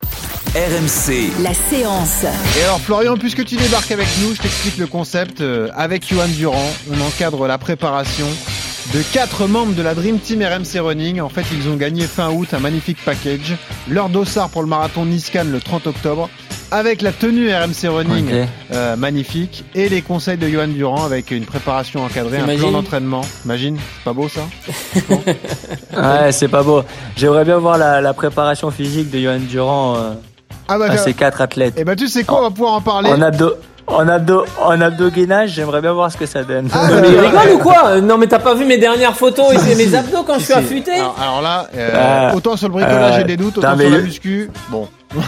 RMC, 0.54 1.42
La 1.42 1.52
séance. 1.52 2.24
Et 2.58 2.62
alors, 2.64 2.80
Florian, 2.80 3.18
puisque 3.18 3.44
tu 3.44 3.56
débarques 3.56 3.90
avec 3.90 4.06
nous, 4.22 4.34
je 4.34 4.40
t'explique 4.40 4.78
le 4.78 4.86
concept. 4.86 5.42
Euh, 5.42 5.68
avec 5.74 6.08
Johan 6.08 6.26
Durand, 6.28 6.70
on 6.90 7.00
encadre 7.06 7.46
la 7.46 7.58
préparation 7.58 8.26
de 8.94 9.02
quatre 9.12 9.46
membres 9.46 9.74
de 9.74 9.82
la 9.82 9.94
Dream 9.94 10.18
Team 10.18 10.42
RMC 10.42 10.80
Running. 10.80 11.20
En 11.20 11.28
fait, 11.28 11.44
ils 11.52 11.68
ont 11.68 11.76
gagné 11.76 12.02
fin 12.06 12.30
août 12.30 12.48
un 12.52 12.58
magnifique 12.58 12.98
package. 13.04 13.56
Leur 13.88 14.08
dossard 14.08 14.48
pour 14.48 14.62
le 14.62 14.68
marathon 14.68 15.04
Niscan 15.04 15.44
le 15.50 15.60
30 15.60 15.86
octobre. 15.88 16.28
Avec 16.70 17.00
la 17.00 17.12
tenue 17.12 17.50
RMC 17.54 17.88
Running 17.88 18.46
euh, 18.72 18.94
magnifique 18.96 19.64
et 19.74 19.88
les 19.88 20.02
conseils 20.02 20.36
de 20.36 20.46
Johan 20.48 20.68
Durand 20.68 21.02
avec 21.02 21.30
une 21.30 21.46
préparation 21.46 22.04
encadrée, 22.04 22.38
un 22.38 22.56
plan 22.58 22.70
d'entraînement. 22.72 23.22
Imagine, 23.46 23.78
c'est 23.78 24.04
pas 24.04 24.12
beau 24.12 24.28
ça? 24.28 24.42
Ouais, 25.96 26.30
c'est 26.32 26.48
pas 26.48 26.62
beau. 26.62 26.82
J'aimerais 27.16 27.44
bien 27.46 27.56
voir 27.56 27.78
la, 27.78 28.00
la 28.02 28.12
préparation 28.12 28.70
physique 28.70 29.10
de 29.10 29.18
Johan 29.18 29.38
Durand 29.40 29.96
euh, 29.96 30.10
Ah 30.68 30.78
bah, 30.78 30.90
à 30.90 30.98
ces 30.98 31.14
quatre 31.14 31.40
athlètes. 31.40 31.78
et 31.78 31.84
bah 31.84 31.96
tu 31.96 32.06
sais 32.06 32.24
quoi, 32.24 32.40
on 32.40 32.42
va 32.42 32.50
pouvoir 32.50 32.74
en 32.74 32.80
parler. 32.82 33.08
En 33.10 33.22
abdo, 33.22 33.54
en 33.88 34.08
abdo, 34.08 34.44
en 34.60 34.80
abdo 34.80 35.10
gainage, 35.10 35.50
j'aimerais 35.50 35.80
bien 35.80 35.92
voir 35.92 36.10
ce 36.12 36.16
que 36.16 36.26
ça 36.26 36.42
donne. 36.44 36.68
Ah, 36.72 36.88
Mais 37.00 37.08
il 37.10 37.18
rigole 37.18 37.50
ou 37.54 37.58
quoi? 37.58 38.00
Non 38.00 38.18
mais 38.18 38.26
t'as 38.26 38.38
pas 38.38 38.54
vu 38.54 38.64
mes 38.64 38.78
dernières 38.78 39.16
photos 39.16 39.54
et 39.66 39.74
mes 39.74 39.94
abdos 39.94 40.22
quand 40.26 40.38
je 40.38 40.44
suis 40.44 40.52
affûté? 40.54 40.92
Alors, 40.92 41.16
alors 41.20 41.42
là, 41.42 41.68
euh, 41.74 41.90
Euh, 42.30 42.32
autant 42.34 42.56
sur 42.56 42.68
le 42.68 42.74
bricolage 42.74 43.14
euh, 43.14 43.18
j'ai 43.18 43.24
des 43.24 43.36
doutes, 43.36 43.58
autant 43.58 43.76
sur 43.78 43.90
la 43.90 43.96
le- 43.96 44.02
muscu. 44.02 44.50
Bon, 44.70 44.88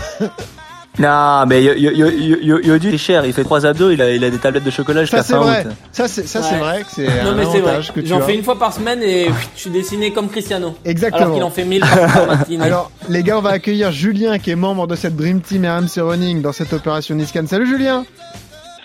Non, 0.98 1.46
mais 1.46 1.62
Yo- 1.62 1.72
Yo- 1.74 1.92
Yo- 1.92 2.10
Yo- 2.10 2.38
Yo- 2.42 2.60
Yodu, 2.62 2.88
il 2.88 2.94
est 2.94 2.98
cher. 2.98 3.24
Il 3.24 3.32
fait 3.32 3.44
trois 3.44 3.64
abdos. 3.64 3.90
Il 3.90 4.02
a, 4.02 4.10
il 4.10 4.22
a 4.22 4.28
des 4.28 4.36
tablettes 4.38 4.64
de 4.64 4.70
chocolat 4.70 5.02
jusqu'à 5.02 5.18
ça 5.18 5.22
c'est 5.22 5.32
fin 5.32 5.38
vrai. 5.38 5.64
août. 5.66 5.72
Ça 5.92 6.08
c'est 6.08 6.26
ça 6.26 6.42
c'est 6.42 6.54
Ouais. 6.56 6.60
vrai 6.60 6.80
que 6.82 6.88
c'est 6.94 7.06
Non 7.24 7.30
un 7.30 7.34
mais 7.36 7.44
c'est 7.44 7.60
vrai. 7.60 7.70
avantage 7.70 7.92
que 7.92 8.00
tu 8.00 8.06
J'en 8.08 8.20
fais 8.20 8.34
une 8.34 8.42
fois 8.42 8.58
par 8.58 8.72
semaine 8.74 9.00
et 9.02 9.26
pff, 9.26 9.48
je 9.54 9.60
suis 9.60 9.70
dessiné 9.70 10.12
comme 10.12 10.28
Cristiano. 10.28 10.74
Exactement. 10.84 11.22
Alors 11.22 11.34
qu'il 11.34 11.44
en 11.44 11.50
fait 11.50 11.64
1000 11.64 11.80
par 11.80 12.26
matinée. 12.26 12.64
Alors, 12.66 12.90
les 13.08 13.22
gars, 13.22 13.38
on 13.38 13.40
va 13.40 13.50
accueillir 13.50 13.92
Julien 13.92 14.38
qui 14.38 14.50
est 14.50 14.56
membre 14.56 14.86
de 14.88 14.96
cette 14.96 15.16
Dream 15.16 15.40
Team 15.40 15.64
RMC 15.64 16.00
Running 16.02 16.42
dans 16.42 16.52
cette 16.52 16.72
opération 16.74 17.14
Niscan. 17.14 17.44
Salut 17.46 17.66
Julien 17.68 18.04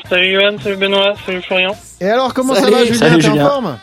Salut 0.09 0.31
Johan, 0.33 0.57
salut 0.59 0.77
Benoît, 0.77 1.15
salut 1.25 1.41
Florian. 1.41 1.75
Et 1.99 2.07
alors, 2.07 2.33
comment 2.33 2.53
ça 2.53 2.69
va 2.69 2.85
Julien 2.85 2.99
Salut, 2.99 3.21
T'es 3.21 3.29
en 3.29 3.49
forme? 3.49 3.77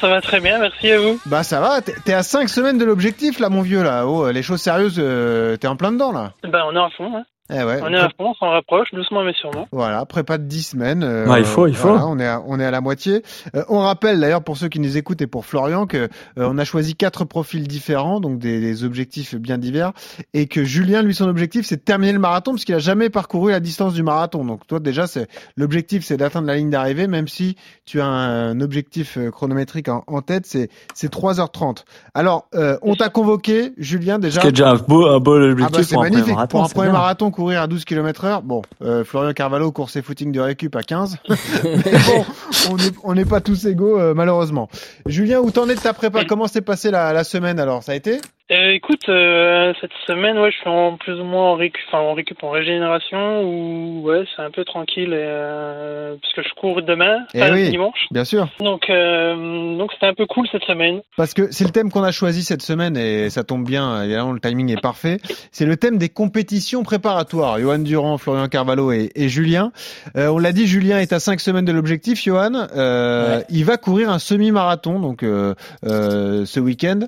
Ça 0.00 0.08
va 0.08 0.20
très 0.20 0.40
bien, 0.40 0.58
merci 0.58 0.90
à 0.90 0.98
vous. 0.98 1.20
Bah 1.26 1.42
ça 1.44 1.60
va, 1.60 1.80
t'es 1.80 2.12
à 2.12 2.22
5 2.24 2.48
semaines 2.48 2.78
de 2.78 2.84
l'objectif 2.84 3.38
là 3.38 3.50
mon 3.50 3.62
vieux 3.62 3.82
là. 3.84 4.06
Oh, 4.06 4.28
les 4.30 4.42
choses 4.42 4.60
sérieuses, 4.60 4.96
euh, 4.98 5.56
t'es 5.56 5.68
en 5.68 5.76
plein 5.76 5.92
dedans 5.92 6.10
là. 6.10 6.32
Bah 6.42 6.64
on 6.66 6.74
est 6.74 6.78
à 6.78 6.88
fond. 6.96 7.16
Hein. 7.16 7.22
Eh 7.52 7.64
ouais. 7.64 7.80
On 7.82 7.92
est 7.92 7.96
à 7.96 8.08
fond, 8.10 8.30
on 8.30 8.34
s'en 8.34 8.50
rapproche, 8.50 8.88
doucement 8.92 9.24
mais 9.24 9.32
sûrement. 9.32 9.66
Voilà, 9.72 10.04
prépa 10.06 10.38
de 10.38 10.44
10 10.44 10.62
semaines. 10.62 11.02
Euh, 11.02 11.26
ouais, 11.26 11.40
il 11.40 11.44
faut, 11.44 11.66
il 11.66 11.74
faut. 11.74 11.88
Voilà, 11.88 12.06
on 12.06 12.18
est 12.18 12.26
à, 12.26 12.42
on 12.46 12.60
est 12.60 12.64
à 12.64 12.70
la 12.70 12.80
moitié. 12.80 13.22
Euh, 13.56 13.64
on 13.68 13.80
rappelle 13.80 14.20
d'ailleurs 14.20 14.44
pour 14.44 14.56
ceux 14.56 14.68
qui 14.68 14.78
nous 14.78 14.96
écoutent 14.96 15.20
et 15.20 15.26
pour 15.26 15.44
Florian 15.44 15.86
que 15.86 15.96
euh, 15.96 16.08
on 16.36 16.58
a 16.58 16.64
choisi 16.64 16.94
quatre 16.94 17.24
profils 17.24 17.66
différents, 17.66 18.20
donc 18.20 18.38
des, 18.38 18.60
des, 18.60 18.84
objectifs 18.84 19.34
bien 19.34 19.58
divers, 19.58 19.92
et 20.32 20.46
que 20.46 20.62
Julien, 20.64 21.02
lui, 21.02 21.14
son 21.14 21.28
objectif, 21.28 21.66
c'est 21.66 21.76
de 21.76 21.82
terminer 21.82 22.12
le 22.12 22.20
marathon 22.20 22.52
parce 22.52 22.64
qu'il 22.64 22.74
a 22.74 22.78
jamais 22.78 23.10
parcouru 23.10 23.50
la 23.50 23.60
distance 23.60 23.94
du 23.94 24.02
marathon. 24.02 24.44
Donc 24.44 24.66
toi, 24.66 24.78
déjà, 24.78 25.06
c'est 25.06 25.26
l'objectif, 25.56 26.04
c'est 26.04 26.16
d'atteindre 26.16 26.46
la 26.46 26.56
ligne 26.56 26.70
d'arrivée, 26.70 27.08
même 27.08 27.26
si 27.26 27.56
tu 27.84 28.00
as 28.00 28.06
un, 28.06 28.60
objectif 28.60 29.18
chronométrique 29.30 29.88
en, 29.88 30.04
en 30.06 30.20
tête, 30.20 30.44
c'est 30.46 30.68
c'est 30.94 31.12
3h30. 31.12 31.84
Alors, 32.14 32.48
on 32.82 32.94
t'a 32.94 33.08
convoqué, 33.08 33.72
Julien, 33.78 34.18
déjà. 34.18 34.40
C'est 34.40 34.50
déjà 34.50 34.70
un 34.70 34.76
beau, 34.76 35.06
un 35.06 35.18
beau 35.18 35.40
objectif 35.40 35.76
ah 35.76 35.80
bah, 35.80 35.86
pour, 35.94 36.02
magnifique. 36.02 36.28
Un 36.28 36.34
marathon, 36.34 36.58
pour 36.58 36.64
un 36.64 36.68
premier 36.68 36.92
marathon 36.92 37.30
courir 37.40 37.62
à 37.62 37.66
12 37.66 37.86
km 37.86 38.24
heure. 38.26 38.42
Bon, 38.42 38.60
euh, 38.82 39.02
Florian 39.02 39.32
Carvalho 39.32 39.72
court 39.72 39.88
ses 39.88 40.02
footings 40.02 40.30
de 40.30 40.40
récup 40.40 40.76
à 40.76 40.82
15. 40.82 41.16
Mais 41.64 41.92
bon, 42.06 42.76
on 43.02 43.14
n'est 43.14 43.24
pas 43.24 43.40
tous 43.40 43.64
égaux, 43.64 43.98
euh, 43.98 44.12
malheureusement. 44.12 44.68
Julien, 45.06 45.40
où 45.40 45.50
t'en 45.50 45.66
es 45.70 45.74
de 45.74 45.80
ta 45.80 45.94
prépa? 45.94 46.26
Comment 46.26 46.48
s'est 46.48 46.60
passée 46.60 46.90
la, 46.90 47.14
la 47.14 47.24
semaine 47.24 47.58
alors? 47.58 47.82
Ça 47.82 47.92
a 47.92 47.94
été? 47.94 48.20
Euh, 48.50 48.70
écoute, 48.72 49.08
euh, 49.08 49.72
cette 49.80 49.92
semaine, 50.06 50.38
ouais, 50.38 50.50
je 50.50 50.56
suis 50.58 50.68
en 50.68 50.96
plus 50.96 51.20
ou 51.20 51.24
moins 51.24 51.52
en 51.52 51.54
récup, 51.54 51.80
enfin 51.88 51.98
en 52.02 52.14
récup 52.14 52.42
en 52.42 52.50
régénération 52.50 53.42
ou 53.42 54.02
ouais, 54.02 54.24
c'est 54.34 54.42
un 54.42 54.50
peu 54.50 54.64
tranquille 54.64 55.10
euh, 55.12 56.16
puisque 56.20 56.48
je 56.48 56.54
cours 56.54 56.82
demain, 56.82 57.18
Eh 57.34 57.42
oui, 57.50 57.70
dimanche. 57.70 58.06
Bien 58.10 58.24
sûr. 58.24 58.48
Donc 58.60 58.90
euh, 58.90 59.76
donc 59.78 59.92
c'était 59.92 60.06
un 60.06 60.14
peu 60.14 60.26
cool 60.26 60.46
cette 60.50 60.64
semaine. 60.64 61.00
Parce 61.16 61.34
que 61.34 61.52
c'est 61.52 61.64
le 61.64 61.70
thème 61.70 61.90
qu'on 61.90 62.02
a 62.02 62.12
choisi 62.12 62.42
cette 62.42 62.62
semaine 62.62 62.96
et 62.96 63.30
ça 63.30 63.44
tombe 63.44 63.64
bien, 63.64 64.02
évidemment 64.02 64.32
le 64.32 64.40
timing 64.40 64.70
est 64.70 64.80
parfait. 64.80 65.18
C'est 65.52 65.66
le 65.66 65.76
thème 65.76 65.98
des 65.98 66.08
compétitions 66.08 66.82
préparatoires. 66.82 67.58
Johan 67.58 67.78
Durand, 67.78 68.18
Florian 68.18 68.48
Carvalho 68.48 68.92
et, 68.92 69.10
et 69.14 69.28
Julien. 69.28 69.72
Euh, 70.16 70.28
on 70.28 70.38
l'a 70.38 70.52
dit, 70.52 70.66
Julien 70.66 70.98
est 70.98 71.12
à 71.12 71.20
5 71.20 71.40
semaines 71.40 71.64
de 71.64 71.72
l'objectif. 71.72 72.22
Johan, 72.22 72.52
euh, 72.76 73.38
Ouais. 73.38 73.44
il 73.50 73.64
va 73.64 73.76
courir 73.76 74.10
un 74.10 74.18
semi-marathon 74.18 74.98
donc 74.98 75.22
euh, 75.22 75.54
euh, 75.84 76.44
ce 76.46 76.58
week-end. 76.60 77.00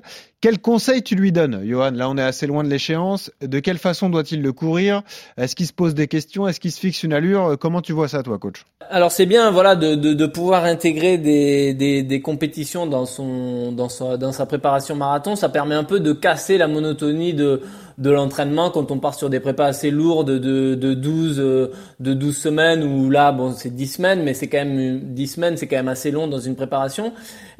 Quel 0.43 0.59
conseil 0.59 1.03
tu 1.03 1.15
lui 1.15 1.31
donnes, 1.31 1.61
Johan? 1.63 1.91
Là, 1.91 2.09
on 2.09 2.17
est 2.17 2.21
assez 2.21 2.47
loin 2.47 2.65
de 2.65 2.67
l'échéance. 2.67 3.31
De 3.39 3.59
quelle 3.61 3.77
façon 3.77 4.09
doit-il 4.09 4.41
le 4.41 4.51
courir? 4.51 5.01
Est-ce 5.37 5.55
qu'il 5.55 5.65
se 5.65 5.71
pose 5.71 5.95
des 5.95 6.09
questions? 6.09 6.49
Est-ce 6.49 6.59
qu'il 6.59 6.73
se 6.73 6.81
fixe 6.81 7.01
une 7.03 7.13
allure? 7.13 7.55
Comment 7.57 7.79
tu 7.79 7.93
vois 7.93 8.09
ça, 8.09 8.23
toi, 8.23 8.37
coach? 8.39 8.65
Alors 8.89 9.09
c'est 9.09 9.25
bien, 9.25 9.51
voilà, 9.51 9.77
de, 9.77 9.95
de, 9.95 10.11
de 10.11 10.25
pouvoir 10.25 10.65
intégrer 10.65 11.17
des, 11.17 11.73
des, 11.73 12.03
des 12.03 12.21
compétitions 12.21 12.85
dans 12.87 13.05
son 13.05 13.71
dans 13.71 13.87
sa 13.87 14.17
dans 14.17 14.33
sa 14.33 14.45
préparation 14.45 14.97
marathon. 14.97 15.37
Ça 15.37 15.47
permet 15.47 15.75
un 15.75 15.85
peu 15.85 16.01
de 16.01 16.11
casser 16.11 16.57
la 16.57 16.67
monotonie 16.67 17.33
de 17.33 17.61
de 17.97 18.09
l'entraînement 18.09 18.71
quand 18.71 18.91
on 18.91 18.99
part 18.99 19.13
sur 19.13 19.29
des 19.29 19.39
prépas 19.39 19.65
assez 19.67 19.91
lourdes 19.91 20.31
de 20.31 20.75
de 20.75 20.93
12 20.93 21.39
euh, 21.39 21.71
de 21.99 22.13
12 22.13 22.35
semaines 22.35 22.83
ou 22.83 23.09
là 23.09 23.31
bon 23.31 23.53
c'est 23.53 23.69
10 23.69 23.87
semaines 23.87 24.23
mais 24.23 24.33
c'est 24.33 24.47
quand 24.47 24.65
même 24.65 25.13
10 25.13 25.27
semaines 25.27 25.57
c'est 25.57 25.67
quand 25.67 25.75
même 25.75 25.87
assez 25.87 26.09
long 26.09 26.27
dans 26.27 26.39
une 26.39 26.55
préparation 26.55 27.13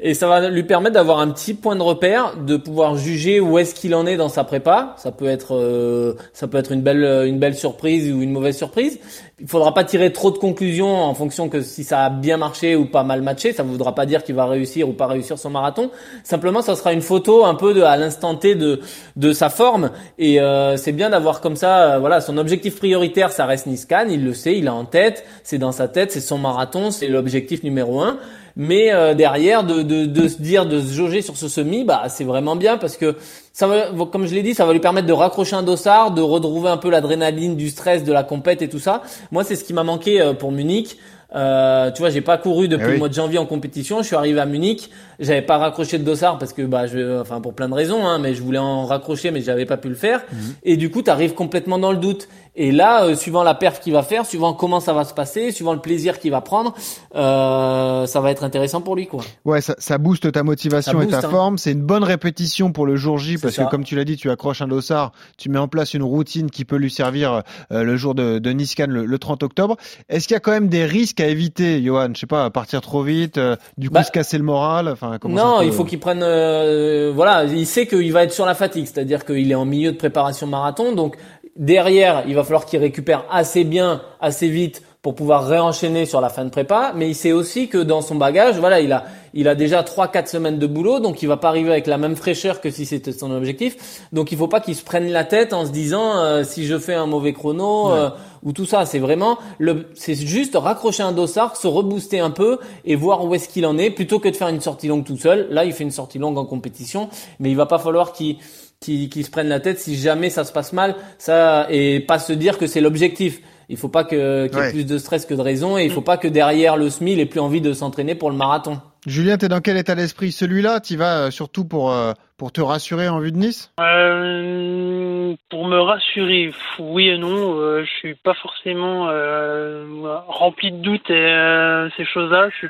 et 0.06 0.12
ça 0.12 0.28
va 0.28 0.50
lui 0.50 0.64
permettre 0.64 0.92
d'avoir 0.92 1.18
un 1.18 1.30
petit 1.30 1.54
point 1.54 1.76
de 1.76 1.82
repère 1.82 2.34
de 2.36 2.58
pouvoir 2.58 2.96
juger 2.96 3.40
où 3.40 3.58
est-ce 3.58 3.74
qu'il 3.74 3.94
en 3.94 4.06
est 4.06 4.18
dans 4.18 4.28
sa 4.28 4.44
prépa. 4.44 4.94
Ça 4.98 5.10
peut 5.12 5.26
être 5.26 5.56
euh, 5.56 6.12
ça 6.34 6.46
peut 6.46 6.58
être 6.58 6.72
une 6.72 6.82
belle 6.82 7.24
une 7.26 7.38
belle 7.38 7.56
surprise 7.56 8.12
ou 8.12 8.20
une 8.20 8.30
mauvaise 8.30 8.54
surprise. 8.54 8.98
Il 9.40 9.48
faudra 9.48 9.72
pas 9.72 9.82
tirer 9.82 10.12
trop 10.12 10.30
de 10.30 10.36
conclusions 10.36 10.94
en 10.94 11.14
fonction 11.14 11.48
que 11.48 11.62
si 11.62 11.84
ça 11.84 12.04
a 12.04 12.10
bien 12.10 12.36
marché 12.36 12.76
ou 12.76 12.84
pas 12.84 13.02
mal 13.02 13.22
matché. 13.22 13.54
Ça 13.54 13.64
ne 13.64 13.68
voudra 13.70 13.94
pas 13.94 14.04
dire 14.04 14.22
qu'il 14.24 14.34
va 14.34 14.44
réussir 14.44 14.86
ou 14.86 14.92
pas 14.92 15.06
réussir 15.06 15.38
son 15.38 15.48
marathon. 15.48 15.90
Simplement 16.22 16.60
ça 16.60 16.76
sera 16.76 16.92
une 16.92 17.00
photo 17.00 17.46
un 17.46 17.54
peu 17.54 17.72
de 17.72 17.80
à 17.80 17.96
l'instant 17.96 18.34
T 18.34 18.54
de 18.56 18.80
de 19.16 19.32
sa 19.32 19.48
forme. 19.48 19.90
Et 20.18 20.38
euh, 20.38 20.76
c'est 20.76 20.92
bien 20.92 21.08
d'avoir 21.08 21.40
comme 21.40 21.56
ça, 21.56 21.94
euh, 21.94 21.98
voilà, 21.98 22.20
son 22.20 22.36
objectif 22.36 22.76
prioritaire, 22.76 23.32
ça 23.32 23.46
reste 23.46 23.66
Niscan, 23.66 24.04
il 24.10 24.22
le 24.22 24.34
sait, 24.34 24.58
il 24.58 24.68
a 24.68 24.74
en 24.74 24.84
tête, 24.84 25.24
c'est 25.44 25.58
dans 25.58 25.72
sa 25.72 25.88
tête, 25.88 26.12
c'est 26.12 26.20
son 26.20 26.36
marathon, 26.36 26.90
c'est 26.90 27.08
l'objectif 27.08 27.62
numéro 27.62 28.02
un. 28.02 28.18
Mais 28.56 28.92
euh, 28.92 29.14
derrière, 29.14 29.64
de, 29.64 29.82
de, 29.82 30.06
de 30.06 30.28
se 30.28 30.40
dire, 30.40 30.64
de 30.66 30.80
se 30.80 30.92
jauger 30.92 31.22
sur 31.22 31.36
ce 31.36 31.48
semi, 31.48 31.84
bah 31.84 32.04
c'est 32.08 32.22
vraiment 32.24 32.54
bien 32.54 32.76
parce 32.78 32.96
que 32.96 33.16
ça 33.52 33.66
va, 33.66 33.86
comme 34.12 34.26
je 34.26 34.34
l'ai 34.34 34.42
dit, 34.42 34.54
ça 34.54 34.64
va 34.64 34.72
lui 34.72 34.80
permettre 34.80 35.08
de 35.08 35.12
raccrocher 35.12 35.56
un 35.56 35.62
dossard, 35.64 36.12
de 36.12 36.22
retrouver 36.22 36.68
un 36.70 36.76
peu 36.76 36.88
l'adrénaline 36.90 37.56
du 37.56 37.68
stress, 37.68 38.04
de 38.04 38.12
la 38.12 38.22
compète 38.22 38.62
et 38.62 38.68
tout 38.68 38.78
ça. 38.78 39.02
Moi, 39.32 39.42
c'est 39.44 39.56
ce 39.56 39.64
qui 39.64 39.72
m'a 39.72 39.82
manqué 39.82 40.20
euh, 40.20 40.34
pour 40.34 40.52
Munich. 40.52 40.98
Euh, 41.34 41.90
tu 41.90 41.98
vois, 42.00 42.10
j'ai 42.10 42.20
pas 42.20 42.38
couru 42.38 42.68
depuis 42.68 42.84
Eh 42.84 42.88
oui. 42.90 42.92
le 42.92 42.98
mois 43.00 43.08
de 43.08 43.14
janvier 43.14 43.38
en 43.38 43.46
compétition. 43.46 44.02
Je 44.02 44.06
suis 44.06 44.14
arrivé 44.14 44.38
à 44.38 44.46
Munich, 44.46 44.88
j'avais 45.18 45.42
pas 45.42 45.58
raccroché 45.58 45.98
de 45.98 46.04
dossard 46.04 46.38
parce 46.38 46.52
que 46.52 46.62
bah 46.62 46.86
je, 46.86 47.20
enfin 47.20 47.40
pour 47.40 47.54
plein 47.54 47.68
de 47.68 47.74
raisons, 47.74 48.06
hein, 48.06 48.18
mais 48.18 48.34
je 48.34 48.42
voulais 48.42 48.58
en 48.58 48.86
raccrocher, 48.86 49.30
mais 49.30 49.40
j'avais 49.40 49.66
pas 49.66 49.76
pu 49.76 49.88
le 49.88 49.94
faire. 49.94 50.22
Mhm. 50.32 50.54
Et 50.62 50.76
du 50.76 50.90
coup, 50.90 51.02
tu 51.02 51.10
arrives 51.10 51.34
complètement 51.34 51.78
dans 51.78 51.92
le 51.92 51.98
doute. 51.98 52.28
Et 52.56 52.70
là, 52.70 53.04
euh, 53.04 53.16
suivant 53.16 53.42
la 53.42 53.54
perf 53.54 53.80
qu'il 53.80 53.92
va 53.92 54.04
faire, 54.04 54.24
suivant 54.24 54.52
comment 54.52 54.78
ça 54.78 54.92
va 54.92 55.04
se 55.04 55.12
passer, 55.12 55.50
suivant 55.50 55.72
le 55.72 55.80
plaisir 55.80 56.20
qu'il 56.20 56.30
va 56.30 56.40
prendre, 56.40 56.72
euh, 57.16 58.06
ça 58.06 58.20
va 58.20 58.30
être 58.30 58.44
intéressant 58.44 58.80
pour 58.80 58.94
lui, 58.94 59.08
quoi. 59.08 59.24
Ouais, 59.44 59.60
ça, 59.60 59.74
ça 59.78 59.98
booste 59.98 60.30
ta 60.30 60.44
motivation 60.44 61.00
Ça 61.00 61.04
et 61.04 61.08
ta 61.08 61.18
hein. 61.18 61.22
forme. 61.22 61.58
C'est 61.58 61.72
une 61.72 61.82
bonne 61.82 62.04
répétition 62.04 62.70
pour 62.70 62.86
le 62.86 62.94
jour 62.94 63.18
J 63.18 63.38
parce 63.38 63.54
ça. 63.54 63.64
que, 63.64 63.70
comme 63.70 63.82
tu 63.82 63.96
l'as 63.96 64.04
dit, 64.04 64.16
tu 64.16 64.30
accroches 64.30 64.62
un 64.62 64.68
dossard, 64.68 65.10
tu 65.36 65.48
mets 65.48 65.58
en 65.58 65.66
place 65.66 65.94
une 65.94 66.04
routine 66.04 66.48
qui 66.48 66.64
peut 66.64 66.76
lui 66.76 66.92
servir 66.92 67.42
euh, 67.72 67.82
le 67.82 67.96
jour 67.96 68.14
de, 68.14 68.38
de 68.38 68.50
Niscan 68.50 68.86
le, 68.88 69.04
le 69.04 69.18
30 69.18 69.42
octobre. 69.42 69.76
Est-ce 70.08 70.28
qu'il 70.28 70.34
y 70.34 70.36
a 70.36 70.40
quand 70.40 70.52
même 70.52 70.68
des 70.68 70.86
risques 70.86 71.20
à 71.20 71.26
éviter, 71.26 71.82
Johan? 71.82 72.10
Je 72.14 72.20
sais 72.20 72.26
pas, 72.26 72.48
partir 72.50 72.80
trop 72.82 73.02
vite, 73.02 73.40
du 73.78 73.88
coup 73.88 73.94
Bah, 73.94 74.04
se 74.04 74.12
casser 74.12 74.38
le 74.38 74.44
moral. 74.44 74.94
Enfin, 75.04 75.18
ça 75.22 75.28
non, 75.28 75.62
il 75.62 75.72
faut 75.72 75.84
qu'il 75.84 76.00
prenne. 76.00 76.22
euh, 76.22 77.12
voilà, 77.14 77.44
il 77.44 77.66
sait 77.66 77.86
qu'il 77.86 78.12
va 78.12 78.24
être 78.24 78.32
sur 78.32 78.46
la 78.46 78.54
fatigue, 78.54 78.86
c'est-à-dire 78.86 79.24
qu'il 79.24 79.50
est 79.50 79.54
en 79.54 79.64
milieu 79.64 79.92
de 79.92 79.96
préparation 79.96 80.46
marathon, 80.46 80.92
donc 80.92 81.16
derrière, 81.56 82.24
il 82.26 82.34
va 82.34 82.44
falloir 82.44 82.66
qu'il 82.66 82.80
récupère 82.80 83.24
assez 83.30 83.64
bien, 83.64 84.02
assez 84.20 84.48
vite 84.48 84.82
pour 85.04 85.14
pouvoir 85.14 85.46
réenchaîner 85.46 86.06
sur 86.06 86.22
la 86.22 86.30
fin 86.30 86.46
de 86.46 86.48
prépa. 86.48 86.94
Mais 86.96 87.10
il 87.10 87.14
sait 87.14 87.32
aussi 87.32 87.68
que 87.68 87.76
dans 87.76 88.00
son 88.00 88.14
bagage, 88.14 88.58
voilà, 88.58 88.80
il 88.80 88.90
a, 88.90 89.04
il 89.34 89.48
a 89.48 89.54
déjà 89.54 89.82
trois, 89.82 90.08
quatre 90.08 90.28
semaines 90.28 90.58
de 90.58 90.66
boulot, 90.66 90.98
donc 90.98 91.20
il 91.20 91.26
va 91.26 91.36
pas 91.36 91.48
arriver 91.48 91.70
avec 91.70 91.86
la 91.86 91.98
même 91.98 92.16
fraîcheur 92.16 92.62
que 92.62 92.70
si 92.70 92.86
c'était 92.86 93.12
son 93.12 93.30
objectif. 93.30 94.08
Donc 94.14 94.32
il 94.32 94.38
faut 94.38 94.48
pas 94.48 94.60
qu'il 94.60 94.74
se 94.74 94.82
prenne 94.82 95.10
la 95.10 95.24
tête 95.24 95.52
en 95.52 95.66
se 95.66 95.72
disant 95.72 96.16
euh, 96.16 96.42
si 96.42 96.64
je 96.66 96.78
fais 96.78 96.94
un 96.94 97.04
mauvais 97.04 97.34
chrono. 97.34 97.92
euh, 97.92 98.10
ou 98.44 98.52
tout 98.52 98.64
ça, 98.66 98.86
c'est 98.86 98.98
vraiment 98.98 99.38
le, 99.58 99.86
c'est 99.94 100.14
juste 100.14 100.54
raccrocher 100.54 101.02
un 101.02 101.12
dossard, 101.12 101.56
se 101.56 101.66
rebooster 101.66 102.20
un 102.20 102.30
peu 102.30 102.58
et 102.86 102.94
voir 102.94 103.24
où 103.24 103.34
est-ce 103.34 103.48
qu'il 103.48 103.64
en 103.66 103.76
est, 103.76 103.90
plutôt 103.90 104.20
que 104.20 104.28
de 104.28 104.36
faire 104.36 104.48
une 104.48 104.60
sortie 104.60 104.88
longue 104.88 105.04
tout 105.04 105.16
seul. 105.16 105.48
Là, 105.50 105.64
il 105.66 105.72
fait 105.72 105.84
une 105.84 105.90
sortie 105.90 106.18
longue 106.18 106.38
en 106.38 106.44
compétition, 106.46 107.10
mais 107.40 107.50
il 107.50 107.56
va 107.56 107.66
pas 107.66 107.78
falloir 107.78 108.12
qu'il 108.12 108.36
qu'il 108.80 109.08
qu'il 109.08 109.24
se 109.24 109.30
prenne 109.30 109.48
la 109.48 109.60
tête 109.60 109.80
si 109.80 109.96
jamais 109.96 110.28
ça 110.30 110.44
se 110.44 110.52
passe 110.52 110.72
mal, 110.72 110.94
ça 111.18 111.66
et 111.70 112.00
pas 112.00 112.18
se 112.18 112.32
dire 112.32 112.56
que 112.56 112.66
c'est 112.66 112.80
l'objectif. 112.80 113.40
Il 113.68 113.76
faut 113.76 113.88
pas 113.88 114.04
que 114.04 114.46
qu'il 114.46 114.56
y 114.56 114.60
ait 114.60 114.64
Ouais. 114.64 114.70
plus 114.72 114.86
de 114.86 114.98
stress 114.98 115.26
que 115.26 115.34
de 115.34 115.40
raison 115.40 115.78
et 115.78 115.84
il 115.84 115.90
faut 115.90 116.00
pas 116.02 116.16
que 116.16 116.28
derrière 116.28 116.76
le 116.76 116.90
SMI, 116.90 117.12
il 117.12 117.20
ait 117.20 117.26
plus 117.26 117.40
envie 117.40 117.60
de 117.60 117.72
s'entraîner 117.72 118.14
pour 118.14 118.30
le 118.30 118.36
marathon. 118.36 118.80
Julien, 119.06 119.36
t'es 119.36 119.48
dans 119.48 119.60
quel 119.60 119.76
état 119.76 119.94
d'esprit? 119.94 120.32
Celui-là, 120.32 120.80
tu 120.80 120.96
vas 120.96 121.26
euh, 121.26 121.30
surtout 121.30 121.66
pour 121.66 121.92
euh, 121.92 122.12
pour 122.38 122.52
te 122.52 122.60
rassurer 122.62 123.08
en 123.08 123.18
vue 123.20 123.32
de 123.32 123.36
Nice? 123.36 123.70
Euh, 123.80 125.34
pour 125.50 125.66
me 125.66 125.78
rassurer, 125.78 126.52
oui 126.78 127.08
et 127.08 127.18
non, 127.18 127.58
euh, 127.60 127.84
je 127.84 127.90
suis 127.98 128.14
pas 128.14 128.34
forcément 128.34 129.08
euh, 129.10 129.84
rempli 130.28 130.72
de 130.72 130.78
doutes 130.78 131.10
et 131.10 131.14
euh, 131.14 131.88
ces 131.96 132.04
choses-là. 132.04 132.48
Je 132.50 132.56
suis, 132.56 132.68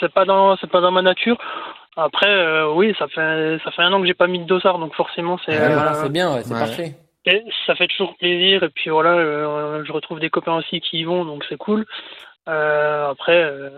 c'est 0.00 0.12
pas 0.12 0.24
dans, 0.24 0.56
c'est 0.56 0.70
pas 0.70 0.80
dans 0.80 0.90
ma 0.90 1.02
nature. 1.02 1.38
Après, 1.96 2.28
euh, 2.28 2.72
oui, 2.72 2.94
ça 2.98 3.06
fait, 3.08 3.58
ça 3.64 3.70
fait 3.70 3.82
un 3.82 3.92
an 3.92 4.00
que 4.00 4.06
j'ai 4.06 4.14
pas 4.14 4.26
mis 4.26 4.38
de 4.38 4.44
dossard, 4.46 4.78
donc 4.78 4.94
forcément 4.94 5.38
c'est, 5.44 5.52
c'est 5.52 6.08
bien, 6.10 6.34
ouais, 6.34 6.42
c'est 6.42 6.54
ouais. 6.54 6.58
parfait. 6.60 6.94
Et 7.26 7.44
ça 7.66 7.74
fait 7.74 7.88
toujours 7.88 8.16
plaisir. 8.16 8.62
Et 8.62 8.68
puis 8.68 8.90
voilà, 8.90 9.14
euh, 9.14 9.84
je 9.84 9.92
retrouve 9.92 10.20
des 10.20 10.30
copains 10.30 10.56
aussi 10.56 10.80
qui 10.80 10.98
y 10.98 11.04
vont, 11.04 11.24
donc 11.24 11.44
c'est 11.48 11.56
cool. 11.56 11.86
Euh, 12.48 13.10
après, 13.10 13.44
euh, 13.44 13.70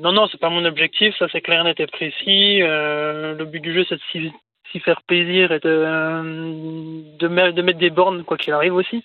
non, 0.00 0.12
non, 0.12 0.26
c'est 0.30 0.40
pas 0.40 0.48
mon 0.48 0.64
objectif, 0.64 1.14
ça 1.18 1.26
c'est 1.30 1.40
clair, 1.40 1.62
net 1.64 1.78
et 1.78 1.86
précis. 1.86 2.60
Euh, 2.62 3.34
le 3.34 3.44
but 3.44 3.60
du 3.60 3.72
jeu, 3.72 3.84
c'est 3.88 3.96
de 3.96 4.30
s'y, 4.72 4.80
faire 4.80 5.02
plaisir 5.02 5.52
et 5.52 5.60
de, 5.60 7.16
de 7.18 7.28
mettre 7.28 7.78
des 7.78 7.90
bornes, 7.90 8.24
quoi 8.24 8.36
qu'il 8.36 8.54
arrive 8.54 8.74
aussi. 8.74 9.04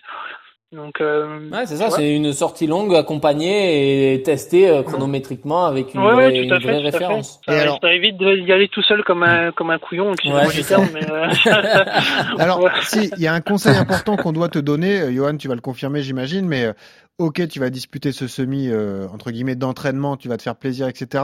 Donc, 0.73 0.99
euh, 0.99 1.49
Ouais, 1.49 1.65
c'est 1.65 1.77
ça, 1.77 1.89
c'est 1.89 2.13
une 2.13 2.33
sortie 2.33 2.67
longue 2.67 2.93
accompagnée 2.93 4.13
et 4.13 4.21
testée 4.21 4.67
euh, 4.69 4.83
chronométriquement 4.83 5.65
avec 5.65 5.93
une 5.93 6.01
Ouais, 6.01 6.11
vraie, 6.11 6.25
ouais, 6.25 6.47
tout 6.47 6.53
à 6.53 6.57
une 6.57 6.61
fait, 6.61 6.67
vraie 6.67 6.81
tout 6.81 6.87
à 6.87 6.91
fait. 6.91 6.97
référence. 6.97 7.39
Ça, 7.47 7.55
Et 7.55 7.59
alors- 7.61 7.79
ça 7.81 7.93
évite 7.93 8.17
d'y 8.17 8.51
aller 8.51 8.67
tout 8.67 8.81
seul 8.81 9.01
comme 9.05 9.23
un, 9.23 9.53
comme 9.53 9.69
un 9.69 9.79
couillon, 9.79 10.09
Ouais, 10.25 10.63
terme, 10.67 10.87
mais, 10.93 11.09
euh, 11.09 11.27
Alors, 12.37 12.61
si, 12.83 13.09
il 13.15 13.21
y 13.23 13.27
a 13.27 13.33
un 13.33 13.39
conseil 13.39 13.77
important 13.77 14.17
qu'on 14.17 14.33
doit 14.33 14.49
te 14.49 14.59
donner, 14.59 14.99
euh, 14.99 15.11
Johan, 15.13 15.37
tu 15.37 15.47
vas 15.47 15.55
le 15.55 15.61
confirmer, 15.61 16.01
j'imagine, 16.01 16.45
mais 16.45 16.65
euh, 16.65 16.73
ok, 17.19 17.47
tu 17.47 17.59
vas 17.59 17.69
disputer 17.69 18.11
ce 18.11 18.27
semi, 18.27 18.67
euh, 18.69 19.07
entre 19.13 19.31
guillemets, 19.31 19.55
d'entraînement, 19.55 20.17
tu 20.17 20.27
vas 20.29 20.37
te 20.37 20.43
faire 20.43 20.55
plaisir, 20.55 20.87
etc. 20.87 21.23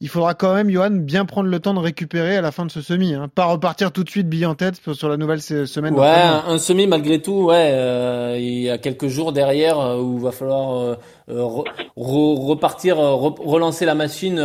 Il 0.00 0.08
faudra 0.08 0.34
quand 0.34 0.54
même, 0.54 0.70
Johan, 0.70 0.90
bien 0.90 1.24
prendre 1.26 1.48
le 1.50 1.60
temps 1.60 1.74
de 1.74 1.80
récupérer 1.80 2.36
à 2.36 2.40
la 2.40 2.50
fin 2.50 2.64
de 2.64 2.70
ce 2.70 2.80
semi, 2.80 3.12
hein. 3.14 3.28
pas 3.34 3.44
repartir 3.44 3.92
tout 3.92 4.04
de 4.04 4.08
suite 4.10 4.28
bille 4.28 4.46
en 4.46 4.54
tête 4.54 4.80
sur 4.94 5.08
la 5.08 5.16
nouvelle 5.16 5.42
se- 5.42 5.66
semaine 5.66 5.94
Ouais, 5.94 6.06
un, 6.08 6.44
un 6.48 6.58
semi 6.58 6.86
malgré 6.86 7.20
tout, 7.20 7.44
ouais, 7.44 7.70
euh, 7.72 8.36
il 8.38 8.60
y 8.62 8.70
a 8.70 8.78
quelques 8.78 9.08
jours 9.08 9.32
derrière 9.32 9.78
euh, 9.78 10.00
où 10.00 10.16
il 10.16 10.22
va 10.22 10.32
falloir 10.32 10.78
euh, 10.78 10.96
re- 11.28 11.66
re- 11.96 12.46
repartir, 12.46 12.96
re- 12.96 13.40
relancer 13.46 13.84
la 13.84 13.94
machine 13.94 14.38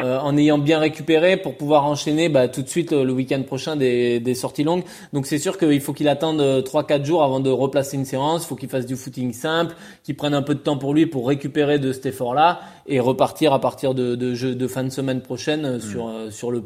euh, 0.00 0.08
euh, 0.08 0.18
en 0.20 0.36
ayant 0.36 0.58
bien 0.58 0.78
récupéré 0.78 1.36
pour 1.36 1.56
pouvoir 1.56 1.84
enchaîner 1.84 2.28
bah, 2.28 2.48
tout 2.48 2.62
de 2.62 2.68
suite 2.68 2.92
le 2.92 3.12
week-end 3.12 3.42
prochain 3.42 3.76
des, 3.76 4.20
des 4.20 4.34
sorties 4.34 4.64
longues. 4.64 4.84
Donc 5.12 5.26
c'est 5.26 5.38
sûr 5.38 5.58
qu'il 5.58 5.80
faut 5.80 5.92
qu'il 5.92 6.08
attende 6.08 6.40
3-4 6.40 7.04
jours 7.04 7.22
avant 7.22 7.40
de 7.40 7.50
replacer 7.50 7.96
une 7.96 8.04
séance. 8.04 8.44
Il 8.44 8.46
faut 8.48 8.56
qu'il 8.56 8.68
fasse 8.68 8.86
du 8.86 8.96
footing 8.96 9.32
simple, 9.32 9.74
qu'il 10.04 10.16
prenne 10.16 10.34
un 10.34 10.42
peu 10.42 10.54
de 10.54 10.60
temps 10.60 10.78
pour 10.78 10.94
lui 10.94 11.06
pour 11.06 11.28
récupérer 11.28 11.78
de 11.78 11.92
cet 11.92 12.06
effort-là 12.06 12.60
et 12.86 13.00
repartir 13.00 13.52
à 13.52 13.60
partir 13.60 13.94
de, 13.94 14.14
de, 14.14 14.54
de 14.54 14.66
fin 14.68 14.84
de 14.84 14.90
semaine 14.90 15.20
prochaine 15.20 15.76
mmh. 15.76 15.80
sur, 15.80 16.10
sur 16.30 16.50
le 16.50 16.62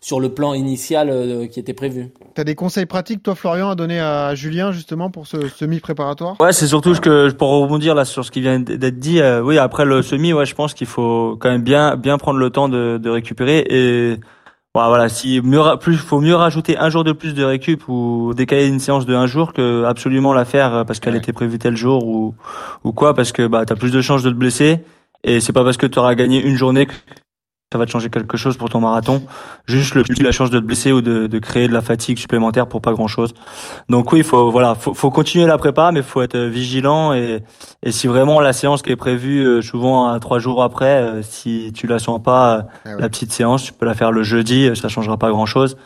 sur 0.00 0.20
le 0.20 0.28
plan 0.28 0.54
initial 0.54 1.10
euh, 1.10 1.46
qui 1.46 1.60
était 1.60 1.72
prévu. 1.72 2.10
Tu 2.34 2.40
as 2.40 2.44
des 2.44 2.54
conseils 2.54 2.86
pratiques, 2.86 3.22
toi, 3.22 3.34
Florian, 3.34 3.70
à 3.70 3.74
donner 3.74 4.00
à 4.00 4.34
Julien, 4.34 4.72
justement, 4.72 5.10
pour 5.10 5.26
ce 5.26 5.48
semi-préparatoire? 5.48 6.36
Ouais, 6.40 6.52
c'est 6.52 6.66
surtout 6.66 6.94
ce 6.94 7.00
que, 7.00 7.30
pour 7.30 7.50
rebondir 7.50 7.94
là 7.94 8.04
sur 8.04 8.24
ce 8.24 8.30
qui 8.30 8.40
vient 8.40 8.60
d'être 8.60 8.98
dit, 8.98 9.20
euh, 9.20 9.42
oui, 9.42 9.58
après 9.58 9.84
le 9.84 10.02
semi, 10.02 10.32
ouais, 10.32 10.46
je 10.46 10.54
pense 10.54 10.74
qu'il 10.74 10.86
faut 10.86 11.36
quand 11.40 11.50
même 11.50 11.62
bien, 11.62 11.96
bien 11.96 12.18
prendre 12.18 12.38
le 12.38 12.50
temps 12.50 12.68
de, 12.68 12.98
de 12.98 13.10
récupérer 13.10 13.64
et 13.68 14.20
voilà, 14.74 15.10
si 15.10 15.40
mieux, 15.42 15.60
plus, 15.78 15.98
faut 15.98 16.20
mieux 16.20 16.34
rajouter 16.34 16.78
un 16.78 16.88
jour 16.88 17.04
de 17.04 17.12
plus 17.12 17.34
de 17.34 17.44
récup 17.44 17.86
ou 17.88 18.32
décaler 18.34 18.66
une 18.66 18.80
séance 18.80 19.04
de 19.04 19.14
un 19.14 19.26
jour 19.26 19.52
que 19.52 19.84
absolument 19.84 20.32
la 20.32 20.46
faire 20.46 20.84
parce 20.86 20.98
qu'elle 20.98 21.14
était 21.14 21.34
prévue 21.34 21.58
tel 21.58 21.76
jour 21.76 22.06
ou, 22.06 22.34
ou 22.82 22.92
quoi, 22.92 23.14
parce 23.14 23.32
que 23.32 23.46
bah, 23.46 23.66
tu 23.66 23.72
as 23.74 23.76
plus 23.76 23.92
de 23.92 24.00
chances 24.00 24.22
de 24.22 24.30
te 24.30 24.34
blesser 24.34 24.80
et 25.24 25.40
c'est 25.40 25.52
pas 25.52 25.62
parce 25.62 25.76
que 25.76 25.86
tu 25.86 25.98
auras 25.98 26.14
gagné 26.14 26.42
une 26.42 26.56
journée 26.56 26.88
ça 27.72 27.78
va 27.78 27.86
te 27.86 27.90
changer 27.90 28.10
quelque 28.10 28.36
chose 28.36 28.56
pour 28.58 28.68
ton 28.68 28.80
marathon. 28.80 29.22
Juste 29.66 29.94
le 29.94 30.04
la 30.22 30.30
chance 30.30 30.50
de 30.50 30.60
te 30.60 30.64
blesser 30.64 30.92
ou 30.92 31.00
de, 31.00 31.26
de, 31.26 31.38
créer 31.38 31.68
de 31.68 31.72
la 31.72 31.80
fatigue 31.80 32.18
supplémentaire 32.18 32.66
pour 32.66 32.82
pas 32.82 32.92
grand 32.92 33.08
chose. 33.08 33.32
Donc 33.88 34.12
oui, 34.12 34.18
il 34.18 34.24
faut 34.24 34.50
voilà, 34.50 34.74
faut, 34.74 34.92
faut 34.92 35.10
continuer 35.10 35.46
la 35.46 35.56
prépa, 35.56 35.90
mais 35.90 36.02
faut 36.02 36.20
être 36.20 36.38
vigilant 36.38 37.14
et, 37.14 37.42
et 37.82 37.92
si 37.92 38.06
vraiment 38.06 38.40
la 38.40 38.52
séance 38.52 38.82
qui 38.82 38.90
est 38.90 38.96
prévue 38.96 39.44
euh, 39.44 39.62
souvent 39.62 40.08
à 40.08 40.20
trois 40.20 40.38
jours 40.38 40.62
après, 40.62 41.02
euh, 41.02 41.22
si 41.22 41.72
tu 41.74 41.86
la 41.86 41.98
sens 41.98 42.22
pas 42.22 42.56
euh, 42.56 42.62
ah 42.84 42.88
la 42.98 43.08
petite 43.08 43.32
séance, 43.32 43.64
tu 43.64 43.72
peux 43.72 43.86
la 43.86 43.94
faire 43.94 44.12
le 44.12 44.22
jeudi, 44.22 44.70
ça 44.76 44.88
changera 44.88 45.16
pas 45.16 45.30
grand 45.30 45.46
chose. 45.46 45.76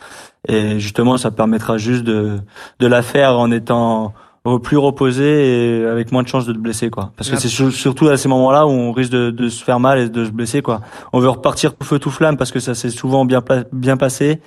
Et 0.47 0.79
justement, 0.79 1.17
ça 1.17 1.31
permettra 1.31 1.77
juste 1.77 2.03
de 2.03 2.39
de 2.79 2.87
la 2.87 3.01
faire 3.01 3.39
en 3.39 3.49
étant 3.51 4.13
plus 4.61 4.77
reposé 4.77 5.81
et 5.81 5.85
avec 5.85 6.11
moins 6.11 6.23
de 6.23 6.27
chances 6.27 6.45
de 6.45 6.53
te 6.53 6.57
blesser 6.57 6.89
quoi. 6.89 7.11
Parce 7.17 7.29
que 7.29 7.37
c'est 7.37 7.49
surtout 7.49 8.07
à 8.07 8.17
ces 8.17 8.29
moments-là 8.29 8.65
où 8.65 8.69
on 8.69 8.91
risque 8.91 9.11
de, 9.11 9.29
de, 9.29 9.49
se 9.49 9.63
faire 9.63 9.79
mal 9.79 9.99
et 9.99 10.09
de 10.09 10.25
se 10.25 10.31
blesser 10.31 10.61
quoi. 10.61 10.81
On 11.13 11.19
veut 11.19 11.29
repartir 11.29 11.75
tout 11.75 11.85
feu 11.85 11.99
tout 11.99 12.11
flamme 12.11 12.37
parce 12.37 12.51
que 12.51 12.59
ça 12.59 12.73
s'est 12.73 12.89
souvent 12.89 13.25
bien 13.25 13.43
bien 13.71 13.97
passé 13.97 14.41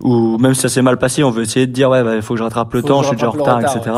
ou 0.00 0.38
même 0.38 0.54
si 0.54 0.60
ça 0.60 0.68
s'est 0.68 0.82
mal 0.82 0.98
passé 0.98 1.22
on 1.22 1.30
veut 1.30 1.42
essayer 1.42 1.66
de 1.66 1.72
dire 1.72 1.90
ouais 1.90 2.02
bah, 2.02 2.16
il 2.16 2.22
faut 2.22 2.34
que 2.34 2.38
je 2.38 2.44
rattrape 2.44 2.72
le 2.74 2.82
temps 2.82 3.02
je 3.02 3.08
suis 3.08 3.16
déjà 3.16 3.28
en 3.28 3.32
retard, 3.32 3.60
etc 3.60 3.92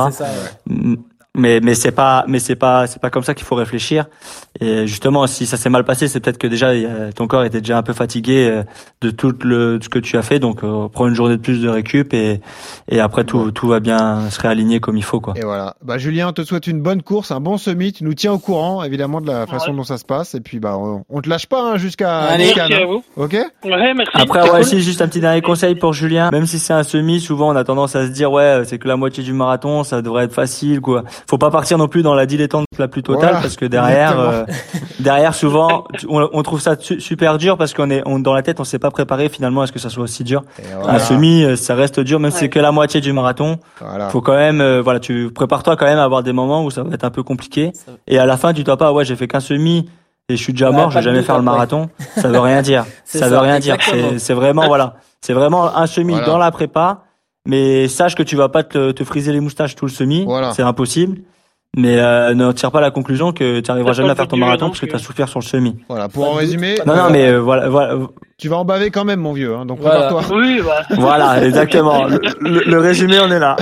mais 1.37 1.61
mais 1.61 1.74
c'est 1.74 1.93
pas 1.93 2.24
mais 2.26 2.39
c'est 2.39 2.57
pas 2.57 2.87
c'est 2.87 3.01
pas 3.01 3.11
comme 3.11 3.22
ça 3.22 3.34
qu'il 3.34 3.47
faut 3.47 3.55
réfléchir. 3.55 4.07
Et 4.59 4.87
justement 4.87 5.26
si 5.26 5.47
ça 5.47 5.57
s'est 5.57 5.68
mal 5.68 5.84
passé 5.84 6.09
c'est 6.09 6.18
peut-être 6.20 6.39
que 6.39 6.47
déjà 6.47 6.72
ton 7.14 7.26
corps 7.26 7.45
était 7.45 7.61
déjà 7.61 7.78
un 7.78 7.82
peu 7.82 7.93
fatigué 7.93 8.49
euh, 8.51 8.62
de 9.03 9.11
tout 9.11 9.34
le 9.45 9.78
ce 9.82 9.89
que 9.89 9.99
tu 9.99 10.16
as 10.16 10.22
fait. 10.22 10.39
Donc 10.39 10.64
euh, 10.64 10.89
prends 10.89 11.07
une 11.07 11.14
journée 11.14 11.37
de 11.37 11.43
plus 11.43 11.61
de 11.61 11.68
récup 11.68 12.14
et 12.14 12.41
et 12.89 13.01
après 13.01 13.24
tout 13.24 13.51
tout 13.51 13.68
va 13.68 13.80
bien 13.80 14.30
se 14.30 14.41
réaligner 14.41 14.80
comme 14.80 14.97
il 14.97 15.05
faut 15.05 15.20
quoi. 15.20 15.34
Et 15.37 15.45
voilà. 15.45 15.76
Bah 15.82 15.99
Julien 15.99 16.28
on 16.28 16.32
te 16.32 16.43
souhaite 16.43 16.66
une 16.66 16.80
bonne 16.80 17.03
course 17.03 17.30
un 17.30 17.41
bon 17.41 17.59
semi. 17.59 17.93
Tu 17.93 18.05
nous 18.05 18.14
tiens 18.14 18.32
au 18.32 18.39
courant 18.39 18.82
évidemment 18.82 19.20
de 19.20 19.26
la 19.26 19.47
façon 19.47 19.74
dont 19.74 19.84
ça 19.84 19.99
se 19.99 20.05
passe. 20.05 20.34
Et 20.34 20.41
puis 20.41 20.59
bah 20.59 20.78
on, 20.78 21.20
te 21.20 21.28
lâche 21.28 21.47
pas 21.47 21.62
hein, 21.62 21.76
jusqu'à 21.76 22.37
merci 22.39 22.61
à 22.61 22.87
vous. 22.87 23.03
ok 23.16 23.32
ouais, 23.64 23.95
merci. 23.95 24.11
après 24.14 24.51
ouais 24.51 24.64
si 24.64 24.80
juste 24.80 25.03
un 25.03 25.09
petit 25.09 25.20
dernier 25.20 25.43
conseil 25.43 25.74
pour 25.74 25.93
Julien. 25.93 26.30
Même 26.30 26.47
si 26.47 26.59
c'est 26.59 26.72
un 26.72 26.82
semi 26.82 27.20
souvent 27.20 27.51
on 27.53 27.57
a 27.57 27.64
tendance 27.64 27.95
à 27.95 28.07
se 28.07 28.11
dire 28.11 28.32
ouais 28.32 28.62
c'est 28.64 28.78
que 28.78 28.89
la 28.89 28.97
moitié 28.97 29.22
du 29.22 29.34
marathon 29.34 29.84
ça 29.84 30.01
devrait 30.01 30.24
être 30.24 30.34
facile 30.34 30.80
quoi 30.80 31.05
faut 31.29 31.39
pas 31.39 31.51
partir 31.51 31.79
non 31.79 31.89
plus 31.89 32.03
dans 32.03 32.14
la 32.14 32.27
dilettante 32.27 32.66
la 32.79 32.89
plus 32.89 33.03
totale 33.03 33.39
parce 33.43 33.57
que 33.57 33.64
derrière, 33.64 34.18
euh, 34.18 34.45
derrière 35.01 35.35
souvent, 35.35 35.85
on, 36.09 36.43
trouve 36.43 36.61
ça 36.61 36.77
super 36.79 37.39
dur 37.39 37.59
parce 37.59 37.74
qu'on 37.74 37.91
est 37.91 38.03
on, 38.07 38.18
dans 38.18 38.33
la 38.33 38.43
tête, 38.43 38.61
on 38.61 38.64
s'est 38.64 38.79
pas 38.79 38.91
préparé 38.91 39.29
finalement 39.29 39.62
à 39.62 39.66
ce 39.66 39.72
que 39.72 39.79
ça 39.79 39.91
soit 39.91 40.05
aussi 40.05 40.24
dur. 40.24 40.43
Un 40.87 40.99
semi, 40.99 41.43
euh, 41.43 41.57
ça 41.57 41.74
reste 41.74 42.01
dur, 42.01 42.20
même 42.20 42.31
si 42.31 42.39
c'est 42.39 42.49
que 42.49 42.61
la 42.61 42.72
moitié 42.72 43.01
du 43.01 43.12
marathon. 43.12 43.59
Voilà. 43.81 44.09
Faut 44.11 44.20
quand 44.20 44.37
même, 44.37 44.61
euh, 44.61 44.83
voilà, 44.83 45.01
tu 45.01 45.31
prépares-toi 45.35 45.77
quand 45.77 45.87
même 45.87 45.99
à 45.99 46.05
avoir 46.05 46.22
des 46.22 46.33
moments 46.33 46.64
où 46.64 46.70
ça 46.70 46.83
va 46.83 46.95
être 46.95 47.05
un 47.05 47.11
peu 47.11 47.22
compliqué. 47.22 47.72
Et 48.07 48.18
à 48.18 48.27
la 48.27 48.37
fin, 48.37 48.53
tu 48.53 48.62
dois 48.62 48.77
pas, 48.77 48.93
ouais, 48.93 49.05
j'ai 49.05 49.16
fait 49.16 49.27
qu'un 49.27 49.41
semi 49.41 49.89
et 50.29 50.37
je 50.37 50.43
suis 50.43 50.53
déjà 50.53 50.70
mort, 50.70 50.91
je 50.91 50.99
vais 50.99 51.05
jamais 51.05 51.22
faire 51.22 51.39
le 51.39 51.45
marathon. 51.45 51.89
Ça 52.16 52.29
veut 52.29 52.41
rien 52.41 52.62
dire. 52.62 52.85
ça, 53.05 53.29
veut 53.29 53.39
rien 53.39 53.59
dire. 53.59 53.77
C'est 54.18 54.35
vraiment 54.35 54.66
voilà, 54.66 54.95
c'est 55.20 55.33
vraiment 55.33 55.77
un 55.77 55.87
semi 55.87 56.14
dans 56.24 56.39
la 56.39 56.51
prépa 56.51 57.06
mais 57.47 57.88
sache 57.88 58.14
que 58.14 58.22
tu 58.22 58.36
vas 58.36 58.49
pas 58.49 58.62
te, 58.62 58.92
te 58.92 59.05
friser 59.05 59.32
les 59.32 59.40
moustaches 59.40 59.74
tout 59.76 59.86
le 59.86 59.90
semi, 59.90 60.26
c'est 60.53 60.62
impossible. 60.62 61.18
Mais 61.78 61.99
euh, 61.99 62.32
ne 62.34 62.53
tire 62.53 62.72
pas 62.72 62.80
la 62.80 62.90
conclusion 62.90 63.32
que 63.32 63.61
tu 63.61 63.70
n'arriveras 63.70 63.92
jamais 63.92 64.09
à 64.11 64.14
faire 64.14 64.28
ton 64.28 64.38
marathon 64.38 64.68
parce 64.68 64.80
que 64.80 64.86
tu 64.86 64.94
as 64.94 64.99
souffert 64.99 65.28
sur 65.28 65.40
le 65.40 65.44
semi. 65.44 65.76
Voilà, 65.88 66.09
pour 66.09 66.26
en 66.26 66.32
résumer. 66.32 66.76
Non, 66.86 66.97
non, 66.97 67.11
mais 67.11 67.28
euh, 67.28 67.38
voilà, 67.38 67.68
voilà. 67.68 67.99
Tu 68.39 68.51
vas 68.51 68.59
en 68.59 68.66
baver 68.66 68.91
quand 68.91 69.07
même, 69.07 69.20
mon 69.20 69.32
vieux. 69.32 69.57
Hein, 69.57 69.64
donc 69.64 69.80
prépare-toi. 69.80 70.22
Oui, 70.37 70.59
voilà. 70.59 70.87
voilà, 70.91 71.47
exactement. 71.47 72.07
Le, 72.07 72.78
résumé, 72.78 73.18
on 73.18 73.30
est 73.30 73.39
là. 73.39 73.57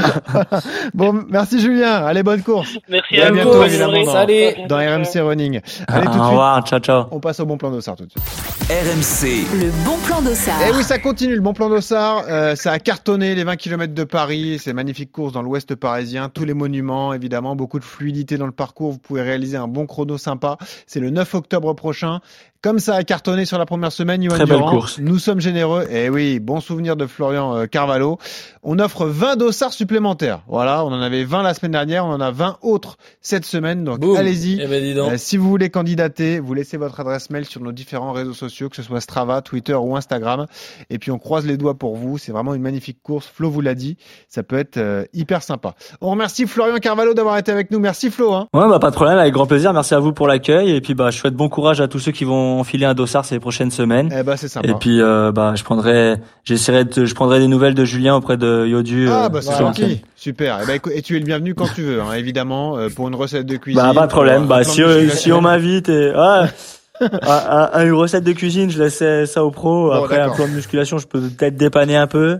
bon, 0.94 1.24
merci 1.28 1.60
Julien. 1.60 2.04
Allez, 2.04 2.24
bonne 2.24 2.42
course. 2.42 2.76
Merci 2.88 3.20
à, 3.20 3.28
à 3.28 3.30
bientôt, 3.30 3.52
vous. 3.52 3.62
évidemment, 3.62 4.02
dans, 4.02 4.66
dans, 4.66 4.76
RMC 4.78 5.20
Running. 5.20 5.60
Allez, 5.86 6.06
tout 6.06 6.12
de 6.12 6.18
Au 6.18 6.28
revoir, 6.30 6.66
ciao, 6.66 6.80
ciao. 6.80 7.04
On 7.12 7.20
passe 7.20 7.38
au 7.38 7.46
bon 7.46 7.56
plan 7.56 7.70
d'Ossard 7.70 7.94
tout 7.94 8.04
de 8.06 8.10
suite. 8.10 8.24
RMC. 8.68 9.44
Le 9.60 9.70
bon 9.84 9.96
plan 10.06 10.22
d'Ossard. 10.22 10.60
Et 10.62 10.70
eh 10.70 10.76
oui, 10.76 10.82
ça 10.82 10.98
continue, 10.98 11.36
le 11.36 11.40
bon 11.40 11.52
plan 11.52 11.68
d'Ossard. 11.68 12.24
Euh, 12.28 12.56
ça 12.56 12.72
a 12.72 12.80
cartonné 12.80 13.36
les 13.36 13.44
20 13.44 13.54
km 13.54 13.94
de 13.94 14.04
Paris. 14.04 14.58
Ces 14.58 14.72
magnifiques 14.72 15.12
courses 15.12 15.34
dans 15.34 15.42
l'ouest 15.42 15.76
parisien. 15.76 16.28
Tous 16.28 16.44
les 16.44 16.54
monuments, 16.54 17.12
évidemment. 17.12 17.54
Beaucoup 17.54 17.78
de 17.78 17.84
fluidité 17.84 18.38
dans 18.38 18.46
le 18.46 18.52
parcours. 18.52 18.90
Vous 18.90 18.98
pouvez 18.98 19.22
réaliser 19.22 19.56
un 19.56 19.68
bon 19.68 19.86
chrono 19.86 20.18
sympa. 20.18 20.58
C'est 20.88 20.98
le 20.98 21.10
9 21.10 21.32
octobre 21.34 21.74
prochain. 21.74 22.20
Comme 22.64 22.78
ça 22.78 22.94
a 22.94 23.04
cartonné 23.04 23.44
sur 23.44 23.58
la 23.58 23.66
première 23.66 23.92
semaine, 23.92 24.22
Yoann 24.22 24.46
Course. 24.70 24.98
nous 24.98 25.18
sommes 25.18 25.40
généreux. 25.40 25.86
Et 25.90 26.04
eh 26.04 26.10
oui, 26.10 26.40
bon 26.40 26.60
souvenir 26.60 26.96
de 26.96 27.06
Florian 27.06 27.56
euh, 27.56 27.66
Carvalho. 27.66 28.18
On 28.62 28.78
offre 28.78 29.06
20 29.06 29.36
dossards 29.36 29.72
supplémentaires. 29.72 30.40
Voilà, 30.48 30.84
on 30.84 30.88
en 30.88 31.00
avait 31.00 31.24
20 31.24 31.42
la 31.42 31.54
semaine 31.54 31.72
dernière, 31.72 32.06
on 32.06 32.10
en 32.10 32.20
a 32.20 32.30
20 32.30 32.58
autres 32.62 32.96
cette 33.20 33.44
semaine. 33.44 33.84
Donc 33.84 34.02
allez-y. 34.16 34.60
Eh 34.62 34.66
ben, 34.66 34.98
euh, 34.98 35.14
si 35.16 35.36
vous 35.36 35.48
voulez 35.48 35.70
candidater, 35.70 36.38
vous 36.38 36.54
laissez 36.54 36.76
votre 36.76 36.98
adresse 37.00 37.30
mail 37.30 37.44
sur 37.44 37.60
nos 37.60 37.72
différents 37.72 38.12
réseaux 38.12 38.32
sociaux, 38.32 38.68
que 38.68 38.76
ce 38.76 38.82
soit 38.82 39.00
Strava, 39.00 39.42
Twitter 39.42 39.74
ou 39.74 39.96
Instagram. 39.96 40.46
Et 40.90 40.98
puis 40.98 41.10
on 41.10 41.18
croise 41.18 41.46
les 41.46 41.56
doigts 41.56 41.74
pour 41.74 41.96
vous. 41.96 42.18
C'est 42.18 42.32
vraiment 42.32 42.54
une 42.54 42.62
magnifique 42.62 43.02
course. 43.02 43.26
Flo 43.26 43.50
vous 43.50 43.60
l'a 43.60 43.74
dit, 43.74 43.96
ça 44.28 44.42
peut 44.42 44.58
être 44.58 44.78
euh, 44.78 45.04
hyper 45.12 45.42
sympa. 45.42 45.74
On 46.00 46.10
remercie 46.10 46.46
Florian 46.46 46.76
Carvalho 46.78 47.14
d'avoir 47.14 47.36
été 47.38 47.52
avec 47.52 47.70
nous. 47.70 47.80
Merci 47.80 48.10
Flo. 48.10 48.32
Hein. 48.32 48.48
Ouais, 48.54 48.68
bah 48.68 48.78
pas 48.78 48.90
de 48.90 48.96
problème, 48.96 49.18
avec 49.18 49.34
grand 49.34 49.46
plaisir. 49.46 49.72
Merci 49.72 49.94
à 49.94 49.98
vous 49.98 50.12
pour 50.12 50.26
l'accueil. 50.26 50.70
Et 50.70 50.80
puis 50.80 50.94
bah 50.94 51.10
je 51.10 51.18
souhaite 51.18 51.34
bon 51.34 51.48
courage 51.48 51.80
à 51.80 51.88
tous 51.88 51.98
ceux 51.98 52.12
qui 52.12 52.24
vont 52.24 52.60
enfiler 52.60 52.86
un 52.86 52.94
dossard 52.94 53.24
ces 53.24 53.38
prochaines 53.38 53.70
semaines. 53.70 54.12
Eh 54.16 54.22
bah, 54.22 54.36
c'est 54.36 54.48
sympa. 54.54 54.68
Et 54.68 54.74
puis 54.74 55.00
euh, 55.00 55.32
bah 55.32 55.54
je 55.56 55.62
prendrai, 55.62 56.16
j'essaierai 56.44 56.84
de, 56.84 57.04
je 57.04 57.14
prendrai 57.14 57.38
des 57.38 57.48
nouvelles 57.48 57.74
de 57.74 57.84
Julien 57.84 58.16
auprès 58.16 58.36
de 58.36 58.66
Yodu. 58.66 59.08
Ah 59.10 59.28
bah 59.28 59.40
c'est 59.42 59.58
gentil. 59.58 60.02
Super. 60.16 60.60
Et, 60.60 60.62
eh 60.62 60.78
bah, 60.78 60.92
et 60.94 61.02
tu 61.02 61.16
es 61.16 61.18
le 61.18 61.26
bienvenu 61.26 61.54
quand 61.54 61.68
tu 61.74 61.82
veux, 61.82 62.00
hein, 62.00 62.12
évidemment, 62.14 62.78
pour 62.96 63.08
une 63.08 63.14
recette 63.14 63.46
de 63.46 63.56
cuisine. 63.56 63.82
Bah 63.82 63.92
pas 63.94 64.06
de 64.06 64.12
problème. 64.12 64.46
Bah 64.46 64.64
si, 64.64 64.82
si 65.10 65.32
on 65.32 65.40
m'invite 65.40 65.88
et 65.88 66.12
ouais. 67.00 67.86
une 67.86 67.92
recette 67.92 68.22
de 68.22 68.32
cuisine, 68.32 68.70
je 68.70 68.80
laisse 68.80 69.02
ça 69.30 69.44
au 69.44 69.50
pro. 69.50 69.90
Après, 69.90 70.20
un 70.20 70.30
plan 70.30 70.46
de 70.46 70.52
musculation, 70.52 70.98
je 70.98 71.06
peux 71.06 71.20
peut-être 71.20 71.56
dépanner 71.56 71.96
un 71.96 72.06
peu. 72.06 72.38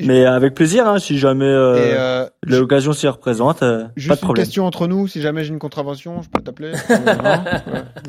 mais 0.00 0.24
avec 0.24 0.54
plaisir, 0.54 0.86
hein, 0.86 0.98
si 0.98 1.18
jamais 1.18 1.44
euh, 1.44 1.74
euh 1.76 2.26
l'occasion 2.46 2.92
s'y 2.92 3.08
représente. 3.08 3.62
Euh, 3.64 3.84
juste 3.96 4.08
pas 4.08 4.14
de 4.14 4.20
problème. 4.20 4.42
une 4.42 4.46
question 4.46 4.64
entre 4.64 4.86
nous, 4.86 5.08
si 5.08 5.20
jamais 5.20 5.42
j'ai 5.42 5.50
une 5.50 5.58
contravention, 5.58 6.22
je 6.22 6.28
peux 6.28 6.40
t'appeler? 6.40 6.72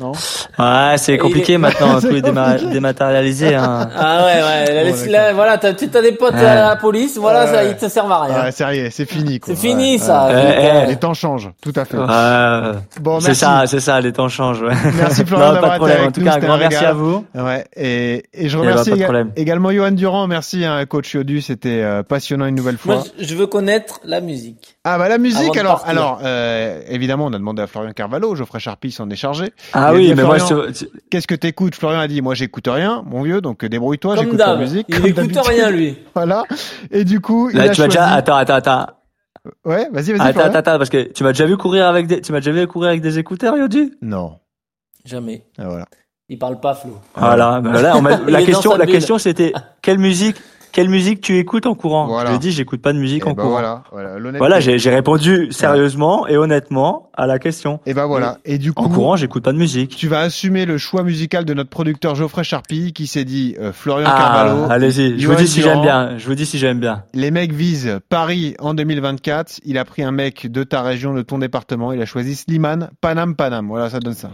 Non, 0.00 0.12
Ouais, 0.58 0.94
c'est 0.96 1.18
compliqué 1.18 1.58
maintenant, 1.58 2.00
tout 2.00 2.14
est 2.14 2.22
dématérialisé. 2.22 3.56
Hein. 3.56 3.88
Ah 3.96 4.24
ouais, 4.24 4.42
ouais. 4.42 5.32
voilà, 5.32 5.58
tu 5.58 5.66
as 5.66 6.02
des 6.02 6.12
potes 6.12 6.34
à 6.34 6.54
la 6.70 6.76
police, 6.76 7.18
voilà, 7.18 7.46
ça, 7.48 7.64
ils 7.64 7.76
te 7.76 7.88
servent 7.88 8.12
à 8.12 8.22
rien. 8.22 8.42
Ouais, 8.44 8.52
c'est 8.52 8.90
c'est 8.90 9.08
fini. 9.08 9.40
C'est 9.44 9.56
fini, 9.56 9.98
ça. 9.98 10.86
les 10.86 10.96
temps 10.96 11.14
changent, 11.14 11.50
tout 11.60 11.72
à 11.74 11.84
fait. 11.84 11.96
bon, 13.00 13.18
c'est 13.18 13.34
ça, 13.34 13.64
c'est 13.66 13.80
ça, 13.80 14.00
les 14.00 14.12
temps 14.12 14.28
changent. 14.28 14.64
Merci 14.96 15.24
Florent 15.24 15.54
d'avoir 15.54 15.78
en 16.06 16.12
tout 16.12 16.22
cas, 16.22 16.34
un 16.34 16.38
grand 16.38 16.58
merci 16.58 16.84
à 16.84 16.92
vous. 16.92 17.24
Ouais, 17.34 17.64
et, 17.76 18.24
et 18.32 18.48
je 18.48 18.56
ben, 18.58 18.62
remercie 18.62 18.92
également 19.36 19.70
Johan 19.72 19.90
Durand. 19.92 20.26
Merci, 20.26 20.64
hein, 20.64 20.84
coach 20.86 21.14
Yodu. 21.14 21.40
C'était 21.40 21.82
euh, 21.82 22.02
passionnant 22.02 22.46
une 22.46 22.54
nouvelle 22.54 22.78
fois. 22.78 22.96
Moi, 22.96 23.04
je 23.18 23.34
veux 23.34 23.46
connaître 23.46 24.00
la 24.04 24.20
musique. 24.20 24.78
Ah 24.84 24.98
bah 24.98 25.08
la 25.08 25.18
musique 25.18 25.56
alors 25.56 25.82
alors 25.86 26.20
euh, 26.24 26.80
évidemment 26.88 27.26
on 27.26 27.32
a 27.32 27.38
demandé 27.38 27.62
à 27.62 27.66
Florian 27.66 27.92
Carvalho, 27.92 28.34
Geoffrey 28.34 28.60
Charpie 28.60 28.90
s'en 28.90 29.10
est 29.10 29.16
chargé. 29.16 29.52
Ah 29.72 29.92
oui, 29.92 30.14
mais 30.16 30.22
moi 30.22 30.38
qu'est-ce 31.10 31.26
que 31.26 31.34
t'écoutes? 31.34 31.74
Florian 31.74 32.00
a 32.00 32.08
dit 32.08 32.22
moi 32.22 32.34
j'écoute 32.34 32.68
rien, 32.68 33.02
mon 33.06 33.22
vieux, 33.22 33.40
donc 33.40 33.64
débrouille-toi, 33.64 34.16
j'écoute 34.16 34.38
la 34.38 34.56
musique. 34.56 34.86
Il 34.88 35.06
écoute 35.06 35.36
rien 35.46 35.70
lui. 35.70 35.98
voilà. 36.14 36.44
Et 36.90 37.04
du 37.04 37.20
coup, 37.20 37.48
Là, 37.48 37.66
il 37.66 37.70
a 37.70 37.74
tu 37.74 37.80
vas 37.80 37.88
déjà 37.88 38.06
attends 38.06 38.36
attends 38.36 38.54
attends. 38.54 38.86
Ouais, 39.64 39.88
vas-y 39.92 40.12
vas-y. 40.12 40.28
Attends 40.28 40.40
attends 40.40 40.58
attends 40.58 40.78
parce 40.78 40.90
que 40.90 41.12
tu 41.12 41.22
m'as 41.22 41.32
déjà 41.32 41.46
vu 41.46 41.56
courir 41.56 41.86
avec 41.86 42.06
des 42.06 42.20
tu 42.20 42.32
m'as 42.32 42.40
déjà 42.40 42.52
vu 42.52 42.66
courir 42.66 42.90
avec 42.90 43.00
des 43.00 43.18
écouteurs 43.18 43.56
Yodu? 43.56 43.94
Non. 44.02 44.36
Jamais. 45.04 45.44
Ah, 45.58 45.68
voilà. 45.68 45.86
Il 46.28 46.38
parle 46.38 46.60
pas 46.60 46.74
Flo. 46.74 46.98
Voilà. 47.14 47.60
Bah 47.60 47.80
là, 47.80 47.96
on 47.96 48.02
la 48.30 48.42
question, 48.42 48.76
la 48.76 48.86
question 48.86 49.18
c'était 49.18 49.52
quelle 49.82 49.98
musique 49.98 50.36
quelle 50.70 50.90
musique 50.90 51.22
tu 51.22 51.38
écoutes 51.38 51.64
en 51.66 51.74
courant? 51.74 52.06
Voilà. 52.06 52.26
Je 52.26 52.30
lui 52.32 52.36
ai 52.36 52.38
dit, 52.38 52.52
j'écoute 52.52 52.82
pas 52.82 52.92
de 52.92 52.98
musique 52.98 53.24
Et 53.24 53.28
en 53.28 53.32
bah 53.32 53.42
courant. 53.42 53.54
voilà, 53.54 53.82
voilà. 53.90 54.38
Voilà, 54.38 54.60
j'ai 54.60 54.90
répondu 54.90 55.48
sérieusement 55.50 56.26
et 56.28 56.36
honnêtement 56.36 57.10
à 57.16 57.26
la 57.26 57.38
question. 57.38 57.80
Et 57.86 57.94
bah 57.94 58.04
voilà. 58.04 58.36
Et 58.44 58.58
du 58.58 58.74
coup, 58.74 58.84
En 58.84 58.88
courant, 58.90 59.16
j'écoute 59.16 59.42
pas 59.42 59.52
de 59.52 59.58
musique. 59.58 59.96
tu 59.96 60.08
vas 60.08 60.20
assumer 60.20 60.66
le 60.66 60.76
choix 60.76 61.02
musical 61.02 61.46
de 61.46 61.54
notre 61.54 61.70
producteur 61.70 62.14
Geoffrey 62.14 62.44
Charpie 62.44 62.92
qui 62.92 63.06
s'est 63.06 63.24
dit 63.24 63.56
euh, 63.58 63.72
Florian 63.72 64.08
Ah, 64.12 64.18
Carvalho. 64.18 64.70
allez-y. 64.70 65.18
Je 65.18 65.26
vous 65.26 65.34
dis 65.36 65.48
si 65.48 65.62
j'aime 65.62 65.80
bien. 65.80 66.18
Je 66.18 66.26
vous 66.26 66.34
dis 66.34 66.44
si 66.44 66.58
j'aime 66.58 66.80
bien. 66.80 67.02
Les 67.14 67.30
mecs 67.30 67.52
visent 67.54 67.98
Paris 68.10 68.54
en 68.58 68.74
2024. 68.74 69.60
Il 69.64 69.78
a 69.78 69.84
pris 69.86 70.02
un 70.02 70.12
mec 70.12 70.52
de 70.52 70.64
ta 70.64 70.82
région, 70.82 71.14
de 71.14 71.22
ton 71.22 71.38
département. 71.38 71.92
Il 71.92 72.02
a 72.02 72.06
choisi 72.06 72.36
Slimane, 72.36 72.90
Panam, 73.00 73.36
Panam. 73.36 73.68
Voilà, 73.68 73.88
ça 73.88 74.00
donne 74.00 74.14
ça. 74.14 74.30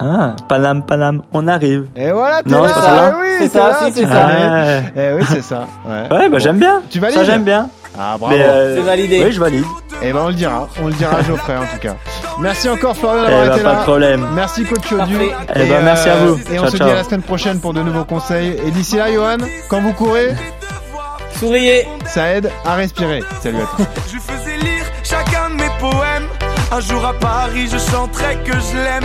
Ah, 0.00 0.34
panam, 0.48 0.82
panam, 0.84 1.22
on 1.32 1.46
arrive. 1.46 1.86
Et 1.96 2.10
voilà, 2.10 2.42
t'es 2.42 2.50
Non, 2.50 2.62
là. 2.64 2.68
ça. 2.68 3.12
Eh 3.14 3.20
oui, 3.20 3.28
C'est 3.38 3.48
ça, 3.48 3.68
là, 3.68 3.76
si, 3.86 3.92
c'est 3.92 4.06
ça. 4.06 4.26
Ah, 4.28 4.80
Eh 4.96 5.12
oui, 5.14 5.22
c'est 5.28 5.42
ça. 5.42 5.66
Ouais. 5.86 5.92
ouais, 6.02 6.08
bah 6.08 6.28
Bon. 6.32 6.38
j'aime 6.38 6.58
bien. 6.58 6.82
Tu 6.90 6.98
valides 6.98 7.16
Ça 7.18 7.24
j'aime 7.24 7.44
bien. 7.44 7.68
Ah, 7.98 8.16
bravo. 8.18 8.34
Euh, 8.36 8.76
C'est 8.76 8.82
validé. 8.82 9.22
Oui, 9.24 9.32
je 9.32 9.40
valide. 9.40 9.64
Eh 10.02 10.12
ben, 10.12 10.18
on 10.24 10.28
le 10.28 10.34
dira. 10.34 10.68
On 10.82 10.88
le 10.88 10.92
dira 10.94 11.18
à 11.18 11.22
Geoffrey, 11.22 11.56
en 11.56 11.60
tout 11.60 11.78
cas. 11.80 11.94
Merci 12.40 12.68
encore, 12.68 12.96
Florian, 12.96 13.22
Eh 13.26 13.30
d'avoir 13.30 13.46
bah, 13.46 13.54
été 13.54 13.62
pas 13.64 13.74
de 13.76 13.82
problème. 13.82 14.26
Merci, 14.34 14.64
coach 14.64 14.92
Audu. 14.92 15.16
Parfait. 15.16 15.32
Eh 15.54 15.66
ben, 15.68 15.82
merci 15.84 16.08
à 16.08 16.16
vous. 16.16 16.38
Et 16.52 16.58
on 16.58 16.66
se 16.66 16.76
ciao. 16.76 16.86
dit 16.88 16.92
à 16.92 16.96
la 16.96 17.04
semaine 17.04 17.22
prochaine 17.22 17.60
pour 17.60 17.72
de 17.72 17.80
nouveaux 17.82 18.04
conseils. 18.04 18.56
Et 18.66 18.70
d'ici 18.72 18.96
là, 18.96 19.12
Johan, 19.12 19.36
quand 19.70 19.80
vous 19.80 19.92
courez, 19.92 20.34
Souriez. 21.38 21.86
ça 22.04 22.30
aide 22.32 22.50
à 22.66 22.74
respirer. 22.74 23.22
Salut 23.40 23.58
à 23.58 23.76
tous. 23.76 23.86
Je 24.12 24.18
faisais 24.18 24.56
lire 24.56 24.84
chacun 25.04 25.50
de 25.50 25.54
mes 25.62 25.70
poèmes. 25.78 26.26
Un 26.72 26.80
jour 26.80 27.04
à 27.06 27.12
Paris, 27.14 27.68
je 27.70 27.78
chanterai 27.78 28.36
que 28.44 28.52
je 28.52 28.76
l'aime. 28.76 29.04